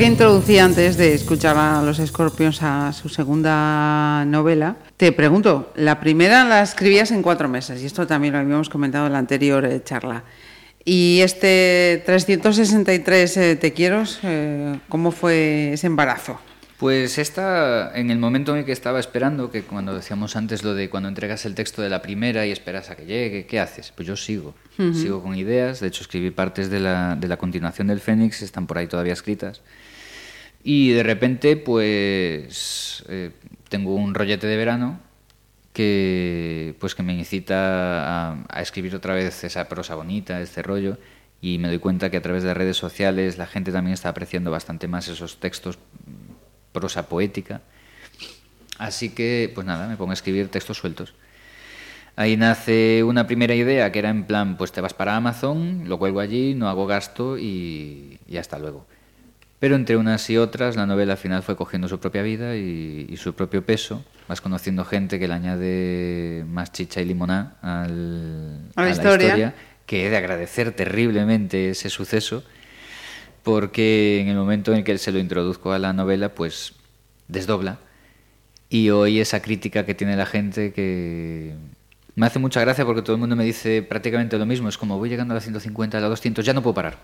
que 0.00 0.06
introducí 0.06 0.58
antes 0.58 0.96
de 0.96 1.12
escuchar 1.12 1.58
a 1.58 1.82
los 1.82 1.98
Scorpions 1.98 2.62
a 2.62 2.90
su 2.94 3.10
segunda 3.10 4.24
novela, 4.24 4.76
te 4.96 5.12
pregunto, 5.12 5.74
la 5.76 6.00
primera 6.00 6.42
la 6.46 6.62
escribías 6.62 7.10
en 7.10 7.20
cuatro 7.20 7.50
meses, 7.50 7.82
y 7.82 7.84
esto 7.84 8.06
también 8.06 8.32
lo 8.32 8.40
habíamos 8.40 8.70
comentado 8.70 9.08
en 9.08 9.12
la 9.12 9.18
anterior 9.18 9.62
eh, 9.66 9.82
charla. 9.84 10.24
Y 10.86 11.20
este 11.20 12.02
363 12.06 13.36
eh, 13.36 13.56
Te 13.56 13.74
quiero, 13.74 14.04
eh, 14.22 14.80
¿cómo 14.88 15.10
fue 15.10 15.74
ese 15.74 15.88
embarazo? 15.88 16.40
Pues 16.78 17.18
esta, 17.18 17.94
en 17.94 18.10
el 18.10 18.18
momento 18.18 18.52
en 18.52 18.60
el 18.60 18.64
que 18.64 18.72
estaba 18.72 19.00
esperando, 19.00 19.50
que 19.50 19.64
cuando 19.64 19.94
decíamos 19.94 20.34
antes 20.34 20.64
lo 20.64 20.72
de 20.72 20.88
cuando 20.88 21.10
entregas 21.10 21.44
el 21.44 21.54
texto 21.54 21.82
de 21.82 21.90
la 21.90 22.00
primera 22.00 22.46
y 22.46 22.52
esperas 22.52 22.88
a 22.88 22.96
que 22.96 23.04
llegue, 23.04 23.44
¿qué 23.44 23.60
haces? 23.60 23.92
Pues 23.94 24.08
yo 24.08 24.16
sigo, 24.16 24.54
sigo 24.94 25.22
con 25.22 25.36
ideas, 25.36 25.80
de 25.80 25.88
hecho 25.88 26.00
escribí 26.00 26.30
partes 26.30 26.70
de 26.70 26.80
la, 26.80 27.16
de 27.16 27.28
la 27.28 27.36
continuación 27.36 27.88
del 27.88 28.00
Fénix, 28.00 28.40
están 28.40 28.66
por 28.66 28.78
ahí 28.78 28.86
todavía 28.86 29.12
escritas. 29.12 29.60
Y 30.62 30.90
de 30.90 31.02
repente, 31.02 31.56
pues 31.56 33.04
eh, 33.08 33.30
tengo 33.68 33.94
un 33.94 34.14
rollete 34.14 34.46
de 34.46 34.56
verano 34.56 35.00
que, 35.72 36.74
pues, 36.80 36.94
que 36.94 37.02
me 37.02 37.14
incita 37.14 38.34
a, 38.48 38.60
escribir 38.60 38.94
otra 38.94 39.14
vez 39.14 39.44
esa 39.44 39.68
prosa 39.68 39.94
bonita, 39.94 40.40
este 40.40 40.62
rollo, 40.62 40.98
y 41.40 41.58
me 41.58 41.68
doy 41.68 41.78
cuenta 41.78 42.10
que 42.10 42.18
a 42.18 42.22
través 42.22 42.42
de 42.42 42.52
redes 42.52 42.76
sociales 42.76 43.38
la 43.38 43.46
gente 43.46 43.72
también 43.72 43.94
está 43.94 44.10
apreciando 44.10 44.50
bastante 44.50 44.88
más 44.88 45.08
esos 45.08 45.40
textos 45.40 45.78
prosa 46.72 47.08
poética. 47.08 47.62
Así 48.78 49.10
que, 49.10 49.50
pues 49.54 49.66
nada, 49.66 49.88
me 49.88 49.96
pongo 49.96 50.10
a 50.10 50.14
escribir 50.14 50.48
textos 50.48 50.78
sueltos. 50.78 51.14
Ahí 52.16 52.36
nace 52.36 53.02
una 53.04 53.26
primera 53.26 53.54
idea 53.54 53.90
que 53.92 53.98
era 54.00 54.10
en 54.10 54.24
plan, 54.24 54.56
pues 54.58 54.72
te 54.72 54.80
vas 54.80 54.92
para 54.92 55.16
Amazon, 55.16 55.84
lo 55.86 55.98
cuelgo 55.98 56.20
allí, 56.20 56.54
no 56.54 56.68
hago 56.68 56.86
gasto 56.86 57.38
y, 57.38 58.18
y 58.28 58.36
hasta 58.36 58.58
luego. 58.58 58.86
Pero 59.60 59.76
entre 59.76 59.96
unas 59.98 60.28
y 60.30 60.36
otras, 60.38 60.74
la 60.74 60.86
novela 60.86 61.12
al 61.12 61.18
final 61.18 61.42
fue 61.42 61.54
cogiendo 61.54 61.86
su 61.86 62.00
propia 62.00 62.22
vida 62.22 62.56
y, 62.56 63.06
y 63.08 63.16
su 63.18 63.34
propio 63.34 63.64
peso. 63.64 64.02
Vas 64.26 64.40
conociendo 64.40 64.84
gente 64.84 65.18
que 65.18 65.28
le 65.28 65.34
añade 65.34 66.44
más 66.48 66.72
chicha 66.72 67.00
y 67.00 67.04
limoná 67.04 67.56
al- 67.62 68.60
A 68.74 68.82
la 68.84 68.90
historia. 68.90 69.54
que 69.86 70.06
he 70.06 70.10
de 70.10 70.16
agradecer 70.16 70.72
terriblemente 70.72 71.70
ese 71.70 71.90
suceso 71.90 72.42
porque 73.42 74.20
en 74.20 74.28
el 74.28 74.36
momento 74.36 74.72
en 74.72 74.78
el 74.78 74.84
que 74.84 74.96
se 74.98 75.12
lo 75.12 75.18
introduzco 75.18 75.72
a 75.72 75.78
la 75.78 75.92
novela, 75.92 76.30
pues 76.34 76.74
desdobla. 77.28 77.78
Y 78.68 78.90
hoy 78.90 79.20
esa 79.20 79.40
crítica 79.42 79.84
que 79.84 79.94
tiene 79.94 80.16
la 80.16 80.26
gente 80.26 80.72
que 80.72 81.54
me 82.16 82.26
hace 82.26 82.38
mucha 82.38 82.60
gracia 82.60 82.84
porque 82.84 83.02
todo 83.02 83.14
el 83.14 83.20
mundo 83.20 83.36
me 83.36 83.44
dice 83.44 83.82
prácticamente 83.82 84.36
lo 84.38 84.46
mismo. 84.46 84.68
Es 84.68 84.76
como 84.78 84.98
voy 84.98 85.08
llegando 85.08 85.32
a 85.32 85.36
la 85.36 85.40
150, 85.40 85.98
a 85.98 86.00
la 86.00 86.08
200, 86.08 86.44
ya 86.44 86.52
no 86.52 86.62
puedo 86.62 86.74
parar. 86.74 86.98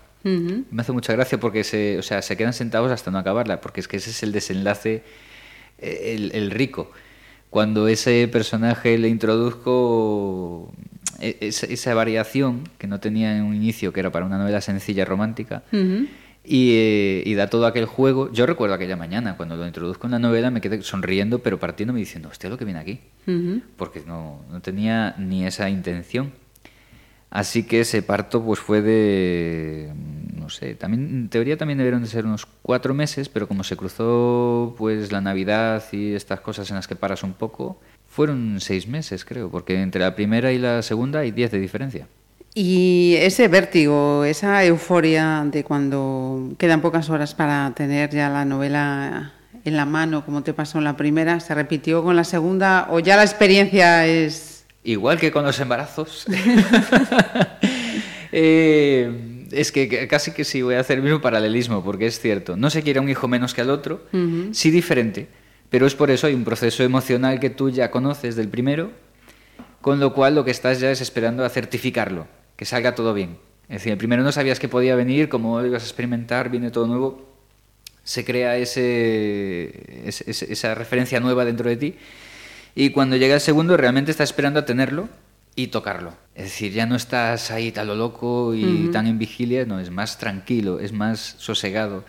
Me 0.71 0.81
hace 0.81 0.91
mucha 0.91 1.13
gracia 1.13 1.39
porque 1.39 1.63
se, 1.63 1.97
o 1.97 2.03
sea, 2.03 2.21
se 2.21 2.35
quedan 2.37 2.53
sentados 2.53 2.91
hasta 2.91 3.09
no 3.11 3.17
acabarla, 3.17 3.61
porque 3.61 3.79
es 3.79 3.87
que 3.87 3.97
ese 3.97 4.09
es 4.09 4.21
el 4.23 4.31
desenlace, 4.31 5.03
eh, 5.79 6.13
el, 6.15 6.31
el 6.35 6.51
rico. 6.51 6.91
Cuando 7.49 7.87
ese 7.87 8.27
personaje 8.27 8.97
le 8.97 9.07
introduzco 9.07 10.73
e- 11.19 11.37
esa, 11.41 11.65
esa 11.67 11.93
variación 11.93 12.63
que 12.77 12.87
no 12.87 12.99
tenía 12.99 13.37
en 13.37 13.43
un 13.43 13.55
inicio, 13.55 13.93
que 13.93 13.99
era 14.01 14.11
para 14.11 14.25
una 14.25 14.37
novela 14.37 14.61
sencilla 14.61 15.05
romántica, 15.05 15.63
y, 16.47 16.71
eh, 16.75 17.23
y 17.25 17.33
da 17.35 17.49
todo 17.49 17.67
aquel 17.67 17.85
juego. 17.85 18.31
Yo 18.31 18.45
recuerdo 18.45 18.73
aquella 18.73 18.95
mañana, 18.95 19.35
cuando 19.35 19.57
lo 19.57 19.67
introduzco 19.67 20.07
en 20.07 20.11
la 20.11 20.19
novela, 20.19 20.49
me 20.49 20.61
quedé 20.61 20.81
sonriendo, 20.81 21.39
pero 21.39 21.59
partiéndome 21.59 21.99
diciendo, 21.99 22.29
hostia, 22.29 22.49
lo 22.49 22.57
que 22.57 22.63
viene 22.63 22.79
aquí. 22.79 23.01
Porque 23.75 24.01
no, 24.07 24.41
no 24.49 24.61
tenía 24.61 25.13
ni 25.17 25.45
esa 25.45 25.69
intención. 25.69 26.31
Así 27.29 27.63
que 27.63 27.81
ese 27.81 28.01
parto 28.01 28.41
pues 28.41 28.59
fue 28.59 28.81
de, 28.81 29.91
no 30.39 30.49
sé, 30.49 30.75
también 30.75 31.09
en 31.09 31.29
teoría 31.29 31.57
también 31.57 31.77
debieron 31.77 32.01
de 32.01 32.07
ser 32.07 32.25
unos 32.25 32.45
cuatro 32.45 32.93
meses, 32.93 33.27
pero 33.27 33.49
como 33.49 33.65
se 33.65 33.75
cruzó 33.75 34.73
pues 34.77 35.11
la 35.11 35.19
Navidad 35.19 35.83
y 35.91 36.13
estas 36.13 36.39
cosas 36.39 36.69
en 36.69 36.77
las 36.77 36.87
que 36.87 36.95
paras 36.95 37.23
un 37.23 37.33
poco, 37.33 37.81
fueron 38.07 38.61
seis 38.61 38.87
meses 38.87 39.25
creo, 39.25 39.51
porque 39.51 39.81
entre 39.81 39.99
la 39.99 40.15
primera 40.15 40.53
y 40.53 40.57
la 40.57 40.81
segunda 40.81 41.19
hay 41.19 41.31
diez 41.31 41.51
de 41.51 41.59
diferencia. 41.59 42.07
Y 42.59 43.13
ese 43.19 43.49
vértigo, 43.49 44.25
esa 44.25 44.65
euforia 44.65 45.45
de 45.45 45.63
cuando 45.63 46.55
quedan 46.57 46.81
pocas 46.81 47.07
horas 47.11 47.35
para 47.35 47.71
tener 47.75 48.09
ya 48.09 48.29
la 48.29 48.45
novela 48.45 49.31
en 49.63 49.77
la 49.77 49.85
mano, 49.85 50.25
como 50.25 50.41
te 50.41 50.55
pasó 50.55 50.79
en 50.79 50.85
la 50.85 50.97
primera, 50.97 51.39
¿se 51.39 51.53
repitió 51.53 52.03
con 52.03 52.15
la 52.15 52.23
segunda 52.23 52.87
o 52.89 52.97
ya 52.97 53.15
la 53.15 53.21
experiencia 53.21 54.07
es... 54.07 54.65
Igual 54.83 55.19
que 55.19 55.31
con 55.31 55.45
los 55.45 55.59
embarazos. 55.59 56.25
Eh, 58.31 59.47
es 59.51 59.71
que 59.71 60.07
casi 60.07 60.31
que 60.31 60.43
sí 60.43 60.61
voy 60.61 60.75
a 60.75 60.81
hacer 60.81 60.97
el 60.97 61.03
mismo 61.03 61.21
paralelismo, 61.21 61.83
porque 61.83 62.07
es 62.07 62.19
cierto. 62.19 62.57
No 62.57 62.69
se 62.69 62.83
quiere 62.83 62.99
a 62.99 63.01
un 63.01 63.09
hijo 63.09 63.27
menos 63.27 63.53
que 63.53 63.61
al 63.61 63.69
otro, 63.69 64.01
sí 64.51 64.69
diferente, 64.69 65.27
pero 65.69 65.87
es 65.87 65.95
por 65.95 66.11
eso 66.11 66.27
hay 66.27 66.33
un 66.33 66.43
proceso 66.43 66.83
emocional 66.83 67.39
que 67.39 67.49
tú 67.49 67.69
ya 67.69 67.89
conoces 67.89 68.35
del 68.35 68.49
primero, 68.49 68.91
con 69.81 70.01
lo 70.01 70.13
cual 70.13 70.35
lo 70.35 70.43
que 70.43 70.51
estás 70.51 70.81
ya 70.81 70.91
es 70.91 70.99
esperando 70.99 71.45
a 71.45 71.49
certificarlo, 71.49 72.27
que 72.57 72.65
salga 72.65 72.93
todo 72.95 73.13
bien. 73.13 73.37
Es 73.69 73.77
decir, 73.77 73.93
el 73.93 73.97
primero 73.97 74.23
no 74.23 74.31
sabías 74.33 74.59
que 74.59 74.67
podía 74.67 74.95
venir, 74.95 75.29
como 75.29 75.63
ibas 75.65 75.83
a 75.83 75.85
experimentar, 75.85 76.49
viene 76.49 76.71
todo 76.71 76.87
nuevo, 76.87 77.25
se 78.03 78.25
crea 78.25 78.57
ese, 78.57 80.07
ese- 80.07 80.29
ese- 80.31 80.51
esa 80.51 80.75
referencia 80.75 81.19
nueva 81.19 81.45
dentro 81.45 81.69
de 81.69 81.77
ti. 81.77 81.95
Y 82.75 82.91
cuando 82.91 83.15
llega 83.17 83.35
el 83.35 83.41
segundo, 83.41 83.75
realmente 83.77 84.11
estás 84.11 84.29
esperando 84.29 84.59
a 84.59 84.65
tenerlo 84.65 85.09
y 85.55 85.67
tocarlo. 85.67 86.13
Es 86.35 86.43
decir, 86.45 86.71
ya 86.71 86.85
no 86.85 86.95
estás 86.95 87.49
ahí 87.51 87.71
tan 87.71 87.87
lo 87.87 87.95
loco 87.95 88.53
y 88.55 88.89
tan 88.89 89.07
en 89.07 89.17
vigilia, 89.19 89.65
no, 89.65 89.79
es 89.79 89.89
más 89.89 90.17
tranquilo, 90.19 90.79
es 90.79 90.93
más 90.93 91.35
sosegado. 91.39 92.03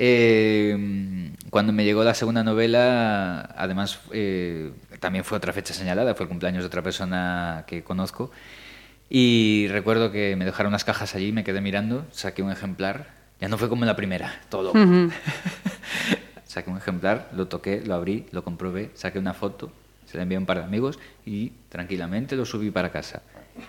Eh, 0.00 1.32
cuando 1.50 1.72
me 1.72 1.84
llegó 1.84 2.04
la 2.04 2.14
segunda 2.14 2.44
novela, 2.44 3.40
además 3.56 4.00
eh, 4.12 4.72
también 5.00 5.24
fue 5.24 5.38
otra 5.38 5.52
fecha 5.52 5.74
señalada, 5.74 6.14
fue 6.14 6.24
el 6.24 6.28
cumpleaños 6.28 6.62
de 6.62 6.66
otra 6.66 6.82
persona 6.82 7.64
que 7.66 7.82
conozco. 7.82 8.30
Y 9.10 9.66
recuerdo 9.70 10.12
que 10.12 10.36
me 10.36 10.44
dejaron 10.44 10.70
unas 10.70 10.84
cajas 10.84 11.14
allí, 11.14 11.32
me 11.32 11.44
quedé 11.44 11.60
mirando, 11.60 12.06
saqué 12.12 12.42
un 12.42 12.50
ejemplar. 12.50 13.08
Ya 13.40 13.48
no 13.48 13.56
fue 13.56 13.68
como 13.68 13.84
en 13.84 13.86
la 13.86 13.96
primera, 13.96 14.40
todo. 14.48 14.72
saqué 16.44 16.70
un 16.70 16.76
ejemplar, 16.76 17.30
lo 17.34 17.46
toqué, 17.46 17.82
lo 17.84 17.94
abrí, 17.94 18.26
lo 18.32 18.42
comprobé, 18.44 18.90
saqué 18.94 19.18
una 19.18 19.34
foto, 19.34 19.70
se 20.06 20.16
la 20.16 20.24
envié 20.24 20.36
a 20.36 20.40
un 20.40 20.46
par 20.46 20.58
de 20.58 20.64
amigos 20.64 20.98
y 21.24 21.52
tranquilamente 21.68 22.36
lo 22.36 22.44
subí 22.44 22.70
para 22.70 22.90
casa. 22.90 23.22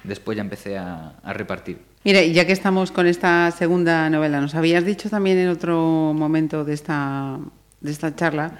Después 0.03 0.35
ya 0.35 0.41
empecé 0.41 0.77
a, 0.77 1.13
a 1.23 1.33
repartir. 1.33 1.79
Mira, 2.03 2.23
ya 2.23 2.45
que 2.45 2.53
estamos 2.53 2.91
con 2.91 3.07
esta 3.07 3.51
segunda 3.51 4.09
novela, 4.09 4.39
nos 4.39 4.55
habías 4.55 4.85
dicho 4.85 5.09
también 5.09 5.37
en 5.37 5.49
otro 5.49 6.13
momento 6.15 6.63
de 6.63 6.73
esta, 6.73 7.37
de 7.81 7.91
esta 7.91 8.15
charla 8.15 8.53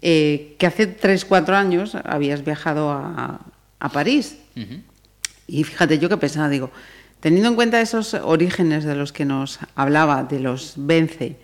eh, 0.00 0.54
que 0.58 0.66
hace 0.66 0.96
3-4 0.96 1.54
años 1.54 1.96
habías 2.04 2.44
viajado 2.44 2.90
a, 2.90 3.40
a 3.80 3.88
París. 3.88 4.38
Ujú. 4.56 4.80
Y 5.48 5.64
fíjate, 5.64 5.98
yo 5.98 6.08
que 6.08 6.16
pensaba, 6.18 6.48
digo, 6.48 6.70
teniendo 7.20 7.48
en 7.48 7.54
cuenta 7.56 7.80
esos 7.80 8.14
orígenes 8.14 8.84
de 8.84 8.94
los 8.94 9.12
que 9.12 9.24
nos 9.24 9.58
hablaba, 9.74 10.22
de 10.24 10.38
los 10.40 10.74
Vence, 10.76 11.36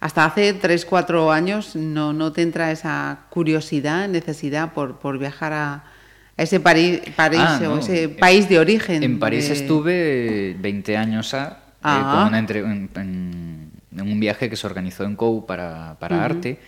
hasta 0.00 0.24
hace 0.26 0.52
3, 0.52 0.84
4 0.84 1.32
años 1.32 1.76
no, 1.76 2.12
no 2.12 2.32
te 2.32 2.42
entra 2.42 2.70
esa 2.72 3.20
curiosidad, 3.30 4.08
necesidad 4.08 4.72
por, 4.74 4.98
por 4.98 5.18
viajar 5.18 5.52
a, 5.54 5.72
a 6.36 6.42
ese 6.42 6.60
París, 6.60 7.00
París 7.16 7.40
Ah, 7.42 7.58
o 7.62 7.76
no. 7.76 7.78
ese 7.78 8.08
país 8.10 8.48
de 8.48 8.58
origen. 8.58 9.02
En 9.02 9.18
París 9.18 9.48
de- 9.48 9.54
estuve 9.54 10.56
20 10.60 10.96
años 10.98 11.32
a, 11.32 11.44
eh, 11.48 11.56
Ah. 11.84 12.16
con 12.18 12.28
una 12.28 12.38
entre- 12.38 12.58
en, 12.60 12.90
en- 12.96 13.70
en 13.96 14.00
un 14.00 14.18
viaje 14.20 14.50
que 14.50 14.56
se 14.56 14.66
organizó 14.66 15.04
en 15.04 15.14
COU 15.14 15.46
para, 15.46 15.96
para 16.00 16.22
arte. 16.24 16.58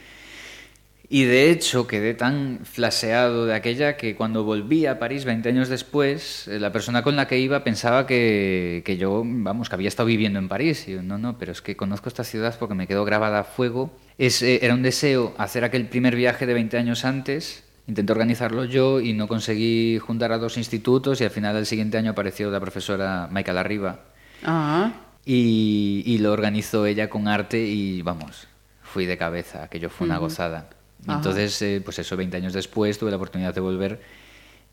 Y 1.08 1.24
de 1.24 1.50
hecho 1.50 1.86
quedé 1.86 2.14
tan 2.14 2.60
flaseado 2.64 3.46
de 3.46 3.54
aquella 3.54 3.96
que 3.96 4.16
cuando 4.16 4.42
volví 4.44 4.86
a 4.86 4.98
París 4.98 5.24
20 5.24 5.48
años 5.48 5.68
después, 5.68 6.48
eh, 6.48 6.58
la 6.58 6.72
persona 6.72 7.02
con 7.02 7.14
la 7.14 7.28
que 7.28 7.38
iba 7.38 7.62
pensaba 7.62 8.06
que, 8.06 8.82
que 8.84 8.96
yo, 8.96 9.22
vamos, 9.24 9.68
que 9.68 9.74
había 9.76 9.88
estado 9.88 10.08
viviendo 10.08 10.38
en 10.40 10.48
París. 10.48 10.88
Y 10.88 10.92
yo, 10.94 11.02
no, 11.02 11.18
no, 11.18 11.38
pero 11.38 11.52
es 11.52 11.62
que 11.62 11.76
conozco 11.76 12.08
esta 12.08 12.24
ciudad 12.24 12.56
porque 12.58 12.74
me 12.74 12.88
quedó 12.88 13.04
grabada 13.04 13.40
a 13.40 13.44
fuego. 13.44 13.92
Es, 14.18 14.42
eh, 14.42 14.58
era 14.62 14.74
un 14.74 14.82
deseo 14.82 15.34
hacer 15.38 15.64
aquel 15.64 15.88
primer 15.88 16.16
viaje 16.16 16.44
de 16.46 16.54
20 16.54 16.76
años 16.78 17.04
antes. 17.04 17.62
Intenté 17.86 18.12
organizarlo 18.12 18.64
yo 18.64 19.00
y 19.00 19.12
no 19.12 19.28
conseguí 19.28 19.98
juntar 20.00 20.32
a 20.32 20.38
dos 20.38 20.56
institutos 20.56 21.20
y 21.20 21.24
al 21.24 21.30
final 21.30 21.54
del 21.54 21.66
siguiente 21.66 21.98
año 21.98 22.10
apareció 22.12 22.50
la 22.50 22.58
profesora 22.60 23.28
Michael 23.30 23.58
Arriba 23.58 24.00
Ah, 24.42 24.92
y, 25.24 26.02
y 26.06 26.18
lo 26.18 26.32
organizó 26.32 26.86
ella 26.86 27.08
con 27.10 27.28
arte 27.28 27.58
y 27.66 28.02
vamos, 28.02 28.48
fui 28.82 29.06
de 29.06 29.16
cabeza, 29.18 29.64
aquello 29.64 29.90
fue 29.90 30.06
una 30.06 30.18
gozada. 30.18 30.68
Ajá. 31.06 31.16
Entonces, 31.18 31.60
eh, 31.62 31.80
pues 31.84 31.98
eso, 31.98 32.16
20 32.16 32.36
años 32.36 32.52
después 32.52 32.98
tuve 32.98 33.10
la 33.10 33.16
oportunidad 33.16 33.54
de 33.54 33.60
volver 33.60 34.00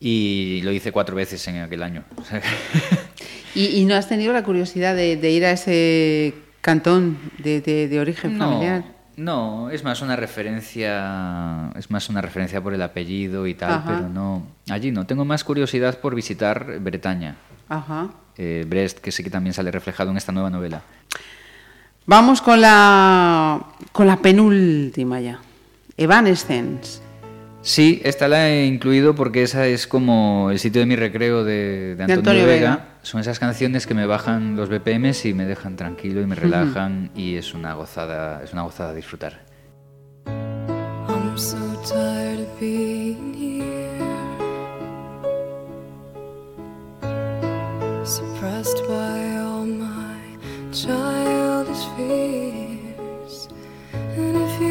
y 0.00 0.60
lo 0.64 0.72
hice 0.72 0.92
cuatro 0.92 1.14
veces 1.16 1.46
en 1.48 1.56
aquel 1.62 1.82
año. 1.82 2.04
¿Y, 3.54 3.66
y 3.66 3.84
no 3.84 3.94
has 3.94 4.08
tenido 4.08 4.32
la 4.32 4.42
curiosidad 4.42 4.94
de, 4.96 5.16
de 5.16 5.30
ir 5.30 5.44
a 5.44 5.52
ese 5.52 6.34
cantón 6.60 7.18
de, 7.38 7.60
de- 7.60 7.88
de 7.88 8.00
origen 8.00 8.36
familiar? 8.38 8.84
no, 9.16 9.70
es 9.70 9.84
más 9.84 10.02
una 10.02 10.16
referencia, 10.16 11.70
es 11.76 11.88
más 11.88 12.08
una 12.08 12.20
referencia 12.20 12.60
por 12.60 12.74
el 12.74 12.82
apellido 12.82 13.46
y 13.46 13.54
tal, 13.54 13.70
Ajá. 13.74 13.84
pero 13.86 14.08
no, 14.08 14.44
allí 14.68 14.90
no. 14.90 15.06
Tengo 15.06 15.24
más 15.24 15.44
curiosidad 15.44 16.00
por 16.00 16.16
visitar 16.16 16.80
Bretaña, 16.80 17.36
Ajá. 17.68 18.08
eh, 18.36 18.64
Brest, 18.66 18.98
que 18.98 19.12
sí 19.12 19.22
que 19.22 19.30
también 19.30 19.54
sale 19.54 19.70
reflejado 19.70 20.10
en 20.10 20.16
esta 20.16 20.32
nueva 20.32 20.50
novela. 20.50 20.82
Vamos 22.06 22.42
con 22.42 22.60
la, 22.60 23.64
con 23.92 24.06
la 24.08 24.16
penúltima 24.16 25.20
ya. 25.20 25.38
Evanescence. 25.96 27.00
Sí, 27.62 28.02
esta 28.04 28.28
la 28.28 28.50
he 28.50 28.66
incluido 28.66 29.14
porque 29.14 29.42
esa 29.42 29.66
es 29.66 29.86
como 29.86 30.50
el 30.50 30.58
sitio 30.58 30.80
de 30.80 30.86
mi 30.86 30.96
recreo 30.96 31.44
de, 31.44 31.94
de 31.96 32.02
Antonio, 32.02 32.14
Antonio 32.16 32.46
Vega. 32.46 32.70
Vega. 32.70 32.88
Son 33.02 33.20
esas 33.20 33.38
canciones 33.38 33.86
que 33.86 33.94
me 33.94 34.04
bajan 34.04 34.54
los 34.54 34.68
BPMs 34.68 35.24
y 35.24 35.32
me 35.32 35.46
dejan 35.46 35.76
tranquilo 35.76 36.20
y 36.20 36.26
me 36.26 36.34
relajan 36.34 37.10
y 37.14 37.36
es 37.36 37.54
una 37.54 37.72
gozada, 37.74 38.42
es 38.42 38.52
una 38.52 38.62
gozada 38.62 38.92
disfrutar. 38.92 39.44
I'm 40.26 41.38
so 41.38 41.56
tired 41.84 42.40
of 42.40 42.60
being 42.60 43.32
here, 43.34 43.64
suppressed 48.04 48.86
by 48.86 49.38
all 49.38 49.64
my 49.64 50.38
childish 50.70 51.86
fears. 51.96 52.43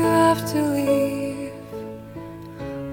Have 0.04 0.52
to 0.52 0.62
leave, 0.62 1.54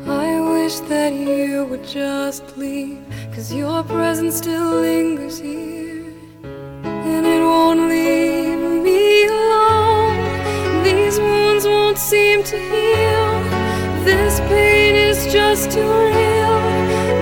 I 0.07 0.41
wish 0.53 0.79
that 0.89 1.13
you 1.13 1.67
would 1.69 1.85
just 1.85 2.57
leave, 2.57 3.03
cause 3.35 3.53
your 3.53 3.83
presence 3.83 4.37
still 4.37 4.81
lingers 4.81 5.39
here, 5.41 6.15
and 6.45 7.27
it 7.27 7.41
won't 7.41 7.89
leave 7.89 8.85
me 8.85 9.27
alone. 9.27 10.85
These 10.85 11.19
wounds 11.19 11.67
won't 11.67 11.99
seem 11.99 12.45
to 12.45 12.57
heal. 12.57 13.31
This 14.05 14.39
pain 14.49 14.95
is 14.95 15.33
just 15.33 15.73
too 15.73 15.81
real. 15.81 16.61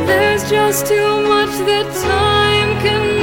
There's 0.06 0.44
just 0.50 0.86
too 0.86 1.22
much 1.22 1.54
that 1.70 1.86
time 2.02 2.70
cannot 2.82 3.17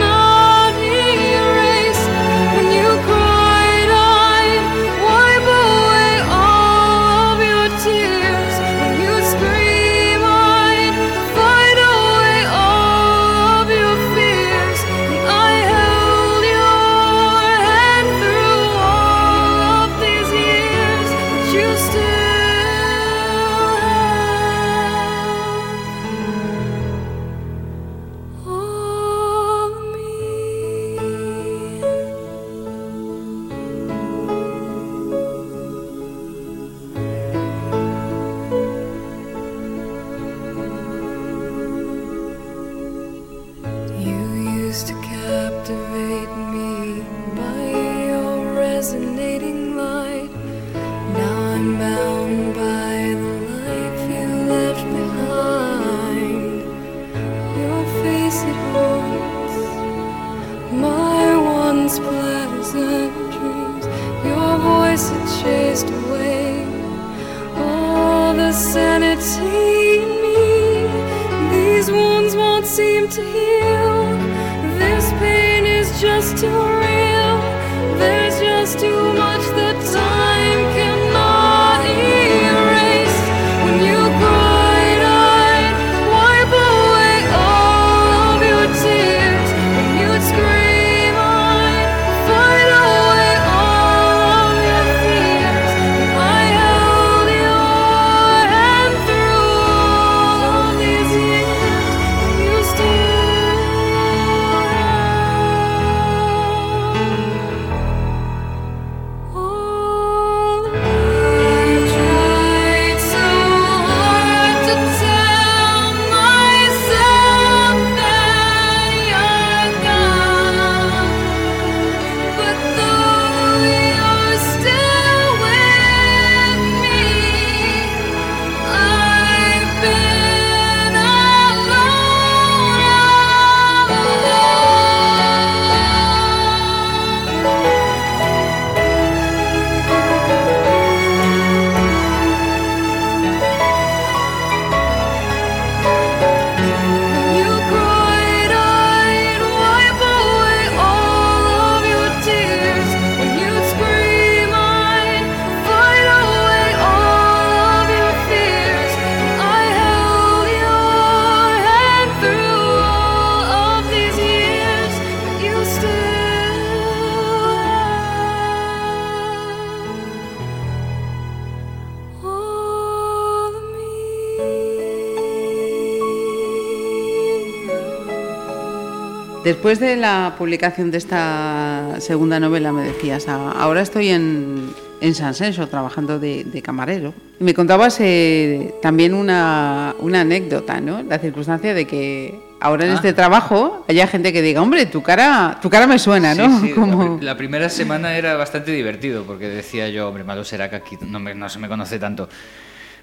Después 179.56 179.80
de 179.80 179.96
la 179.96 180.36
publicación 180.38 180.92
de 180.92 180.98
esta 180.98 181.96
segunda 182.00 182.42
novela, 182.42 182.74
me 182.74 182.84
decías, 182.84 183.26
"Ah, 183.30 183.54
ahora 183.58 183.82
estoy 183.84 184.10
en, 184.10 184.70
en 185.00 185.16
San 185.16 185.34
Senso 185.34 185.68
trabajando 185.68 186.20
de, 186.20 186.44
de 186.44 186.62
camarero. 186.62 187.14
Me 187.40 187.54
contabas 187.54 187.98
eh, 188.02 188.76
también 188.82 189.14
una, 189.14 189.96
una 190.00 190.22
anécdota, 190.22 190.82
¿no? 190.82 191.02
La 191.04 191.20
circunstancia 191.20 191.74
de 191.74 191.88
que 191.88 192.38
ahora 192.60 192.84
en 192.84 192.92
Ah. 192.92 192.96
este 192.96 193.14
trabajo 193.14 193.86
haya 193.88 194.08
gente 194.08 194.34
que 194.34 194.42
diga, 194.42 194.62
hombre, 194.62 194.88
tu 194.88 195.02
cara, 195.02 195.58
tu 195.62 195.70
cara 195.70 195.88
me 195.88 196.00
suena, 196.00 196.36
¿no? 196.36 196.60
Sí, 196.60 196.68
sí, 196.68 196.74
Como- 196.76 197.18
la, 197.22 197.24
la 197.24 197.38
primera 197.38 197.70
semana 197.70 198.18
era 198.18 198.36
bastante 198.36 198.72
divertido 198.74 199.24
porque 199.24 199.48
decía 199.48 199.88
yo, 199.88 200.10
hombre, 200.10 200.26
malo 200.26 200.44
será 200.44 200.70
que 200.70 200.76
aquí 200.76 200.98
no, 201.02 201.20
me- 201.22 201.34
no 201.34 201.48
se 201.48 201.60
me 201.60 201.70
conoce 201.70 201.98
tanto. 201.98 202.28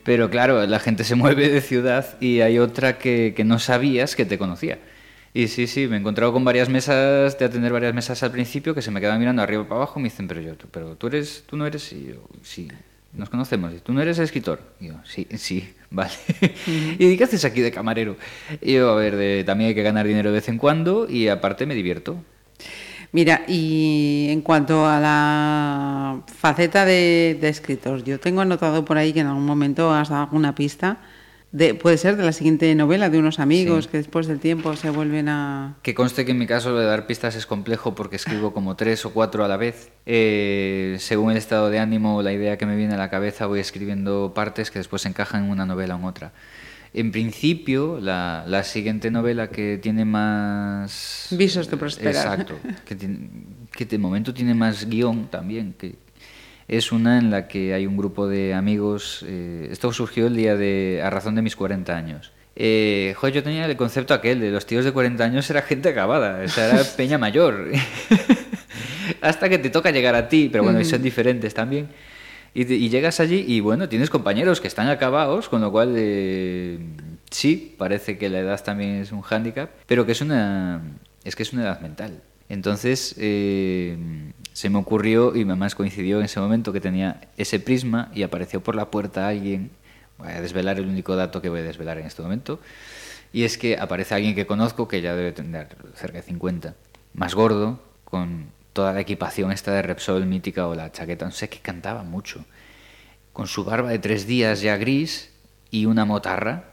Pero 0.04 0.28
claro, 0.28 0.66
la 0.66 0.78
gente 0.80 1.02
se 1.02 1.14
mueve 1.14 1.48
de 1.48 1.62
ciudad 1.62 2.18
y 2.20 2.40
hay 2.42 2.58
otra 2.58 2.98
que, 2.98 3.32
que 3.34 3.42
no 3.42 3.58
sabías 3.58 4.14
que 4.14 4.26
te 4.26 4.36
conocía. 4.36 4.78
Y 5.34 5.48
sí, 5.48 5.66
sí, 5.66 5.88
me 5.88 5.96
he 5.96 6.00
encontrado 6.00 6.32
con 6.32 6.44
varias 6.44 6.68
mesas, 6.68 7.38
de 7.38 7.44
atender 7.44 7.72
varias 7.72 7.94
mesas 7.94 8.22
al 8.22 8.30
principio, 8.32 8.74
que 8.74 8.82
se 8.82 8.90
me 8.90 9.00
quedaban 9.00 9.18
mirando 9.18 9.40
arriba 9.42 9.62
para 9.64 9.76
abajo 9.76 9.98
y 9.98 10.02
me 10.02 10.10
dicen, 10.10 10.28
pero 10.28 10.42
yo, 10.42 10.56
tú, 10.56 10.68
pero 10.70 10.94
tú 10.96 11.06
eres, 11.06 11.44
tú 11.46 11.56
no 11.56 11.66
eres, 11.66 11.90
y 11.94 12.04
yo, 12.08 12.16
sí, 12.42 12.68
nos 13.14 13.30
conocemos, 13.30 13.72
y 13.72 13.78
tú 13.78 13.94
no 13.94 14.02
eres 14.02 14.18
escritor. 14.18 14.60
Y 14.78 14.88
yo, 14.88 14.94
sí, 15.04 15.26
sí, 15.38 15.72
vale. 15.90 16.12
¿Y 16.98 17.16
qué 17.16 17.24
haces 17.24 17.46
aquí 17.46 17.62
de 17.62 17.70
camarero? 17.72 18.16
Y 18.60 18.74
yo, 18.74 18.90
a 18.90 18.94
ver, 18.96 19.16
de- 19.16 19.42
también 19.44 19.68
hay 19.68 19.74
que 19.74 19.82
ganar 19.82 20.06
dinero 20.06 20.30
de 20.30 20.34
vez 20.34 20.48
en 20.50 20.58
cuando 20.58 21.08
y 21.08 21.28
aparte 21.28 21.64
me 21.64 21.74
divierto. 21.74 22.16
Mira, 23.12 23.42
y 23.46 24.28
en 24.30 24.40
cuanto 24.40 24.86
a 24.86 24.98
la 24.98 26.22
faceta 26.34 26.84
de, 26.86 27.36
de 27.40 27.48
escritor, 27.48 28.02
yo 28.04 28.18
tengo 28.18 28.40
anotado 28.40 28.84
por 28.84 28.96
ahí 28.96 29.12
que 29.12 29.20
en 29.20 29.26
algún 29.26 29.44
momento 29.44 29.92
has 29.92 30.08
dado 30.08 30.22
alguna 30.24 30.54
pista 30.54 30.98
de, 31.52 31.74
puede 31.74 31.98
ser 31.98 32.16
de 32.16 32.24
la 32.24 32.32
siguiente 32.32 32.74
novela, 32.74 33.10
de 33.10 33.18
unos 33.18 33.38
amigos 33.38 33.86
que 33.86 33.98
después 33.98 34.26
del 34.26 34.40
tiempo 34.40 34.74
se 34.74 34.90
vuelven 34.90 35.28
a... 35.28 35.76
Que 35.82 35.94
conste 35.94 36.24
que 36.24 36.32
en 36.32 36.38
mi 36.38 36.46
caso 36.46 36.70
lo 36.70 36.78
de 36.78 36.86
dar 36.86 37.06
pistas 37.06 37.36
es 37.36 37.46
complejo 37.46 37.94
porque 37.94 38.16
escribo 38.16 38.52
como 38.52 38.74
tres 38.74 39.04
o 39.04 39.12
cuatro 39.12 39.44
a 39.44 39.48
la 39.48 39.56
vez. 39.56 39.90
Eh, 40.06 40.96
según 40.98 41.30
el 41.30 41.36
estado 41.36 41.70
de 41.70 41.78
ánimo 41.78 42.16
o 42.16 42.22
la 42.22 42.32
idea 42.32 42.58
que 42.58 42.66
me 42.66 42.74
viene 42.74 42.94
a 42.94 42.98
la 42.98 43.10
cabeza 43.10 43.46
voy 43.46 43.60
escribiendo 43.60 44.32
partes 44.34 44.70
que 44.70 44.78
después 44.78 45.04
encajan 45.06 45.44
en 45.44 45.50
una 45.50 45.66
novela 45.66 45.94
o 45.94 45.98
en 45.98 46.04
otra. 46.04 46.32
En 46.94 47.10
principio, 47.10 47.98
la, 48.00 48.44
la 48.46 48.64
siguiente 48.64 49.10
novela 49.10 49.48
que 49.48 49.78
tiene 49.80 50.04
más... 50.04 51.28
Visos 51.30 51.70
de 51.70 51.76
prosperar. 51.78 52.40
Exacto. 52.40 52.58
Que, 52.84 52.94
tiene- 52.94 53.30
que 53.72 53.86
de 53.86 53.96
momento 53.98 54.34
tiene 54.34 54.52
más 54.52 54.86
guion 54.86 55.28
también, 55.30 55.74
que 55.78 55.96
es 56.68 56.92
una 56.92 57.18
en 57.18 57.30
la 57.30 57.48
que 57.48 57.74
hay 57.74 57.86
un 57.86 57.96
grupo 57.96 58.26
de 58.28 58.54
amigos. 58.54 59.24
eh, 59.26 59.68
esto 59.70 59.92
surgió 59.92 60.26
el 60.26 60.36
día 60.36 60.56
de. 60.56 61.00
a 61.04 61.10
razón 61.10 61.34
de 61.34 61.42
mis 61.42 61.56
40 61.56 61.96
años. 61.96 62.32
Eh, 62.54 63.14
joder, 63.16 63.34
yo 63.36 63.42
tenía 63.42 63.64
el 63.64 63.76
concepto 63.76 64.12
aquel 64.12 64.38
de 64.40 64.50
los 64.50 64.66
tíos 64.66 64.84
de 64.84 64.92
40 64.92 65.24
años 65.24 65.48
era 65.48 65.62
gente 65.62 65.88
acabada, 65.88 66.42
o 66.44 66.48
sea, 66.48 66.68
era 66.70 66.84
peña 66.96 67.16
mayor. 67.18 67.70
Hasta 69.20 69.48
que 69.48 69.58
te 69.58 69.70
toca 69.70 69.90
llegar 69.90 70.14
a 70.14 70.28
ti, 70.28 70.48
pero 70.50 70.64
bueno, 70.64 70.82
son 70.84 71.02
diferentes 71.02 71.54
también. 71.54 71.88
Y, 72.54 72.64
te- 72.66 72.74
y 72.74 72.88
llegas 72.90 73.20
allí 73.20 73.44
y 73.48 73.60
bueno, 73.60 73.88
tienes 73.88 74.10
compañeros 74.10 74.60
que 74.60 74.68
están 74.68 74.88
acabados, 74.88 75.48
con 75.48 75.60
lo 75.62 75.72
cual 75.72 75.94
eh, 75.96 76.78
sí, 77.30 77.74
parece 77.78 78.18
que 78.18 78.28
la 78.28 78.40
edad 78.40 78.62
también 78.62 78.96
es 78.96 79.12
un 79.12 79.22
hándicap, 79.22 79.70
pero 79.86 80.04
que 80.04 80.12
es 80.12 80.20
una, 80.20 80.82
es 81.24 81.34
que 81.34 81.42
es 81.44 81.52
una 81.52 81.62
edad 81.62 81.80
mental. 81.80 82.20
Entonces 82.52 83.14
eh, 83.16 83.96
se 84.52 84.68
me 84.68 84.76
ocurrió 84.76 85.34
y 85.34 85.42
además 85.44 85.74
coincidió 85.74 86.18
en 86.18 86.26
ese 86.26 86.38
momento 86.38 86.70
que 86.70 86.82
tenía 86.82 87.18
ese 87.38 87.58
prisma 87.58 88.10
y 88.14 88.24
apareció 88.24 88.62
por 88.62 88.74
la 88.74 88.90
puerta 88.90 89.26
alguien, 89.26 89.70
voy 90.18 90.28
a 90.28 90.42
desvelar 90.42 90.76
el 90.76 90.86
único 90.86 91.16
dato 91.16 91.40
que 91.40 91.48
voy 91.48 91.60
a 91.60 91.62
desvelar 91.62 91.96
en 91.96 92.04
este 92.04 92.20
momento, 92.20 92.60
y 93.32 93.44
es 93.44 93.56
que 93.56 93.78
aparece 93.78 94.16
alguien 94.16 94.34
que 94.34 94.44
conozco 94.44 94.86
que 94.86 95.00
ya 95.00 95.16
debe 95.16 95.32
tener 95.32 95.68
cerca 95.94 96.18
de 96.18 96.24
50, 96.24 96.74
más 97.14 97.34
gordo, 97.34 97.80
con 98.04 98.48
toda 98.74 98.92
la 98.92 99.00
equipación 99.00 99.50
esta 99.50 99.72
de 99.72 99.80
Repsol 99.80 100.26
mítica 100.26 100.68
o 100.68 100.74
la 100.74 100.92
chaqueta, 100.92 101.24
no 101.24 101.32
sé, 101.32 101.48
que 101.48 101.60
cantaba 101.60 102.02
mucho, 102.02 102.44
con 103.32 103.46
su 103.46 103.64
barba 103.64 103.88
de 103.88 103.98
tres 103.98 104.26
días 104.26 104.60
ya 104.60 104.76
gris 104.76 105.30
y 105.70 105.86
una 105.86 106.04
motarra, 106.04 106.64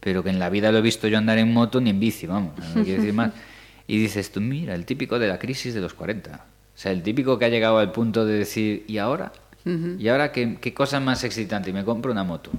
pero 0.00 0.22
que 0.22 0.28
en 0.28 0.38
la 0.38 0.50
vida 0.50 0.70
lo 0.72 0.76
he 0.76 0.82
visto 0.82 1.08
yo 1.08 1.16
andar 1.16 1.38
en 1.38 1.54
moto 1.54 1.80
ni 1.80 1.88
en 1.88 2.00
bici, 2.00 2.26
vamos, 2.26 2.52
no 2.74 2.84
quiero 2.84 3.00
decir 3.00 3.14
más. 3.14 3.32
Y 3.86 3.98
dices 3.98 4.30
tú, 4.30 4.40
mira, 4.40 4.74
el 4.74 4.84
típico 4.86 5.18
de 5.18 5.28
la 5.28 5.38
crisis 5.38 5.74
de 5.74 5.80
los 5.80 5.94
40. 5.94 6.30
O 6.74 6.78
sea, 6.78 6.92
el 6.92 7.02
típico 7.02 7.38
que 7.38 7.44
ha 7.44 7.48
llegado 7.48 7.78
al 7.78 7.92
punto 7.92 8.24
de 8.24 8.34
decir, 8.38 8.84
¿y 8.88 8.98
ahora? 8.98 9.32
¿Y 9.64 10.08
ahora 10.08 10.32
qué, 10.32 10.58
qué 10.60 10.74
cosa 10.74 10.98
más 10.98 11.22
excitante? 11.22 11.70
Y 11.70 11.72
me 11.72 11.84
compro 11.84 12.10
una 12.10 12.24
moto. 12.24 12.50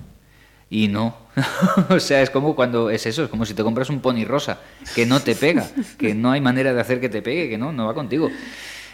Y 0.69 0.87
no. 0.87 1.15
o 1.89 1.99
sea, 1.99 2.21
es 2.21 2.29
como 2.29 2.55
cuando 2.55 2.89
es 2.89 3.05
eso, 3.05 3.23
es 3.23 3.29
como 3.29 3.45
si 3.45 3.53
te 3.53 3.63
compras 3.63 3.89
un 3.89 3.99
pony 3.99 4.25
rosa, 4.25 4.59
que 4.95 5.05
no 5.05 5.19
te 5.19 5.35
pega, 5.35 5.69
que 5.97 6.15
no 6.15 6.31
hay 6.31 6.41
manera 6.41 6.73
de 6.73 6.81
hacer 6.81 6.99
que 6.99 7.09
te 7.09 7.21
pegue, 7.21 7.49
que 7.49 7.57
no, 7.57 7.71
no 7.71 7.85
va 7.85 7.93
contigo. 7.93 8.29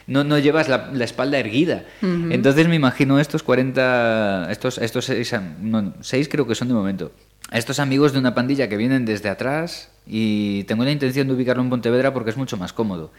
No, 0.08 0.24
no 0.24 0.40
llevas 0.40 0.68
la, 0.68 0.90
la 0.92 1.06
espalda 1.06 1.38
erguida. 1.38 1.86
Entonces 2.02 2.68
me 2.68 2.76
imagino 2.76 3.20
estos 3.20 3.44
40, 3.44 4.48
estos, 4.50 4.80
estos 4.80 5.06
seis, 5.06 5.34
no, 5.62 5.94
seis 6.02 6.28
creo 6.28 6.48
que 6.48 6.56
son 6.56 6.68
de 6.68 6.74
momento, 6.74 7.12
estos 7.58 7.80
amigos 7.80 8.14
de 8.14 8.20
una 8.20 8.36
pandilla 8.36 8.70
que 8.70 8.78
vienen 8.78 9.06
desde 9.06 9.30
atrás 9.30 9.90
y 10.06 10.64
tengo 10.66 10.84
la 10.84 10.92
intención 10.92 11.28
de 11.28 11.34
ubicarlo 11.34 11.64
en 11.64 11.70
Pontevedra 11.70 12.14
porque 12.14 12.30
es 12.30 12.38
mucho 12.38 12.58
más 12.58 12.74
cómodo. 12.74 13.12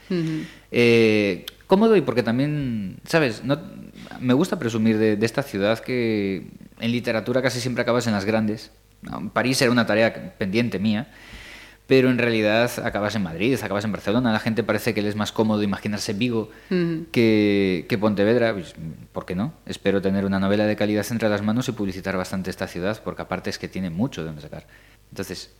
Eh, 0.70 1.46
cómodo 1.66 1.96
y 1.96 2.00
porque 2.00 2.22
también, 2.22 2.96
¿sabes? 3.06 3.44
No, 3.44 3.58
me 4.20 4.34
gusta 4.34 4.58
presumir 4.58 4.98
de, 4.98 5.16
de 5.16 5.26
esta 5.26 5.42
ciudad 5.42 5.78
que 5.80 6.48
en 6.80 6.92
literatura 6.92 7.42
casi 7.42 7.60
siempre 7.60 7.82
acabas 7.82 8.06
en 8.06 8.12
las 8.12 8.24
grandes. 8.24 8.70
París 9.32 9.60
era 9.62 9.70
una 9.70 9.86
tarea 9.86 10.34
pendiente 10.36 10.78
mía, 10.78 11.08
pero 11.90 12.08
en 12.08 12.18
realidad 12.18 12.70
acabas 12.84 13.16
en 13.16 13.24
Madrid, 13.24 13.58
acabas 13.60 13.84
en 13.84 13.90
Barcelona. 13.90 14.30
La 14.32 14.38
gente 14.38 14.62
parece 14.62 14.94
que 14.94 15.02
le 15.02 15.08
es 15.08 15.16
más 15.16 15.32
cómodo 15.32 15.60
imaginarse 15.64 16.12
Vigo 16.12 16.48
que, 17.10 17.84
que 17.88 17.98
Pontevedra. 17.98 18.52
Pues, 18.52 18.76
¿Por 19.10 19.26
qué 19.26 19.34
no? 19.34 19.54
Espero 19.66 20.00
tener 20.00 20.24
una 20.24 20.38
novela 20.38 20.66
de 20.66 20.76
calidad 20.76 21.04
entre 21.10 21.28
las 21.28 21.42
manos 21.42 21.68
y 21.68 21.72
publicitar 21.72 22.16
bastante 22.16 22.48
esta 22.48 22.68
ciudad, 22.68 23.02
porque 23.02 23.22
aparte 23.22 23.50
es 23.50 23.58
que 23.58 23.66
tiene 23.66 23.90
mucho 23.90 24.20
de 24.20 24.28
donde 24.28 24.40
sacar. 24.40 24.68
Entonces, 25.10 25.50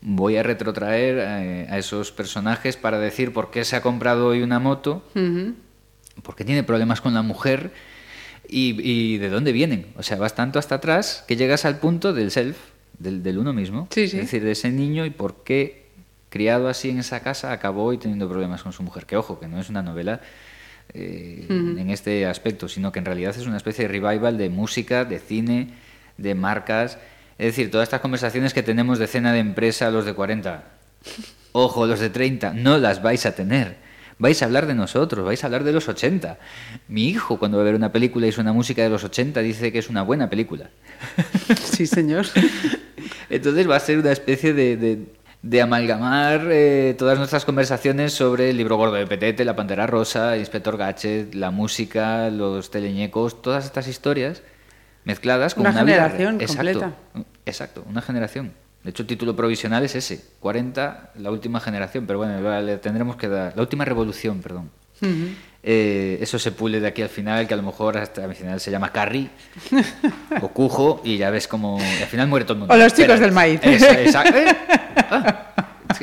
voy 0.00 0.38
a 0.38 0.42
retrotraer 0.42 1.18
eh, 1.18 1.66
a 1.68 1.76
esos 1.76 2.12
personajes 2.12 2.78
para 2.78 2.98
decir 2.98 3.34
por 3.34 3.50
qué 3.50 3.66
se 3.66 3.76
ha 3.76 3.82
comprado 3.82 4.28
hoy 4.28 4.40
una 4.40 4.60
moto, 4.60 5.02
porque 6.22 6.46
tiene 6.46 6.62
problemas 6.62 7.02
con 7.02 7.12
la 7.12 7.20
mujer 7.20 7.72
y, 8.48 8.74
y 8.80 9.18
de 9.18 9.28
dónde 9.28 9.52
vienen. 9.52 9.88
O 9.98 10.02
sea, 10.02 10.16
vas 10.16 10.34
tanto 10.34 10.58
hasta 10.58 10.76
atrás 10.76 11.26
que 11.28 11.36
llegas 11.36 11.66
al 11.66 11.78
punto 11.78 12.14
del 12.14 12.30
self, 12.30 12.56
del, 12.98 13.22
del 13.22 13.38
uno 13.38 13.52
mismo. 13.52 13.88
Sí, 13.90 14.08
sí. 14.08 14.18
Es 14.18 14.24
decir, 14.24 14.44
de 14.44 14.52
ese 14.52 14.70
niño 14.70 15.04
y 15.06 15.10
por 15.10 15.44
qué, 15.44 15.86
criado 16.28 16.68
así 16.68 16.90
en 16.90 16.98
esa 16.98 17.20
casa, 17.20 17.52
acabó 17.52 17.84
hoy 17.84 17.98
teniendo 17.98 18.28
problemas 18.28 18.62
con 18.62 18.72
su 18.72 18.82
mujer. 18.82 19.06
Que 19.06 19.16
ojo, 19.16 19.38
que 19.38 19.48
no 19.48 19.60
es 19.60 19.68
una 19.70 19.82
novela 19.82 20.20
eh, 20.94 21.46
en 21.48 21.90
este 21.90 22.26
aspecto, 22.26 22.68
sino 22.68 22.92
que 22.92 22.98
en 22.98 23.04
realidad 23.04 23.34
es 23.36 23.46
una 23.46 23.56
especie 23.58 23.86
de 23.86 23.88
revival 23.88 24.38
de 24.38 24.48
música, 24.48 25.04
de 25.04 25.18
cine, 25.18 25.68
de 26.16 26.34
marcas. 26.34 26.98
Es 27.38 27.46
decir, 27.46 27.70
todas 27.70 27.86
estas 27.86 28.00
conversaciones 28.00 28.54
que 28.54 28.62
tenemos 28.62 28.98
de 28.98 29.06
cena 29.06 29.32
de 29.32 29.38
empresa 29.38 29.90
los 29.90 30.04
de 30.04 30.14
40, 30.14 30.64
ojo, 31.52 31.86
los 31.86 32.00
de 32.00 32.10
30, 32.10 32.54
no 32.54 32.78
las 32.78 33.02
vais 33.02 33.26
a 33.26 33.34
tener. 33.34 33.87
Vais 34.20 34.42
a 34.42 34.46
hablar 34.46 34.66
de 34.66 34.74
nosotros, 34.74 35.24
vais 35.24 35.42
a 35.44 35.46
hablar 35.46 35.62
de 35.64 35.72
los 35.72 35.88
80. 35.88 36.38
Mi 36.88 37.08
hijo, 37.08 37.38
cuando 37.38 37.56
va 37.58 37.62
a 37.62 37.66
ver 37.66 37.74
una 37.76 37.92
película 37.92 38.26
y 38.26 38.32
suena 38.32 38.52
música 38.52 38.82
de 38.82 38.88
los 38.88 39.04
80, 39.04 39.40
dice 39.40 39.70
que 39.72 39.78
es 39.78 39.88
una 39.88 40.02
buena 40.02 40.28
película. 40.28 40.70
Sí, 41.62 41.86
señor. 41.86 42.26
Entonces 43.30 43.68
va 43.70 43.76
a 43.76 43.80
ser 43.80 43.98
una 43.98 44.12
especie 44.12 44.52
de, 44.54 44.76
de- 44.76 45.06
de 45.40 45.62
amalgamar 45.62 46.48
eh, 46.50 46.96
todas 46.98 47.16
nuestras 47.16 47.44
conversaciones 47.44 48.12
sobre 48.12 48.50
el 48.50 48.56
libro 48.56 48.76
gordo 48.76 48.94
de 48.94 49.06
Petete, 49.06 49.44
La 49.44 49.54
Pantera 49.54 49.86
Rosa, 49.86 50.36
Inspector 50.36 50.76
Gadget, 50.76 51.32
la 51.34 51.52
música, 51.52 52.28
los 52.30 52.72
teleñecos, 52.72 53.40
todas 53.40 53.64
estas 53.64 53.86
historias 53.86 54.42
mezcladas 55.04 55.54
con 55.54 55.60
Una 55.60 55.70
una, 55.70 55.84
vida 55.84 55.94
generación 56.10 56.38
re- 56.40 56.44
Exacto, 56.44 56.80
completa. 56.80 57.32
Exacto, 57.46 57.84
una 57.88 58.02
generación. 58.02 58.52
De 58.88 58.90
hecho, 58.92 59.02
el 59.02 59.06
título 59.06 59.36
provisional 59.36 59.84
es 59.84 59.94
ese, 59.96 60.18
40, 60.40 61.10
la 61.18 61.30
última 61.30 61.60
generación, 61.60 62.06
pero 62.06 62.20
bueno, 62.20 62.62
le- 62.62 62.78
tendremos 62.78 63.16
que 63.16 63.28
dar, 63.28 63.52
la 63.54 63.60
última 63.60 63.84
revolución, 63.84 64.40
perdón. 64.40 64.70
Eh, 65.62 66.16
eso 66.22 66.38
se 66.38 66.52
pule 66.52 66.80
de 66.80 66.86
aquí 66.86 67.02
al 67.02 67.10
final, 67.10 67.46
que 67.46 67.52
a 67.52 67.58
lo 67.58 67.64
mejor 67.64 67.98
hasta 67.98 68.24
al 68.24 68.34
final 68.34 68.58
se 68.60 68.70
llama 68.70 68.90
Carrie 68.90 69.28
o 70.40 70.48
Cujo 70.48 71.02
y 71.04 71.18
ya 71.18 71.28
ves 71.28 71.46
como 71.46 71.78
al 71.78 72.06
final 72.06 72.28
muere 72.28 72.46
todo 72.46 72.54
el 72.54 72.58
mundo. 72.60 72.72
O 72.72 72.78
los 72.78 72.94
chicos 72.94 73.20
Espera. 73.20 73.26
del 73.26 73.32
maíz. 73.32 73.60
Esa- 73.62 74.00
esa- 74.00 74.24
¿eh? 74.26 74.56
Ah, 75.10 75.52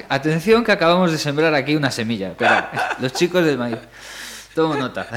atención 0.09 0.63
que 0.63 0.71
acabamos 0.71 1.11
de 1.11 1.17
sembrar 1.17 1.55
aquí 1.55 1.75
una 1.75 1.89
semilla. 1.89 2.29
Espera, 2.33 2.95
los 3.01 3.13
chicos 3.13 3.43
del 3.43 3.57
maíz. 3.57 3.77
Tomo 4.55 4.75
nota. 4.75 5.05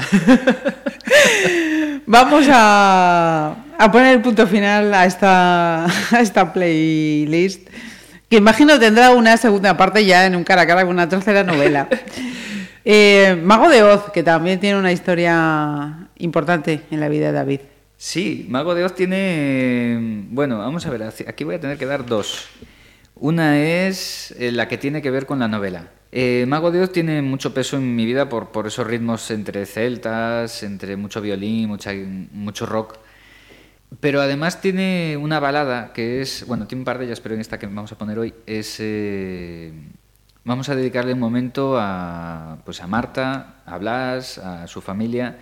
Vamos 2.05 2.45
a, 2.51 3.55
a 3.77 3.91
poner 3.91 4.15
el 4.15 4.21
punto 4.21 4.45
final 4.45 4.93
a 4.93 5.05
esta, 5.05 5.85
a 5.85 6.19
esta 6.19 6.51
playlist, 6.51 7.69
que 8.29 8.35
imagino 8.35 8.77
tendrá 8.77 9.11
una 9.11 9.37
segunda 9.37 9.77
parte 9.77 10.03
ya 10.03 10.25
en 10.25 10.35
un 10.35 10.43
cara 10.43 10.63
a 10.63 10.67
cara 10.67 10.81
con 10.81 10.91
una 10.91 11.07
tercera 11.07 11.43
novela. 11.43 11.87
Eh, 12.91 13.39
Mago 13.43 13.69
de 13.69 13.83
Oz, 13.83 14.09
que 14.11 14.23
también 14.23 14.59
tiene 14.59 14.79
una 14.79 14.91
historia 14.91 16.07
importante 16.17 16.81
en 16.89 16.99
la 16.99 17.09
vida 17.09 17.27
de 17.27 17.33
David. 17.33 17.59
Sí, 17.97 18.47
Mago 18.49 18.73
de 18.73 18.85
Oz 18.85 18.95
tiene. 18.95 20.23
Bueno, 20.31 20.57
vamos 20.57 20.87
a 20.87 20.89
ver, 20.89 21.03
aquí 21.03 21.43
voy 21.43 21.55
a 21.55 21.59
tener 21.59 21.77
que 21.77 21.85
dar 21.85 22.05
dos. 22.05 22.47
Una 23.19 23.59
es 23.59 24.33
eh, 24.39 24.51
la 24.53 24.69
que 24.69 24.77
tiene 24.77 25.01
que 25.01 25.11
ver 25.11 25.25
con 25.25 25.39
la 25.39 25.49
novela. 25.49 25.89
Eh, 26.11 26.45
Mago 26.47 26.71
de 26.71 26.87
tiene 26.87 27.21
mucho 27.21 27.53
peso 27.53 27.75
en 27.75 27.93
mi 27.95 28.05
vida 28.05 28.29
por, 28.29 28.49
por 28.51 28.65
esos 28.65 28.87
ritmos 28.87 29.29
entre 29.29 29.65
celtas, 29.65 30.63
entre 30.63 30.95
mucho 30.95 31.19
violín, 31.19 31.77
mucho 32.31 32.65
rock. 32.65 32.97
Pero 33.99 34.21
además 34.21 34.61
tiene 34.61 35.17
una 35.17 35.41
balada 35.41 35.91
que 35.91 36.21
es, 36.21 36.45
bueno, 36.47 36.65
tiene 36.65 36.81
un 36.81 36.85
par 36.85 36.97
de 36.97 37.05
ellas, 37.05 37.19
pero 37.19 37.35
en 37.35 37.41
esta 37.41 37.59
que 37.59 37.67
vamos 37.67 37.91
a 37.91 37.97
poner 37.97 38.17
hoy 38.19 38.33
es, 38.45 38.77
eh, 38.79 39.73
vamos 40.45 40.69
a 40.69 40.75
dedicarle 40.75 41.11
un 41.11 41.19
momento 41.19 41.77
a, 41.77 42.59
pues 42.63 42.81
a 42.81 42.87
Marta, 42.87 43.55
a 43.65 43.77
Blas, 43.77 44.37
a 44.37 44.65
su 44.67 44.79
familia, 44.79 45.39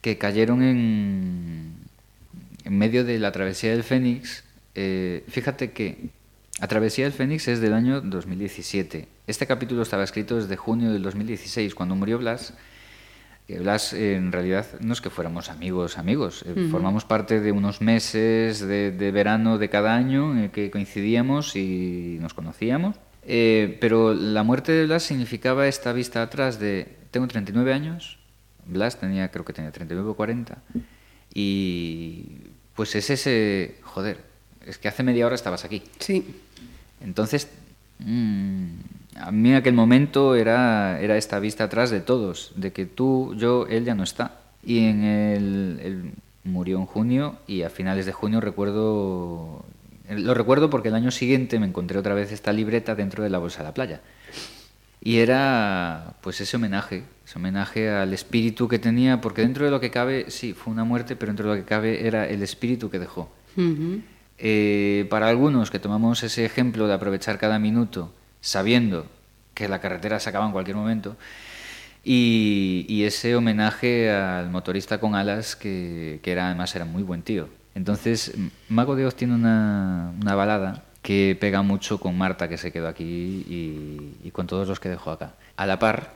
que 0.00 0.16
cayeron 0.16 0.62
en, 0.62 1.74
en 2.64 2.78
medio 2.78 3.04
de 3.04 3.18
la 3.18 3.30
travesía 3.30 3.72
del 3.72 3.82
Fénix. 3.82 4.44
Fíjate 5.28 5.72
que 5.72 6.08
la 6.60 6.68
travesía 6.68 7.04
del 7.04 7.12
Fénix 7.12 7.48
es 7.48 7.60
del 7.60 7.72
año 7.74 8.00
2017. 8.00 9.08
Este 9.26 9.46
capítulo 9.46 9.82
estaba 9.82 10.04
escrito 10.04 10.36
desde 10.36 10.56
junio 10.56 10.92
del 10.92 11.02
2016, 11.02 11.74
cuando 11.74 11.96
murió 11.96 12.18
Blas. 12.18 12.54
Que 13.46 13.58
Blas, 13.58 13.92
eh, 13.92 14.14
en 14.16 14.32
realidad, 14.32 14.66
no 14.80 14.92
es 14.94 15.00
que 15.02 15.10
fuéramos 15.10 15.50
amigos, 15.50 15.98
amigos. 15.98 16.44
eh, 16.46 16.68
Formamos 16.70 17.04
parte 17.04 17.40
de 17.40 17.52
unos 17.52 17.82
meses 17.82 18.60
de, 18.60 18.90
de 18.90 19.10
verano 19.10 19.58
de 19.58 19.68
cada 19.68 19.94
año 19.94 20.32
en 20.32 20.38
el 20.44 20.50
que 20.50 20.70
coincidíamos 20.70 21.54
y 21.56 22.16
nos 22.20 22.32
conocíamos. 22.32 22.96
Eh, 23.26 23.76
pero 23.80 24.14
la 24.14 24.42
muerte 24.44 24.72
de 24.72 24.86
Blas 24.86 25.02
significaba 25.02 25.66
esta 25.66 25.92
vista 25.92 26.22
atrás 26.22 26.58
de, 26.58 26.96
tengo 27.10 27.26
39 27.26 27.72
años, 27.72 28.18
Blas 28.66 28.98
tenía, 28.98 29.30
creo 29.30 29.44
que 29.44 29.52
tenía 29.52 29.72
39 29.72 30.10
o 30.10 30.14
40, 30.14 30.56
y 31.34 32.26
pues 32.74 32.94
es 32.94 33.10
ese, 33.10 33.76
joder, 33.82 34.18
es 34.66 34.78
que 34.78 34.88
hace 34.88 35.02
media 35.02 35.26
hora 35.26 35.34
estabas 35.34 35.64
aquí. 35.64 35.82
Sí. 35.98 36.42
Entonces, 37.04 37.48
mm, 38.00 38.64
a 39.16 39.30
mí 39.30 39.50
en 39.50 39.56
aquel 39.56 39.74
momento 39.74 40.34
era, 40.34 41.00
era 41.00 41.16
esta 41.16 41.38
vista 41.38 41.64
atrás 41.64 41.90
de 41.90 42.00
todos, 42.00 42.52
de 42.56 42.72
que 42.72 42.86
tú, 42.86 43.34
yo, 43.36 43.66
él 43.68 43.84
ya 43.84 43.94
no 43.94 44.02
está. 44.02 44.40
Y 44.64 44.86
en 44.86 45.04
el, 45.04 45.80
él 45.82 46.12
murió 46.44 46.78
en 46.78 46.86
junio 46.86 47.36
y 47.46 47.62
a 47.62 47.70
finales 47.70 48.06
de 48.06 48.12
junio 48.12 48.40
recuerdo, 48.40 49.64
lo 50.08 50.34
recuerdo 50.34 50.70
porque 50.70 50.88
el 50.88 50.94
año 50.94 51.10
siguiente 51.10 51.58
me 51.58 51.66
encontré 51.66 51.98
otra 51.98 52.14
vez 52.14 52.32
esta 52.32 52.52
libreta 52.52 52.94
dentro 52.94 53.22
de 53.22 53.30
la 53.30 53.38
bolsa 53.38 53.58
de 53.58 53.64
la 53.64 53.74
playa. 53.74 54.00
Y 55.02 55.18
era 55.18 56.14
pues 56.22 56.40
ese 56.40 56.56
homenaje, 56.56 57.04
ese 57.26 57.38
homenaje 57.38 57.90
al 57.90 58.14
espíritu 58.14 58.68
que 58.68 58.78
tenía, 58.78 59.20
porque 59.20 59.42
dentro 59.42 59.66
de 59.66 59.70
lo 59.70 59.78
que 59.78 59.90
cabe, 59.90 60.30
sí, 60.30 60.54
fue 60.54 60.72
una 60.72 60.84
muerte, 60.84 61.14
pero 61.14 61.30
dentro 61.30 61.50
de 61.50 61.56
lo 61.56 61.62
que 61.62 61.68
cabe 61.68 62.06
era 62.06 62.26
el 62.26 62.42
espíritu 62.42 62.88
que 62.88 62.98
dejó. 62.98 63.30
Eh, 64.38 65.06
para 65.10 65.28
algunos 65.28 65.70
que 65.70 65.78
tomamos 65.78 66.22
ese 66.22 66.44
ejemplo 66.44 66.88
de 66.88 66.94
aprovechar 66.94 67.38
cada 67.38 67.58
minuto 67.58 68.12
sabiendo 68.40 69.06
que 69.54 69.68
la 69.68 69.80
carretera 69.80 70.18
se 70.18 70.28
acaba 70.28 70.46
en 70.46 70.52
cualquier 70.52 70.76
momento 70.76 71.16
y, 72.04 73.04
ese 73.04 73.34
homenaje 73.36 74.10
al 74.10 74.50
motorista 74.50 74.98
con 74.98 75.14
alas 75.14 75.56
que, 75.56 76.20
era 76.24 76.46
además 76.46 76.74
era 76.74 76.84
muy 76.84 77.02
buen 77.02 77.22
tío. 77.22 77.48
Entonces, 77.74 78.34
Mago 78.68 78.94
de 78.94 79.06
Oz 79.06 79.14
tiene 79.14 79.34
una, 79.34 80.12
una 80.20 80.34
balada 80.34 80.84
que 81.02 81.36
pega 81.40 81.62
mucho 81.62 81.98
con 81.98 82.16
Marta 82.16 82.48
que 82.48 82.58
se 82.58 82.72
quedó 82.72 82.88
aquí 82.88 83.04
y, 83.04 84.16
y 84.22 84.30
con 84.30 84.46
todos 84.46 84.68
los 84.68 84.80
que 84.80 84.88
dejó 84.88 85.10
acá. 85.10 85.34
A 85.56 85.66
la 85.66 85.78
par, 85.78 86.12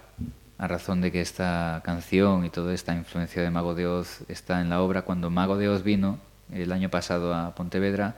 a 0.58 0.68
razón 0.68 1.00
de 1.00 1.10
que 1.10 1.20
esta 1.20 1.80
canción 1.84 2.44
y 2.44 2.50
toda 2.50 2.74
esta 2.74 2.94
influencia 2.94 3.42
de 3.42 3.50
Mago 3.50 3.74
de 3.74 3.86
Oz 3.86 4.22
está 4.28 4.60
en 4.60 4.68
la 4.68 4.82
obra, 4.82 5.02
cuando 5.02 5.30
Mago 5.30 5.56
de 5.56 5.68
Oz 5.68 5.82
vino 5.82 6.18
el 6.52 6.72
año 6.72 6.90
pasado 6.90 7.34
a 7.34 7.54
Pontevedra, 7.54 8.16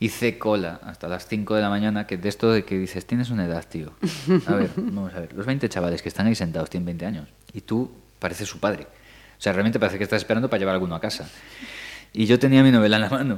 hice 0.00 0.38
cola 0.38 0.80
hasta 0.84 1.08
las 1.08 1.26
5 1.26 1.54
de 1.54 1.62
la 1.62 1.70
mañana, 1.70 2.06
que 2.06 2.16
de 2.16 2.28
esto 2.28 2.52
de 2.52 2.64
que 2.64 2.78
dices, 2.78 3.06
tienes 3.06 3.30
una 3.30 3.46
edad, 3.46 3.64
tío. 3.68 3.92
A 4.46 4.54
ver, 4.54 4.70
vamos 4.76 5.14
a 5.14 5.20
ver, 5.20 5.32
los 5.32 5.46
20 5.46 5.68
chavales 5.68 6.02
que 6.02 6.08
están 6.08 6.26
ahí 6.26 6.34
sentados 6.34 6.70
tienen 6.70 6.86
20 6.86 7.06
años 7.06 7.28
y 7.52 7.62
tú 7.62 7.90
pareces 8.18 8.48
su 8.48 8.58
padre. 8.58 8.86
O 9.38 9.40
sea, 9.40 9.52
realmente 9.52 9.78
parece 9.78 9.98
que 9.98 10.04
estás 10.04 10.22
esperando 10.22 10.48
para 10.48 10.58
llevar 10.58 10.74
alguno 10.74 10.94
a 10.94 11.00
casa. 11.00 11.28
Y 12.12 12.26
yo 12.26 12.38
tenía 12.38 12.62
mi 12.62 12.72
novela 12.72 12.96
en 12.96 13.02
la 13.02 13.10
mano. 13.10 13.36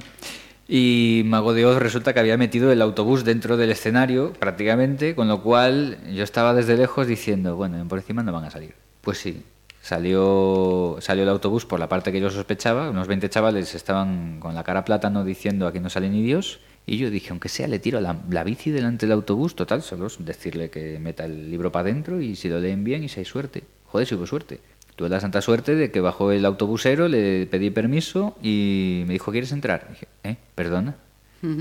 Y 0.68 1.22
Mago 1.24 1.54
de 1.54 1.64
Oz 1.64 1.78
resulta 1.78 2.12
que 2.12 2.20
había 2.20 2.36
metido 2.36 2.70
el 2.70 2.82
autobús 2.82 3.24
dentro 3.24 3.56
del 3.56 3.70
escenario, 3.70 4.34
prácticamente, 4.34 5.14
con 5.14 5.26
lo 5.26 5.42
cual 5.42 5.98
yo 6.12 6.22
estaba 6.22 6.52
desde 6.52 6.76
lejos 6.76 7.06
diciendo, 7.06 7.56
bueno, 7.56 7.82
por 7.88 7.98
encima 7.98 8.22
no 8.22 8.32
van 8.32 8.44
a 8.44 8.50
salir. 8.50 8.74
Pues 9.00 9.18
sí, 9.18 9.42
salió, 9.88 10.98
salió 11.00 11.22
el 11.22 11.30
autobús 11.30 11.64
por 11.64 11.80
la 11.80 11.88
parte 11.88 12.12
que 12.12 12.20
yo 12.20 12.28
sospechaba, 12.28 12.90
unos 12.90 13.08
20 13.08 13.30
chavales 13.30 13.74
estaban 13.74 14.38
con 14.38 14.54
la 14.54 14.62
cara 14.62 14.84
plátano 14.84 15.24
diciendo 15.24 15.66
aquí 15.66 15.80
no 15.80 15.88
sale 15.88 16.10
ni 16.10 16.22
Dios, 16.22 16.60
y 16.84 16.98
yo 16.98 17.08
dije, 17.08 17.30
aunque 17.30 17.48
sea, 17.48 17.68
le 17.68 17.78
tiro 17.78 17.98
la, 18.00 18.16
la 18.28 18.44
bici 18.44 18.70
delante 18.70 19.06
del 19.06 19.14
autobús, 19.14 19.54
total, 19.54 19.82
solo 19.82 20.08
es 20.08 20.22
decirle 20.22 20.68
que 20.68 20.98
meta 20.98 21.24
el 21.24 21.50
libro 21.50 21.72
para 21.72 21.88
adentro 21.88 22.20
y 22.20 22.36
si 22.36 22.50
lo 22.50 22.60
leen 22.60 22.84
bien 22.84 23.02
y 23.02 23.08
si 23.08 23.20
hay 23.20 23.24
suerte. 23.24 23.62
Joder, 23.86 24.06
si 24.06 24.14
hubo 24.14 24.26
suerte. 24.26 24.60
Tuve 24.94 25.08
la 25.08 25.20
santa 25.20 25.40
suerte 25.40 25.74
de 25.74 25.90
que 25.90 26.00
bajó 26.00 26.32
el 26.32 26.44
autobusero, 26.44 27.08
le 27.08 27.46
pedí 27.46 27.70
permiso 27.70 28.36
y 28.42 29.04
me 29.06 29.14
dijo, 29.14 29.32
¿quieres 29.32 29.52
entrar? 29.52 29.86
dije, 29.88 30.08
¿eh? 30.22 30.36
¿Perdona? 30.54 30.96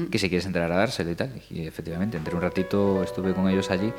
Que 0.10 0.18
si 0.18 0.28
quieres 0.28 0.46
entrar 0.46 0.72
a 0.72 0.76
dárselo 0.76 1.12
y 1.12 1.16
tal. 1.16 1.32
Y 1.52 1.68
efectivamente, 1.68 2.18
entré 2.18 2.36
un 2.36 2.42
ratito, 2.42 3.04
estuve 3.04 3.34
con 3.34 3.48
ellos 3.48 3.70
allí. 3.70 3.94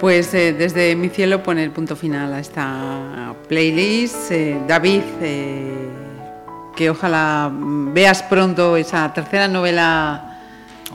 Pues 0.00 0.34
eh, 0.34 0.52
desde 0.52 0.96
mi 0.96 1.08
cielo 1.08 1.42
pone 1.42 1.62
el 1.62 1.70
punto 1.70 1.94
final 1.94 2.32
a 2.32 2.40
esta 2.40 3.34
playlist. 3.48 4.32
Eh, 4.32 4.60
David, 4.66 5.02
eh, 5.20 5.88
que 6.74 6.90
ojalá 6.90 7.50
veas 7.54 8.22
pronto 8.24 8.76
esa 8.76 9.12
tercera 9.12 9.46
novela 9.46 10.40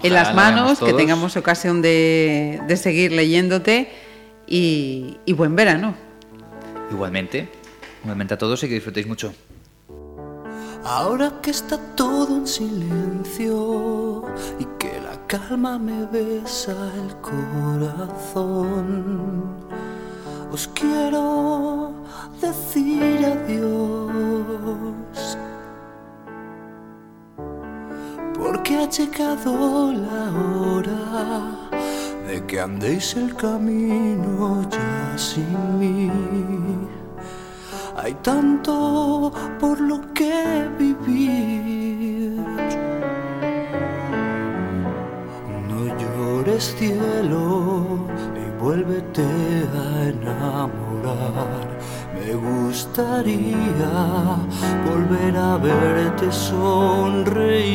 en 0.03 0.13
las 0.13 0.29
la 0.29 0.33
manos, 0.33 0.79
que 0.79 0.93
tengamos 0.93 1.37
ocasión 1.37 1.81
de, 1.81 2.61
de 2.67 2.77
seguir 2.77 3.11
leyéndote 3.13 3.89
y, 4.45 5.17
y 5.25 5.33
buen 5.33 5.55
verano. 5.55 5.95
Igualmente, 6.91 7.49
igualmente 8.03 8.33
a 8.33 8.37
todos 8.37 8.63
y 8.63 8.67
que 8.67 8.75
disfrutéis 8.75 9.07
mucho. 9.07 9.33
Ahora 10.83 11.33
que 11.41 11.51
está 11.51 11.77
todo 11.95 12.37
en 12.37 12.47
silencio 12.47 14.23
y 14.59 14.65
que 14.79 14.96
calma 15.27 15.77
me 15.77 16.05
besa 16.05 16.73
el 16.95 17.13
corazón, 17.17 18.63
os 20.51 20.67
quiero 20.69 21.91
decir 22.41 23.25
adiós. 23.25 24.57
Porque 28.33 28.77
ha 28.77 28.89
llegado 28.89 29.91
la 29.91 30.31
hora 30.63 31.01
de 32.25 32.45
que 32.45 32.61
andéis 32.61 33.17
el 33.17 33.35
camino 33.35 34.63
ya 34.69 35.17
sin 35.17 35.79
mí. 35.79 36.09
Hay 37.97 38.13
tanto 38.23 39.33
por 39.59 39.81
lo 39.81 40.13
que 40.13 40.69
vivir. 40.79 41.96
Llores 46.57 46.75
cielo 46.77 47.99
y 48.35 48.61
vuélvete 48.61 49.21
a 49.21 50.09
enamorar. 50.09 51.67
Me 52.13 52.33
gustaría 52.33 53.93
volver 54.89 55.37
a 55.37 55.57
verte 55.57 56.31
sonreír. 56.31 57.67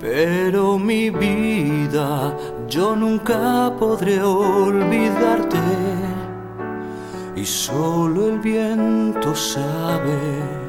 Pero 0.00 0.78
mi 0.78 1.10
vida, 1.10 2.34
yo 2.68 2.96
nunca 2.96 3.72
podré 3.78 4.22
olvidarte 4.22 5.58
y 7.34 7.44
solo 7.44 8.28
el 8.28 8.38
viento 8.38 9.34
sabe 9.34 10.65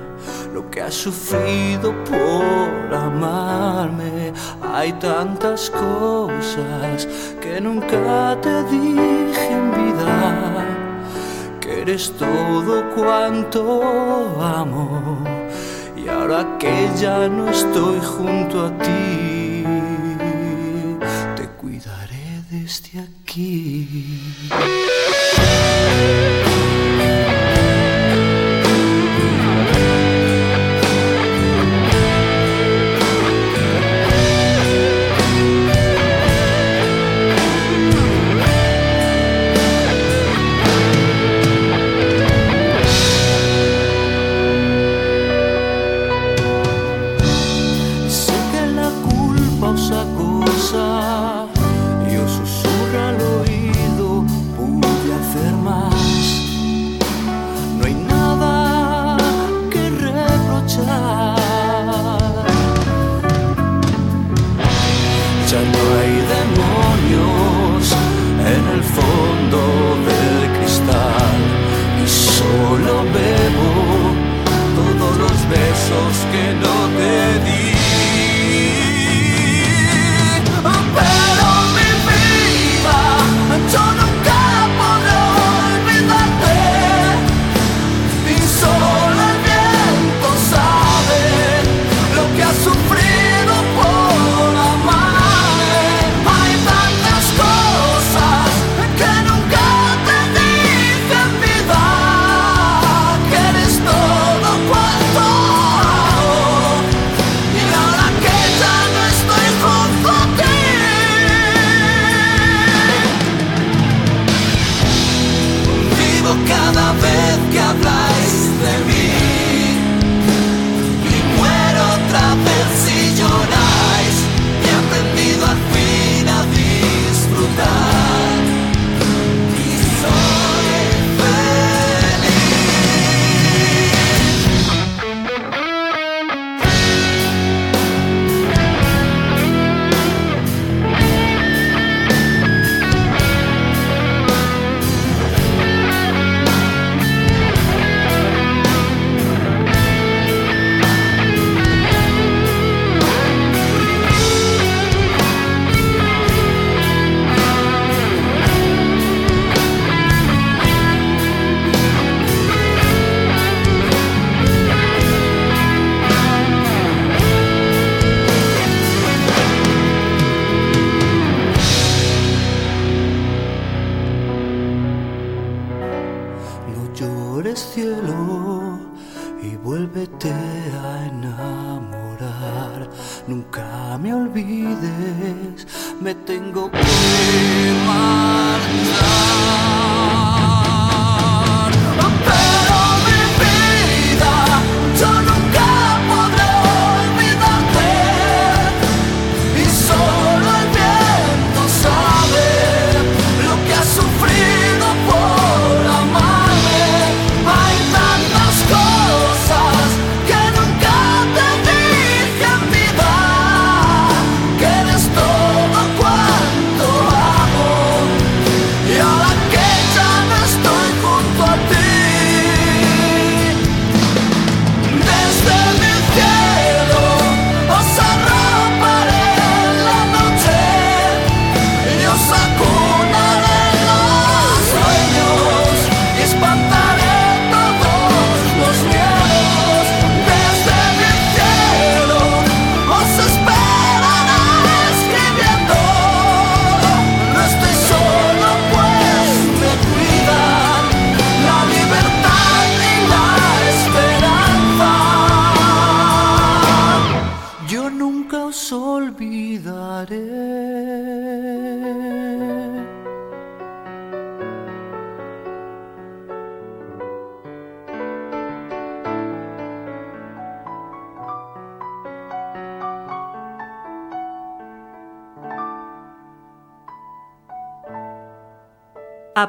lo 0.57 0.71
que 0.71 0.81
has 0.81 0.95
sufrido 0.95 1.93
por 2.05 2.95
amarme. 2.95 4.33
Hay 4.73 4.91
tantas 4.93 5.69
cosas 5.69 7.07
que 7.39 7.61
nunca 7.61 8.35
te 8.41 8.63
dije 8.63 9.49
en 9.51 9.65
vida, 9.81 10.65
que 11.61 11.81
eres 11.83 12.11
todo 12.17 12.89
cuanto 12.95 13.61
amo. 14.41 15.23
Y 15.95 16.09
ahora 16.09 16.57
que 16.57 16.89
ya 16.99 17.27
no 17.27 17.51
estoy 17.51 17.99
junto 18.15 18.65
a 18.65 18.69
ti, 18.79 19.63
te 21.35 21.45
cuidaré 21.59 22.27
desde 22.49 22.93
aquí. 23.07 24.07
Fondo 69.49 69.57
del 70.05 70.57
cristal 70.57 71.37
y 72.03 72.07
solo 72.07 73.03
bebo 73.13 73.69
todos 74.75 75.17
los 75.17 75.49
besos 75.49 76.25
que 76.31 76.53
no 76.53 76.76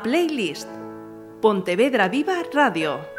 Playlist. 0.00 0.68
Pontevedra 1.40 2.08
Viva 2.08 2.42
Radio. 2.52 3.17